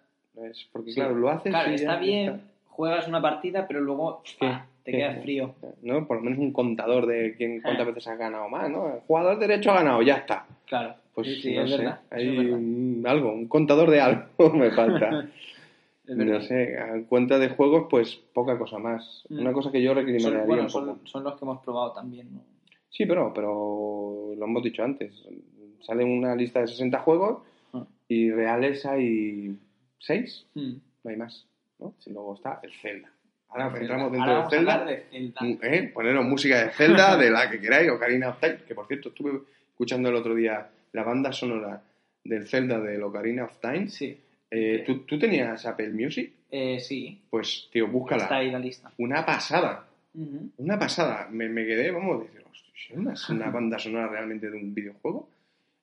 Porque, 0.71 0.93
claro, 0.93 1.15
lo 1.15 1.29
haces. 1.29 1.51
Claro, 1.51 1.71
y 1.71 1.75
está 1.75 1.93
ya 1.95 1.99
bien, 1.99 2.29
está. 2.35 2.41
juegas 2.67 3.07
una 3.07 3.21
partida, 3.21 3.65
pero 3.67 3.81
luego 3.81 4.21
ah, 4.41 4.65
te 4.83 4.91
¿Qué? 4.91 4.97
quedas 4.97 5.21
frío. 5.23 5.55
¿No? 5.81 6.05
Por 6.05 6.17
lo 6.17 6.23
menos 6.23 6.37
un 6.39 6.51
contador 6.51 7.05
de 7.07 7.33
quién, 7.37 7.61
cuántas 7.61 7.87
Ah. 7.87 7.89
veces 7.91 8.07
has 8.07 8.19
ganado 8.19 8.47
más, 8.49 8.69
¿no? 8.69 8.93
El 8.95 8.99
jugador 9.01 9.39
derecho 9.39 9.71
ha 9.71 9.75
ganado, 9.75 10.01
ya 10.03 10.15
está. 10.17 10.45
Claro, 10.65 10.95
Pues 11.15 11.27
no 11.27 11.33
es 11.33 11.41
sé, 11.71 11.77
verdad. 11.77 11.99
hay 12.11 12.27
es 12.29 12.37
verdad. 12.37 12.53
un- 12.57 13.03
algo, 13.07 13.31
un 13.33 13.47
contador 13.47 13.89
de 13.89 14.01
algo 14.01 14.27
me 14.53 14.69
falta. 14.71 15.27
No 16.07 16.41
sé, 16.41 16.77
a 16.77 17.01
cuenta 17.07 17.37
de 17.37 17.49
juegos, 17.49 17.87
pues 17.89 18.15
poca 18.33 18.57
cosa 18.57 18.77
más. 18.79 19.25
Mm. 19.29 19.39
Una 19.39 19.51
cosa 19.53 19.71
que 19.71 19.81
yo 19.81 19.93
recriminaría 19.93 20.39
Son, 20.39 20.47
bueno, 20.47 20.63
un 20.63 20.67
poco. 20.69 20.85
son, 20.85 21.01
son 21.07 21.23
los 21.23 21.35
que 21.35 21.45
hemos 21.45 21.59
probado 21.63 21.91
también, 21.93 22.33
¿no? 22.33 22.41
Sí, 22.89 23.05
pero, 23.05 23.33
pero 23.33 24.31
lo 24.37 24.45
hemos 24.45 24.63
dicho 24.63 24.83
antes. 24.83 25.13
Sale 25.81 26.03
una 26.03 26.35
lista 26.35 26.61
de 26.61 26.67
60 26.67 26.99
juegos 26.99 27.43
Ah. 27.73 27.85
y 28.07 28.31
reales 28.31 28.85
hay 28.85 29.57
6, 29.99 30.45
Mm. 30.55 30.73
no 31.03 31.09
hay 31.11 31.17
más. 31.17 31.45
¿no? 31.79 31.93
Y 32.05 32.09
luego 32.11 32.33
está 32.35 32.59
el 32.63 32.71
Zelda. 32.73 33.09
Ahora 33.49 33.65
Zelda. 33.69 33.79
entramos 33.81 34.11
dentro 34.11 34.29
Ahora 34.31 34.41
del 34.41 34.49
Zelda. 34.49 34.85
de 34.85 34.97
Zelda. 35.11 35.41
Mm, 35.41 35.57
¿eh? 35.61 35.91
Poneros 35.93 36.25
música 36.25 36.63
de 36.65 36.71
Zelda, 36.71 37.17
de 37.17 37.29
la 37.29 37.51
que 37.51 37.59
queráis, 37.59 37.91
Ocarina 37.91 38.29
of 38.29 38.39
Time, 38.39 38.57
que 38.67 38.73
por 38.73 38.87
cierto 38.87 39.09
estuve 39.09 39.41
escuchando 39.69 40.09
el 40.09 40.15
otro 40.15 40.33
día 40.33 40.69
la 40.93 41.03
banda 41.03 41.31
sonora 41.31 41.83
del 42.23 42.47
Zelda 42.47 42.79
de 42.79 43.01
Ocarina 43.03 43.43
of 43.45 43.57
Time. 43.59 43.89
Sí, 43.89 44.17
Eh, 44.49 44.83
¿tú, 44.85 44.99
tú 44.99 45.19
tenías 45.19 45.65
Apple 45.65 45.89
Music? 45.89 46.33
eh, 46.49 46.79
sí. 46.79 47.21
Pues, 47.29 47.67
tío, 47.71 47.87
búscala. 47.87 48.23
Está 48.23 48.37
ahí 48.37 48.49
la 48.51 48.59
lista. 48.59 48.91
Una 48.97 49.25
pasada. 49.25 49.85
Ujú. 50.13 50.49
Una 50.57 50.79
pasada. 50.79 51.27
Me, 51.29 51.49
me 51.49 51.65
quedé, 51.65 51.91
vamos, 51.91 52.23
decir, 52.23 52.41
"Hostia, 52.49 52.73
¿es 53.13 53.29
una, 53.29 53.35
una 53.45 53.51
banda 53.51 53.77
sonora 53.79 54.07
realmente 54.07 54.49
de 54.49 54.57
un 54.57 54.73
videojuego? 54.73 55.29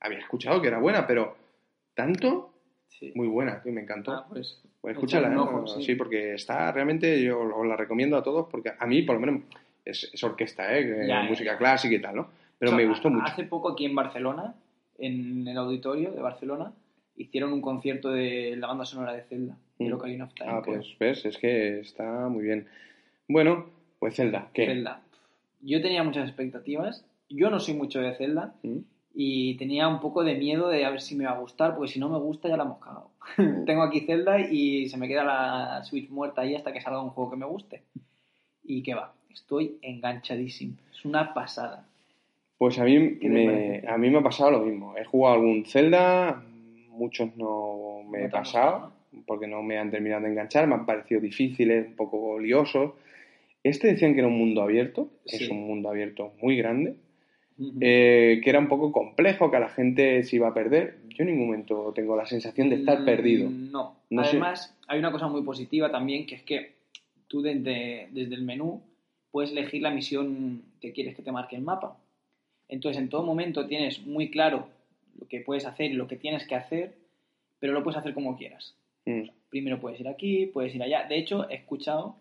Había 0.01 0.19
escuchado 0.19 0.61
que 0.63 0.69
era 0.69 0.79
buena, 0.79 1.07
pero 1.07 1.37
tanto, 1.95 2.51
Sí. 2.89 3.11
muy 3.17 3.27
buena, 3.27 3.61
tío, 3.61 3.73
me 3.73 3.81
encantó. 3.83 4.13
Ah, 4.13 4.27
pues, 4.29 4.63
Pues 4.81 4.95
escúchala, 4.95 5.33
¿eh? 5.33 5.37
ojo, 5.37 5.67
sí. 5.67 5.83
sí. 5.83 5.95
porque 5.97 6.35
está 6.35 6.71
realmente, 6.71 7.21
yo 7.23 7.41
os 7.41 7.67
la 7.67 7.77
recomiendo 7.77 8.17
a 8.17 8.23
todos, 8.23 8.47
porque 8.51 8.73
a 8.79 8.87
mí, 8.87 9.03
por 9.03 9.17
lo 9.17 9.21
menos, 9.21 9.43
es, 9.85 10.11
es 10.15 10.23
orquesta, 10.23 10.79
¿eh? 10.79 11.07
Ya, 11.09 11.23
música 11.25 11.59
clásica 11.59 11.95
y 11.95 12.01
tal, 12.01 12.15
¿no? 12.17 12.29
Pero 12.59 12.71
O 12.71 12.75
sea, 12.75 12.79
me 12.85 12.89
gustó 12.89 13.11
mucho. 13.11 13.27
Hace 13.27 13.45
poco 13.45 13.71
aquí 13.73 13.85
en 13.85 13.95
Barcelona, 13.97 14.55
en 14.99 15.47
el 15.49 15.57
auditorio 15.59 16.13
de 16.13 16.23
Barcelona, 16.23 16.73
hicieron 17.17 17.53
un 17.53 17.61
concierto 17.61 18.11
de 18.11 18.57
la 18.57 18.67
banda 18.67 18.85
sonora 18.85 19.13
de 19.13 19.23
Zelda, 19.23 19.57
de 19.79 19.89
Mm. 19.89 19.93
Ocarina 19.95 20.25
of 20.25 20.35
Time. 20.35 20.51
Ah, 20.51 20.61
creo. 20.63 20.77
pues 20.77 20.97
ves, 20.99 21.25
es 21.25 21.39
que 21.39 21.81
está 21.81 22.29
muy 22.29 22.45
bien. 22.45 22.67
Bueno, 23.29 23.67
pues 23.99 24.17
Zelda, 24.17 24.49
¿qué? 24.53 24.67
Zelda. 24.67 25.01
Yo 25.61 25.81
tenía 25.81 26.03
muchas 26.03 26.29
expectativas. 26.29 27.05
Yo 27.29 27.51
no 27.51 27.59
soy 27.61 27.75
mucho 27.75 28.01
de 28.01 28.15
Zelda 28.15 28.55
¿Mm? 28.63 28.79
y 29.15 29.57
tenía 29.57 29.89
un 29.89 30.01
poco 30.01 30.23
de 30.25 30.35
miedo 30.35 30.69
de 30.69 30.85
a 30.85 30.91
ver 30.91 31.01
si 31.01 31.15
me 31.17 31.25
va 31.25 31.33
a 31.33 31.39
gustar, 31.41 31.75
porque 31.75 31.93
si 31.93 31.99
no 32.01 32.09
me 32.09 32.19
gusta 32.19 32.49
ya 32.49 32.57
la 32.57 32.65
hemos 32.65 32.79
cagado. 32.79 33.11
Tengo 33.67 33.83
aquí 33.83 34.01
Zelda 34.01 34.41
y 34.41 34.89
se 34.89 34.97
me 34.99 35.09
queda 35.09 35.25
la 35.25 35.85
Switch 35.85 36.11
muerta 36.11 36.43
ahí 36.43 36.55
hasta 36.55 36.73
que 36.73 36.81
salga 36.81 37.01
un 37.03 37.11
juego 37.11 37.31
que 37.31 37.37
me 37.37 37.47
guste. 37.47 37.83
Y 38.63 38.83
qué 38.83 38.95
va, 38.95 39.13
estoy 39.33 39.79
enganchadísimo. 39.83 40.75
Es 40.93 41.05
una 41.05 41.33
pasada. 41.35 41.87
Pues 42.59 42.79
a 42.79 42.85
mí, 42.85 43.17
¿Qué 43.19 43.29
te 43.29 43.29
me, 43.29 43.83
a 43.89 43.99
mí 43.99 44.11
me 44.11 44.19
ha 44.19 44.23
pasado 44.23 44.51
lo 44.53 44.61
mismo. 44.61 44.95
He 44.97 45.05
jugado 45.05 45.37
algún 45.37 45.65
Zelda, 45.67 46.43
muchos 46.95 47.37
no 47.37 48.03
me 48.09 48.21
No 48.21 48.27
he 48.27 48.29
pasado, 48.31 48.93
porque 49.27 49.47
no 49.47 49.63
me 49.63 49.79
han 49.79 49.91
terminado 49.91 50.23
de 50.23 50.31
enganchar, 50.31 50.67
me 50.67 50.75
han 50.75 50.87
parecido 50.87 51.21
difíciles, 51.21 51.87
un 51.89 51.95
poco 51.97 52.39
liosos. 52.39 52.93
Este 53.63 53.89
decían 53.89 54.13
que 54.15 54.21
era 54.21 54.29
un 54.29 54.39
mundo 54.39 54.63
abierto, 54.63 55.09
Sí. 55.25 55.45
es 55.45 55.51
un 55.51 55.67
mundo 55.67 55.89
abierto 55.89 56.33
muy 56.43 56.57
grande, 56.57 56.97
eh, 57.81 58.41
que 58.43 58.51
era 58.51 58.59
un 58.59 58.69
poco 58.69 58.91
complejo, 58.93 59.51
que 59.51 59.57
a 59.57 59.61
la 59.61 59.69
gente 59.69 60.23
se 60.25 60.37
iba 60.37 60.49
a 60.49 60.55
perder. 60.55 60.99
Yo 61.11 61.23
en 61.23 61.31
ningún 61.31 61.47
momento 61.47 61.93
tengo 61.95 62.17
la 62.17 62.27
sensación 62.27 62.69
de 62.69 62.77
estar 62.77 63.01
Mm, 63.01 63.05
perdido. 63.05 63.49
No. 63.51 63.97
No 64.11 64.25
sé. 64.25 64.31
Además, 64.31 64.77
hay 64.89 64.99
una 64.99 65.13
cosa 65.13 65.29
muy 65.29 65.43
positiva 65.43 65.91
también, 65.91 66.27
que 66.27 66.35
es 66.35 66.43
que 66.43 66.73
tú 67.29 67.43
desde, 67.43 68.09
desde 68.11 68.35
el 68.35 68.43
menú 68.43 68.83
puedes 69.31 69.51
elegir 69.53 69.83
la 69.83 69.91
misión 69.91 70.63
que 70.81 70.93
quieres 70.93 71.15
que 71.17 71.23
te 71.23 71.33
marque 71.33 71.57
el 71.57 71.63
mapa. 71.63 71.97
Entonces, 72.69 73.01
en 73.01 73.09
todo 73.09 73.23
momento 73.25 73.67
tienes 73.67 74.05
muy 74.07 74.31
claro 74.31 74.67
lo 75.21 75.27
que 75.29 75.41
puedes 75.41 75.67
hacer 75.67 75.91
y 75.91 75.95
lo 75.95 76.07
que 76.09 76.17
tienes 76.17 76.47
que 76.47 76.55
hacer, 76.55 76.95
pero 77.59 77.73
lo 77.73 77.83
puedes 77.83 77.99
hacer 77.99 78.15
como 78.15 78.37
quieras. 78.37 78.77
Mm, 79.07 79.29
Primero 79.51 79.81
puedes 79.81 80.01
ir 80.01 80.09
aquí, 80.09 80.47
puedes 80.47 80.75
ir 80.75 80.83
allá. 80.83 81.05
De 81.09 81.17
hecho, 81.17 81.49
he 81.49 81.55
escuchado 81.55 82.17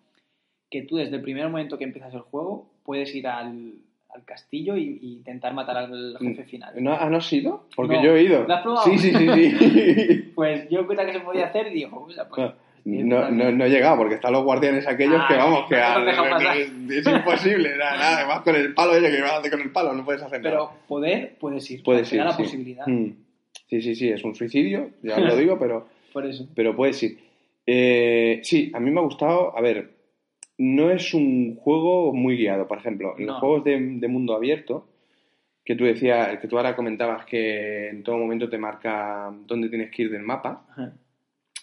que 0.69 0.83
tú 0.83 0.97
desde 0.97 1.15
el 1.15 1.21
primer 1.21 1.45
momento 1.49 1.77
que 1.77 1.83
empiezas 1.83 2.13
el 2.13 2.21
juego 2.21 2.69
puedes 2.83 3.13
ir 3.15 3.27
al, 3.27 3.73
al 4.09 4.25
castillo 4.25 4.75
y, 4.77 4.99
y 5.01 5.13
intentar 5.13 5.53
matar 5.53 5.77
al 5.77 6.17
jefe 6.19 6.43
final. 6.43 6.73
¿No, 6.83 6.93
¿Ah, 6.93 7.09
no 7.09 7.17
has 7.17 7.33
ido? 7.33 7.67
Porque 7.75 7.95
No. 7.95 8.03
yo 8.03 8.15
he 8.15 8.23
ido. 8.23 8.43
¿Lo 8.47 8.53
has 8.53 8.61
probado? 8.61 8.85
Sí, 8.85 8.97
sí, 8.99 9.11
sí, 9.13 9.27
sí. 9.33 10.31
Pues 10.35 10.67
yo 10.69 10.85
cuenta 10.85 11.05
que 11.05 11.13
se 11.13 11.19
podía 11.21 11.45
hacer 11.47 11.67
y 11.67 11.75
digo, 11.75 12.05
"Mira, 12.07 12.27
pues, 12.27 12.51
No, 12.85 13.31
no, 13.31 13.51
no 13.51 13.65
he 13.65 13.69
llegado 13.69 13.95
porque 13.97 14.15
están 14.15 14.33
los 14.33 14.43
guardianes 14.43 14.85
aquellos 14.87 15.21
Ah, 15.21 15.25
que 15.29 15.35
vamos, 15.37 15.69
que 15.69 15.75
no 15.75 16.05
dejan 16.05 16.29
pasar. 16.31 16.57
es, 16.57 17.07
imposible, 17.07 17.77
nada, 17.77 17.97
nada, 17.97 18.25
vas 18.27 18.41
con 18.41 18.55
el 18.55 18.73
palo, 18.73 18.91
oye, 18.93 19.09
que 19.09 19.21
vas 19.21 19.49
con 19.49 19.61
el 19.61 19.71
palo, 19.71 19.93
no 19.93 20.03
puedes 20.03 20.21
hacer 20.21 20.41
Pero 20.41 20.55
nada. 20.55 20.69
poder, 20.87 21.35
puedes 21.39 21.71
ir. 21.71 21.81
Puedes 21.83 22.09
te 22.09 22.17
da 22.17 22.23
ir, 22.23 22.27
la 22.29 22.33
sí. 22.35 22.43
posibilidad. 22.43 22.85
Mm. 22.87 23.11
Sí, 23.69 23.81
sí, 23.81 23.95
sí, 23.95 24.09
es 24.09 24.23
un 24.23 24.35
suicidio, 24.35 24.89
ya 25.01 25.17
lo 25.19 25.35
digo, 25.37 25.57
pero, 25.57 25.87
Por 26.11 26.25
eso. 26.25 26.45
pero 26.55 26.75
puedes 26.75 27.01
ir. 27.03 27.19
Eh, 27.65 28.41
sí, 28.43 28.69
a 28.73 28.79
mí 28.81 28.91
me 28.91 28.99
ha 28.99 29.03
gustado, 29.03 29.57
a 29.57 29.61
ver, 29.61 29.91
no 30.57 30.91
es 30.91 31.13
un 31.13 31.55
juego 31.55 32.13
muy 32.13 32.35
guiado, 32.37 32.67
por 32.67 32.77
ejemplo, 32.79 33.15
en 33.17 33.27
los 33.27 33.39
juegos 33.39 33.63
de, 33.63 33.79
de 33.79 34.07
mundo 34.09 34.35
abierto, 34.35 34.87
que 35.63 35.75
tú 35.75 35.85
decías, 35.85 36.37
que 36.39 36.47
tú 36.49 36.57
ahora 36.57 36.75
comentabas 36.75 37.25
que 37.25 37.87
en 37.87 38.03
todo 38.03 38.17
momento 38.17 38.49
te 38.49 38.57
marca 38.57 39.33
dónde 39.47 39.69
tienes 39.69 39.89
que 39.91 40.01
ir 40.03 40.11
del 40.11 40.21
mapa, 40.23 40.65
Ajá. 40.71 40.93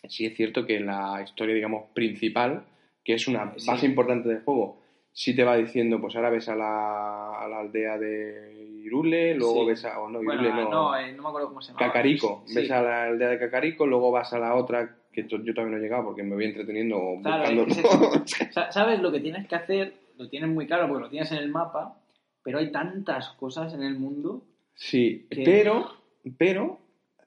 Sí 0.08 0.26
es 0.26 0.36
cierto 0.36 0.66
que 0.66 0.80
la 0.80 1.20
historia, 1.22 1.54
digamos, 1.54 1.90
principal, 1.94 2.64
que 3.04 3.14
es 3.14 3.28
una 3.28 3.52
Sí. 3.56 3.66
base 3.66 3.86
importante 3.86 4.28
del 4.28 4.42
juego, 4.42 4.80
sí 5.12 5.34
te 5.34 5.44
va 5.44 5.56
diciendo, 5.56 6.00
pues 6.00 6.14
ahora 6.16 6.30
ves 6.30 6.48
a 6.48 6.54
la, 6.56 7.40
a 7.40 7.48
la 7.48 7.60
aldea 7.60 7.98
de 7.98 8.80
Irule, 8.84 9.34
luego 9.34 9.62
Sí. 9.62 9.66
ves 9.68 9.84
a... 9.84 10.00
o 10.00 10.08
no, 10.08 10.22
Bueno, 10.22 10.42
Irule 10.42 10.62
no, 10.64 10.70
no, 10.70 10.96
eh, 10.96 11.12
no 11.12 11.22
me 11.22 11.28
acuerdo 11.28 11.48
cómo 11.48 11.60
se 11.60 11.68
llama. 11.72 11.78
Cacarico, 11.86 12.42
Sí. 12.46 12.54
ves 12.56 12.70
a 12.70 12.82
la 12.82 13.04
aldea 13.04 13.28
de 13.30 13.38
Cacarico, 13.38 13.86
luego 13.86 14.10
vas 14.10 14.32
a 14.32 14.38
la 14.38 14.54
otra, 14.54 14.96
que 15.12 15.22
yo 15.26 15.54
todavía 15.54 15.72
no 15.72 15.76
he 15.76 15.80
llegado 15.80 16.04
porque 16.04 16.22
me 16.22 16.34
voy 16.34 16.44
entreteniendo 16.46 16.98
Claro, 17.22 17.64
buscando... 17.64 18.14
es 18.24 18.34
que 18.34 18.44
es 18.44 18.54
Sa- 18.54 18.70
Sabes 18.70 19.00
lo 19.00 19.10
que 19.12 19.20
tienes 19.20 19.46
que 19.48 19.54
hacer, 19.56 19.94
lo 20.16 20.28
tienes 20.28 20.48
muy 20.50 20.66
claro 20.66 20.86
porque 20.88 21.02
lo 21.04 21.10
tienes 21.10 21.30
en 21.32 21.38
el 21.38 21.48
mapa, 21.50 21.96
pero 22.42 22.58
hay 22.58 22.70
tantas 22.70 23.30
cosas 23.30 23.74
en 23.74 23.82
el 23.82 23.98
mundo. 23.98 24.42
Sí, 24.74 25.26
que- 25.30 25.42
pero, 25.44 25.90
pero, 26.38 26.78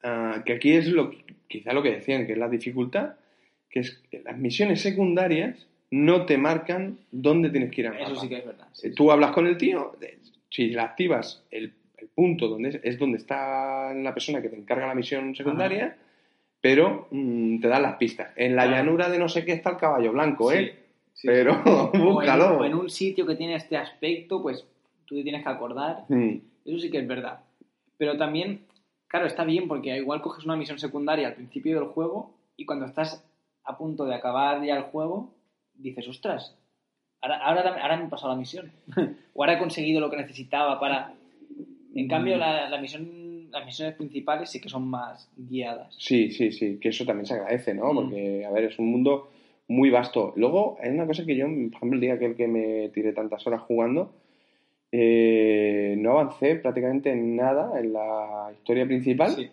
ah, 0.03 0.41
que 0.45 0.53
aquí 0.53 0.71
es 0.73 0.87
lo 0.87 1.11
quizá 1.59 1.73
lo 1.73 1.81
que 1.83 1.91
decían, 1.91 2.25
que 2.25 2.33
es 2.33 2.37
la 2.37 2.49
dificultad, 2.49 3.13
que 3.69 3.79
es 3.81 3.91
que 4.09 4.21
las 4.21 4.37
misiones 4.37 4.81
secundarias 4.81 5.67
no 5.91 6.25
te 6.25 6.37
marcan 6.37 6.97
dónde 7.11 7.49
tienes 7.49 7.71
que 7.71 7.81
ir 7.81 7.87
Eso 7.87 8.09
mapa. 8.09 8.21
sí 8.21 8.29
que 8.29 8.37
es 8.37 8.45
verdad. 8.45 8.67
sí, 8.73 8.87
Eh, 8.87 8.89
sí. 8.89 8.95
Tú 8.95 9.11
hablas 9.11 9.31
con 9.31 9.45
el 9.47 9.57
tío, 9.57 9.95
si 10.49 10.69
la 10.71 10.83
activas 10.83 11.43
el, 11.51 11.73
el 11.97 12.07
punto 12.09 12.47
donde 12.47 12.69
es, 12.69 12.79
es 12.83 12.99
donde 12.99 13.17
está 13.17 13.93
la 13.93 14.13
persona 14.13 14.41
que 14.41 14.49
te 14.49 14.55
encarga 14.55 14.87
la 14.87 14.95
misión 14.95 15.35
secundaria, 15.35 15.95
pero 16.61 17.07
mm, 17.11 17.59
te 17.59 17.67
dan 17.67 17.81
las 17.83 17.95
pistas. 17.97 18.29
En 18.35 18.55
la 18.55 18.65
llanura 18.67 19.09
de 19.09 19.19
no 19.19 19.27
sé 19.29 19.45
qué 19.45 19.51
está 19.53 19.71
el 19.71 19.77
caballo 19.77 20.11
blanco, 20.13 20.49
Sí, 20.51 20.57
¿eh? 20.57 20.75
pero 21.23 21.53
sí. 21.55 21.69
O 21.69 21.91
en, 21.93 22.01
búscalo. 22.05 22.57
o 22.59 22.65
en 22.65 22.73
un 22.75 22.89
sitio 22.89 23.25
que 23.27 23.35
tiene 23.35 23.55
este 23.55 23.77
aspecto, 23.77 24.41
pues 24.41 24.65
tú 25.05 25.15
te 25.15 25.23
tienes 25.23 25.43
que 25.43 25.49
acordar. 25.49 26.05
Mm, 26.09 26.37
Eso 26.65 26.79
sí 26.79 26.89
que 26.89 26.99
es 26.99 27.07
verdad. 27.07 27.39
Pero 27.97 28.17
también, 28.17 28.61
claro, 29.13 29.27
está 29.27 29.43
bien 29.43 29.67
porque 29.67 29.95
igual 29.95 30.23
coges 30.23 30.43
una 30.43 30.55
misión 30.55 30.79
secundaria 30.79 31.27
al 31.27 31.35
principio 31.35 31.79
del 31.79 31.89
juego 31.89 32.33
y 32.57 32.65
cuando 32.65 32.87
estás 32.87 33.23
a 33.63 33.77
punto 33.77 34.05
de 34.05 34.15
acabar 34.15 34.65
ya 34.65 34.75
el 34.75 34.85
juego, 34.85 35.35
dices, 35.75 36.07
ostras, 36.07 36.57
ahora, 37.21 37.37
ahora, 37.37 37.79
ahora 37.79 37.97
me 37.97 38.05
he 38.05 38.09
pasado 38.09 38.33
la 38.33 38.39
misión. 38.39 38.71
o 39.35 39.43
ahora 39.43 39.53
he 39.53 39.59
conseguido 39.59 40.01
lo 40.01 40.09
que 40.09 40.17
necesitaba 40.17 40.79
para... 40.79 41.13
En 41.93 42.07
cambio, 42.07 42.37
la, 42.37 42.67
la 42.67 42.81
misión, 42.81 43.51
las 43.51 43.63
misiones 43.63 43.93
principales 43.93 44.49
sí 44.49 44.59
que 44.59 44.67
son 44.67 44.87
más 44.87 45.31
guiadas. 45.37 45.95
Sí, 45.99 46.31
sí, 46.31 46.51
sí, 46.51 46.79
que 46.79 46.89
eso 46.89 47.05
también 47.05 47.27
se 47.27 47.35
agradece, 47.35 47.75
¿no? 47.75 47.93
Mm. 47.93 47.95
Porque, 47.95 48.45
a 48.45 48.49
ver, 48.49 48.63
es 48.63 48.79
un 48.79 48.87
mundo 48.87 49.29
muy 49.67 49.91
vasto. 49.91 50.33
Luego, 50.37 50.77
hay 50.81 50.89
una 50.89 51.05
cosa 51.05 51.23
que 51.23 51.35
yo, 51.35 51.45
por 51.45 51.75
ejemplo, 51.75 51.93
el 51.93 52.01
día 52.01 52.17
que, 52.17 52.25
el 52.25 52.35
que 52.35 52.47
me 52.47 52.89
tiré 52.89 53.13
tantas 53.13 53.45
horas 53.45 53.61
jugando, 53.61 54.11
eh, 54.95 55.95
no 55.97 56.11
avancé 56.19 56.55
prácticamente 56.57 57.11
en 57.11 57.35
nada 57.35 57.79
en 57.79 57.93
la 57.93 58.51
historia 58.53 58.85
principal, 58.85 59.31
Sí. 59.31 59.49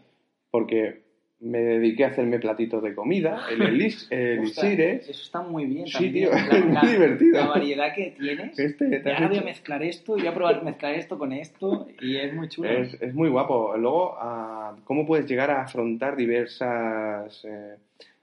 porque 0.50 1.00
me 1.40 1.60
dediqué 1.60 2.04
a 2.04 2.08
hacerme 2.08 2.38
platitos 2.38 2.82
de 2.82 2.94
comida, 2.94 3.46
el 3.50 3.62
elis, 3.62 4.06
el 4.10 4.40
Ostras, 4.40 4.66
elixir, 4.66 4.80
eso 5.10 5.10
está 5.22 5.40
muy 5.40 5.64
bien 5.64 5.86
Sí, 5.86 5.92
también. 5.94 6.12
tío, 6.12 6.30
La- 6.32 6.38
es 6.58 6.64
muy 6.66 6.72
la- 6.74 6.80
divertido. 6.82 7.32
La 7.40 7.46
variedad 7.46 7.94
que 7.94 8.10
tienes. 8.18 8.58
este, 8.58 9.02
ahora 9.14 9.28
voy 9.28 9.38
a 9.38 9.42
mezclar 9.42 9.82
esto 9.82 10.18
y 10.18 10.20
voy 10.20 10.28
a 10.28 10.34
probar 10.34 10.62
mezclar 10.62 10.94
esto 10.96 11.16
con 11.18 11.32
esto 11.32 11.86
y 12.02 12.16
es 12.16 12.34
muy 12.34 12.48
chulo. 12.50 12.68
Es, 12.68 13.00
es 13.00 13.14
muy 13.14 13.30
guapo. 13.30 13.74
Luego, 13.78 14.16
ah, 14.18 14.76
¿cómo 14.84 15.06
puedes 15.06 15.24
llegar 15.26 15.50
a 15.50 15.62
afrontar 15.62 16.16
diversas 16.16 17.42
eh, 17.46 17.76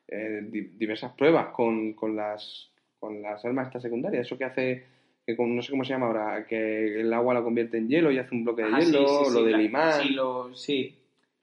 eh, 0.09 0.41
di- 0.47 0.69
diversas 0.77 1.11
pruebas 1.13 1.47
con, 1.47 1.93
con 1.93 2.15
las 2.15 2.69
con 2.99 3.21
las 3.23 3.43
armas 3.43 3.65
estas 3.67 3.81
secundarias? 3.81 4.27
Eso 4.27 4.37
que 4.37 4.45
hace, 4.45 4.83
que 5.27 5.35
con- 5.35 5.53
no 5.53 5.61
sé 5.61 5.71
cómo 5.71 5.83
se 5.83 5.91
llama 5.91 6.07
ahora, 6.07 6.45
que 6.47 7.01
el 7.01 7.11
agua 7.13 7.33
la 7.33 7.43
convierte 7.43 7.77
en 7.77 7.89
hielo 7.89 8.13
y 8.13 8.17
hace 8.17 8.33
un 8.33 8.45
bloque 8.45 8.61
de 8.63 8.69
Ah, 8.73 8.79
sí, 8.81 8.87
hielo, 8.93 9.07
sí, 9.07 9.25
sí, 9.25 9.33
lo 9.33 9.43
del 9.43 9.51
la- 9.57 9.61
imán, 9.61 10.01
Sí, 10.01 10.09
lo- 10.13 10.55
sí, 10.55 10.95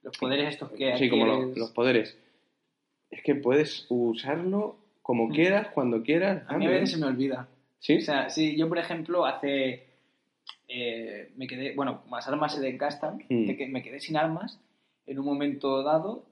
los 0.02 0.16
poderes 0.16 0.48
estos 0.48 0.70
que 0.72 0.96
sí, 0.96 1.10
como 1.10 1.26
lo- 1.26 1.52
los 1.54 1.70
poderes. 1.70 2.16
Es 3.10 3.22
que 3.22 3.34
puedes 3.34 3.84
usarlo 3.90 4.76
como 5.02 5.28
Mm. 5.28 5.32
quieras, 5.34 5.68
cuando 5.68 6.02
quieras. 6.02 6.44
A 6.48 6.56
mí 6.56 6.66
a 6.66 6.70
veces 6.70 6.92
se 6.92 6.96
me 6.96 7.06
olvida. 7.06 7.46
¿Sí? 7.78 7.98
O 7.98 8.00
sea, 8.00 8.30
sí, 8.30 8.56
yo 8.56 8.68
por 8.70 8.78
ejemplo 8.78 9.26
hace... 9.26 9.84
eh, 10.66 11.30
me 11.36 11.46
quedé, 11.46 11.74
bueno, 11.74 12.02
las 12.10 12.26
armas 12.26 12.54
se 12.54 12.60
desgastan, 12.62 13.22
Mm. 13.28 13.44
de 13.46 13.56
que 13.56 13.66
me 13.68 13.82
quedé 13.82 14.00
sin 14.00 14.16
armas 14.16 14.58
en 15.06 15.18
un 15.18 15.26
momento 15.26 15.82
dado 15.82 16.24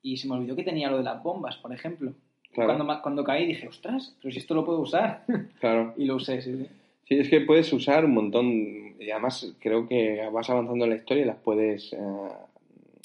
y 0.00 0.16
se 0.16 0.28
me 0.28 0.34
olvidó 0.34 0.54
que 0.54 0.62
tenía 0.62 0.88
lo 0.88 0.98
de 0.98 1.02
las 1.02 1.20
bombas, 1.20 1.56
por 1.56 1.72
ejemplo. 1.72 2.12
Claro, 2.52 2.76
Cuando, 2.76 3.02
cuando 3.02 3.24
caí 3.24 3.46
dije, 3.46 3.66
ostras, 3.66 4.16
pero 4.22 4.30
si 4.32 4.38
esto 4.38 4.54
lo 4.54 4.64
puedo 4.64 4.78
usar. 4.78 5.24
claro. 5.58 5.92
y 5.96 6.04
lo 6.04 6.14
usé, 6.16 6.40
sí, 6.40 6.56
sí. 6.56 6.68
Sí, 7.10 7.18
es 7.18 7.28
que 7.28 7.40
puedes 7.40 7.72
usar 7.72 8.04
un 8.04 8.14
montón 8.14 8.46
y 9.00 9.10
además 9.10 9.52
creo 9.58 9.88
que 9.88 10.28
vas 10.32 10.48
avanzando 10.48 10.84
en 10.84 10.90
la 10.90 10.96
historia 10.96 11.24
y 11.24 11.26
las 11.26 11.38
puedes 11.38 11.92
eh, 11.92 11.98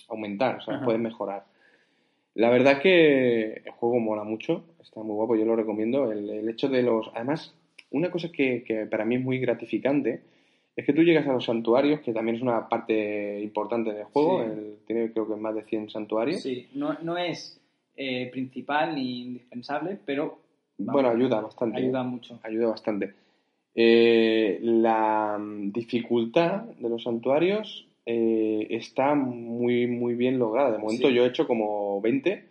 aumentar, 0.09 0.57
o 0.57 0.61
sea, 0.61 0.75
las 0.75 0.83
puedes 0.83 1.01
mejorar. 1.01 1.43
La 2.35 2.51
verdad 2.51 2.73
es 2.73 2.79
que 2.81 3.53
el 3.65 3.71
juego 3.71 3.99
mola 3.99 4.23
mucho, 4.23 4.63
está 4.79 5.01
muy 5.01 5.15
guapo, 5.15 5.35
yo 5.35 5.45
lo 5.45 5.55
recomiendo. 5.55 6.11
El, 6.11 6.29
el 6.29 6.47
hecho 6.49 6.69
de 6.69 6.83
los... 6.83 7.09
Además, 7.15 7.55
una 7.89 8.11
cosa 8.11 8.31
que, 8.31 8.63
que 8.63 8.85
para 8.85 9.05
mí 9.05 9.15
es 9.15 9.21
muy 9.23 9.39
gratificante 9.39 10.21
es 10.75 10.85
que 10.85 10.93
tú 10.93 11.01
llegas 11.01 11.25
a 11.27 11.33
los 11.33 11.45
santuarios, 11.45 12.01
que 12.01 12.13
también 12.13 12.35
es 12.35 12.43
una 12.43 12.69
parte 12.69 13.39
importante 13.41 13.91
del 13.91 14.03
juego, 14.03 14.43
Sí. 14.43 14.51
el- 14.51 14.75
tiene 14.85 15.11
creo 15.13 15.27
que 15.27 15.35
más 15.35 15.55
de 15.55 15.63
100 15.63 15.89
santuarios. 15.89 16.41
Sí, 16.43 16.67
no, 16.75 16.95
no 17.01 17.17
es 17.17 17.59
eh, 17.97 18.29
principal 18.31 18.93
ni 18.93 19.21
indispensable, 19.23 19.97
pero 20.05 20.37
vamos, 20.77 20.93
Bueno, 21.01 21.09
ayuda 21.09 21.41
bastante. 21.41 21.77
ayuda 21.79 22.03
mucho. 22.03 22.39
ayuda 22.43 22.67
bastante. 22.67 23.13
Eh, 23.77 24.59
la 24.61 25.37
mm, 25.39 25.71
dificultad 25.73 26.63
de 26.79 26.89
los 26.89 27.03
santuarios 27.03 27.87
eh, 28.05 28.67
está 28.69 29.15
muy, 29.15 29.85
muy 29.87 30.13
bien 30.15 30.39
lograda. 30.39 30.71
De 30.71 30.77
momento 30.77 31.09
Sí. 31.09 31.13
yo 31.13 31.25
he 31.25 31.27
hecho 31.27 31.45
como 31.47 31.99
20 32.01 32.45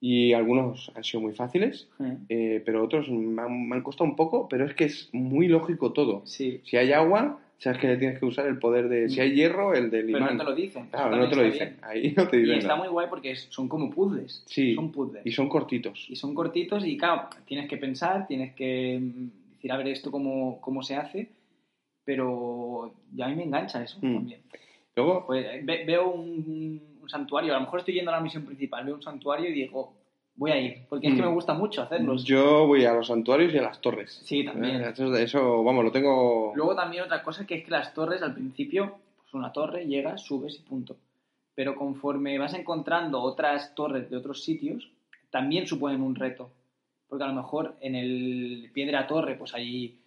y 0.00 0.32
algunos 0.32 0.92
han 0.94 1.04
sido 1.04 1.20
muy 1.22 1.32
fáciles, 1.34 1.88
Eh, 2.00 2.16
eh, 2.28 2.62
pero 2.64 2.84
otros 2.84 3.08
me 3.10 3.42
han, 3.42 3.68
me 3.68 3.76
han 3.76 3.82
costado 3.82 4.08
un 4.08 4.16
poco, 4.16 4.48
pero 4.48 4.64
es 4.64 4.74
que 4.74 4.84
es 4.84 5.08
muy 5.12 5.48
lógico 5.48 5.92
todo. 5.92 6.22
Sí, 6.26 6.60
Si 6.64 6.76
hay 6.76 6.92
agua, 6.92 7.40
sabes 7.58 7.78
que 7.80 7.96
tienes 7.96 8.18
que 8.18 8.26
usar 8.26 8.46
el 8.46 8.58
poder 8.58 8.88
de... 8.88 9.08
Si 9.08 9.20
hay 9.20 9.34
hierro, 9.34 9.74
el 9.74 9.90
del 9.90 10.04
Mm. 10.04 10.12
pero 10.12 10.18
imán. 10.24 10.36
no 10.36 10.44
te 10.44 10.50
lo 10.50 10.54
dicen. 10.56 10.86
Claro, 10.90 11.16
no 11.16 11.28
te 11.28 11.36
lo 11.36 11.42
dicen. 11.42 11.76
Ahí 11.82 12.14
no 12.16 12.28
te 12.28 12.36
bien. 12.36 12.42
Y 12.50 12.54
dicen 12.54 12.58
está 12.58 12.68
nada. 12.68 12.80
muy 12.80 12.88
guay 12.92 13.06
porque 13.10 13.34
son 13.36 13.68
como 13.68 13.90
puzzles. 13.90 14.42
Sí, 14.46 14.74
Son 14.74 14.92
puzzles. 14.92 15.22
y 15.26 15.32
son 15.32 15.48
cortitos. 15.48 16.06
Y 16.08 16.16
son 16.16 16.34
cortitos 16.34 16.86
y 16.86 16.96
claro, 16.96 17.28
tienes 17.46 17.68
que 17.68 17.76
pensar, 17.78 18.26
tienes 18.28 18.54
que 18.54 19.00
mm, 19.00 19.28
decir, 19.66 19.72
a 19.72 19.76
ver 19.76 19.88
esto 19.88 20.10
cómo, 20.10 20.60
cómo 20.60 20.82
se 20.82 20.96
hace, 20.96 21.28
pero 22.04 22.92
ya 23.14 23.26
a 23.26 23.28
mí 23.28 23.36
me 23.36 23.44
engancha 23.44 23.82
eso 23.82 23.98
Mm. 24.00 24.14
también. 24.14 24.40
Luego, 24.94 25.26
Pues 25.26 25.44
ve- 25.64 25.84
veo 25.84 26.08
un, 26.10 26.98
un 27.02 27.08
santuario, 27.08 27.52
a 27.52 27.56
lo 27.58 27.64
mejor 27.64 27.80
estoy 27.80 27.94
yendo 27.94 28.10
a 28.10 28.16
la 28.16 28.20
misión 28.20 28.44
principal, 28.46 28.84
veo 28.84 28.94
un 28.94 29.02
santuario 29.02 29.50
y 29.50 29.52
digo, 29.52 29.92
voy 30.36 30.50
a 30.52 30.58
ir, 30.60 30.86
porque 30.88 31.08
es 31.08 31.14
que 31.14 31.22
Mm. 31.22 31.26
me 31.26 31.32
gusta 31.32 31.54
mucho 31.54 31.82
hacerlos. 31.82 32.24
yo 32.24 32.66
voy 32.66 32.84
a 32.84 32.92
los 32.94 33.08
santuarios 33.08 33.52
y 33.52 33.58
a 33.58 33.62
las 33.62 33.80
torres. 33.80 34.20
Sí, 34.24 34.44
también. 34.44 34.82
Eh, 34.82 34.90
Eso, 34.90 35.14
eso, 35.16 35.64
vamos, 35.64 35.84
lo 35.84 35.92
tengo... 35.92 36.52
Luego 36.54 36.74
también 36.74 37.02
otra 37.04 37.22
cosa 37.22 37.46
que 37.46 37.56
es 37.56 37.64
que 37.64 37.70
las 37.70 37.92
torres 37.92 38.22
al 38.22 38.34
principio, 38.34 38.96
pues 39.18 39.34
una 39.34 39.52
torre, 39.52 39.84
llegas, 39.86 40.22
subes 40.22 40.56
y 40.58 40.62
punto. 40.62 40.96
Pero 41.54 41.74
conforme 41.74 42.38
vas 42.38 42.54
encontrando 42.54 43.20
otras 43.22 43.74
torres 43.74 44.08
de 44.10 44.16
otros 44.16 44.42
sitios, 44.44 44.90
también 45.30 45.66
suponen 45.66 46.02
un 46.02 46.14
reto. 46.14 46.50
Porque 47.08 47.24
a 47.24 47.28
lo 47.28 47.34
mejor 47.34 47.76
en 47.80 47.94
el 47.94 48.70
pie 48.72 48.86
de 48.86 48.92
la 48.92 49.06
torre 49.06 49.36
pues 49.36 49.54
hay, 49.54 49.98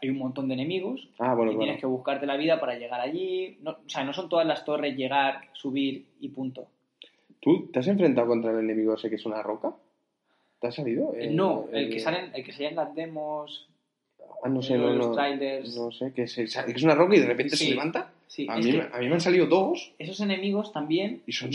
hay 0.00 0.08
un 0.10 0.18
montón 0.18 0.48
de 0.48 0.54
enemigos 0.54 1.08
Ah, 1.18 1.34
bueno, 1.34 1.52
y 1.52 1.58
tienes 1.58 1.80
que 1.80 1.86
buscarte 1.86 2.26
la 2.26 2.36
vida 2.36 2.60
para 2.60 2.78
llegar 2.78 3.00
allí. 3.00 3.58
No- 3.62 3.72
o 3.72 3.88
sea, 3.88 4.04
no 4.04 4.12
son 4.12 4.28
todas 4.28 4.46
las 4.46 4.64
torres 4.64 4.96
llegar, 4.96 5.48
subir 5.52 6.06
y 6.20 6.28
punto. 6.28 6.68
¿Tú 7.40 7.68
te 7.72 7.78
has 7.80 7.88
enfrentado 7.88 8.26
contra 8.26 8.50
el 8.52 8.58
enemigo 8.60 8.94
ese 8.94 9.08
que 9.08 9.16
es 9.16 9.26
una 9.26 9.42
roca? 9.42 9.74
¿Te 10.60 10.66
ha 10.68 10.72
salido? 10.72 11.14
Eh, 11.14 11.26
El- 11.28 11.36
no, 11.36 11.66
el 11.72 11.84
el- 11.84 11.90
que 11.90 12.00
salen, 12.00 12.30
el 12.34 12.44
que 12.44 12.52
sale 12.52 12.68
en 12.68 12.76
las 12.76 12.94
demos, 12.94 13.68
Ah, 14.42 14.48
no 14.48 14.60
sé, 14.62 14.76
no, 14.76 14.92
los 14.92 15.08
no, 15.08 15.12
trailers. 15.14 15.76
no 15.76 15.90
sé, 15.90 16.12
que, 16.12 16.26
se- 16.28 16.44
que 16.46 16.72
es 16.72 16.82
una 16.82 16.94
roca 16.94 17.16
y 17.16 17.20
de 17.20 17.26
repente 17.26 17.56
Sí. 17.56 17.66
se 17.66 17.70
levanta. 17.70 18.12
sí, 18.26 18.46
A 18.48 18.56
mí, 18.58 18.72
que 18.72 18.80
a 18.92 18.98
mí 18.98 19.06
me 19.08 19.14
han 19.14 19.20
salido 19.20 19.46
dos 19.46 19.94
esos 19.98 20.20
enemigos 20.20 20.72
también 20.72 21.22
y 21.26 21.32
son... 21.32 21.50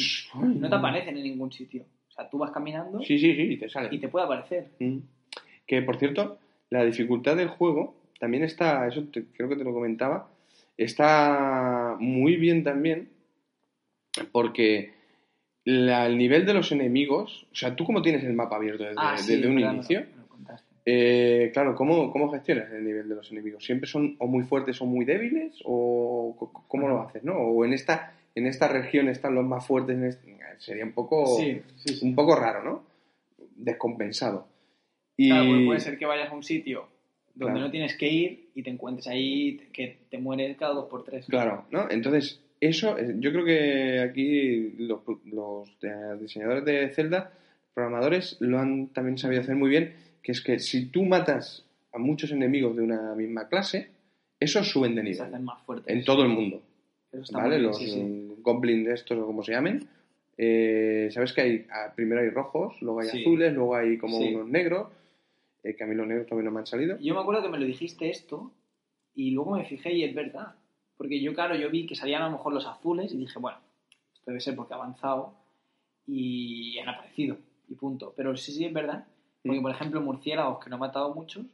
no 0.59 0.69
te 0.69 0.75
aparecen 0.75 1.15
en 1.17 1.23
ningún 1.23 1.51
sitio. 1.51 1.86
O 2.14 2.16
sea, 2.16 2.30
tú 2.30 2.38
vas 2.38 2.51
caminando 2.51 3.01
Sí, 3.01 3.18
sí, 3.18 3.34
sí, 3.36 3.41
y 3.53 3.57
te 3.57 3.68
salen. 3.70 3.91
y 3.93 3.97
te 3.99 4.07
puede 4.07 4.26
aparecer. 4.26 4.68
Mm. 4.80 4.99
Que, 5.66 5.82
por 5.82 5.97
cierto, 5.97 6.38
la 6.70 6.86
dificultad 6.86 7.36
del 7.36 7.47
juego 7.47 7.95
también 8.20 8.43
está, 8.43 8.88
eso 8.88 9.03
te- 9.11 9.26
creo 9.26 9.49
que 9.49 9.55
te 9.55 9.64
lo 9.64 9.74
comentaba, 9.74 10.30
está 10.78 11.95
muy 11.99 12.36
bien 12.36 12.64
también 12.64 13.09
porque 14.32 14.91
la- 15.66 16.05
el 16.05 16.18
nivel 16.18 16.45
de 16.45 16.53
los 16.53 16.72
enemigos, 16.72 17.47
o 17.51 17.55
sea, 17.55 17.76
tú 17.76 17.84
como 17.86 18.01
tienes 18.01 18.24
el 18.24 18.34
mapa 18.34 18.57
abierto 18.57 18.84
desde, 18.84 18.95
Ah, 18.97 19.18
sí, 19.18 19.36
desde 19.36 19.47
un 19.49 19.59
inicio, 19.59 20.03
eh, 20.86 21.49
claro, 21.53 21.74
¿cómo, 21.76 22.11
¿cómo 22.11 22.30
gestionas 22.32 22.72
el 22.74 22.84
nivel 22.84 23.07
de 23.07 23.16
los 23.16 23.32
enemigos? 23.32 23.64
¿Siempre 23.64 23.88
son 23.88 24.16
o 24.20 24.28
muy 24.28 24.43
fuertes 24.43 24.82
o 24.82 24.86
muy 24.86 25.05
débiles? 25.05 25.53
¿O 25.66 26.36
cómo 26.68 26.88
lo 26.89 27.01
haces? 27.01 27.24
¿no? 27.24 27.34
¿O 27.38 27.64
en 27.66 27.74
esta, 27.74 28.14
en 28.36 28.47
esta 28.47 28.67
región 28.67 29.09
están 29.09 29.36
los 29.36 29.45
más 29.45 29.65
fuertes? 29.65 29.95
en 29.97 30.05
este- 30.05 30.34
Sería 30.59 30.86
un 30.86 30.93
poco, 30.93 31.25
Sí, 31.38 31.61
sí, 31.77 31.95
sí. 31.95 32.05
un 32.05 32.13
poco 32.15 32.36
raro, 32.36 32.63
¿no? 32.63 32.84
Descompensado. 33.55 34.47
Y... 35.17 35.29
Claro, 35.29 35.65
puede 35.65 35.79
ser 35.79 35.97
que 35.97 36.05
vayas 36.05 36.31
a 36.31 36.36
un 36.36 36.43
sitio 36.43 36.88
donde 37.36 37.53
Claro. 37.53 37.65
no 37.67 37.71
tienes 37.71 37.95
que 37.97 38.07
ir 38.07 38.49
y 38.55 38.61
te 38.63 38.69
encuentres 38.69 39.07
ahí 39.07 39.57
que 39.73 39.97
te 40.09 40.17
mueres 40.19 40.55
cada 40.57 40.73
dos 40.73 40.86
por 40.89 41.03
tres. 41.03 41.25
Claro, 41.27 41.65
¿no? 41.71 41.89
Entonces, 41.89 42.39
eso, 42.61 42.97
eh, 42.97 43.15
yo 43.19 43.31
creo 43.31 43.45
que 43.45 43.99
aquí 43.99 44.73
los, 44.77 45.01
los 45.25 45.69
eh, 45.81 46.17
diseñadores 46.19 46.63
de 46.65 46.89
Zelda, 46.91 47.34
programadores, 47.73 48.38
lo 48.39 48.59
han 48.59 48.88
también 48.89 49.17
sabido 49.17 49.41
hacer 49.41 49.55
muy 49.55 49.69
bien, 49.69 49.93
que 50.21 50.31
es 50.31 50.41
que 50.41 50.59
si 50.59 50.86
tú 50.86 51.03
matas 51.03 51.65
a 51.91 51.97
muchos 51.97 52.31
enemigos 52.31 52.75
de 52.75 52.84
una 52.84 53.15
misma 53.15 53.47
clase, 53.49 53.89
esos 54.39 54.67
suben 54.69 54.93
de 54.95 55.01
Se 55.01 55.09
nivel 55.09 55.21
hacen 55.27 55.43
más 55.45 55.61
fuertes. 55.63 55.93
en 55.93 56.03
todo 56.05 56.21
el 56.23 56.29
mundo, 56.29 56.61
Eso 57.14 57.22
está 57.22 57.38
¿vale? 57.38 57.57
bien, 57.57 57.64
Los 57.68 57.78
sí, 57.78 57.88
sí. 57.89 58.36
goblins 58.39 58.89
estos 58.89 59.18
o 59.20 59.26
como 59.26 59.43
se 59.43 59.51
llamen, 59.53 59.88
eh, 60.38 61.09
sabes 61.11 61.32
que 61.34 61.41
hay, 61.41 61.68
primero 61.95 62.22
hay 62.22 62.30
rojos, 62.30 62.82
luego 62.82 63.01
hay 63.01 63.07
Sí. 63.09 63.22
azules, 63.22 63.53
luego 63.53 63.76
hay 63.76 63.97
como 63.97 64.18
unos 64.18 64.49
negros, 64.49 64.89
eh, 65.64 65.76
que 65.76 65.84
a 65.84 65.88
mí 65.88 65.95
los 65.95 66.07
negros 66.07 66.26
todavía 66.28 66.49
no 66.49 66.53
me 66.55 66.59
han 66.61 66.68
salido. 66.68 66.97
Yo 66.99 67.14
me 67.14 67.22
acuerdo 67.22 67.43
que 67.43 67.49
me 67.49 67.59
lo 67.59 67.66
dijiste 67.66 68.09
esto 68.09 68.51
y 69.16 69.32
luego 69.32 69.55
me 69.55 69.66
fijé 69.66 69.93
y 69.93 70.03
es 70.03 70.14
verdad. 70.16 70.55
Porque 70.97 71.22
yo, 71.22 71.34
claro, 71.34 71.55
yo 71.55 71.70
vi 71.70 71.86
que 71.86 71.95
salían 71.95 72.22
a 72.24 72.26
lo 72.26 72.32
mejor 72.34 72.53
los 72.53 72.66
azules 72.66 73.14
y 73.14 73.18
dije, 73.18 73.38
bueno, 73.39 73.57
esto 74.14 74.24
debe 74.32 74.39
ser 74.41 74.55
porque 74.55 74.74
ha 74.74 74.78
avanzado 74.78 75.36
y 76.07 76.78
han 76.80 76.89
aparecido 76.89 77.38
y 77.70 77.76
punto. 77.76 78.14
Pero 78.16 78.36
sí, 78.36 78.51
sí, 78.51 78.66
es 78.66 78.74
verdad. 78.74 79.05
Porque, 79.43 79.59
Mm. 79.59 79.64
por 79.64 79.72
ejemplo, 79.72 80.01
murciélagos 80.01 80.64
que 80.64 80.70
no 80.70 80.78
he 80.78 80.80
matado 80.80 81.14
muchos, 81.14 81.45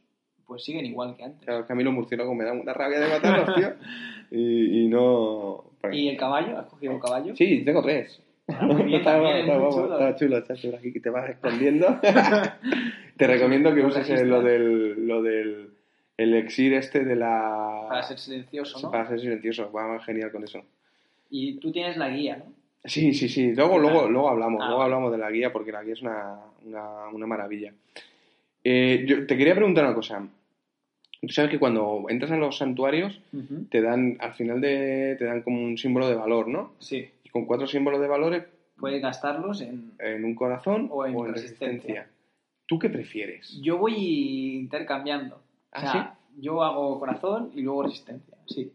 pues 0.50 0.64
siguen 0.64 0.84
igual 0.84 1.16
que 1.16 1.22
antes. 1.22 1.44
Claro, 1.44 1.64
que 1.64 1.72
a 1.72 1.76
mí 1.76 1.84
los 1.84 1.94
murciélagos 1.94 2.34
me 2.34 2.44
dan 2.44 2.58
una 2.58 2.74
rabia 2.74 2.98
de 2.98 3.08
matarlos, 3.08 3.54
tío, 3.54 3.72
y, 4.32 4.82
y 4.82 4.88
no... 4.88 5.62
¿Y 5.92 6.08
el 6.08 6.16
caballo? 6.16 6.58
¿Has 6.58 6.66
cogido 6.66 6.92
un 6.92 6.98
caballo? 6.98 7.36
Sí, 7.36 7.62
tengo 7.64 7.80
tres. 7.80 8.20
Ah, 8.48 8.66
muy 8.66 8.82
bien, 8.82 8.98
está, 8.98 9.12
también, 9.12 9.36
es 9.36 9.46
chulo. 9.46 9.92
está 9.92 10.16
chulo, 10.16 10.38
está 10.38 10.54
chulo. 10.56 10.76
Aquí 10.76 10.92
que 10.92 10.98
te 10.98 11.08
vas 11.08 11.30
escondiendo. 11.30 12.00
te 13.16 13.26
recomiendo 13.28 13.72
que 13.72 13.84
uses 13.84 14.26
lo 14.26 14.42
del, 14.42 15.06
lo 15.06 15.22
del 15.22 15.70
elixir 16.16 16.74
este 16.74 17.04
de 17.04 17.14
la... 17.14 17.86
Para 17.88 18.02
ser 18.02 18.18
silencioso, 18.18 18.80
¿no? 18.82 18.90
Para 18.90 19.06
ser 19.06 19.20
silencioso, 19.20 19.70
va 19.70 20.00
genial 20.00 20.32
con 20.32 20.42
eso. 20.42 20.64
Y 21.30 21.60
tú 21.60 21.70
tienes 21.70 21.96
la 21.96 22.08
guía, 22.08 22.38
¿no? 22.38 22.52
Sí, 22.84 23.14
sí, 23.14 23.28
sí. 23.28 23.52
Luego, 23.54 23.74
¿Qué 23.74 23.82
luego, 23.82 24.08
luego 24.08 24.28
hablamos, 24.28 24.60
Ah, 24.64 24.66
luego 24.66 24.82
hablamos 24.82 25.12
de 25.12 25.18
la 25.18 25.30
guía 25.30 25.52
porque 25.52 25.70
la 25.70 25.84
guía 25.84 25.92
es 25.92 26.02
una, 26.02 26.40
una, 26.66 27.06
una 27.12 27.26
maravilla. 27.28 27.72
Eh, 28.64 29.04
yo 29.06 29.28
te 29.28 29.36
quería 29.36 29.54
preguntar 29.54 29.84
una 29.84 29.94
cosa. 29.94 30.26
Tú 31.20 31.28
sabes 31.28 31.50
que 31.50 31.58
cuando 31.58 32.06
entras 32.08 32.30
a 32.32 32.36
los 32.36 32.56
santuarios 32.56 33.20
te 33.70 33.82
dan, 33.82 34.16
al 34.20 34.32
final 34.34 34.60
de, 34.60 35.16
te 35.18 35.24
dan 35.26 35.42
como 35.42 35.62
un 35.62 35.76
símbolo 35.76 36.08
de 36.08 36.14
valor, 36.14 36.48
¿no? 36.48 36.72
Sí. 36.78 37.08
Y 37.24 37.28
con 37.28 37.44
cuatro 37.44 37.66
símbolos 37.66 38.00
de 38.00 38.08
valores 38.08 38.44
Puedes 38.78 39.02
gastarlos 39.02 39.60
en... 39.60 39.92
en 39.98 40.24
un 40.24 40.34
corazón 40.34 40.88
O 40.90 41.04
en 41.04 41.12
resistencia. 41.12 41.66
resistencia. 41.68 42.06
¿Tú 42.66 42.78
qué 42.78 42.88
prefieres? 42.88 43.60
Yo 43.60 43.76
voy 43.76 44.56
intercambiando. 44.56 45.34
O 45.36 45.40
¿Ah, 45.72 45.92
sea, 45.92 46.18
yo 46.38 46.62
hago 46.62 46.98
corazón 46.98 47.50
y 47.54 47.60
luego 47.60 47.82
resistencia. 47.82 48.36
Sí. 48.46 48.72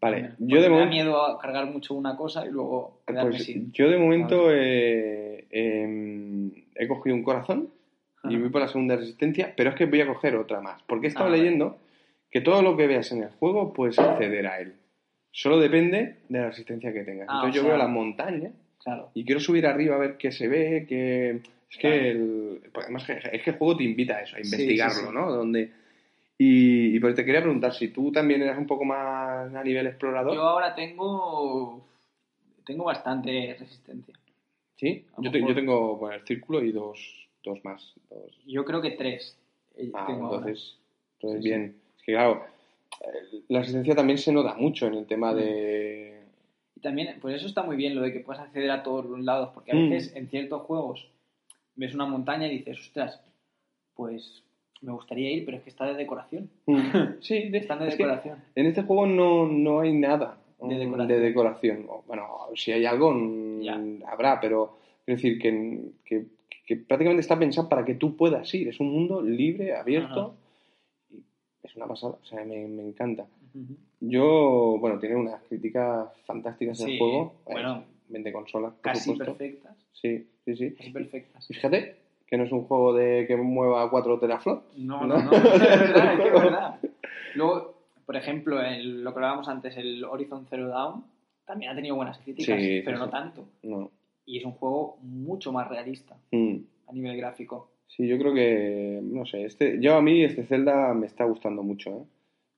Vale, 0.00 0.32
yo 0.38 0.60
de 0.60 0.68
me 0.68 0.76
da 0.76 0.84
momento, 0.84 0.90
miedo 0.90 1.22
a 1.26 1.38
cargar 1.38 1.66
mucho 1.66 1.94
una 1.94 2.16
cosa 2.16 2.46
y 2.46 2.50
luego 2.50 3.00
quedarme 3.06 3.30
pues, 3.32 3.44
sin. 3.44 3.72
yo 3.72 3.88
de 3.88 3.98
momento 3.98 4.50
eh, 4.50 5.46
em, 5.50 6.50
he 6.74 6.86
cogido 6.88 7.16
un 7.16 7.22
corazón 7.22 7.68
y 8.30 8.36
voy 8.36 8.48
por 8.48 8.60
la 8.62 8.68
segunda 8.68 8.96
resistencia, 8.96 9.52
pero 9.56 9.70
es 9.70 9.76
que 9.76 9.86
voy 9.86 10.00
a 10.00 10.06
coger 10.06 10.36
otra 10.36 10.60
más, 10.60 10.82
porque 10.84 11.06
he 11.06 11.08
estado 11.08 11.26
Ah, 11.28 11.36
leyendo 11.36 11.78
que 12.30 12.40
todo 12.40 12.62
lo 12.62 12.76
que 12.76 12.86
veas 12.86 13.10
en 13.12 13.22
el 13.22 13.30
juego 13.30 13.72
puedes 13.72 13.98
acceder 13.98 14.46
a 14.46 14.58
él. 14.60 14.74
Solo 15.30 15.58
depende 15.58 16.16
de 16.28 16.38
la 16.38 16.48
resistencia 16.48 16.92
que 16.92 17.02
tengas. 17.04 17.26
Ah, 17.28 17.34
Entonces 17.36 17.56
yo 17.56 17.62
sea- 17.62 17.70
veo 17.70 17.78
la 17.78 17.88
montaña 17.88 18.50
Claro. 18.82 19.10
y 19.14 19.24
quiero 19.24 19.40
subir 19.40 19.66
arriba 19.66 19.96
a 19.96 19.98
ver 19.98 20.16
qué 20.16 20.30
se 20.32 20.46
ve, 20.48 20.86
que 20.88 21.30
es 21.70 21.78
que 21.78 21.80
Claro. 21.80 21.96
el, 22.04 22.60
pues 22.72 22.84
además 22.86 23.08
es 23.08 23.42
que 23.42 23.50
el 23.50 23.56
juego 23.56 23.76
te 23.76 23.84
invita 23.84 24.16
a 24.16 24.22
eso, 24.22 24.36
a 24.36 24.40
investigarlo, 24.40 24.94
sí, 24.94 25.06
sí. 25.06 25.12
¿no? 25.14 25.30
Donde 25.32 25.70
y, 26.36 26.96
y 26.96 27.00
pues 27.00 27.14
te 27.14 27.24
quería 27.24 27.40
preguntar 27.42 27.72
si 27.72 27.88
tú 27.88 28.10
también 28.10 28.42
eras 28.42 28.58
un 28.58 28.66
poco 28.66 28.84
más 28.84 29.54
a 29.54 29.62
nivel 29.62 29.86
explorador. 29.86 30.34
Yo 30.34 30.42
ahora 30.42 30.74
tengo. 30.74 31.86
Tengo 32.66 32.84
bastante 32.84 33.56
resistencia. 33.58 34.14
Sí, 34.76 35.04
yo, 35.18 35.30
te- 35.30 35.38
mejor- 35.38 35.48
yo 35.50 35.54
tengo 35.54 35.96
bueno, 35.96 36.16
el 36.16 36.22
círculo 36.26 36.62
y 36.64 36.72
dos, 36.72 37.23
dos 37.44 37.64
más. 37.64 37.94
Dos. 38.10 38.36
Yo 38.46 38.64
creo 38.64 38.80
que 38.82 38.92
tres. 38.92 39.36
eh, 39.76 39.90
Ah, 39.94 40.04
tengo 40.06 40.34
entonces, 40.34 40.76
entonces 41.18 41.42
Sí, 41.42 41.48
sí. 41.48 41.48
bien. 41.54 41.76
Es 41.96 42.02
que 42.02 42.12
claro, 42.12 42.42
eh, 43.02 43.40
la 43.48 43.58
resistencia 43.60 43.94
también 43.94 44.18
se 44.18 44.32
nota 44.32 44.54
mucho 44.54 44.86
en 44.86 44.94
el 44.94 45.06
tema 45.06 45.32
Mm. 45.32 45.36
de... 45.36 46.20
Y 46.76 46.80
también, 46.80 47.18
pues 47.20 47.36
eso 47.36 47.46
está 47.46 47.62
muy 47.62 47.76
bien, 47.76 47.94
lo 47.94 48.02
de 48.02 48.12
que 48.12 48.20
puedas 48.20 48.42
acceder 48.42 48.70
a 48.70 48.82
todos 48.82 49.04
los 49.06 49.20
lados, 49.20 49.50
porque 49.54 49.72
a 49.72 49.74
Mm. 49.74 49.90
veces 49.90 50.14
en 50.16 50.28
ciertos 50.28 50.62
juegos 50.62 51.08
ves 51.76 51.94
una 51.94 52.06
montaña 52.06 52.46
y 52.46 52.58
dices, 52.58 52.78
ostras, 52.80 53.20
pues 53.94 54.42
me 54.80 54.92
gustaría 54.92 55.30
ir, 55.32 55.44
pero 55.44 55.56
es 55.56 55.62
que 55.64 55.70
está 55.70 55.86
de 55.86 55.94
decoración. 55.94 56.50
sí, 57.20 57.48
de- 57.48 57.58
Están 57.58 57.78
de 57.80 57.88
es 57.88 57.94
que 57.96 58.02
decoración. 58.04 58.38
en 58.54 58.66
este 58.66 58.82
juego 58.82 59.06
no, 59.06 59.46
no 59.46 59.80
hay 59.80 59.92
nada 59.92 60.38
De 60.60 60.66
mm, 60.74 60.78
decoración. 60.78 61.08
de 61.08 61.20
decoración. 61.20 61.86
O, 61.88 62.02
Bueno, 62.06 62.28
si 62.54 62.72
hay 62.72 62.84
algo 62.86 63.12
mm, 63.12 63.60
Ya. 63.62 63.80
habrá, 64.08 64.40
pero 64.40 64.78
quiero 65.04 65.16
decir 65.16 65.38
que, 65.40 65.80
que, 66.04 66.26
que 66.66 66.76
prácticamente 66.76 67.20
está 67.20 67.38
pensado 67.38 67.68
para 67.68 67.84
que 67.84 67.94
tú 67.94 68.16
puedas 68.16 68.52
ir. 68.54 68.68
Es 68.68 68.80
un 68.80 68.90
mundo 68.92 69.20
libre, 69.22 69.74
abierto. 69.76 70.34
Y 71.10 71.18
es 71.62 71.76
una 71.76 71.86
pasada, 71.86 72.14
o 72.22 72.26
sea, 72.26 72.44
me, 72.44 72.66
me 72.68 72.82
encanta. 72.82 73.26
Yo, 74.00 74.76
bueno, 74.80 74.98
tiene 74.98 75.16
unas 75.16 75.40
críticas 75.42 76.08
fantásticas 76.26 76.80
el 76.80 76.86
Sí, 76.86 76.98
juego. 76.98 77.34
bueno. 77.44 77.76
Eh, 77.78 77.82
vende 78.08 78.32
consolas, 78.32 78.74
Casi 78.80 79.10
supuesto. 79.10 79.36
perfectas. 79.36 79.76
Sí, 79.92 80.26
sí, 80.44 80.56
sí. 80.56 80.70
Casi 80.72 80.90
perfectas. 80.90 81.50
Y 81.50 81.54
Fíjate 81.54 81.96
que 82.26 82.36
no 82.36 82.44
es 82.44 82.52
un 82.52 82.64
juego 82.64 82.92
de 82.94 83.26
que 83.26 83.36
mueva 83.36 83.88
cuatro 83.90 84.18
teraflops. 84.18 84.76
No, 84.78 85.06
no, 85.06 85.18
no, 85.22 85.32
es 85.32 85.42
verdad, 85.60 86.12
es 86.14 86.20
que 86.20 86.26
es 86.28 86.32
verdad. 86.32 86.80
Luego, 87.34 87.74
por 88.06 88.16
ejemplo, 88.16 88.60
el- 88.60 89.02
lo 89.04 89.12
que 89.12 89.18
hablábamos 89.18 89.48
antes, 89.48 89.76
el 89.76 90.04
Horizon 90.04 90.46
Zero 90.50 90.68
Dawn, 90.68 91.04
también 91.46 91.70
ha 91.70 91.74
tenido 91.74 91.94
buenas 91.96 92.18
críticas, 92.18 92.58
Sí, 92.60 92.82
pero 92.84 92.96
sí, 92.98 93.04
no 93.04 93.10
tanto. 93.10 93.44
No. 93.62 93.90
Y 94.26 94.38
es 94.38 94.44
un 94.44 94.52
juego 94.52 94.98
mucho 95.02 95.52
más 95.52 95.68
realista 95.68 96.16
Mm. 96.32 96.56
a 96.88 96.92
nivel 96.92 97.16
gráfico. 97.16 97.70
Sí, 97.86 98.06
yo 98.08 98.18
creo 98.18 98.34
que, 98.34 99.00
no 99.02 99.24
sé, 99.26 99.44
este, 99.44 99.78
yo 99.80 99.94
a 99.96 100.02
mí 100.02 100.24
este 100.24 100.44
Zelda 100.44 100.92
me 100.94 101.06
está 101.06 101.24
gustando 101.24 101.62
mucho, 101.62 101.90
¿eh? 101.90 102.04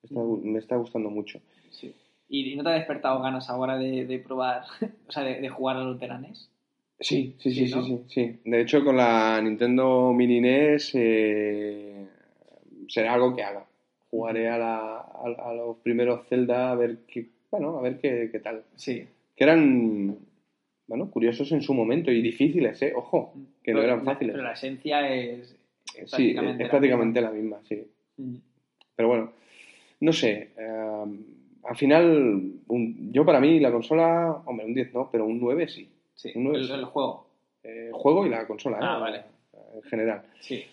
Me 0.02 0.08
está, 0.08 0.20
me 0.22 0.58
está 0.58 0.76
gustando 0.76 1.10
mucho. 1.10 1.40
Sí. 1.70 1.92
¿Y 2.28 2.54
no 2.56 2.62
te 2.62 2.70
ha 2.70 2.72
despertado 2.74 3.20
ganas 3.20 3.50
ahora 3.50 3.76
de, 3.76 4.06
de 4.06 4.18
probar, 4.18 4.62
o 5.08 5.12
sea, 5.12 5.22
de, 5.24 5.40
de 5.40 5.48
jugar 5.48 5.76
a 5.76 5.84
los 5.84 5.98
de 6.00 6.06
la 6.08 6.18
NES? 6.18 6.50
Sí, 7.00 7.34
sí, 7.38 7.50
sí, 7.52 7.66
Sí, 7.66 7.68
sí, 7.68 7.74
¿no? 7.74 7.82
sí, 7.82 8.00
sí. 8.08 8.38
De 8.44 8.60
hecho, 8.62 8.82
con 8.82 8.96
la 8.96 9.38
Nintendo 9.42 10.12
Mini 10.14 10.40
NES 10.40 10.92
eh, 10.94 12.06
será 12.88 13.14
algo 13.14 13.34
que 13.36 13.42
haga. 13.42 13.66
Jugaré 14.10 14.48
a, 14.48 14.56
la, 14.56 14.78
a, 15.00 15.50
a 15.50 15.54
los 15.54 15.76
primeros 15.78 16.26
Zelda 16.28 16.70
a 16.70 16.74
ver 16.74 17.00
qué, 17.06 17.26
bueno, 17.50 17.76
a 17.78 17.82
ver 17.82 17.98
qué, 17.98 18.30
qué 18.32 18.38
tal. 18.38 18.62
Sí. 18.76 19.04
Que 19.36 19.44
eran, 19.44 20.16
bueno, 20.86 21.10
curiosos 21.10 21.50
en 21.52 21.62
su 21.62 21.74
momento 21.74 22.10
y 22.10 22.22
difíciles, 22.22 22.80
¿eh? 22.82 22.92
Ojo, 22.94 23.34
que 23.62 23.72
no 23.72 23.82
eran 23.82 24.04
fáciles. 24.04 24.32
Pero 24.34 24.44
la 24.44 24.52
esencia 24.52 25.12
es, 25.12 25.56
es 25.96 26.10
Sí, 26.10 26.30
es 26.30 26.34
prácticamente 26.34 26.62
es 26.62 26.66
la 26.66 26.70
prácticamente 26.70 27.20
la 27.20 27.30
misma, 27.30 27.58
sí. 27.64 27.74
misma. 28.16 28.38
Mm. 28.38 28.42
Pero 28.96 29.08
bueno, 29.08 29.32
no 30.00 30.12
sé. 30.12 30.52
eh, 30.56 31.04
al 31.64 31.76
final, 31.76 32.52
un- 32.68 33.12
yo 33.12 33.24
para 33.26 33.40
mí 33.40 33.58
la 33.60 33.72
consola, 33.72 34.42
hombre, 34.46 34.66
un 34.66 34.74
10 34.74 34.94
no, 34.94 35.08
pero 35.10 35.26
un 35.26 35.40
9 35.40 35.66
sí. 35.68 35.88
Sí, 36.14 36.30
Un 36.34 36.44
nueve, 36.44 36.58
el, 36.60 36.66
sí. 36.66 36.72
el 36.72 36.84
juego. 36.86 37.26
Eh, 37.62 37.90
juego 37.92 38.24
y 38.24 38.30
la 38.30 38.46
consola, 38.46 38.78
Ah, 38.80 38.96
¿eh? 38.96 39.00
vale. 39.00 39.22
En 39.74 39.82
general. 39.82 40.22
Sí. 40.40 40.64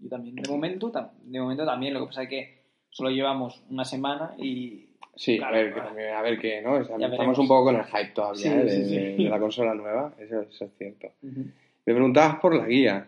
Yo 0.00 0.08
también. 0.08 0.36
De 0.36 0.48
momento, 0.48 0.92
de 1.24 1.40
momento 1.40 1.64
también. 1.64 1.94
Lo 1.94 2.00
que 2.00 2.06
pasa 2.06 2.22
es 2.24 2.28
que 2.28 2.58
solo 2.90 3.10
llevamos 3.10 3.62
una 3.70 3.84
semana 3.84 4.34
y. 4.38 4.90
Sí, 5.16 5.38
Claro, 5.38 5.54
a 5.56 5.58
ver, 5.58 5.72
claro. 5.72 5.94
que- 5.94 6.08
a 6.10 6.22
ver 6.22 6.38
qué, 6.40 6.60
¿no? 6.62 6.72
O 6.74 6.84
sea, 6.84 6.96
Ya 6.98 7.06
estamos 7.06 7.10
veremos. 7.18 7.38
un 7.38 7.48
poco 7.48 7.64
con 7.66 7.76
el 7.76 7.84
hype 7.84 8.12
todavía 8.14 8.42
Sí, 8.42 8.48
¿eh? 8.48 8.56
de, 8.64 8.68
sí, 8.70 8.84
sí. 8.84 8.96
de- 8.96 9.16
de 9.16 9.30
la 9.30 9.38
consola 9.38 9.74
nueva, 9.74 10.12
eso, 10.18 10.40
eso 10.42 10.64
es 10.64 10.70
cierto. 10.76 11.08
Me 11.22 11.94
preguntabas 11.94 12.36
por 12.40 12.54
la 12.54 12.66
guía, 12.66 13.06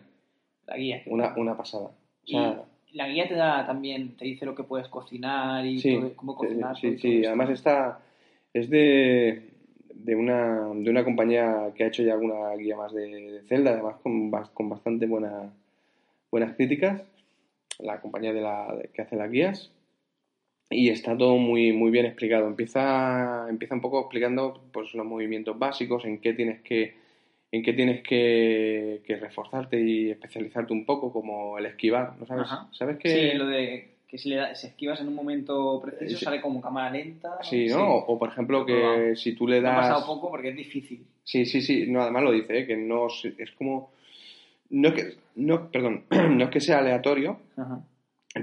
La 0.66 0.76
guía. 0.76 1.02
una, 1.06 1.34
una 1.36 1.56
pasada. 1.56 1.86
O 1.86 2.26
sea, 2.26 2.62
la 2.92 3.08
guía 3.08 3.26
te 3.28 3.34
da 3.34 3.66
también, 3.66 4.16
te 4.16 4.24
dice 4.24 4.46
lo 4.46 4.54
que 4.54 4.62
puedes 4.64 4.88
cocinar 4.88 5.66
y 5.66 5.82
todo- 5.82 6.14
cómo 6.16 6.34
cocinar. 6.36 6.76
sí, 6.78 6.96
sí, 6.98 7.24
además 7.26 7.50
está, 7.50 8.00
es 8.54 8.70
de, 8.70 9.50
de, 9.94 10.14
una, 10.14 10.68
de 10.74 10.88
una 10.90 11.04
compañía 11.04 11.72
que 11.74 11.84
ha 11.84 11.88
hecho 11.88 12.02
ya 12.04 12.12
alguna 12.14 12.54
guía 12.56 12.76
más 12.76 12.92
de, 12.94 13.06
de 13.32 13.42
Zelda, 13.48 13.72
además 13.72 13.96
con, 14.02 14.30
con 14.54 14.68
bastante 14.68 15.06
buena, 15.06 15.50
buenas 16.30 16.54
críticas, 16.54 17.02
la 17.80 18.00
compañía 18.00 18.32
de 18.32 18.40
la, 18.40 18.74
que 18.94 19.02
hace 19.02 19.16
las 19.16 19.30
guías. 19.30 19.72
Y 20.70 20.90
está 20.90 21.16
todo 21.16 21.36
muy, 21.36 21.72
muy 21.72 21.90
bien 21.90 22.06
explicado. 22.06 22.46
Empieza, 22.48 23.46
empieza 23.48 23.74
un 23.74 23.80
poco 23.80 24.00
explicando 24.00 24.62
pues, 24.72 24.92
los 24.94 25.06
movimientos 25.06 25.58
básicos, 25.58 26.04
en 26.04 26.20
qué 26.20 26.32
tienes 26.32 26.60
que, 26.62 26.94
en 27.52 27.62
qué 27.62 27.72
tienes 27.72 28.02
que, 28.02 29.00
que 29.06 29.16
reforzarte 29.16 29.80
y 29.80 30.10
especializarte 30.10 30.72
un 30.72 30.84
poco, 30.84 31.12
como 31.12 31.56
el 31.58 31.66
esquivar, 31.66 32.18
¿no 32.18 32.26
sabes? 32.26 32.44
Ajá. 32.46 32.68
¿Sabes 32.72 32.98
que 32.98 33.08
Sí, 33.08 33.38
lo 33.38 33.46
de 33.46 33.92
que 34.08 34.18
si 34.18 34.28
le 34.28 34.36
das, 34.36 34.60
si 34.60 34.68
esquivas 34.68 35.00
en 35.00 35.08
un 35.08 35.14
momento 35.14 35.80
preciso 35.82 36.18
Sí. 36.18 36.24
sale 36.24 36.40
como 36.40 36.60
cámara 36.60 36.90
lenta. 36.90 37.38
Sí, 37.42 37.66
¿no? 37.66 37.88
O, 37.96 38.14
o, 38.14 38.18
por 38.18 38.28
ejemplo 38.30 38.64
que 38.64 39.14
si 39.16 39.34
tú 39.34 39.46
le 39.48 39.60
Me 39.60 39.68
ha 39.68 39.72
das... 39.72 39.88
pasado 39.88 40.06
poco 40.06 40.30
porque 40.30 40.50
es 40.50 40.56
difícil. 40.56 41.04
Sí, 41.24 41.44
sí, 41.44 41.60
sí, 41.60 41.86
no, 41.88 42.02
además 42.02 42.22
lo 42.22 42.32
dice, 42.32 42.58
¿eh? 42.58 42.66
que 42.66 42.76
no 42.76 43.06
es 43.08 43.50
como... 43.58 43.90
No 44.70 44.88
es 44.88 44.94
que, 44.94 45.02
no, 45.36 45.70
perdón, 45.70 46.04
no 46.10 46.44
es 46.44 46.50
que 46.50 46.60
sea 46.60 46.78
aleatorio, 46.78 47.38
Ajá. 47.56 47.80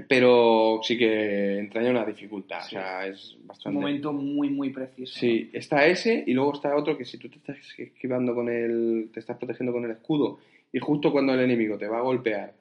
Pero 0.08 0.80
sí 0.82 0.98
que 0.98 1.58
entraña 1.58 1.90
una 1.90 2.04
dificultad, 2.04 2.60
Sí. 2.62 2.76
o 2.76 2.80
sea, 2.80 3.06
es 3.06 3.16
Es 3.16 3.34
un 3.40 3.46
bastante... 3.46 3.78
momento 3.78 4.12
muy, 4.12 4.50
muy 4.50 4.70
preciso. 4.70 5.18
Sí, 5.18 5.50
está 5.52 5.86
ese 5.86 6.24
y 6.26 6.32
luego 6.34 6.52
está 6.54 6.74
otro 6.76 6.96
que 6.98 7.04
si 7.04 7.18
tú 7.18 7.28
te 7.28 7.36
estás 7.36 7.56
esquivando 7.78 8.34
con 8.34 8.48
el... 8.48 9.10
te 9.12 9.20
estás 9.20 9.36
protegiendo 9.36 9.72
con 9.72 9.84
el 9.84 9.92
escudo 9.92 10.38
y 10.72 10.78
justo 10.80 11.12
cuando 11.12 11.34
el 11.34 11.40
enemigo 11.40 11.78
te 11.78 11.86
va 11.86 11.98
a 11.98 12.02
golpear 12.02 12.52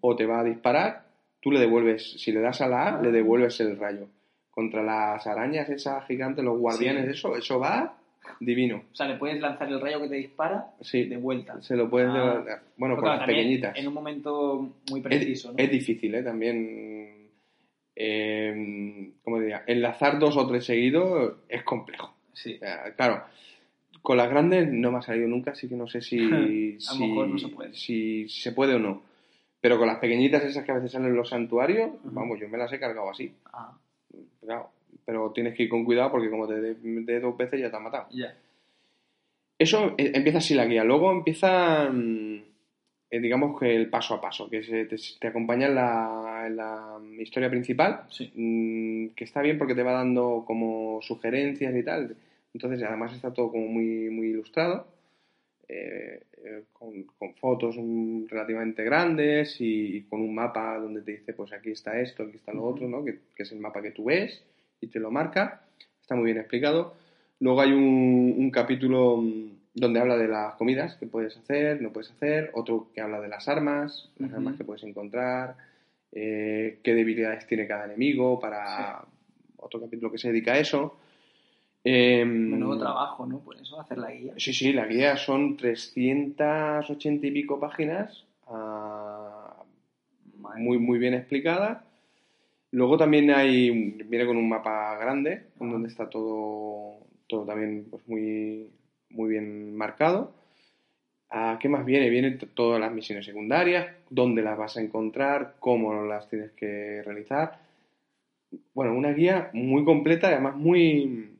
o 0.00 0.16
te 0.16 0.26
va 0.26 0.40
a 0.40 0.44
disparar, 0.44 1.04
tú 1.40 1.52
le 1.52 1.60
devuelves, 1.60 2.20
si 2.20 2.32
le 2.32 2.40
das 2.40 2.60
a 2.60 2.66
la 2.68 2.88
A, 2.88 2.98
Ah. 2.98 3.02
le 3.02 3.12
devuelves 3.12 3.60
el 3.60 3.78
rayo. 3.78 4.08
Contra 4.50 4.82
las 4.82 5.24
arañas 5.28 5.68
esas 5.70 6.04
gigantes, 6.08 6.44
los 6.44 6.58
guardianes, 6.58 7.04
Sí. 7.04 7.10
eso, 7.12 7.36
eso 7.36 7.60
va 7.60 7.96
divino. 8.40 8.84
O 8.92 8.94
sea, 8.94 9.06
le 9.08 9.16
puedes 9.16 9.40
lanzar 9.40 9.68
el 9.68 9.80
rayo 9.80 10.00
que 10.02 10.08
te 10.08 10.14
dispara 10.16 10.66
Sí, 10.80 11.04
de 11.04 11.16
vuelta. 11.16 11.60
se 11.62 11.76
lo 11.76 11.88
puedes 11.90 12.10
Ah. 12.12 12.60
Bueno, 12.76 12.94
con 12.96 13.04
claro, 13.04 13.18
las 13.18 13.26
pequeñitas. 13.26 13.76
En 13.76 13.88
un 13.88 13.94
momento 13.94 14.74
muy 14.90 15.00
Es, 15.00 15.04
preciso, 15.04 15.52
¿no? 15.52 15.58
es 15.58 15.70
difícil, 15.70 16.14
¿eh? 16.14 16.22
También, 16.22 17.28
eh, 17.96 19.12
¿cómo 19.22 19.40
diría? 19.40 19.64
Enlazar 19.66 20.18
dos 20.18 20.36
o 20.36 20.46
tres 20.46 20.64
seguidos 20.64 21.34
es 21.48 21.62
complejo. 21.64 22.14
Sí. 22.32 22.54
O 22.56 22.58
sea, 22.58 22.94
claro, 22.94 23.24
con 24.02 24.16
las 24.16 24.30
grandes 24.30 24.70
no 24.70 24.90
me 24.92 24.98
ha 24.98 25.02
salido 25.02 25.28
nunca, 25.28 25.50
así 25.52 25.68
que 25.68 25.74
no 25.76 25.86
sé 25.86 26.00
si, 26.00 26.18
A 26.24 26.28
lo 26.30 26.80
si, 26.80 27.06
mejor 27.06 27.28
no 27.28 27.38
se 27.38 27.48
puede. 27.48 27.74
si 27.74 28.28
se 28.28 28.52
puede 28.52 28.74
o 28.74 28.78
no. 28.78 29.02
Pero 29.60 29.76
con 29.76 29.88
las 29.88 29.98
pequeñitas 29.98 30.42
esas 30.44 30.64
que 30.64 30.72
a 30.72 30.76
veces 30.76 30.90
salen 30.92 31.08
en 31.08 31.16
los 31.16 31.28
santuarios, 31.28 31.90
vamos, 32.04 32.40
yo 32.40 32.48
me 32.48 32.56
las 32.56 32.72
he 32.72 32.78
cargado 32.80 33.10
así. 33.10 33.34
Ah, 33.52 33.76
Claro, 34.40 34.70
pero 35.04 35.30
tienes 35.32 35.54
que 35.54 35.64
ir 35.64 35.68
con 35.68 35.84
cuidado 35.84 36.10
porque 36.10 36.30
como 36.30 36.46
te 36.48 36.60
dé 36.60 37.20
dos 37.20 37.36
veces 37.36 37.60
ya 37.60 37.70
te 37.70 37.76
ha 37.76 37.80
matado. 37.80 38.06
ya. 38.10 38.34
Eso 39.58 39.94
eh, 39.98 40.12
empieza 40.14 40.38
así 40.38 40.54
la 40.54 40.64
guía. 40.66 40.84
Luego 40.84 41.12
empieza, 41.12 41.90
eh, 41.92 43.20
digamos 43.20 43.58
que 43.60 43.74
el 43.76 43.90
paso 43.90 44.14
a 44.14 44.20
paso, 44.20 44.48
que 44.48 44.62
se- 44.62 44.86
te, 44.86 44.96
te 45.20 45.28
acompaña 45.28 45.66
en 45.66 45.74
la, 45.74 46.44
en 46.46 46.56
la 46.56 46.98
historia 47.18 47.50
principal, 47.50 48.04
Sí. 48.10 48.30
mm, 48.34 49.14
que 49.14 49.24
está 49.24 49.42
bien 49.42 49.58
porque 49.58 49.74
te 49.74 49.82
va 49.82 49.92
dando 49.92 50.44
como 50.46 51.00
sugerencias 51.02 51.74
y 51.76 51.82
tal. 51.82 52.16
Entonces, 52.54 52.82
además 52.82 53.12
está 53.14 53.32
todo 53.32 53.50
como 53.50 53.66
muy, 53.66 54.08
muy 54.10 54.28
ilustrado, 54.28 54.86
eh, 55.68 56.22
eh, 56.42 56.62
con, 56.72 57.04
con 57.18 57.34
fotos 57.34 57.76
mm, 57.78 58.26
relativamente 58.28 58.82
grandes 58.82 59.60
y, 59.60 59.98
y 59.98 60.02
con 60.04 60.20
un 60.22 60.34
mapa 60.34 60.78
donde 60.78 61.02
te 61.02 61.12
dice, 61.12 61.32
pues 61.34 61.52
aquí 61.52 61.70
está 61.72 62.00
esto, 62.00 62.22
aquí 62.24 62.36
está 62.36 62.52
lo 62.54 62.64
otro, 62.64 62.88
¿no? 62.88 63.04
Que, 63.04 63.18
que 63.36 63.42
es 63.42 63.52
el 63.52 63.60
mapa 63.60 63.82
que 63.82 63.90
tú 63.92 64.04
ves 64.04 64.42
y 64.80 64.88
te 64.88 65.00
lo 65.00 65.10
marca. 65.10 65.62
Está 66.00 66.14
muy 66.14 66.26
bien 66.26 66.38
explicado. 66.38 66.94
Luego 67.38 67.60
hay 67.60 67.72
un, 67.72 68.34
un 68.36 68.50
capítulo 68.50 69.16
mm, 69.18 69.50
donde 69.74 70.00
habla 70.00 70.16
de 70.16 70.28
las 70.28 70.54
comidas 70.54 70.96
que 70.96 71.06
puedes 71.06 71.36
hacer, 71.36 71.80
no 71.80 71.92
puedes 71.92 72.10
hacer. 72.10 72.50
Otro 72.54 72.88
que 72.94 73.00
habla 73.00 73.20
de 73.20 73.28
las 73.28 73.48
armas, 73.48 74.10
las 74.18 74.32
armas 74.32 74.56
que 74.56 74.64
puedes 74.64 74.82
encontrar, 74.82 75.56
eh, 76.12 76.80
qué 76.82 76.94
debilidades 76.94 77.46
tiene 77.46 77.66
cada 77.66 77.84
enemigo 77.84 78.40
para 78.40 79.04
otro 79.56 79.80
capítulo 79.80 80.10
que 80.10 80.18
se 80.18 80.28
dedica 80.28 80.52
a 80.52 80.58
eso. 80.58 80.96
Menudo 81.84 82.78
trabajo, 82.78 83.26
¿no? 83.26 83.40
Por 83.40 83.56
eso, 83.56 83.80
hacer 83.80 83.98
la 83.98 84.10
guía. 84.10 84.34
Sí, 84.36 84.52
sí, 84.52 84.72
la 84.72 84.86
guía 84.86 85.16
son 85.16 85.56
380 85.56 87.26
y 87.26 87.30
pico 87.30 87.58
páginas, 87.58 88.26
ah, 88.46 89.64
muy, 90.56 90.78
muy 90.78 90.98
bien 90.98 91.14
explicada. 91.14 91.84
Luego 92.72 92.96
también 92.96 93.30
hay, 93.30 93.70
viene 93.70 94.26
con 94.26 94.36
un 94.36 94.48
mapa 94.48 94.96
grande, 94.96 95.42
en 95.60 95.70
donde 95.70 95.88
está 95.88 96.08
todo, 96.08 96.98
todo 97.26 97.44
también 97.44 97.86
pues, 97.90 98.06
muy, 98.06 98.70
muy 99.10 99.30
bien 99.30 99.74
marcado. 99.76 100.32
¿A 101.30 101.58
qué 101.60 101.68
más 101.68 101.84
viene? 101.84 102.10
Vienen 102.10 102.38
todas 102.54 102.80
las 102.80 102.92
misiones 102.92 103.24
secundarias, 103.24 103.88
dónde 104.08 104.42
las 104.42 104.58
vas 104.58 104.76
a 104.76 104.80
encontrar, 104.80 105.54
cómo 105.60 106.04
las 106.04 106.28
tienes 106.28 106.50
que 106.52 107.02
realizar. 107.04 107.58
Bueno, 108.74 108.94
una 108.96 109.12
guía 109.12 109.50
muy 109.52 109.84
completa 109.84 110.28
y 110.28 110.32
además 110.34 110.56
muy, 110.56 111.36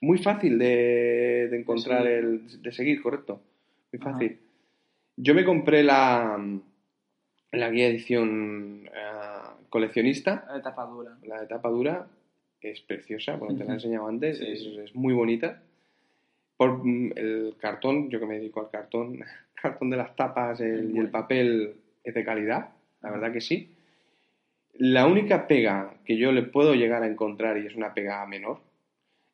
muy 0.00 0.18
fácil 0.18 0.58
de, 0.58 1.48
de 1.50 1.58
encontrar, 1.58 2.02
seguir. 2.02 2.18
el, 2.18 2.62
de 2.62 2.72
seguir, 2.72 3.02
correcto. 3.02 3.40
Muy 3.92 4.00
Ajá. 4.00 4.12
fácil. 4.12 4.38
Yo 5.16 5.34
me 5.34 5.44
compré 5.44 5.82
la, 5.84 6.40
la 7.52 7.70
guía 7.70 7.88
edición 7.88 8.88
eh, 8.92 9.07
coleccionista, 9.68 10.44
La 10.50 10.58
etapa 10.58 10.84
dura. 10.86 11.16
la 11.24 11.42
etapa 11.42 11.68
dura, 11.68 12.06
es 12.60 12.80
preciosa, 12.80 13.36
bueno, 13.36 13.56
te 13.56 13.64
la 13.64 13.72
he 13.72 13.74
enseñado 13.74 14.08
antes, 14.08 14.38
Sí, 14.38 14.78
es, 14.84 14.94
muy 14.94 15.14
bonita. 15.14 15.62
Por 16.56 16.84
mm, 16.84 17.12
el 17.16 17.54
cartón, 17.58 18.10
yo 18.10 18.18
que 18.18 18.26
me 18.26 18.38
dedico 18.38 18.60
al 18.60 18.70
cartón, 18.70 19.20
cartón 19.54 19.90
de 19.90 19.96
las 19.96 20.14
tapas 20.16 20.60
el- 20.60 20.90
y 20.94 20.98
el 20.98 21.08
papel 21.10 21.74
es 22.04 22.14
de 22.14 22.24
calidad, 22.24 22.70
la 23.02 23.10
verdad 23.10 23.32
que 23.32 23.40
sí. 23.40 23.74
La 24.74 25.06
única 25.06 25.46
pega 25.48 25.94
que 26.04 26.16
yo 26.16 26.30
le 26.32 26.42
puedo 26.42 26.74
llegar 26.74 27.02
a 27.02 27.06
encontrar, 27.08 27.58
y 27.58 27.66
es 27.66 27.74
una 27.74 27.94
pega 27.94 28.24
menor, 28.26 28.60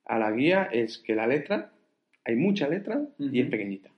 a 0.07 0.19
la 0.19 0.31
guía 0.31 0.65
es 0.73 0.99
que 0.99 1.15
la 1.15 1.27
letra, 1.27 1.71
hay 2.25 2.37
mucha 2.37 2.69
letra 2.69 3.03
y 3.19 3.41
es 3.41 3.49
pequeñita. 3.51 3.91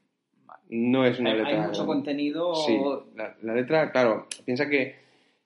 No 0.68 1.04
es 1.06 1.20
una 1.20 1.30
Hay, 1.32 1.38
letra. 1.38 1.62
hay 1.62 1.68
mucho 1.68 1.86
contenido. 1.86 2.54
Sí, 2.56 2.76
la, 3.14 3.36
la 3.42 3.54
letra, 3.54 3.92
claro, 3.92 4.26
piensa 4.44 4.68
que 4.68 4.96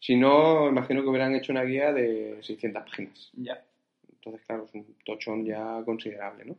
si 0.01 0.17
no, 0.17 0.69
imagino 0.69 1.03
que 1.03 1.09
hubieran 1.09 1.35
hecho 1.35 1.53
una 1.53 1.63
guía 1.63 1.93
de 1.93 2.39
600 2.41 2.83
páginas. 2.83 3.31
Ya. 3.35 3.63
Entonces, 4.11 4.43
claro, 4.47 4.65
es 4.65 4.75
un 4.75 4.87
tochón 5.05 5.45
ya 5.45 5.83
considerable, 5.85 6.47
¿no? 6.47 6.57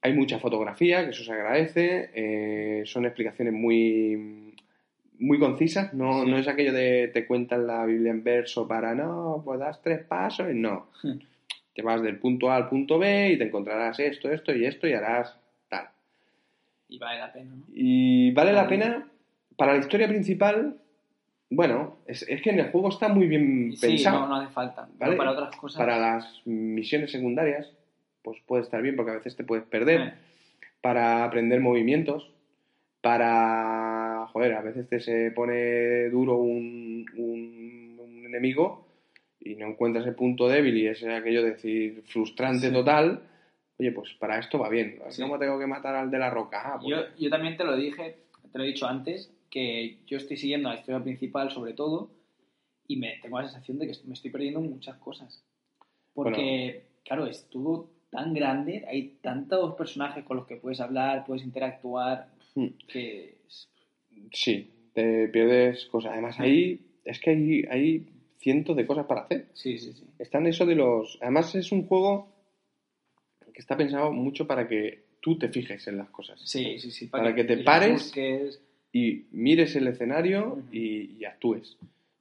Hay 0.00 0.12
mucha 0.14 0.38
fotografía, 0.38 1.04
que 1.04 1.10
eso 1.10 1.22
se 1.22 1.32
agradece. 1.32 2.10
eh, 2.14 2.82
son 2.86 3.04
explicaciones 3.04 3.52
muy, 3.54 4.54
muy 5.18 5.38
concisas, 5.38 5.92
no, 5.94 6.24
no 6.24 6.38
es 6.38 6.48
aquello 6.48 6.72
de 6.72 7.10
te 7.12 7.26
cuentan 7.26 7.66
la 7.66 7.84
Biblia 7.86 8.10
en 8.10 8.24
verso 8.24 8.66
para 8.66 8.94
no, 8.94 9.42
pues 9.44 9.60
das 9.60 9.80
tres 9.82 10.04
pasos 10.04 10.50
y 10.50 10.54
no. 10.54 10.88
Hmm. 11.02 11.18
Te 11.74 11.82
vas 11.82 12.02
del 12.02 12.18
punto 12.18 12.50
A 12.50 12.56
al 12.56 12.68
punto 12.68 12.98
B 12.98 13.32
y 13.32 13.38
te 13.38 13.44
encontrarás 13.44 13.98
esto, 13.98 14.30
esto 14.30 14.54
y 14.54 14.64
esto 14.64 14.86
y 14.86 14.92
harás 14.92 15.38
tal. 15.68 15.88
Y 16.88 16.98
vale 16.98 17.18
la 17.18 17.32
pena, 17.32 17.54
¿no? 17.54 17.64
Y 17.72 18.32
vale 18.32 18.52
la 18.52 18.68
pena, 18.68 19.08
para 19.56 19.72
la 19.72 19.80
historia 19.80 20.08
principal, 20.08 20.78
bueno, 21.50 21.98
es, 22.06 22.22
es 22.28 22.42
que 22.42 22.50
en 22.50 22.58
el 22.60 22.70
juego 22.70 22.88
está 22.88 23.08
muy 23.08 23.26
bien 23.26 23.72
Sí, 23.76 23.86
pensado. 23.86 24.20
no, 24.20 24.28
no 24.28 24.36
hace 24.36 24.52
falta. 24.52 24.88
¿vale? 24.98 25.16
para 25.16 25.30
otras 25.32 25.54
cosas. 25.56 25.78
Para 25.78 25.98
las 25.98 26.42
misiones 26.46 27.10
secundarias, 27.12 27.70
pues 28.22 28.38
puede 28.46 28.62
estar 28.62 28.80
bien 28.82 28.96
porque 28.96 29.12
a 29.12 29.16
veces 29.16 29.36
te 29.36 29.44
puedes 29.44 29.64
perder. 29.64 30.00
Eh, 30.00 30.12
Para 30.80 31.24
aprender 31.24 31.60
movimientos. 31.60 32.30
Para. 33.14 34.26
Joder, 34.32 34.54
a 34.54 34.62
veces 34.62 34.88
te 34.88 34.98
se 34.98 35.30
pone 35.30 36.08
duro 36.08 36.36
un, 36.38 37.04
un- 37.16 38.00
un 38.02 38.24
enemigo 38.26 38.88
y 39.40 39.54
no 39.56 39.66
encuentras 39.66 40.06
el 40.06 40.14
punto 40.14 40.48
débil 40.48 40.76
y 40.78 40.86
es 40.88 41.04
aquello 41.04 41.42
de 41.42 41.50
decir 41.52 42.02
frustrante 42.06 42.68
Sí. 42.68 42.72
total. 42.72 43.20
Oye, 43.78 43.92
pues 43.92 44.14
para 44.14 44.38
esto 44.38 44.58
va 44.58 44.68
bien. 44.70 45.00
Sí. 45.10 45.20
¿Cómo 45.22 45.38
tengo 45.38 45.58
que 45.58 45.66
matar 45.66 45.94
al 45.94 46.10
de 46.10 46.18
la 46.18 46.30
roca? 46.30 46.62
Ah, 46.64 46.78
pues- 46.80 46.88
Yo, 46.88 47.02
yo 47.18 47.30
también 47.30 47.56
te 47.56 47.64
lo 47.64 47.76
dije, 47.76 48.16
te 48.50 48.58
lo 48.58 48.64
he 48.64 48.68
dicho 48.68 48.86
antes, 48.86 49.30
que 49.54 49.98
yo 50.08 50.16
estoy 50.16 50.36
siguiendo 50.36 50.68
la 50.68 50.74
historia 50.80 51.00
principal 51.00 51.48
sobre 51.52 51.74
todo 51.74 52.10
y 52.88 52.96
me 52.96 53.18
tengo 53.22 53.38
la 53.40 53.46
sensación 53.48 53.78
de 53.78 53.86
que 53.86 53.94
me 54.04 54.14
estoy 54.14 54.32
perdiendo 54.32 54.60
muchas 54.60 54.96
cosas. 54.98 55.44
Porque, 56.12 56.82
claro, 57.04 57.26
es 57.26 57.48
todo 57.50 57.88
tan 58.10 58.34
grande, 58.34 58.84
hay 58.88 59.18
tantos 59.22 59.74
personajes 59.76 60.24
con 60.24 60.38
los 60.38 60.46
que 60.48 60.56
puedes 60.56 60.80
hablar, 60.80 61.24
puedes 61.24 61.44
interactuar, 61.44 62.28
Hmm. 62.56 62.68
que 62.88 63.36
Sí, 64.32 64.70
te 64.92 65.28
pierdes 65.28 65.86
cosas. 65.86 66.12
Además, 66.12 66.38
ahí 66.40 66.80
es 67.04 67.18
que 67.20 67.30
hay, 67.30 67.64
hay 67.70 68.06
cientos 68.38 68.76
de 68.76 68.86
cosas 68.86 69.06
para 69.06 69.22
hacer. 69.22 69.48
sí, 69.54 69.78
sí, 69.78 69.92
sí. 69.92 70.04
Están 70.18 70.46
eso 70.46 70.64
de 70.66 70.74
los. 70.76 71.18
Además, 71.20 71.54
es 71.56 71.72
un 71.72 71.86
juego 71.86 72.28
que 73.52 73.60
está 73.60 73.76
pensado 73.76 74.12
mucho 74.12 74.46
para 74.46 74.66
que 74.68 75.04
tú 75.20 75.36
te 75.38 75.48
fijes 75.48 75.86
en 75.88 75.98
las 75.98 76.10
cosas. 76.10 76.40
Sí, 76.44 76.78
sí, 76.78 76.90
sí. 76.92 77.06
Para 77.08 77.34
que 77.34 77.42
te 77.44 77.56
pares. 77.58 77.92
busques. 78.04 78.60
Y 78.96 79.24
mires 79.32 79.74
el 79.74 79.88
escenario 79.88 80.62
y, 80.70 81.16
y 81.18 81.24
actúes. 81.24 81.76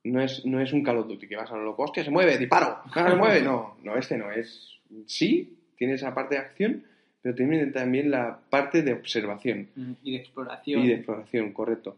No 0.05 0.21
es, 0.21 0.43
no 0.45 0.59
es 0.59 0.73
un 0.73 0.83
Call 0.83 0.97
of 0.97 1.07
Duty 1.07 1.27
que 1.27 1.35
vas 1.35 1.51
a 1.51 1.55
lo 1.55 1.63
loco, 1.63 1.83
hostia, 1.83 2.03
se 2.03 2.09
mueve, 2.11 2.37
disparo, 2.39 2.79
se 2.93 3.15
mueve. 3.15 3.41
No, 3.43 3.77
no, 3.83 3.95
este 3.95 4.17
no 4.17 4.31
es. 4.31 4.79
Sí, 5.05 5.55
tiene 5.77 5.93
esa 5.93 6.13
parte 6.15 6.33
de 6.35 6.41
acción, 6.41 6.83
pero 7.21 7.35
tiene 7.35 7.67
también 7.67 8.09
la 8.09 8.39
parte 8.49 8.81
de 8.81 8.91
observación 8.93 9.69
Y 10.03 10.11
de 10.13 10.17
exploración. 10.17 10.83
y 10.83 10.87
de 10.87 10.93
exploración, 10.95 11.53
correcto. 11.53 11.95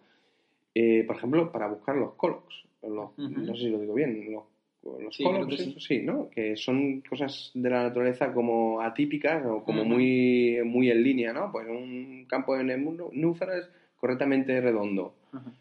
Eh, 0.76 1.06
por 1.07 1.15
ejemplo, 1.15 1.52
para 1.53 1.68
buscar 1.68 1.95
los 1.95 2.14
colocs. 2.15 2.64
Los, 2.84 3.11
Ujú. 3.18 3.30
No 3.30 3.56
sé 3.56 3.61
si 3.64 3.69
lo 3.69 3.80
digo 3.80 3.93
bien. 3.93 4.30
Los, 4.31 4.43
los 5.02 5.15
Sí, 5.88 6.02
¿no? 6.03 6.30
Que 6.30 6.56
son 6.57 6.99
cosas 7.02 7.49
de 7.56 7.69
la 7.69 7.84
naturaleza 7.84 8.31
como 8.34 8.81
atípicas 8.81 9.43
o 9.45 9.64
como 9.64 9.84
muy, 9.85 10.60
muy 10.65 10.91
en 10.91 11.02
línea, 11.02 11.31
¿no? 11.34 11.49
Pues 11.52 11.65
un 11.68 12.26
campo 12.30 12.56
de 12.57 12.64
nú- 12.77 13.10
núferes 13.14 13.68
correctamente 14.06 14.61
redondo. 14.61 15.15
Ajá. 15.34 15.52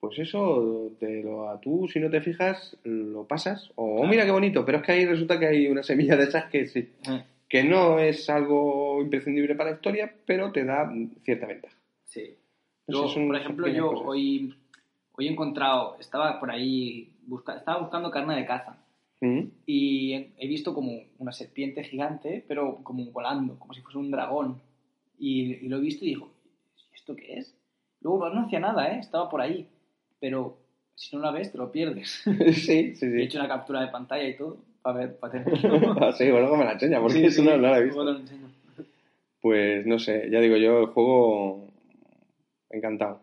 Pues 0.00 0.18
eso, 0.18 0.92
te 1.00 1.22
lo, 1.22 1.48
a 1.48 1.58
tú, 1.58 1.88
si 1.88 1.98
no 1.98 2.10
te 2.10 2.20
fijas, 2.20 2.76
lo 2.84 3.24
pasas. 3.26 3.70
O, 3.76 4.02
"Oh, 4.02 4.06
mira 4.06 4.26
qué 4.26 4.30
bonito, 4.30 4.62
pero 4.66 4.78
es 4.78 4.84
que 4.84 4.92
ahí 4.92 5.06
resulta 5.06 5.38
que 5.38 5.46
hay 5.46 5.66
una 5.68 5.82
semilla 5.82 6.14
de 6.16 6.24
esas 6.24 6.50
que 6.50 6.66
sí, 6.66 6.90
Ajá. 7.06 7.24
que 7.48 7.64
no 7.64 7.98
es 7.98 8.28
algo 8.28 9.00
imprescindible 9.00 9.54
para 9.54 9.70
la 9.70 9.76
historia, 9.76 10.14
pero 10.26 10.52
te 10.52 10.64
da 10.64 10.92
cierta 11.24 11.46
ventaja. 11.46 11.74
Sí. 12.04 12.20
Sé, 12.86 12.92
Yo, 12.92 13.06
por 13.26 13.36
ejemplo, 13.36 13.66
yo 13.68 13.88
hoy, 13.92 14.54
hoy 15.16 15.26
he 15.26 15.30
encontrado, 15.30 15.96
estaba 15.98 16.38
por 16.38 16.50
ahí, 16.50 17.10
busca, 17.26 17.56
estaba 17.56 17.80
buscando 17.80 18.10
carne 18.10 18.36
de 18.36 18.44
caza 18.46 18.76
Mm. 19.22 19.44
y 19.64 20.12
he, 20.12 20.32
he 20.36 20.46
visto 20.48 20.74
como 20.74 21.00
una 21.18 21.32
serpiente 21.32 21.82
gigante, 21.82 22.44
pero 22.46 22.80
como 22.82 23.10
volando, 23.10 23.58
como 23.58 23.72
si 23.72 23.80
fuese 23.80 23.96
un 23.96 24.10
dragón. 24.10 24.60
Y, 25.18 25.54
y 25.64 25.68
lo 25.68 25.78
he 25.78 25.80
visto 25.80 26.04
y 26.04 26.08
digo, 26.08 26.30
¿y 26.92 26.94
esto 26.94 27.16
qué 27.16 27.38
es? 27.38 27.56
Luego 28.04 28.28
no 28.30 28.42
hacía 28.42 28.60
nada, 28.60 28.92
¿eh? 28.94 28.98
estaba 29.00 29.28
por 29.28 29.40
ahí, 29.40 29.66
pero 30.20 30.56
si 30.94 31.16
no 31.16 31.22
la 31.22 31.32
ves 31.32 31.50
te 31.50 31.58
lo 31.58 31.72
pierdes. 31.72 32.22
sí, 32.52 32.94
sí, 32.94 33.06
He 33.06 33.10
sí. 33.10 33.22
hecho 33.22 33.38
una 33.40 33.48
captura 33.48 33.80
de 33.80 33.88
pantalla 33.88 34.28
y 34.28 34.36
todo 34.36 34.58
para 34.82 34.98
ver, 35.00 35.16
para 35.16 35.32
tenerlo. 35.44 36.12
Sí, 36.12 36.26
luego 36.28 36.56
me 36.56 36.64
la 36.66 36.72
enseña, 36.74 37.00
porque 37.00 37.14
Sí, 37.18 37.24
eso 37.24 37.42
sí, 37.42 37.48
no, 37.48 37.56
no 37.56 37.62
la 37.68 37.78
he 37.78 37.84
visto. 37.84 38.08
enseño. 38.16 38.48
Pues 39.40 39.84
no 39.86 39.98
sé, 39.98 40.28
ya 40.30 40.40
digo 40.40 40.56
yo, 40.56 40.80
el 40.80 40.86
juego 40.86 41.66
encantado. 42.70 43.20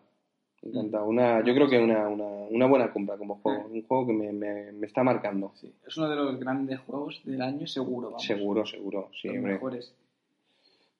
Encantado. 0.62 1.06
Una, 1.06 1.44
yo 1.44 1.54
creo 1.54 1.68
que 1.68 1.78
una, 1.78 2.06
una, 2.08 2.24
una 2.24 2.66
buena 2.66 2.92
compra 2.92 3.16
como 3.16 3.36
juego. 3.36 3.66
Un 3.66 3.82
juego 3.82 4.06
que 4.06 4.12
me, 4.12 4.32
me, 4.32 4.70
me 4.72 4.86
está 4.86 5.02
marcando. 5.02 5.52
Sí, 5.56 5.72
es 5.86 5.96
uno 5.96 6.08
de 6.08 6.14
los 6.16 6.38
grandes 6.38 6.78
juegos 6.80 7.20
del 7.24 7.42
año, 7.42 7.66
seguro. 7.66 8.08
Vamos. 8.10 8.24
Seguro, 8.24 8.64
seguro. 8.66 9.10
Sí, 9.20 9.28
los 9.28 9.38
mejores. 9.38 9.92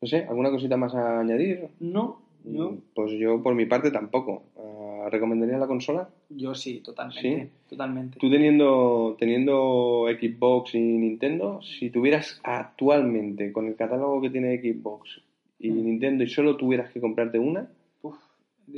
No 0.01 0.09
sé, 0.09 0.25
¿alguna 0.29 0.51
cosita 0.51 0.77
más 0.77 0.93
a 0.97 1.21
añadir? 1.21 1.69
No, 1.79 2.21
yo, 2.45 2.71
Mm, 2.73 2.79
Pues 2.95 3.13
yo 3.13 3.43
por 3.43 3.55
mi 3.55 3.67
parte 3.67 3.91
tampoco. 3.91 4.43
Ah, 4.59 5.09
¿Recomendaría 5.11 5.59
la 5.59 5.67
consola? 5.67 6.09
yo 6.29 6.55
sí, 6.55 6.81
totalmente. 6.81 7.51
Totalmente. 7.69 8.19
Tú 8.21 8.31
teniendo, 8.31 9.17
teniendo 9.19 10.07
Xbox 10.21 10.75
y 10.75 10.81
Nintendo, 10.81 11.61
si 11.63 11.91
tuvieras 11.91 12.41
actualmente 12.45 13.53
con 13.53 13.67
el 13.67 13.77
catálogo 13.77 14.21
que 14.21 14.31
tiene 14.31 14.59
Xbox 14.61 15.21
y 15.59 15.71
Mm. 15.71 15.85
Nintendo 15.85 16.25
y 16.25 16.29
solo 16.29 16.57
tuvieras 16.57 16.91
que 16.93 17.01
comprarte 17.01 17.39
una, 17.39 17.69
Uf. 18.03 18.17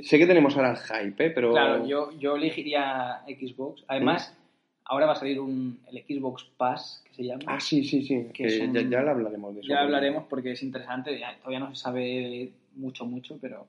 sé 0.03 0.19
que 0.19 0.27
tenemos 0.27 0.57
ahora 0.57 0.71
el 0.73 0.77
hype, 0.77 1.27
¿eh? 1.27 1.31
pero 1.31 1.53
Claro, 1.53 1.87
yo, 1.87 2.11
yo 2.19 2.37
elegiría 2.37 3.23
Xbox. 3.27 3.85
Además, 3.89 4.37
ahora 4.85 5.07
va 5.07 5.13
a 5.13 5.17
salir 5.17 5.41
un, 5.41 5.79
el 5.91 6.03
Xbox 6.05 6.45
Pass, 6.57 7.03
que 7.07 7.15
se 7.15 7.25
llama. 7.25 7.43
Ah, 7.47 7.61
sí, 7.61 7.85
sí, 7.85 8.03
sí, 8.03 8.27
Que 8.35 8.49
ya, 8.73 8.83
ya 8.83 9.03
lo 9.03 9.11
hablaremos 9.11 9.55
de 9.55 9.61
eso. 9.61 9.69
ya 9.69 9.81
hablaremos 9.81 10.25
porque 10.29 10.53
es 10.53 10.63
interesante. 10.63 11.19
ya- 11.19 11.37
todavía 11.39 11.61
no 11.61 11.75
se 11.75 11.83
sabe 11.83 12.51
mucho, 12.77 13.07
mucho, 13.07 13.39
pero 13.41 13.67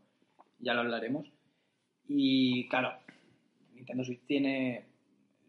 ya 0.60 0.74
lo 0.74 0.82
hablaremos. 0.82 1.32
Y 2.08 2.68
claro, 2.70 2.92
Nintendo 3.74 4.04
Switch 4.04 4.26
tiene 4.26 4.86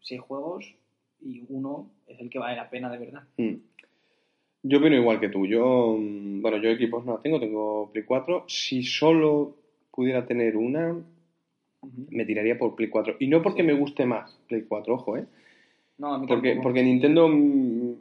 seis 0.01 0.21
juegos 0.21 0.73
y 1.21 1.43
uno 1.49 1.89
es 2.07 2.19
el 2.19 2.29
que 2.29 2.39
vale 2.39 2.55
la 2.55 2.69
pena 2.69 2.89
de 2.91 2.97
verdad. 2.97 3.23
Mm. 3.37 3.55
Yo 4.63 4.79
opino 4.79 4.95
igual 4.95 5.19
que 5.19 5.29
tú. 5.29 5.45
Yo, 5.45 5.95
mm, 5.99 6.41
bueno, 6.41 6.57
yo 6.57 6.71
Xbox 6.75 7.05
no 7.05 7.13
la 7.15 7.21
tengo, 7.21 7.39
tengo 7.39 7.89
Play 7.91 8.05
4. 8.05 8.45
Si 8.47 8.83
solo 8.83 9.55
pudiera 9.91 10.25
tener 10.25 10.57
una, 10.57 10.95
me 12.09 12.25
tiraría 12.25 12.57
por 12.57 12.75
Play 12.75 12.89
4. 12.89 13.17
Y 13.19 13.27
no 13.27 13.41
porque 13.41 13.63
me 13.63 13.73
guste 13.73 14.05
más 14.05 14.39
Play 14.47 14.63
4, 14.67 14.93
ojo, 14.93 15.17
¿eh? 15.17 15.25
No, 15.99 16.13
a 16.13 16.19
mí 16.19 16.27
Porque, 16.27 16.49
tampoco. 16.49 16.63
porque 16.63 16.83
Nintendo, 16.83 17.27
mm, 17.27 17.95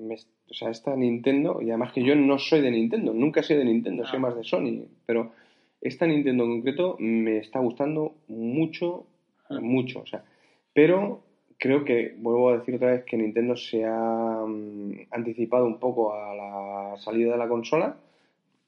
me- 0.00 0.16
o 0.50 0.54
sea, 0.54 0.70
esta 0.70 0.96
Nintendo, 0.96 1.60
y 1.62 1.68
además 1.70 1.92
que 1.92 2.02
yo 2.02 2.14
no 2.16 2.38
soy 2.38 2.60
de 2.60 2.70
Nintendo, 2.70 3.12
nunca 3.14 3.40
he 3.40 3.42
sido 3.44 3.60
de 3.60 3.66
Nintendo, 3.66 4.04
soy 4.06 4.16
Ah. 4.18 4.22
más 4.22 4.36
de 4.36 4.44
Sony, 4.44 4.84
pero 5.06 5.32
esta 5.80 6.06
Nintendo 6.06 6.44
en 6.44 6.50
concreto 6.56 6.96
me 6.98 7.38
está 7.38 7.58
gustando 7.60 8.14
mucho, 8.28 9.06
Ah. 9.48 9.58
mucho, 9.60 10.00
o 10.00 10.06
sea, 10.06 10.24
pero 10.72 11.22
creo 11.58 11.84
que, 11.84 12.14
vuelvo 12.18 12.50
a 12.50 12.58
decir 12.58 12.74
otra 12.76 12.92
vez, 12.92 13.04
que 13.04 13.16
Nintendo 13.16 13.54
se 13.56 13.84
ha 13.84 14.44
mm, 14.46 14.92
anticipado 15.10 15.66
un 15.66 15.78
poco 15.78 16.14
a 16.14 16.34
la 16.34 16.96
salida 16.98 17.32
de 17.32 17.38
la 17.38 17.48
consola. 17.48 17.96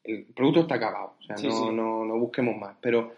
El 0.04 0.24
producto 0.24 0.60
está 0.60 0.74
acabado, 0.74 1.12
o 1.18 1.22
sea, 1.22 1.36
Sí, 1.36 1.46
no, 1.46 1.52
sí. 1.54 1.64
No, 1.74 2.04
no 2.04 2.18
busquemos 2.18 2.56
más, 2.56 2.76
pero 2.80 3.12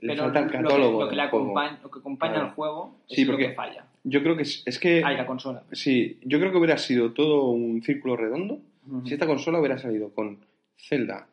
le 0.00 0.08
Pero 0.14 0.22
falta 0.24 0.38
el 0.38 0.44
lo 0.46 0.50
que- 0.52 0.58
catálogo. 0.58 1.04
lo 1.04 1.08
que, 1.10 1.20
acompaña, 1.20 1.78
lo 1.82 1.90
que 1.90 1.98
acompaña 1.98 2.32
Claro. 2.34 2.48
al 2.48 2.54
juego 2.54 2.94
es 3.08 3.16
Sí, 3.16 3.24
lo 3.24 3.32
porque- 3.32 3.48
que 3.48 3.54
falla. 3.54 3.84
Yo 4.04 4.22
creo 4.22 4.36
que 4.36 4.42
es, 4.42 4.62
es 4.66 4.78
que... 4.78 5.02
Hay 5.04 5.16
la 5.16 5.26
consola. 5.26 5.64
Sí, 5.72 6.18
yo 6.22 6.38
creo 6.38 6.52
que 6.52 6.58
hubiera 6.58 6.76
sido 6.78 7.12
todo 7.12 7.48
un 7.50 7.82
círculo 7.82 8.16
redondo 8.16 8.60
si 9.06 9.14
esta 9.14 9.26
consola 9.26 9.58
hubiera 9.60 9.78
salido 9.78 10.10
con 10.10 10.38
Zelda, 10.76 11.26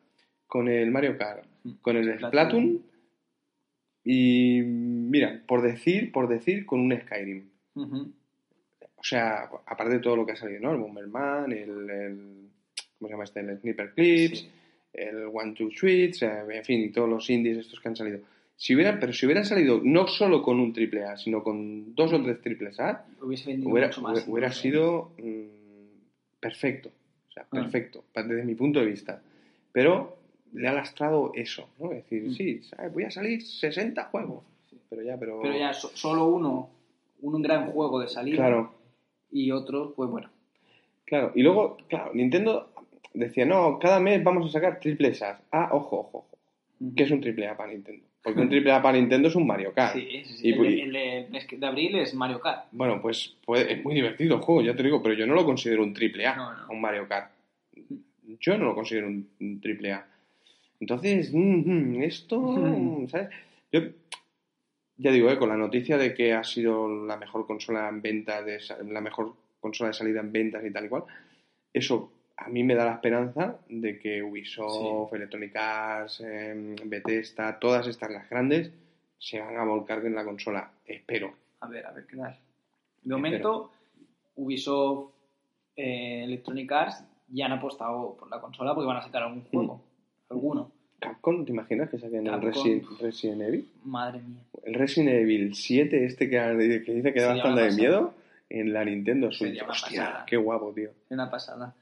con 0.46 0.68
el 0.68 0.90
Mario 0.90 1.18
Kart, 1.18 1.44
con 1.82 1.98
el 1.98 2.18
Splatoon. 2.18 2.80
Y, 4.04 4.62
mira, 4.62 5.42
por 5.46 5.60
decir, 5.62 6.10
por 6.12 6.28
decir, 6.28 6.64
con 6.66 6.80
un 6.80 6.98
Skyrim. 6.98 7.44
O 8.96 9.04
sea, 9.04 9.50
aparte 9.66 9.94
de 9.94 10.00
todo 10.00 10.16
lo 10.16 10.24
que 10.26 10.32
ha 10.32 10.36
salido, 10.36 10.60
¿no? 10.60 10.72
El 10.72 10.78
Bomberman, 10.78 11.52
el, 11.52 11.90
el 11.90 12.48
¿cómo 12.98 13.08
se 13.08 13.12
llama 13.12 13.24
este? 13.24 13.40
El 13.40 13.58
Sniper 13.58 13.92
Clips, 13.94 14.38
Sí. 14.40 14.50
el 14.94 15.24
One 15.32 15.52
Two 15.52 15.70
Switch, 15.72 16.22
en 16.22 16.64
fin, 16.64 16.80
y 16.84 16.88
todos 16.90 17.08
los 17.08 17.28
indies 17.28 17.58
estos 17.58 17.80
que 17.80 17.88
han 17.88 17.96
salido. 17.96 18.20
Si 18.62 18.76
hubieran, 18.76 19.00
pero 19.00 19.12
si 19.12 19.26
hubieran 19.26 19.44
salido 19.44 19.80
no 19.82 20.06
solo 20.06 20.40
con 20.40 20.60
un 20.60 20.72
triple 20.72 21.04
A, 21.04 21.16
sino 21.16 21.42
con 21.42 21.96
dos 21.96 22.12
o 22.12 22.22
tres 22.22 22.40
triples 22.42 22.78
A, 22.78 23.04
Hubiese 23.20 23.50
vendido 23.50 23.72
hubiera, 23.72 23.88
mucho 23.88 24.02
más. 24.02 24.24
hubiera 24.28 24.52
sido 24.52 25.10
mm, 25.18 26.38
perfecto. 26.38 26.90
O 27.28 27.32
sea, 27.32 27.42
Ah. 27.42 27.48
perfecto, 27.50 28.04
desde 28.14 28.44
mi 28.44 28.54
punto 28.54 28.78
de 28.78 28.86
vista. 28.86 29.20
Pero 29.72 30.16
le 30.52 30.68
ha 30.68 30.72
lastrado 30.74 31.32
eso, 31.34 31.68
¿no? 31.80 31.90
Es 31.90 32.04
decir, 32.04 32.22
Mm. 32.28 32.32
sí, 32.34 32.62
¿sabes? 32.62 32.92
voy 32.92 33.02
a 33.02 33.10
salir 33.10 33.42
60 33.42 34.04
juegos. 34.04 34.44
Sí. 34.70 34.78
Pero 34.88 35.02
ya, 35.02 35.16
pero... 35.18 35.40
Pero 35.42 35.58
ya 35.58 35.72
so- 35.74 35.90
solo 35.94 36.26
uno, 36.26 36.70
un 37.20 37.42
gran 37.42 37.68
juego 37.72 37.98
de 37.98 38.06
salida 38.06 38.36
Claro, 38.36 38.72
y 39.32 39.50
otros, 39.50 39.92
pues 39.96 40.08
bueno. 40.08 40.30
claro. 41.04 41.32
Y 41.34 41.42
luego, 41.42 41.78
claro, 41.88 42.12
Nintendo 42.14 42.70
decía, 43.12 43.44
no, 43.44 43.80
cada 43.80 43.98
mes 43.98 44.22
vamos 44.22 44.46
a 44.46 44.52
sacar 44.52 44.78
triple 44.78 45.12
A. 45.20 45.40
Ah, 45.50 45.70
ojo, 45.72 45.98
ojo, 45.98 46.18
ojo. 46.18 46.38
Ujú. 46.80 46.94
¿Qué 46.94 47.02
es 47.02 47.10
un 47.10 47.20
triple 47.20 47.48
A 47.48 47.56
para 47.56 47.72
Nintendo? 47.72 48.04
Porque 48.22 48.40
un 48.40 48.48
triple 48.48 48.70
A 48.72 48.80
para 48.80 48.96
Nintendo 48.98 49.28
es 49.28 49.34
un 49.34 49.46
Mario 49.46 49.72
Kart. 49.72 49.94
Sí, 49.94 50.22
sí, 50.24 50.34
sí. 50.36 50.48
Y 50.48 50.80
el, 50.82 50.92
de- 50.92 51.26
el 51.50 51.64
abril 51.64 51.96
es 51.96 52.14
Mario 52.14 52.40
Kart. 52.40 52.66
Bueno, 52.70 53.00
pues 53.02 53.34
puede- 53.44 53.72
es 53.72 53.84
muy 53.84 53.94
divertido 53.94 54.36
el 54.36 54.42
juego, 54.42 54.62
ya 54.62 54.76
te 54.76 54.82
digo, 54.84 55.02
pero 55.02 55.14
yo 55.14 55.26
no 55.26 55.34
lo 55.34 55.44
considero 55.44 55.82
un 55.82 55.92
triple 55.92 56.26
A, 56.26 56.36
No, 56.36 56.52
no. 56.52 56.66
un 56.70 56.80
Mario 56.80 57.08
Kart. 57.08 57.32
Yo 58.40 58.56
no 58.58 58.66
lo 58.66 58.74
considero 58.74 59.08
un, 59.08 59.28
un 59.40 59.60
triple 59.60 59.92
A. 59.92 60.06
Entonces, 60.80 61.32
mm, 61.32 61.38
mm, 61.98 62.02
esto. 62.02 63.06
¿sabes? 63.10 63.28
Yo, 63.72 63.80
ya 64.98 65.10
digo, 65.10 65.30
eh, 65.30 65.38
con 65.38 65.48
la 65.48 65.56
noticia 65.56 65.98
de 65.98 66.14
que 66.14 66.32
ha 66.32 66.44
sido 66.44 67.04
la 67.06 67.16
mejor 67.16 67.46
consola 67.46 67.88
en 67.88 68.02
ventas, 68.02 68.44
de, 68.46 68.60
la 68.92 69.00
mejor 69.00 69.34
consola 69.60 69.88
de 69.88 69.94
salida 69.94 70.20
en 70.20 70.30
ventas 70.32 70.64
y 70.64 70.70
tal 70.70 70.84
y 70.86 70.88
cual, 70.88 71.04
eso 71.72 72.12
a 72.44 72.48
mí 72.48 72.64
me 72.64 72.74
da 72.74 72.84
la 72.84 72.94
esperanza 72.94 73.58
de 73.68 73.98
que 73.98 74.22
Ubisoft, 74.22 75.12
Electronic 75.14 75.56
Arts, 75.56 76.20
em, 76.20 76.76
Bethesda, 76.84 77.58
todas 77.58 77.86
estas 77.86 78.10
las 78.10 78.28
grandes, 78.28 78.72
se 79.18 79.40
van 79.40 79.56
a 79.56 79.64
volcar 79.64 80.04
en 80.04 80.14
la 80.14 80.24
consola. 80.24 80.70
Espero. 80.84 81.32
A 81.60 81.68
ver, 81.68 81.86
a 81.86 81.92
ver 81.92 82.06
qué 82.06 82.16
tal. 82.16 82.36
De 83.02 83.14
momento, 83.14 83.70
Ubisoft, 84.36 85.10
eh, 85.76 86.24
Electronic 86.24 86.72
Arts 86.72 87.04
ya 87.28 87.46
han 87.46 87.52
apostado 87.52 88.16
por 88.18 88.28
la 88.30 88.40
consola 88.40 88.74
porque 88.74 88.86
van 88.86 88.96
a 88.96 89.02
sacar 89.02 89.22
algún 89.22 89.44
juego. 89.44 89.80
Alguno. 90.28 90.70
Capcom, 90.98 91.44
¿te 91.44 91.52
imaginas 91.52 91.90
que 91.90 91.98
saquen 91.98 92.26
el. 92.26 92.40
Resident, 92.40 92.84
Resident 93.00 93.42
Evil? 93.42 93.68
Madre 93.84 94.20
mía. 94.20 94.42
El 94.64 94.74
Resident 94.74 95.10
Evil 95.10 95.54
7, 95.54 96.04
este 96.04 96.30
que, 96.30 96.82
que 96.84 96.94
dice 96.94 97.12
que 97.12 97.20
da 97.20 97.34
bastante 97.34 97.62
de 97.62 97.72
miedo, 97.72 98.14
en 98.48 98.72
la 98.72 98.84
Nintendo 98.84 99.32
Switch. 99.32 99.62
Hostia, 99.62 99.66
pasada. 99.66 100.24
qué 100.26 100.36
guapo, 100.36 100.72
tío. 100.72 100.90
Una 101.10 101.30
pasada. 101.30 101.74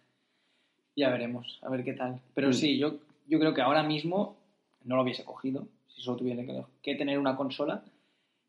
Ya 1.01 1.09
veremos, 1.09 1.59
a 1.63 1.71
ver 1.71 1.83
qué 1.83 1.95
tal. 1.95 2.21
Pero 2.35 2.49
Mm. 2.51 2.53
sí, 2.53 2.77
yo, 2.77 2.97
yo 3.27 3.39
creo 3.41 3.55
que 3.55 3.63
ahora 3.63 3.83
mismo 3.83 4.37
no 4.85 4.97
lo 4.97 5.03
hubiese 5.03 5.25
cogido, 5.25 5.67
si 5.89 6.03
solo 6.03 6.19
tuviese 6.19 6.45
que, 6.45 6.63
que 6.83 6.95
tener 6.95 7.19
una 7.19 7.37
consola, 7.37 7.83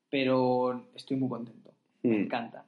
pero 0.09 0.83
estoy 0.93 1.15
muy 1.15 1.29
contento. 1.29 1.71
Me 2.03 2.09
Mm, 2.17 2.21
encanta. 2.23 2.65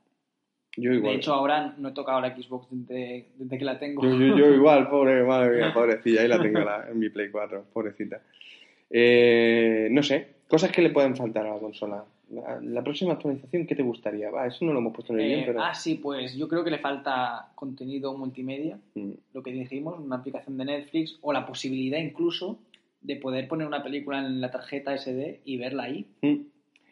Yo 0.78 0.94
igual. 0.94 1.12
De 1.12 1.18
hecho, 1.18 1.34
ahora 1.34 1.76
no 1.78 1.90
he 1.90 1.92
tocado 1.92 2.22
la 2.22 2.34
Xbox 2.34 2.68
desde, 2.72 3.28
desde 3.38 3.58
que 3.58 3.66
la 3.66 3.78
tengo. 3.78 4.02
Yo, 4.04 4.12
yo- 4.18 4.38
yo 4.38 4.54
igual, 4.54 4.88
pobre, 4.90 5.22
madre 5.26 5.58
mía, 5.58 5.74
pobrecilla, 5.74 6.22
ahí 6.22 6.30
la 6.30 6.42
tengo 6.42 6.60
la- 6.62 6.88
en 6.90 6.98
mi 6.98 7.10
Play 7.10 7.30
4, 7.30 7.66
pobrecita. 7.74 8.22
Eh, 8.90 9.90
no 9.92 10.02
sé, 10.02 10.28
cosas 10.48 10.72
que 10.72 10.82
le 10.82 10.92
pueden 10.92 11.18
faltar 11.18 11.46
a 11.46 11.56
la 11.56 11.60
consola. 11.60 12.06
La, 12.34 12.60
la 12.62 12.84
próxima 12.84 13.14
actualización, 13.14 13.66
¿qué 13.68 13.76
te 13.76 13.84
gustaría? 13.84 14.30
Va, 14.32 14.48
eso 14.48 14.66
no 14.66 14.74
lo 14.74 14.80
hemos 14.80 14.94
puesto 14.94 15.14
en 15.14 15.20
el 15.20 15.26
Eh, 15.26 15.30
guion, 15.36 15.46
pero... 15.48 15.62
Ah, 15.64 15.74
sí, 15.74 15.96
pues 15.96 16.36
yo 16.36 16.48
creo 16.48 16.64
que 16.64 16.72
le 16.72 16.80
falta 16.80 17.52
contenido 17.56 18.16
multimedia, 18.18 18.80
Mm, 18.96 19.12
lo 19.34 19.44
que 19.44 19.52
dijimos, 19.52 20.00
una 20.00 20.18
aplicación 20.18 20.58
de 20.58 20.66
Netflix 20.66 21.18
o 21.22 21.32
la 21.34 21.46
posibilidad 21.46 22.00
incluso 22.00 22.60
de 23.02 23.16
poder 23.18 23.48
poner 23.48 23.68
una 23.68 23.84
película 23.84 24.20
en 24.20 24.40
la 24.42 24.50
tarjeta 24.50 24.94
SD 24.98 25.42
y 25.46 25.58
verla 25.58 25.84
ahí. 25.84 26.06
mm. 26.22 26.36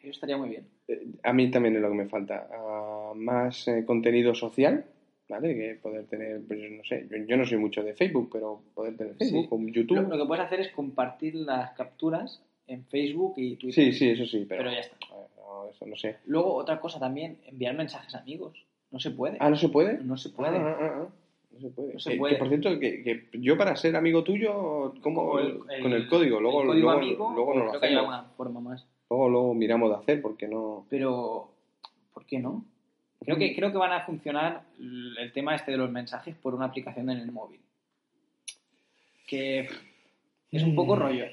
Eso 0.02 0.10
estaría 0.10 0.36
muy 0.36 0.48
bien. 0.48 0.64
Eh, 0.88 1.06
A 1.22 1.32
mí 1.32 1.50
también 1.50 1.76
es 1.76 1.82
lo 1.82 1.88
que 1.88 1.94
me 1.94 2.06
falta. 2.08 2.48
Ah, 2.52 3.12
más 3.14 3.68
eh, 3.68 3.84
contenido 3.86 4.34
social, 4.34 4.84
¿vale? 5.28 5.54
Que 5.54 5.74
poder 5.80 6.04
tener, 6.06 6.40
pues 6.46 6.58
no 6.72 6.82
sé, 6.84 7.06
yo, 7.10 7.16
yo 7.26 7.36
no 7.36 7.44
soy 7.46 7.58
mucho 7.58 7.82
de 7.84 7.94
Facebook, 7.94 8.28
pero 8.32 8.60
poder 8.74 8.96
tener 8.96 9.14
Facebook 9.14 9.44
Sí. 9.44 9.48
o 9.50 9.68
YouTube. 9.68 9.96
Lo, 10.02 10.08
lo 10.08 10.18
que 10.18 10.26
puedes 10.26 10.44
hacer 10.44 10.60
es 10.60 10.70
compartir 10.72 11.34
las 11.36 11.70
capturas 11.72 12.42
en 12.66 12.84
Facebook 12.86 13.34
y 13.36 13.56
Twitter. 13.56 13.92
Sí, 13.92 13.92
sí, 13.92 14.08
eso 14.10 14.24
sí, 14.26 14.44
pero, 14.48 14.62
Pero 14.62 14.72
ya 14.72 14.80
está. 14.80 14.96
a 15.12 15.18
ver, 15.18 15.28
no, 15.52 15.68
eso 15.70 15.86
no 15.86 15.96
sé. 15.96 16.18
Luego, 16.26 16.54
otra 16.54 16.80
cosa 16.80 16.98
también, 16.98 17.38
enviar 17.46 17.74
mensajes 17.74 18.14
a 18.14 18.18
amigos. 18.20 18.64
No 18.90 18.98
se 18.98 19.10
puede. 19.10 19.36
Ah, 19.40 19.48
¿no 19.50 19.56
se 19.56 19.68
puede? 19.68 19.98
No 20.04 20.16
se 20.16 20.30
puede. 20.30 20.56
Ah, 20.58 20.76
ah, 20.80 20.90
ah, 21.04 21.08
No 21.52 21.60
se 21.60 21.68
puede. 21.70 21.92
No 21.94 21.98
se 22.00 22.10
Que- 22.10 22.16
puede. 22.16 22.34
que, 22.34 22.38
por 22.38 22.48
cierto, 22.48 22.78
que, 22.78 23.02
que 23.02 23.28
yo 23.40 23.56
para 23.56 23.76
ser 23.76 23.96
amigo 23.96 24.22
tuyo, 24.24 24.94
¿cómo? 25.02 25.38
El- 25.38 25.58
con 25.82 25.92
el 25.92 26.08
código. 26.08 26.40
Luego, 26.40 26.62
el 26.62 26.68
código 26.68 26.86
luego, 26.92 26.98
amigo, 26.98 27.32
luego 27.34 27.54
no 27.54 27.64
lo 27.64 27.70
hay 27.72 27.94
hacemos. 27.94 28.26
forma 28.36 28.60
más. 28.60 28.86
Luego, 29.10 29.28
luego 29.28 29.54
miramos 29.54 29.90
de 29.90 29.96
hacer 29.96 30.22
porque 30.22 30.48
no... 30.48 30.86
Pero, 30.88 31.50
¿por 32.14 32.24
qué 32.26 32.38
no? 32.38 32.64
Creo 33.20 33.36
que, 33.36 33.54
creo 33.54 33.70
que 33.70 33.78
van 33.78 33.92
a 33.92 34.04
funcionar 34.04 34.64
el 34.78 35.16
el 35.18 35.32
tema 35.32 35.54
este 35.54 35.70
de 35.72 35.76
los 35.76 35.90
mensajes 35.90 36.34
por 36.36 36.54
una 36.54 36.64
aplicación 36.66 37.08
en 37.10 37.18
el 37.18 37.30
móvil. 37.30 37.60
Que 39.26 39.68
es 40.50 40.62
un 40.62 40.74
poco 40.74 40.96
rollo. 40.96 41.26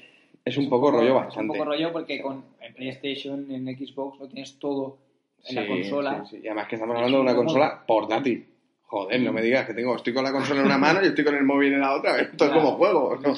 Es 0.44 0.56
un 0.56 0.68
poco 0.68 0.90
rollo 0.90 1.08
Es 1.08 1.14
bastante. 1.14 1.40
un 1.52 1.58
poco 1.58 1.64
rollo 1.70 1.92
porque 1.92 2.20
con 2.22 2.44
en 2.60 2.74
PlayStation, 2.74 3.50
en 3.50 3.66
Xbox, 3.76 4.18
lo 4.20 4.26
tienes 4.28 4.58
todo 4.58 4.98
en 5.46 5.54
la 5.56 5.66
consola. 5.66 6.24
sí, 6.24 6.36
sí. 6.36 6.42
Y 6.44 6.46
además 6.48 6.68
que 6.68 6.74
estamos 6.76 6.94
Es 6.94 6.98
hablando 6.98 7.18
de 7.18 7.22
una 7.24 7.36
consola 7.36 7.84
portátil. 7.86 8.46
Joder, 8.82 9.20
no 9.20 9.32
me 9.32 9.42
digas 9.42 9.66
que 9.66 9.74
tengo, 9.74 9.94
estoy 9.94 10.12
con 10.12 10.24
la 10.24 10.32
consola 10.32 10.60
en 10.60 10.66
una 10.66 10.78
mano 10.78 11.00
y 11.02 11.06
estoy 11.06 11.24
con 11.24 11.36
el 11.36 11.44
móvil 11.44 11.74
en 11.74 11.80
la 11.80 11.94
otra. 11.96 12.18
Esto 12.20 12.46
es 12.46 12.50
como 12.50 12.72
juego. 12.72 13.16
No, 13.22 13.34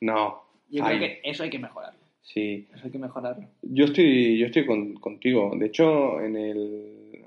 no. 0.00 0.42
Yo 0.68 0.84
Ay, 0.84 0.98
creo 0.98 1.08
que 1.08 1.20
eso 1.30 1.42
hay 1.44 1.50
que 1.50 1.58
mejorarlo. 1.60 2.00
Sí. 2.22 2.66
Eso 2.74 2.86
hay 2.86 2.90
que 2.90 2.98
mejorarlo. 2.98 3.46
Yo 3.62 3.84
estoy, 3.84 4.36
yo 4.36 4.46
estoy 4.46 4.66
con- 4.66 4.94
contigo. 4.94 5.52
De 5.56 5.66
hecho, 5.66 6.20
en 6.20 6.36
el... 6.36 7.24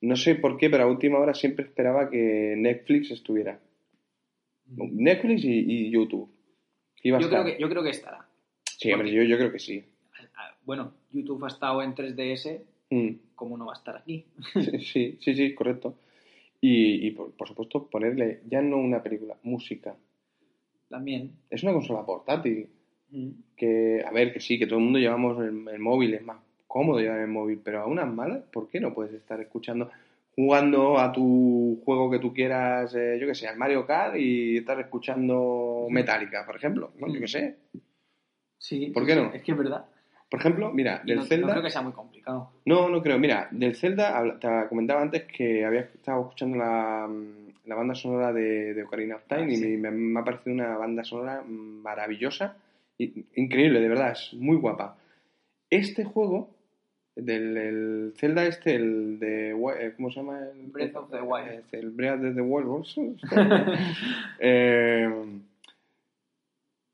No 0.00 0.16
sé 0.16 0.34
por 0.34 0.56
qué, 0.56 0.68
pero 0.70 0.84
a 0.84 0.86
última 0.88 1.18
hora 1.20 1.34
siempre 1.34 1.64
esperaba 1.66 2.10
que 2.10 2.54
Netflix 2.56 3.12
estuviera. 3.12 3.60
Netflix 4.66 5.44
y, 5.44 5.50
y 5.86 5.90
YouTube. 5.90 6.28
Iba 7.02 7.18
a 7.18 7.20
Yo 7.20 7.26
estar. 7.26 7.42
creo, 7.42 7.54
que, 7.56 7.62
yo 7.62 7.68
creo 7.68 7.82
que 7.82 7.90
estará. 7.90 8.26
Sí, 8.78 8.92
hombre, 8.92 9.12
yo, 9.12 9.22
yo 9.24 9.36
creo 9.36 9.50
que 9.52 9.58
sí. 9.58 9.84
Bueno, 10.64 10.92
YouTube 11.12 11.44
ha 11.44 11.48
estado 11.48 11.82
en 11.82 11.94
3DS, 11.94 12.60
Mm. 12.90 13.10
¿cómo 13.34 13.58
no 13.58 13.66
va 13.66 13.74
a 13.74 13.76
estar 13.76 13.96
aquí? 13.96 14.24
Sí, 14.80 15.18
sí, 15.20 15.34
sí, 15.34 15.54
correcto. 15.54 15.94
Y, 16.60 17.06
y 17.06 17.10
por, 17.10 17.32
por 17.32 17.46
supuesto, 17.46 17.86
ponerle 17.86 18.40
ya 18.48 18.62
no 18.62 18.78
una 18.78 19.02
película, 19.02 19.36
música. 19.42 19.94
También. 20.88 21.32
Es 21.50 21.62
una 21.62 21.72
consola 21.74 22.06
portátil. 22.06 22.66
Mm. 23.10 23.28
Que, 23.56 24.02
a 24.06 24.10
ver, 24.10 24.32
que 24.32 24.40
sí, 24.40 24.58
que 24.58 24.66
todo 24.66 24.78
el 24.78 24.84
mundo 24.86 24.98
llevamos 24.98 25.38
el, 25.38 25.68
el 25.68 25.78
móvil, 25.78 26.14
es 26.14 26.22
más 26.22 26.38
cómodo 26.66 26.98
llevar 27.00 27.20
el 27.20 27.28
móvil, 27.28 27.60
pero 27.62 27.80
a 27.80 27.86
unas 27.86 28.10
malas, 28.12 28.42
¿por 28.52 28.68
qué 28.68 28.80
no 28.80 28.94
puedes 28.94 29.12
estar 29.14 29.38
escuchando, 29.40 29.90
jugando 30.34 30.98
a 30.98 31.12
tu 31.12 31.80
juego 31.84 32.10
que 32.10 32.18
tú 32.20 32.32
quieras, 32.32 32.94
eh, 32.94 33.18
yo 33.20 33.26
que 33.26 33.34
sé, 33.34 33.48
al 33.48 33.56
Mario 33.58 33.86
Kart 33.86 34.16
y 34.16 34.56
estar 34.58 34.78
escuchando 34.80 35.86
Metallica, 35.90 36.44
por 36.46 36.56
ejemplo? 36.56 36.92
¿no? 36.98 37.12
Yo 37.12 37.20
que 37.20 37.28
sé. 37.28 37.56
Sí. 38.58 38.90
¿Por 38.92 39.06
qué 39.06 39.14
no? 39.14 39.32
Es 39.32 39.42
que 39.42 39.52
es 39.52 39.58
verdad. 39.58 39.86
Por 40.30 40.40
ejemplo, 40.40 40.70
mira, 40.72 41.00
del 41.06 41.16
no, 41.18 41.24
Zelda. 41.24 41.46
no 41.46 41.52
creo 41.54 41.62
que 41.62 41.70
sea 41.70 41.80
muy 41.82 41.92
complicado. 41.92 42.50
No, 42.66 42.88
no 42.90 43.02
creo. 43.02 43.18
Mira, 43.18 43.48
del 43.50 43.74
Zelda, 43.76 44.38
te 44.38 44.68
comentaba 44.68 45.00
antes 45.00 45.24
que 45.24 45.64
había 45.64 45.80
estado 45.80 46.20
escuchando 46.22 46.58
la, 46.58 47.08
la 47.64 47.74
banda 47.74 47.94
sonora 47.94 48.32
de, 48.32 48.74
de 48.74 48.82
Ocarina 48.82 49.16
of 49.16 49.24
Time 49.26 49.44
Ah, 49.44 49.50
y 49.50 49.56
sí. 49.56 49.76
me, 49.78 49.90
me 49.90 50.20
ha 50.20 50.24
parecido 50.24 50.54
una 50.54 50.76
banda 50.76 51.02
sonora 51.02 51.42
maravillosa, 51.46 52.56
y, 52.98 53.24
increíble, 53.36 53.80
de 53.80 53.88
verdad, 53.88 54.12
es 54.12 54.34
muy 54.34 54.56
guapa. 54.58 54.98
Este 55.70 56.04
juego, 56.04 56.50
del 57.16 57.56
el 57.56 58.12
Zelda 58.16 58.44
este, 58.44 58.74
el 58.74 59.18
de... 59.18 59.50
Eh, 59.50 59.92
¿Cómo 59.96 60.10
se 60.10 60.16
llama? 60.20 60.40
El, 60.40 60.66
Breath 60.66 60.96
of 60.96 61.10
the 61.10 61.20
Wild. 61.22 61.48
Eh, 61.48 61.62
El 61.72 61.90
Breath 61.90 62.22
of 62.22 62.34
the 62.34 62.40
Wild. 62.42 62.86
Eh, 64.40 65.08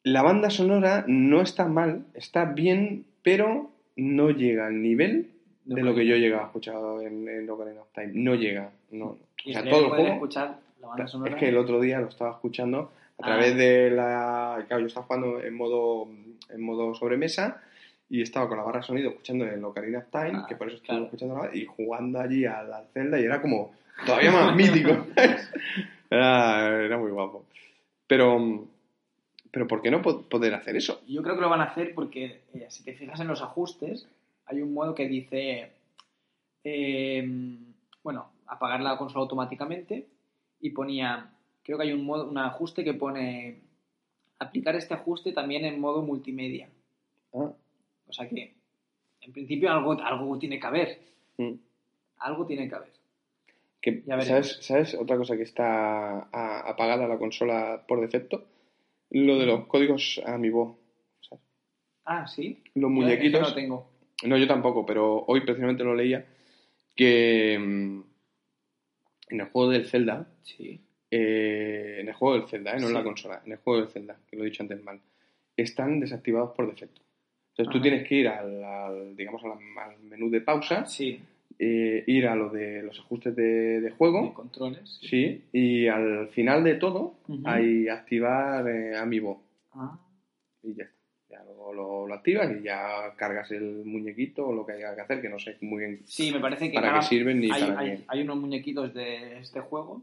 la 0.05 0.23
banda 0.23 0.51
sonora 0.51 1.05
no 1.09 1.41
está 1.43 1.67
mal, 1.67 2.05
está 2.15 2.45
bien, 2.45 3.05
pero 3.23 3.71
no 3.97 4.31
llega 4.31 4.67
al 4.69 4.81
nivel 4.81 5.31
de 5.65 5.83
lo 5.83 5.95
que 5.95 6.07
yo 6.07 6.15
he 6.15 6.21
llegado 6.21 6.43
a 6.43 6.47
escuchar 6.47 6.77
en, 7.03 7.29
en 7.29 7.49
Ocarina 7.51 7.81
of 7.81 7.89
Time. 7.95 8.11
No 8.15 8.35
llega, 8.37 8.71
no. 8.93 9.07
O 9.47 9.51
sea, 9.53 9.65
todo 9.65 9.87
el 9.87 9.91
juego... 9.91 10.07
escuchar 10.15 10.59
la 10.81 10.89
banda 10.89 11.07
sonora. 11.09 11.33
Es 11.33 11.37
que 11.39 11.49
el 11.49 11.57
otro 11.57 11.81
día 11.81 12.01
lo 12.01 12.09
estaba 12.09 12.31
escuchando 12.31 12.79
a 12.81 12.89
Ah. 13.17 13.27
través 13.27 13.57
de 13.57 13.91
la... 13.91 14.65
Claro, 14.67 14.81
yo 14.81 14.87
estaba 14.89 15.07
jugando 15.07 15.41
en 15.43 15.55
modo, 15.55 16.09
en 16.51 16.61
modo 16.63 16.95
sobremesa 16.97 17.63
y 18.11 18.21
estaba 18.23 18.49
con 18.49 18.59
la 18.59 18.65
barra 18.65 18.81
de 18.81 18.87
sonido 18.87 19.11
escuchando 19.11 19.47
el 19.47 19.65
Ocarina 19.65 19.99
of 20.01 20.07
Time, 20.11 20.33
Ah, 20.35 20.47
que 20.49 20.57
por 20.57 20.67
eso 20.67 20.77
estuve 20.77 20.89
claro. 20.97 21.05
escuchando 21.05 21.37
la- 21.39 21.55
y 21.57 21.65
jugando 21.65 22.21
allí 22.21 22.45
a 22.45 22.63
la 22.65 22.85
Zelda 22.93 23.19
y 23.21 23.25
era 23.25 23.41
como 23.41 23.73
todavía 24.05 24.33
más 24.33 24.55
mítico. 24.57 25.07
era, 26.11 26.85
era 26.85 26.99
muy 26.99 27.11
guapo. 27.11 27.45
Pero, 28.07 28.67
pero 29.55 29.69
¿por 29.69 29.81
qué 29.83 29.91
no 29.93 30.03
po- 30.03 30.23
poder 30.29 30.53
hacer 30.53 30.75
eso? 30.77 31.01
Yo 31.07 31.23
creo 31.23 31.37
que 31.37 31.41
lo 31.41 31.49
van 31.49 31.61
a 31.61 31.65
hacer 31.71 31.95
porque, 31.95 32.41
eh, 32.55 32.67
si 32.69 32.83
te 32.83 32.93
fijas 32.95 33.21
en 33.21 33.29
los 33.29 33.41
ajustes, 33.41 34.09
hay 34.47 34.61
un 34.61 34.75
modo 34.75 34.97
que 34.97 35.07
dice, 35.07 35.71
eh, 36.65 37.57
bueno, 38.03 38.31
apagar 38.47 38.81
la 38.81 38.99
consola 38.99 39.23
automáticamente 39.23 40.07
y 40.61 40.71
ponía, 40.71 41.31
creo 41.63 41.79
que 41.79 41.85
hay 41.85 41.93
un, 41.93 42.05
modo, 42.05 42.29
un 42.29 42.37
ajuste 42.39 42.83
que 42.83 42.95
pone, 42.95 43.61
aplicar 44.41 44.75
este 44.75 44.95
ajuste 44.95 45.33
también 45.33 45.65
en 45.65 45.81
modo 45.81 46.03
multimedia. 46.03 46.69
Ah, 47.33 47.53
O 48.09 48.13
sea 48.13 48.29
que, 48.29 48.55
en 49.21 49.33
principio, 49.33 49.71
algo, 49.71 49.93
algo 49.93 50.37
tiene 50.39 50.59
que 50.59 50.67
haber. 50.67 50.99
mm. 51.39 51.53
Algo 52.19 52.45
tiene 52.47 52.69
que 52.69 52.75
haber. 52.75 52.93
Que. 53.81 54.03
¿sabes, 54.25 54.59
¿Sabes 54.63 54.95
otra 54.95 55.17
cosa 55.19 55.37
que 55.37 55.43
está 55.43 56.21
apagada 56.69 57.07
la 57.07 57.19
consola 57.19 57.85
por 57.87 58.01
defecto? 58.01 58.45
Lo 59.15 59.39
de 59.39 59.47
los 59.47 59.67
códigos 59.67 60.21
Amiibo. 60.27 60.79
¿sabes? 61.21 61.43
Ah, 62.05 62.27
sí. 62.27 62.63
Los 62.75 62.83
Yo 62.83 62.89
muñequitos. 62.91 63.41
eso 63.41 63.49
no 63.51 63.55
tengo. 63.55 63.91
No, 64.25 64.37
yo 64.37 64.47
tampoco, 64.47 64.85
pero 64.87 65.25
hoy 65.27 65.41
precisamente 65.43 65.85
lo 65.85 65.95
leía 65.95 66.25
que 66.97 67.59
mm, 67.59 68.01
en 69.31 69.41
el 69.41 69.47
juego 69.49 69.71
del 69.71 69.87
Zelda, 69.87 70.27
Sí. 70.43 70.81
eh, 71.11 71.99
en 72.01 72.09
el 72.09 72.15
juego 72.15 72.39
del 72.39 72.49
Zelda, 72.49 72.73
eh, 72.77 72.81
no 72.81 72.89
en 72.89 72.95
la 72.95 73.01
Sí. 73.01 73.05
consola, 73.07 73.43
en 73.45 73.53
el 73.53 73.59
juego 73.59 73.81
del 73.81 73.89
Zelda, 73.91 74.17
que 74.29 74.37
lo 74.37 74.43
he 74.43 74.47
dicho 74.47 74.63
antes 74.63 74.83
mal, 74.83 75.01
están 75.57 76.01
desactivados 76.01 76.53
por 76.55 76.69
defecto. 76.69 77.01
Entonces 77.51 77.71
tú 77.73 77.79
Ajá. 77.79 77.83
tienes 77.83 78.09
que 78.09 78.15
ir 78.17 78.29
al, 78.29 78.65
al, 78.65 79.17
digamos, 79.17 79.43
al, 79.45 79.53
al 79.53 79.99
menú 80.01 80.29
de 80.31 80.41
pausa, 80.41 80.87
Sí, 80.87 81.21
eh, 81.59 82.05
ir 82.07 82.27
a 82.27 82.35
lo 82.37 82.51
de 82.51 82.83
los 82.83 82.99
ajustes 82.99 83.35
de, 83.37 83.81
de 83.81 83.91
juego, 83.91 84.23
de 84.29 84.33
controles. 84.35 84.99
sí. 85.03 85.09
sí, 85.09 85.45
y 85.53 85.87
al 85.89 86.29
final 86.29 86.63
de 86.65 86.75
todo 86.75 87.15
Ujú. 87.29 87.43
hay 87.45 87.89
activar 87.89 88.69
eh, 88.69 88.97
Amiibo. 88.97 89.43
Ah, 89.73 89.99
Y 90.63 90.75
ya 90.75 90.85
está. 90.85 90.95
Ya 91.31 91.43
lo, 91.45 91.73
lo- 91.73 92.07
lo 92.07 92.15
activas 92.15 92.49
y 92.59 92.63
ya 92.63 93.13
cargas 93.17 93.51
el 93.51 93.85
muñequito 93.85 94.47
o 94.47 94.53
lo 94.55 94.65
que 94.65 94.73
haya 94.75 94.95
que 94.95 95.01
hacer, 95.01 95.21
que 95.21 95.29
no 95.29 95.39
sé 95.39 95.57
muy 95.63 95.81
bien 95.81 96.01
Sí, 96.05 96.31
me 96.31 96.39
parece 96.39 96.71
que 96.71 96.75
para 96.75 97.01
qué 97.01 97.07
sirven 97.07 97.41
ni 97.41 97.51
hay, 97.51 97.61
para 97.63 97.79
hay- 97.81 97.97
qué. 97.97 98.05
hay 98.07 98.23
unos 98.23 98.37
muñequitos 98.37 98.95
de 98.95 99.39
este 99.39 99.59
juego 99.61 100.03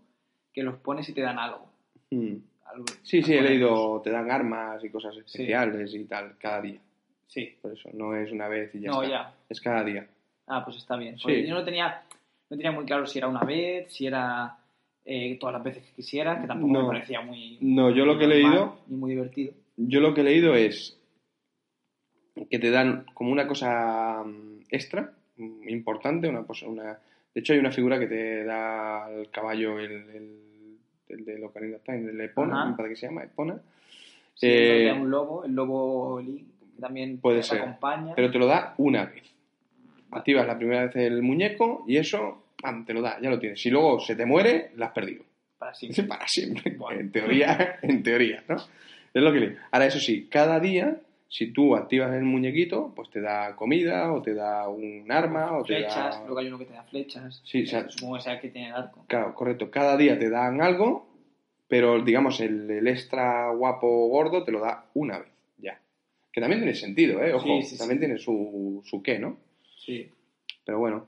que 0.52 0.62
los 0.64 0.76
pones 0.80 1.08
y 1.08 1.14
te 1.14 1.22
dan 1.22 1.40
algo. 1.40 1.72
Mm. 2.10 2.36
algo 2.66 2.86
Sí, 3.04 3.22
sí, 3.24 3.34
he 3.34 3.42
leído, 3.42 4.02
te 4.04 4.10
dan 4.10 4.30
armas 4.30 4.84
y 4.84 4.90
cosas 4.90 5.16
especiales 5.16 5.94
y 5.96 6.04
tal, 6.06 6.36
cada 6.38 6.62
día. 6.62 6.80
Sí. 7.28 7.56
Por 7.62 7.72
eso, 7.72 7.90
no 7.94 8.14
es 8.14 8.30
una 8.32 8.50
vez 8.50 8.76
y 8.76 8.82
ya 8.82 8.90
No, 8.92 9.02
está. 9.04 9.14
ya. 9.16 9.34
Es 9.48 9.62
cada 9.62 9.86
día. 9.86 10.06
Ah, 10.54 10.64
pues 10.66 10.76
está 10.78 10.98
bien. 10.98 11.18
Sí. 11.18 11.46
Yo 11.48 11.54
no 11.56 11.64
tenía, 11.64 12.02
no 12.50 12.58
tenía 12.58 12.72
muy 12.74 12.84
claro 12.86 13.06
si 13.06 13.18
era 13.20 13.28
una 13.30 13.42
vez, 13.46 13.92
si 13.94 14.06
era 14.06 14.58
eh, 15.06 15.38
todas 15.40 15.54
las 15.54 15.64
veces 15.64 15.84
que 15.86 15.94
quisiera, 15.96 16.42
que 16.42 16.48
tampoco 16.48 16.74
No. 16.74 16.82
me 16.84 16.88
parecía 16.90 17.22
muy. 17.22 17.58
No, 17.62 17.90
yo 17.90 18.06
lo 18.06 18.18
que 18.18 18.26
he 18.26 18.28
leído, 18.28 18.80
Ni 18.88 18.98
muy 18.98 19.12
divertido. 19.12 19.54
yo 19.78 20.00
lo 20.02 20.14
que 20.14 20.22
he 20.22 20.24
leído 20.26 20.54
es 20.56 20.98
que 22.50 22.60
te 22.60 22.70
dan 22.70 23.06
como 23.14 23.32
una 23.32 23.48
cosa 23.48 24.24
mm, 24.26 24.62
extra, 24.70 25.14
mm, 25.38 25.70
importante, 25.70 26.28
una 26.28 26.44
cosa, 26.44 26.68
una... 26.68 27.00
De 27.34 27.40
hecho 27.40 27.54
hay 27.54 27.60
una 27.60 27.72
figura 27.72 27.98
que 27.98 28.08
te 28.08 28.44
da 28.44 29.10
el 29.10 29.30
caballo, 29.30 29.80
el, 29.80 29.92
el, 30.10 30.78
el 31.08 31.26
de 31.26 31.46
Ocarina 31.46 31.78
of 31.78 31.84
Time, 31.84 32.10
el 32.10 32.20
Epona, 32.20 32.64
Ajá. 32.64 32.76
parece 32.76 32.94
que 32.96 33.00
se 33.00 33.08
llama, 33.08 33.24
Epona. 33.24 33.58
Sí, 34.34 34.48
Eh, 34.48 34.86
era 34.88 34.96
un 34.96 35.10
lobo, 35.10 35.46
el 35.46 35.54
lobo 35.54 36.20
Link, 36.20 36.46
que 36.76 36.82
también 36.82 37.20
Puede 37.20 37.38
te 37.38 37.44
ser. 37.44 37.62
acompaña. 37.62 38.14
Pero 38.16 38.32
te 38.32 38.38
lo 38.40 38.48
da 38.48 38.74
una 38.78 39.06
vez. 39.06 39.24
Activas 40.12 40.46
la 40.48 40.58
primera 40.58 40.86
vez 40.86 40.96
el 40.96 41.22
muñeco 41.22 41.84
y 41.88 41.98
eso, 41.98 42.44
pam, 42.62 42.86
te 42.86 42.94
lo 42.94 43.02
da, 43.02 43.20
ya 43.22 43.30
lo 43.30 43.40
tienes. 43.40 43.62
Si 43.62 43.70
luego 43.70 44.00
se 44.00 44.16
te 44.16 44.26
muere, 44.26 44.72
la 44.76 44.88
has 44.88 44.92
perdido. 44.94 45.24
Para 45.58 45.74
siempre. 45.74 46.04
Para 46.04 46.28
siempre. 46.28 46.72
Bueno. 46.78 47.00
En 47.00 47.12
teoría, 47.12 47.80
en 47.82 48.04
teoría, 48.04 48.44
¿no? 48.48 48.56
Es 48.56 49.22
lo 49.22 49.32
que 49.34 49.40
le... 49.40 49.58
Ahora, 49.72 49.86
eso 49.88 50.00
sí, 50.00 50.28
cada 50.30 50.60
día, 50.60 50.98
si 51.28 51.52
tú 51.54 51.76
activas 51.76 52.14
el 52.14 52.24
muñequito, 52.24 52.94
pues 52.96 53.10
te 53.10 53.22
da 53.22 53.56
comida, 53.56 54.12
o 54.14 54.22
te 54.22 54.34
da 54.34 54.68
un 54.70 55.06
arma, 55.12 55.58
o 55.58 55.64
te 55.64 55.76
flechas, 55.76 56.16
da... 56.20 56.24
luego 56.26 56.40
hay 56.40 56.48
uno 56.48 56.58
que 56.58 56.66
te 56.66 56.74
da 56.74 56.84
flechas. 56.84 57.42
Sí, 57.46 57.64
o 57.64 57.68
sea- 57.68 57.90
supongo 57.90 58.16
que 58.16 58.22
sea 58.22 58.34
el 58.34 58.40
que 58.42 58.50
tiene 58.50 58.70
el 58.70 58.74
arco. 58.76 59.04
Claro, 59.08 59.34
correcto. 59.36 59.70
Cada 59.70 59.98
día 59.98 60.18
te 60.18 60.30
dan 60.30 60.62
algo, 60.62 61.08
pero 61.68 62.02
digamos, 62.02 62.40
el, 62.42 62.70
el 62.72 62.88
extra 62.88 63.50
guapo 63.52 64.08
gordo 64.08 64.44
te 64.44 64.52
lo 64.52 64.60
da 64.62 64.86
una 64.94 65.20
vez, 65.20 65.30
ya. 65.58 65.80
Que 66.34 66.40
también 66.42 66.62
tiene 66.62 66.76
sentido, 66.76 67.22
¿eh? 67.24 67.34
Ojo, 67.34 67.46
Sí, 67.46 67.64
sí, 67.64 67.78
también 67.78 68.00
sí. 68.00 68.06
tiene 68.06 68.18
su, 68.18 68.82
su 68.86 69.02
qué, 69.04 69.20
¿no? 69.20 69.38
Sí, 69.86 70.10
Pero 70.66 70.80
bueno. 70.80 71.06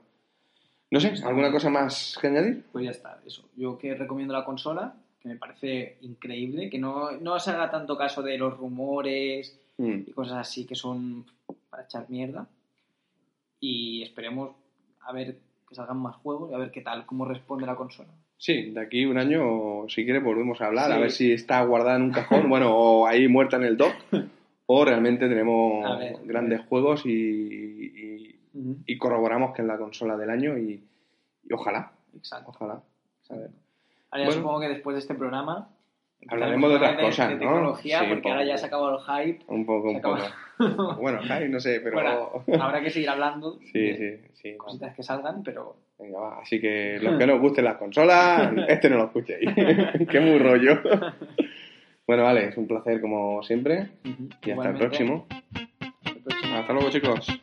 No 0.90 1.00
sé, 1.00 1.12
¿alguna 1.24 1.50
cosa 1.50 1.70
más 1.70 2.16
que 2.20 2.26
añadir? 2.28 2.64
pues 2.72 2.84
ya 2.84 2.90
está, 2.92 3.20
eso. 3.26 3.48
Yo 3.56 3.78
que 3.78 3.94
recomiendo 3.94 4.32
la 4.34 4.44
consola, 4.44 4.94
que 5.20 5.28
me 5.28 5.36
parece 5.36 5.96
increíble, 6.02 6.68
que 6.70 6.78
no, 6.78 7.12
no 7.12 7.38
se 7.40 7.50
haga 7.50 7.70
tanto 7.70 7.96
caso 7.96 8.22
de 8.22 8.38
los 8.38 8.56
rumores 8.56 9.60
Mm. 9.76 10.02
y 10.06 10.12
cosas 10.12 10.36
así 10.36 10.64
que 10.66 10.76
son 10.76 11.24
para 11.68 11.82
echar 11.82 12.08
mierda. 12.08 12.46
Y 13.60 14.02
esperemos 14.02 14.50
a 15.00 15.12
ver 15.12 15.36
que 15.68 15.74
salgan 15.74 15.96
más 15.98 16.14
juegos 16.16 16.50
y 16.50 16.54
a 16.54 16.58
ver 16.58 16.70
qué 16.70 16.80
tal, 16.82 17.04
cómo 17.06 17.24
responde 17.24 17.66
la 17.66 17.74
consola. 17.74 18.10
Sí, 18.36 18.70
de 18.70 18.80
aquí 18.80 19.04
un 19.04 19.18
año, 19.18 19.88
si 19.88 20.04
quieres, 20.04 20.22
volvemos 20.22 20.60
a 20.60 20.66
hablar, 20.66 20.92
a 20.92 20.98
ver 20.98 21.10
si 21.10 21.32
está 21.32 21.60
guardada 21.64 21.96
en 21.96 22.02
un 22.02 22.10
cajón, 22.12 22.48
bueno, 22.48 22.72
o 22.76 23.06
ahí 23.06 23.26
muerta 23.26 23.56
en 23.56 23.64
el 23.64 23.76
dock, 23.76 23.94
o 24.66 24.84
realmente 24.84 25.28
tenemos 25.28 25.98
ver, 25.98 26.16
grandes 26.24 26.60
juegos 26.66 27.04
y, 27.06 27.10
y- 27.10 28.33
y 28.86 28.96
corroboramos 28.98 29.54
que 29.54 29.62
es 29.62 29.68
la 29.68 29.76
consola 29.78 30.16
del 30.16 30.30
año 30.30 30.56
y, 30.58 30.84
y 31.44 31.52
ojalá, 31.52 31.92
Exacto. 32.16 32.50
ojalá. 32.50 32.80
Ahora 33.30 33.46
Bueno. 34.26 34.30
supongo 34.32 34.60
que 34.60 34.68
después 34.68 34.94
de 34.94 35.00
este 35.00 35.14
programa 35.14 35.68
Hablaremos 36.28 36.70
de 36.70 36.76
otras 36.76 36.96
cosas, 37.00 37.28
de 37.28 37.34
¿no? 37.34 37.40
tecnología, 37.40 37.98
Sí, 37.98 38.04
un 38.06 38.10
porque 38.12 38.30
ahora 38.30 38.44
ya 38.44 38.56
se 38.56 38.64
ha 38.64 38.68
acabado 38.68 38.98
el 38.98 39.04
hype. 39.04 39.44
Un 39.48 39.66
poco, 39.66 39.90
un 39.90 40.00
poco. 40.00 40.18
Bueno, 41.00 41.18
ay, 41.28 41.48
no 41.48 41.58
sé, 41.60 41.80
pero... 41.80 41.96
Bueno, 42.46 42.62
habrá 42.64 42.80
que 42.80 42.88
seguir 42.90 43.10
hablando 43.10 43.58
Sí, 43.72 43.78
de 43.80 44.22
sí, 44.32 44.50
sí. 44.52 44.56
cositas 44.56 44.94
que 44.94 45.02
salgan, 45.02 45.42
pero 45.42 45.76
Venga, 45.98 46.18
va. 46.20 46.38
Así 46.40 46.60
que 46.60 46.98
los 47.02 47.18
que 47.18 47.26
no 47.26 47.34
os 47.34 47.40
gusten 47.40 47.64
las 47.64 47.76
consolas, 47.76 48.52
este 48.68 48.88
no 48.88 48.96
lo 48.98 49.04
escuchéis. 49.06 49.50
Qué 50.10 50.20
muy 50.20 50.38
rollo. 50.38 50.80
Bueno, 52.06 52.22
vale, 52.22 52.48
es 52.48 52.56
un 52.56 52.68
placer 52.68 53.00
como 53.00 53.42
siempre. 53.42 53.90
Y 54.04 54.10
hasta 54.10 54.18
el 54.46 54.50
Igualmente. 54.52 54.78
próximo. 54.86 55.26
hasta 55.28 56.10
el 56.10 56.22
próximo. 56.22 56.56
Hasta 56.56 56.72
luego, 56.72 56.90
chicos. 56.90 57.40